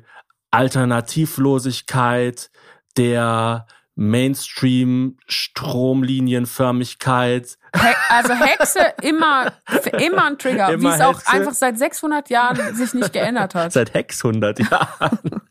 Alternativlosigkeit, 0.52 2.50
der 2.96 3.66
Mainstream 3.96 5.16
Stromlinienförmigkeit. 5.26 7.58
He 7.74 7.80
also 8.10 8.34
Hexe 8.34 8.92
immer, 9.02 9.52
immer 9.98 10.26
ein 10.26 10.38
Trigger, 10.38 10.68
wie 10.80 10.86
es 10.86 11.00
auch 11.00 11.20
einfach 11.26 11.54
seit 11.54 11.76
600 11.78 12.30
Jahren 12.30 12.76
sich 12.76 12.94
nicht 12.94 13.12
geändert 13.12 13.54
hat. 13.54 13.72
Seit 13.72 13.94
Hex 13.94 14.24
100 14.24 14.60
Jahren. 14.60 15.42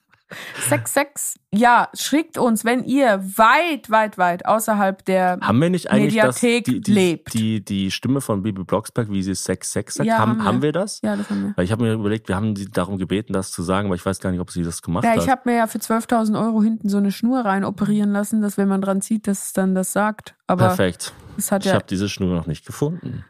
6-6. 0.69 1.35
Ja, 1.53 1.89
schickt 1.93 2.37
uns, 2.37 2.65
wenn 2.65 2.83
ihr 2.83 3.23
weit, 3.37 3.89
weit, 3.89 4.17
weit 4.17 4.45
außerhalb 4.45 5.03
der. 5.05 5.39
Haben 5.41 5.61
wir 5.61 5.69
nicht 5.69 5.89
eigentlich 5.89 6.15
das, 6.15 6.41
Mediathek 6.41 6.65
die, 6.65 6.81
die, 6.81 6.93
lebt. 6.93 7.33
Die, 7.33 7.63
die 7.63 7.91
Stimme 7.91 8.21
von 8.21 8.43
Bibi 8.43 8.63
Blocksberg, 8.63 9.09
wie 9.09 9.23
sie 9.23 9.35
Sex 9.35 9.71
Sex 9.71 9.95
sagt? 9.95 10.07
Ja, 10.07 10.17
haben, 10.17 10.43
haben 10.43 10.61
wir. 10.61 10.71
das? 10.71 11.01
Ja, 11.01 11.15
das 11.15 11.29
haben 11.29 11.43
wir. 11.43 11.53
Weil 11.55 11.65
ich 11.65 11.71
habe 11.71 11.83
mir 11.83 11.93
überlegt, 11.93 12.27
wir 12.27 12.35
haben 12.35 12.55
sie 12.55 12.69
darum 12.69 12.97
gebeten, 12.97 13.33
das 13.33 13.51
zu 13.51 13.63
sagen, 13.63 13.87
aber 13.87 13.95
ich 13.95 14.05
weiß 14.05 14.19
gar 14.19 14.31
nicht, 14.31 14.39
ob 14.39 14.51
sie 14.51 14.63
das 14.63 14.81
gemacht 14.81 15.05
Ja, 15.05 15.11
hat. 15.11 15.23
ich 15.23 15.29
habe 15.29 15.41
mir 15.45 15.57
ja 15.57 15.67
für 15.67 15.77
12.000 15.77 16.39
Euro 16.41 16.61
hinten 16.61 16.89
so 16.89 16.97
eine 16.97 17.11
Schnur 17.11 17.45
rein 17.45 17.63
operieren 17.63 18.11
lassen, 18.11 18.41
dass 18.41 18.57
wenn 18.57 18.67
man 18.67 18.81
dran 18.81 19.01
zieht, 19.01 19.27
dass 19.27 19.45
es 19.45 19.53
dann 19.53 19.75
das 19.75 19.93
sagt. 19.93 20.35
Aber 20.47 20.67
Perfekt. 20.67 21.13
Ich 21.37 21.49
ja, 21.49 21.73
habe 21.73 21.85
diese 21.89 22.09
Schnur 22.09 22.33
noch 22.33 22.47
nicht 22.47 22.65
gefunden. 22.65 23.25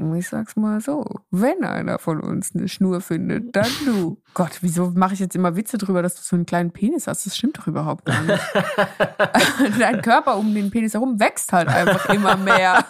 Hm, 0.00 0.14
ich 0.14 0.28
sag's 0.28 0.56
mal 0.56 0.80
so, 0.80 1.04
wenn 1.30 1.62
einer 1.64 1.98
von 1.98 2.20
uns 2.20 2.54
eine 2.54 2.68
Schnur 2.68 3.00
findet, 3.00 3.54
dann 3.54 3.70
du. 3.84 4.18
Gott, 4.34 4.58
wieso 4.62 4.90
mache 4.90 5.14
ich 5.14 5.20
jetzt 5.20 5.36
immer 5.36 5.56
Witze 5.56 5.76
drüber, 5.76 6.02
dass 6.02 6.14
du 6.14 6.22
so 6.22 6.36
einen 6.36 6.46
kleinen 6.46 6.70
Penis 6.70 7.06
hast? 7.06 7.26
Das 7.26 7.36
stimmt 7.36 7.58
doch 7.58 7.66
überhaupt 7.66 8.06
gar 8.06 8.22
nicht. 8.22 8.42
Dein 9.78 10.00
Körper 10.02 10.36
um 10.36 10.54
den 10.54 10.70
Penis 10.70 10.94
herum 10.94 11.20
wächst 11.20 11.52
halt 11.52 11.68
einfach 11.68 12.08
immer 12.08 12.36
mehr. 12.36 12.84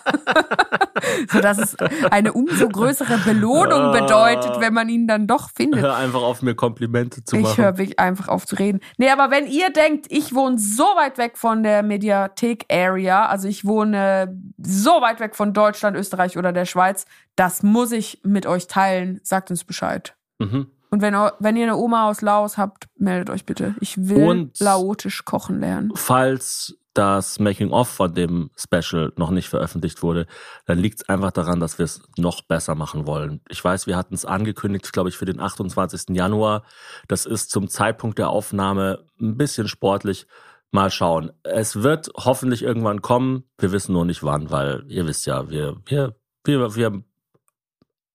Sodass 1.30 1.58
es 1.58 1.76
eine 2.10 2.32
umso 2.32 2.68
größere 2.68 3.18
Belohnung 3.18 3.92
bedeutet, 3.92 4.60
wenn 4.60 4.74
man 4.74 4.88
ihn 4.88 5.06
dann 5.06 5.26
doch 5.26 5.50
findet. 5.54 5.82
Hör 5.82 5.96
einfach 5.96 6.22
auf, 6.22 6.42
mir 6.42 6.54
Komplimente 6.54 7.24
zu 7.24 7.36
Ich 7.36 7.42
machen. 7.42 7.56
höre 7.64 7.78
wirklich 7.78 7.98
einfach 7.98 8.28
auf 8.28 8.46
zu 8.46 8.56
reden. 8.56 8.80
Nee, 8.98 9.10
aber 9.10 9.30
wenn 9.30 9.46
ihr 9.46 9.70
denkt, 9.70 10.06
ich 10.10 10.34
wohne 10.34 10.58
so 10.58 10.84
weit 10.84 11.18
weg 11.18 11.36
von 11.38 11.62
der 11.62 11.82
Mediathek-Area, 11.82 13.26
also 13.26 13.48
ich 13.48 13.64
wohne 13.64 14.36
so 14.58 14.90
weit 15.00 15.20
weg 15.20 15.36
von 15.36 15.52
Deutschland, 15.52 15.96
Österreich 15.96 16.36
oder 16.38 16.52
der 16.52 16.64
Schweiz, 16.66 17.06
das 17.36 17.62
muss 17.62 17.92
ich 17.92 18.20
mit 18.24 18.46
euch 18.46 18.66
teilen. 18.66 19.20
Sagt 19.22 19.50
uns 19.50 19.64
Bescheid. 19.64 20.14
Mhm. 20.38 20.66
Und 20.90 21.02
wenn, 21.02 21.14
wenn 21.38 21.56
ihr 21.56 21.64
eine 21.64 21.76
Oma 21.76 22.08
aus 22.08 22.20
Laos 22.20 22.58
habt, 22.58 22.88
meldet 22.98 23.30
euch 23.30 23.46
bitte. 23.46 23.76
Ich 23.80 24.08
will 24.08 24.24
Und- 24.28 24.58
laotisch 24.58 25.24
kochen 25.24 25.60
lernen. 25.60 25.92
Falls 25.94 26.76
das 26.94 27.38
Making-of 27.38 27.88
von 27.88 28.14
dem 28.14 28.50
Special 28.56 29.12
noch 29.16 29.30
nicht 29.30 29.48
veröffentlicht 29.48 30.02
wurde, 30.02 30.26
dann 30.66 30.78
liegt 30.78 31.00
es 31.02 31.08
einfach 31.08 31.30
daran, 31.30 31.60
dass 31.60 31.78
wir 31.78 31.84
es 31.84 32.02
noch 32.16 32.42
besser 32.42 32.74
machen 32.74 33.06
wollen. 33.06 33.40
Ich 33.48 33.62
weiß, 33.64 33.86
wir 33.86 33.96
hatten 33.96 34.14
es 34.14 34.24
angekündigt, 34.24 34.92
glaube 34.92 35.08
ich, 35.08 35.16
für 35.16 35.24
den 35.24 35.38
28. 35.40 36.16
Januar. 36.16 36.64
Das 37.06 37.26
ist 37.26 37.50
zum 37.50 37.68
Zeitpunkt 37.68 38.18
der 38.18 38.28
Aufnahme 38.30 39.04
ein 39.20 39.36
bisschen 39.36 39.68
sportlich. 39.68 40.26
Mal 40.72 40.90
schauen. 40.90 41.32
Es 41.42 41.82
wird 41.82 42.10
hoffentlich 42.16 42.62
irgendwann 42.62 43.02
kommen. 43.02 43.44
Wir 43.58 43.72
wissen 43.72 43.92
nur 43.92 44.04
nicht 44.04 44.22
wann, 44.22 44.50
weil 44.50 44.84
ihr 44.88 45.06
wisst 45.06 45.26
ja, 45.26 45.48
wir, 45.50 45.76
wir, 45.86 46.14
wir, 46.44 46.74
wir 46.76 47.02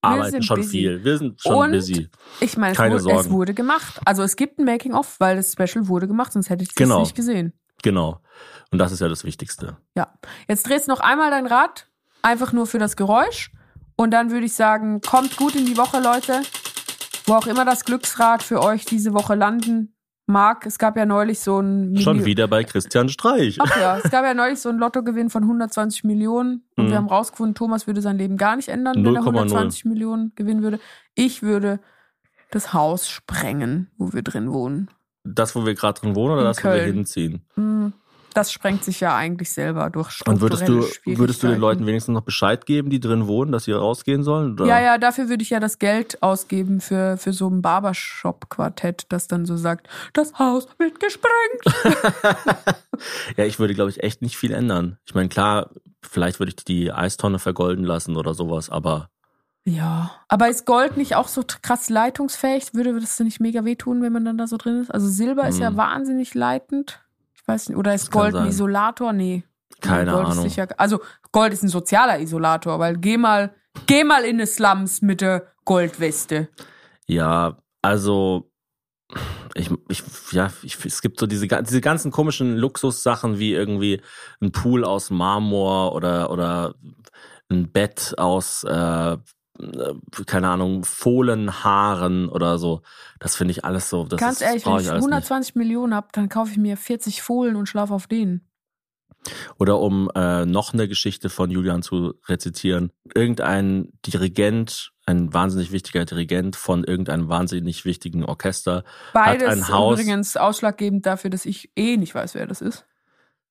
arbeiten 0.01 0.43
schon 0.43 0.57
busy. 0.57 0.69
viel. 0.69 1.03
Wir 1.03 1.17
sind 1.17 1.41
schon 1.41 1.55
Und 1.55 1.71
busy. 1.71 2.09
Ich 2.39 2.57
meine, 2.57 2.71
es, 2.73 2.78
Keine 2.78 3.03
wurde- 3.03 3.15
es 3.19 3.30
wurde 3.30 3.53
gemacht. 3.53 3.99
Also 4.05 4.23
es 4.23 4.36
gibt 4.36 4.59
ein 4.59 4.65
Making-of, 4.65 5.19
weil 5.19 5.36
das 5.38 5.51
Special 5.53 5.88
wurde 5.88 6.07
gemacht, 6.07 6.32
sonst 6.34 6.49
hätte 6.49 6.63
ich 6.63 6.69
das 6.69 6.76
Genau. 6.76 7.01
nicht 7.01 7.15
gesehen. 7.15 7.53
Genau. 7.84 8.21
Und 8.72 8.80
das 8.80 8.91
ist 8.91 8.99
ja 9.01 9.07
das 9.07 9.24
Wichtigste. 9.24 9.78
Ja. 9.95 10.07
Jetzt 10.47 10.68
drehst 10.68 10.88
du 10.88 10.91
noch 10.91 10.99
einmal 10.99 11.30
dein 11.32 11.47
Rad, 11.47 11.88
einfach 12.22 12.51
nur 12.53 12.68
für 12.68 12.80
das 12.80 12.95
Geräusch. 12.95 13.51
Und 13.95 14.11
dann 14.11 14.32
würde 14.32 14.45
ich 14.45 14.53
sagen, 14.53 15.01
kommt 15.01 15.38
gut 15.38 15.55
in 15.55 15.66
die 15.66 15.78
Woche, 15.78 15.99
Leute. 16.01 16.41
Wo 17.28 17.34
auch 17.34 17.47
immer 17.47 17.66
das 17.66 17.86
Glücksrad 17.86 18.43
für 18.43 18.61
euch 18.61 18.86
diese 18.86 19.13
Woche 19.13 19.34
landen 19.36 19.95
mag. 20.28 20.66
Es 20.66 20.78
gab 20.78 20.97
ja 20.97 21.05
neulich 21.05 21.39
so 21.39 21.59
ein 21.59 21.97
Schon 21.97 22.18
Milli- 22.20 22.26
wieder 22.26 22.47
bei 22.47 22.63
Christian 22.63 23.09
Streich. 23.09 23.57
Ach 23.61 23.78
ja, 23.80 23.97
es 23.97 24.09
gab 24.11 24.26
ja 24.26 24.34
neulich 24.34 24.59
so 24.59 24.70
einen 24.70 24.80
Lottogewinn 24.80 25.30
von 25.30 25.43
120 25.43 26.03
Millionen 26.03 26.63
und 26.76 26.86
Mhm. 26.86 26.89
wir 26.89 26.97
haben 26.97 27.07
rausgefunden, 27.07 27.55
Thomas 27.55 27.88
würde 27.88 28.01
sein 28.01 28.18
Leben 28.18 28.38
gar 28.38 28.55
nicht 28.55 28.70
ändern, 28.70 28.95
wenn 28.97 29.16
er 29.16 29.22
0,0. 29.22 29.26
120 29.28 29.86
Millionen 29.86 30.34
gewinnen 30.36 30.61
würde. 30.63 30.80
Ich 31.16 31.41
würde 31.43 31.80
das 32.51 32.74
Haus 32.74 33.07
sprengen, 33.09 33.89
wo 33.97 34.13
wir 34.13 34.22
drin 34.24 34.51
wohnen. 34.51 34.89
Das, 35.24 35.55
wo 35.55 35.66
wir 35.66 35.74
gerade 35.74 35.99
drin 36.01 36.16
wohnen 36.16 36.34
oder 36.34 36.41
In 36.41 36.47
das, 36.47 36.63
wo 36.63 36.70
wir 36.70 36.76
Köln. 36.78 36.93
hinziehen? 36.93 37.45
Hm, 37.55 37.93
Das 38.36 38.51
sprengt 38.51 38.83
sich 38.83 38.99
ja 38.99 39.15
eigentlich 39.15 39.49
selber 39.51 39.89
durch 39.89 40.21
Und 40.27 40.41
würdest 40.41 40.67
du, 40.67 40.81
strukturelle 40.83 41.19
würdest 41.19 41.41
du 41.41 41.47
den 41.47 41.59
Leuten 41.59 41.88
wenigstens 41.88 42.13
noch 42.13 42.21
Bescheid 42.21 42.65
geben, 42.65 42.89
die 42.89 42.99
drin 42.99 43.25
wohnen, 43.27 43.51
dass 43.51 43.63
sie 43.63 43.71
rausgehen 43.71 44.23
sollen? 44.23 44.53
Oder? 44.53 44.65
Ja, 44.67 44.79
ja, 44.79 44.97
dafür 44.97 45.29
würde 45.29 45.41
ich 45.41 45.49
ja 45.49 45.59
das 45.59 45.79
Geld 45.79 46.21
ausgeben 46.21 46.81
für, 46.81 47.17
für 47.17 47.33
so 47.33 47.49
ein 47.49 47.61
Barbershop-Quartett, 47.61 49.05
das 49.09 49.27
dann 49.27 49.45
so 49.45 49.57
sagt, 49.57 49.88
das 50.13 50.38
Haus 50.38 50.67
wird 50.77 50.99
gesprengt. 50.99 52.05
Ja, 53.36 53.43
ich 53.43 53.59
würde, 53.59 53.73
glaube 53.73 53.89
ich, 53.89 54.03
echt 54.03 54.21
nicht 54.21 54.38
viel 54.38 54.53
ändern. 54.53 54.97
Ich 55.05 55.13
meine, 55.13 55.27
klar, 55.27 55.69
vielleicht 56.01 56.39
würde 56.39 56.53
ich 56.55 56.63
die 56.63 56.91
Eistonne 56.93 57.39
vergolden 57.39 57.83
lassen 57.83 58.15
oder 58.15 58.33
sowas, 58.33 58.69
aber 58.69 59.09
Ja. 59.65 60.11
Aber 60.29 60.47
ist 60.47 60.65
Gold 60.65 60.95
nicht 60.95 61.15
auch 61.15 61.27
so 61.27 61.43
krass 61.61 61.89
leitungsfähig? 61.89 62.73
Würde 62.73 62.97
das 62.99 63.19
nicht 63.19 63.41
mega 63.41 63.65
wehtun, 63.65 64.01
wenn 64.01 64.13
man 64.13 64.23
dann 64.23 64.38
da 64.38 64.47
so 64.47 64.55
drin 64.57 64.81
ist? 64.81 64.91
Also 64.91 65.07
Silber 65.09 65.47
ist 65.47 65.59
ja 65.59 65.69
Hm. 65.69 65.77
wahnsinnig 65.77 66.33
leitend. 66.36 67.01
Ich 67.46 67.54
weiß 67.54 67.70
nicht. 67.70 67.78
Oder 67.78 67.93
ist 67.93 68.12
Gold 68.12 68.36
ein. 68.36 68.48
Isolator? 68.48 69.14
Nee. 69.14 69.43
keine 69.80 70.12
Gold 70.12 70.28
Ist 70.28 70.32
Ahnung. 70.32 70.50
sicher, 70.50 70.68
also 70.78 71.00
Gold 71.32 71.54
ist 71.54 71.62
ein 71.62 71.70
sozialer 71.70 72.20
Isolator, 72.20 72.80
weil 72.80 72.98
geh 72.98 73.18
mal, 73.18 73.54
geh 73.86 74.04
mal 74.04 74.24
in 74.26 74.39
die 74.39 74.48
Slums 74.48 75.04
mit 75.04 75.22
der 75.22 75.52
Goldweste. 75.64 76.50
Ja, 77.06 77.58
also 77.84 78.50
ich, 79.54 79.70
ich, 79.89 80.02
ja, 80.32 80.52
ich, 80.64 80.84
es 80.86 81.02
gibt 81.04 81.20
so 81.20 81.28
diese, 81.28 81.48
diese 81.48 81.82
ganzen 81.82 82.10
komischen 82.12 82.58
Luxussachen 82.58 83.38
wie 83.38 83.54
irgendwie 83.54 84.02
ein 84.41 84.52
Pool 84.52 84.84
aus 84.84 85.12
Marmor 85.12 85.93
oder, 85.93 86.32
oder 86.32 86.74
ein 87.50 87.72
Bett 87.72 88.16
aus, 88.18 88.64
äh, 88.64 89.18
keine 90.26 90.49
Ahnung, 90.49 90.84
Fohlenhaaren 90.84 92.30
oder 92.30 92.58
so. 92.58 92.82
Das 93.20 93.36
finde 93.36 93.51
ich 93.51 93.66
alles 93.66 93.89
so. 93.89 94.06
Das 94.06 94.20
Ganz 94.20 94.41
ist, 94.41 94.47
ehrlich, 94.47 94.66
wenn 94.66 94.72
ich 94.74 94.89
alles 94.89 95.06
nicht. 95.06 95.14
120 95.14 95.56
Millionen 95.56 95.93
hab, 95.95 96.12
dann 96.14 96.30
kaufe 96.30 96.51
ich 96.51 96.58
mir 96.58 96.78
40 96.78 97.22
Fohlen 97.22 97.56
und 97.56 97.68
schlafe 97.68 97.93
auf 97.93 98.08
denen. 98.08 98.47
Oder 99.58 99.80
um 99.80 100.12
äh, 100.14 100.45
noch 100.45 100.74
eine 100.74 100.88
Geschichte 100.88 101.30
von 101.30 101.49
Julian 101.49 101.82
zu 101.82 102.14
rezitieren. 102.28 102.91
Irgendein 103.16 103.91
Dirigent, 104.06 104.91
ein 105.08 105.34
wahnsinnig 105.34 105.72
wichtiger 105.72 106.06
Dirigent 106.06 106.56
von 106.56 106.84
irgendeinem 106.84 107.28
wahnsinnig 107.28 107.86
wichtigen 107.86 108.24
Orchester 108.24 108.84
Beides 109.14 109.47
ein 109.47 109.68
Haus- 109.70 109.99
übrigens 109.99 110.38
ausschlaggebend 110.38 111.06
dafür, 111.08 111.32
dass 111.32 111.45
ich 111.45 111.72
eh 111.76 111.97
nicht 111.97 112.14
weiß, 112.14 112.36
wer 112.36 112.45
das 112.45 112.62
ist. 112.62 112.86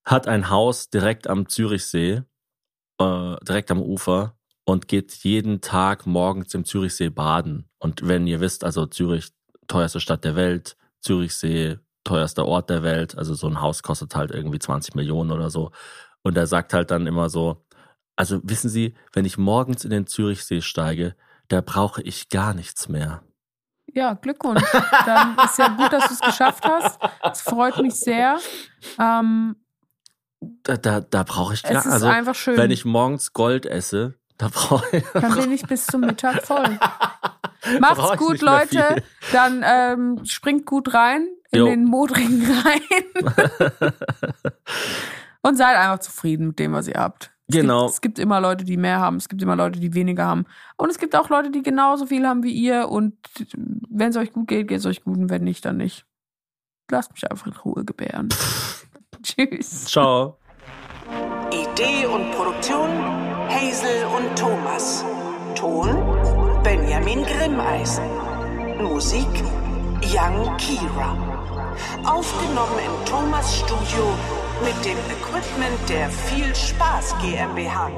hat 0.05 0.27
ein 0.27 0.49
Haus 0.49 0.89
direkt 0.89 1.27
am 1.27 1.49
Zürichsee, 1.49 2.21
äh, 2.99 3.35
direkt 3.43 3.69
am 3.71 3.81
Ufer 3.81 4.37
und 4.65 4.87
geht 4.87 5.13
jeden 5.23 5.61
Tag 5.61 6.05
morgens 6.05 6.53
im 6.53 6.65
Zürichsee 6.65 7.09
baden. 7.09 7.69
Und 7.79 8.07
wenn 8.07 8.27
ihr 8.27 8.39
wisst, 8.41 8.63
also 8.63 8.85
Zürich, 8.87 9.29
teuerste 9.67 9.99
Stadt 9.99 10.23
der 10.25 10.35
Welt, 10.35 10.75
Zürichsee, 11.01 11.77
teuerster 12.03 12.45
Ort 12.45 12.69
der 12.69 12.83
Welt, 12.83 13.17
also 13.17 13.33
so 13.35 13.47
ein 13.47 13.61
Haus 13.61 13.83
kostet 13.83 14.15
halt 14.15 14.31
irgendwie 14.31 14.59
20 14.59 14.95
Millionen 14.95 15.31
oder 15.31 15.49
so. 15.49 15.71
Und 16.23 16.35
er 16.37 16.47
sagt 16.47 16.73
halt 16.73 16.91
dann 16.91 17.07
immer 17.07 17.29
so, 17.29 17.63
also 18.15 18.39
wissen 18.43 18.69
Sie, 18.69 18.95
wenn 19.13 19.25
ich 19.25 19.37
morgens 19.37 19.83
in 19.85 19.91
den 19.91 20.07
Zürichsee 20.07 20.61
steige, 20.61 21.15
da 21.47 21.61
brauche 21.61 22.01
ich 22.01 22.29
gar 22.29 22.53
nichts 22.53 22.89
mehr. 22.89 23.21
Ja, 23.93 24.13
Glückwunsch. 24.13 24.63
Dann 25.05 25.37
ist 25.45 25.59
ja 25.59 25.67
gut, 25.69 25.93
dass 25.93 26.07
du 26.07 26.13
es 26.15 26.21
geschafft 26.21 26.65
hast. 26.65 26.99
Es 27.23 27.41
freut 27.41 27.77
mich 27.81 27.93
sehr. 27.95 28.39
Ähm, 28.99 29.55
Da, 30.63 30.77
da, 30.77 31.01
da 31.01 31.23
brauche 31.23 31.53
ich 31.53 31.63
es 31.63 31.69
gar, 31.69 31.79
ist 31.85 31.87
also 31.91 32.07
einfach 32.07 32.35
schön. 32.35 32.57
wenn 32.57 32.71
ich 32.71 32.83
morgens 32.85 33.33
Gold 33.33 33.65
esse, 33.65 34.15
da 34.37 34.49
brauche 34.51 34.97
ich, 34.97 35.03
Dann 35.13 35.33
bin 35.35 35.51
ich 35.51 35.63
bis 35.63 35.87
zum 35.87 36.01
Mittag 36.01 36.43
voll. 36.45 36.77
Macht's 37.79 38.17
gut, 38.17 38.41
Leute. 38.41 39.01
Dann 39.31 39.63
ähm, 39.65 40.25
springt 40.25 40.65
gut 40.65 40.93
rein 40.93 41.27
in 41.51 41.59
Jo. 41.59 41.65
den 41.67 41.85
modrigen 41.85 42.45
Rhein. 42.45 42.81
Und 45.41 45.57
seid 45.57 45.77
einfach 45.77 45.99
zufrieden 45.99 46.47
mit 46.47 46.59
dem, 46.59 46.73
was 46.73 46.87
ihr 46.87 46.95
habt. 46.99 47.31
Es 47.47 47.55
Genau. 47.55 47.83
Gibt, 47.83 47.93
es 47.93 48.01
gibt 48.01 48.19
immer 48.19 48.41
Leute, 48.41 48.65
die 48.65 48.77
mehr 48.77 48.99
haben. 48.99 49.17
Es 49.17 49.29
gibt 49.29 49.41
immer 49.41 49.55
Leute, 49.55 49.79
die 49.79 49.93
weniger 49.93 50.25
haben. 50.25 50.45
Und 50.77 50.89
es 50.89 50.97
gibt 50.97 51.15
auch 51.15 51.29
Leute, 51.29 51.51
die 51.51 51.61
genauso 51.61 52.07
viel 52.07 52.27
haben 52.27 52.43
wie 52.43 52.51
ihr. 52.51 52.89
Und 52.89 53.15
wenn 53.89 54.09
es 54.09 54.17
euch 54.17 54.33
gut 54.33 54.47
geht, 54.47 54.67
geht 54.67 54.79
es 54.79 54.85
euch 54.85 55.03
gut. 55.03 55.17
Und 55.17 55.29
wenn 55.29 55.43
nicht, 55.43 55.63
dann 55.65 55.77
nicht. 55.77 56.05
Lasst 56.89 57.11
mich 57.13 57.29
einfach 57.29 57.47
in 57.47 57.53
Ruhe 57.53 57.85
gebären. 57.85 58.29
Tschüss. 59.23 59.85
Ciao. 59.85 60.37
Idee 61.51 62.05
und 62.07 62.31
Produktion 62.31 62.89
Hazel 63.55 64.03
und 64.17 64.37
Thomas. 64.37 65.05
Ton 65.55 65.87
Benjamin 66.61 67.23
Grimmeisen. 67.23 68.03
Musik 68.83 69.29
Young 70.01 70.57
Kira. 70.57 71.15
Aufgenommen 72.03 72.79
im 72.85 73.05
Thomas 73.05 73.59
Studio 73.59 74.03
mit 74.61 74.75
dem 74.83 74.97
Equipment 75.09 75.79
der 75.87 76.09
Viel 76.09 76.53
Spaß 76.53 77.15
GmbH. 77.21 77.89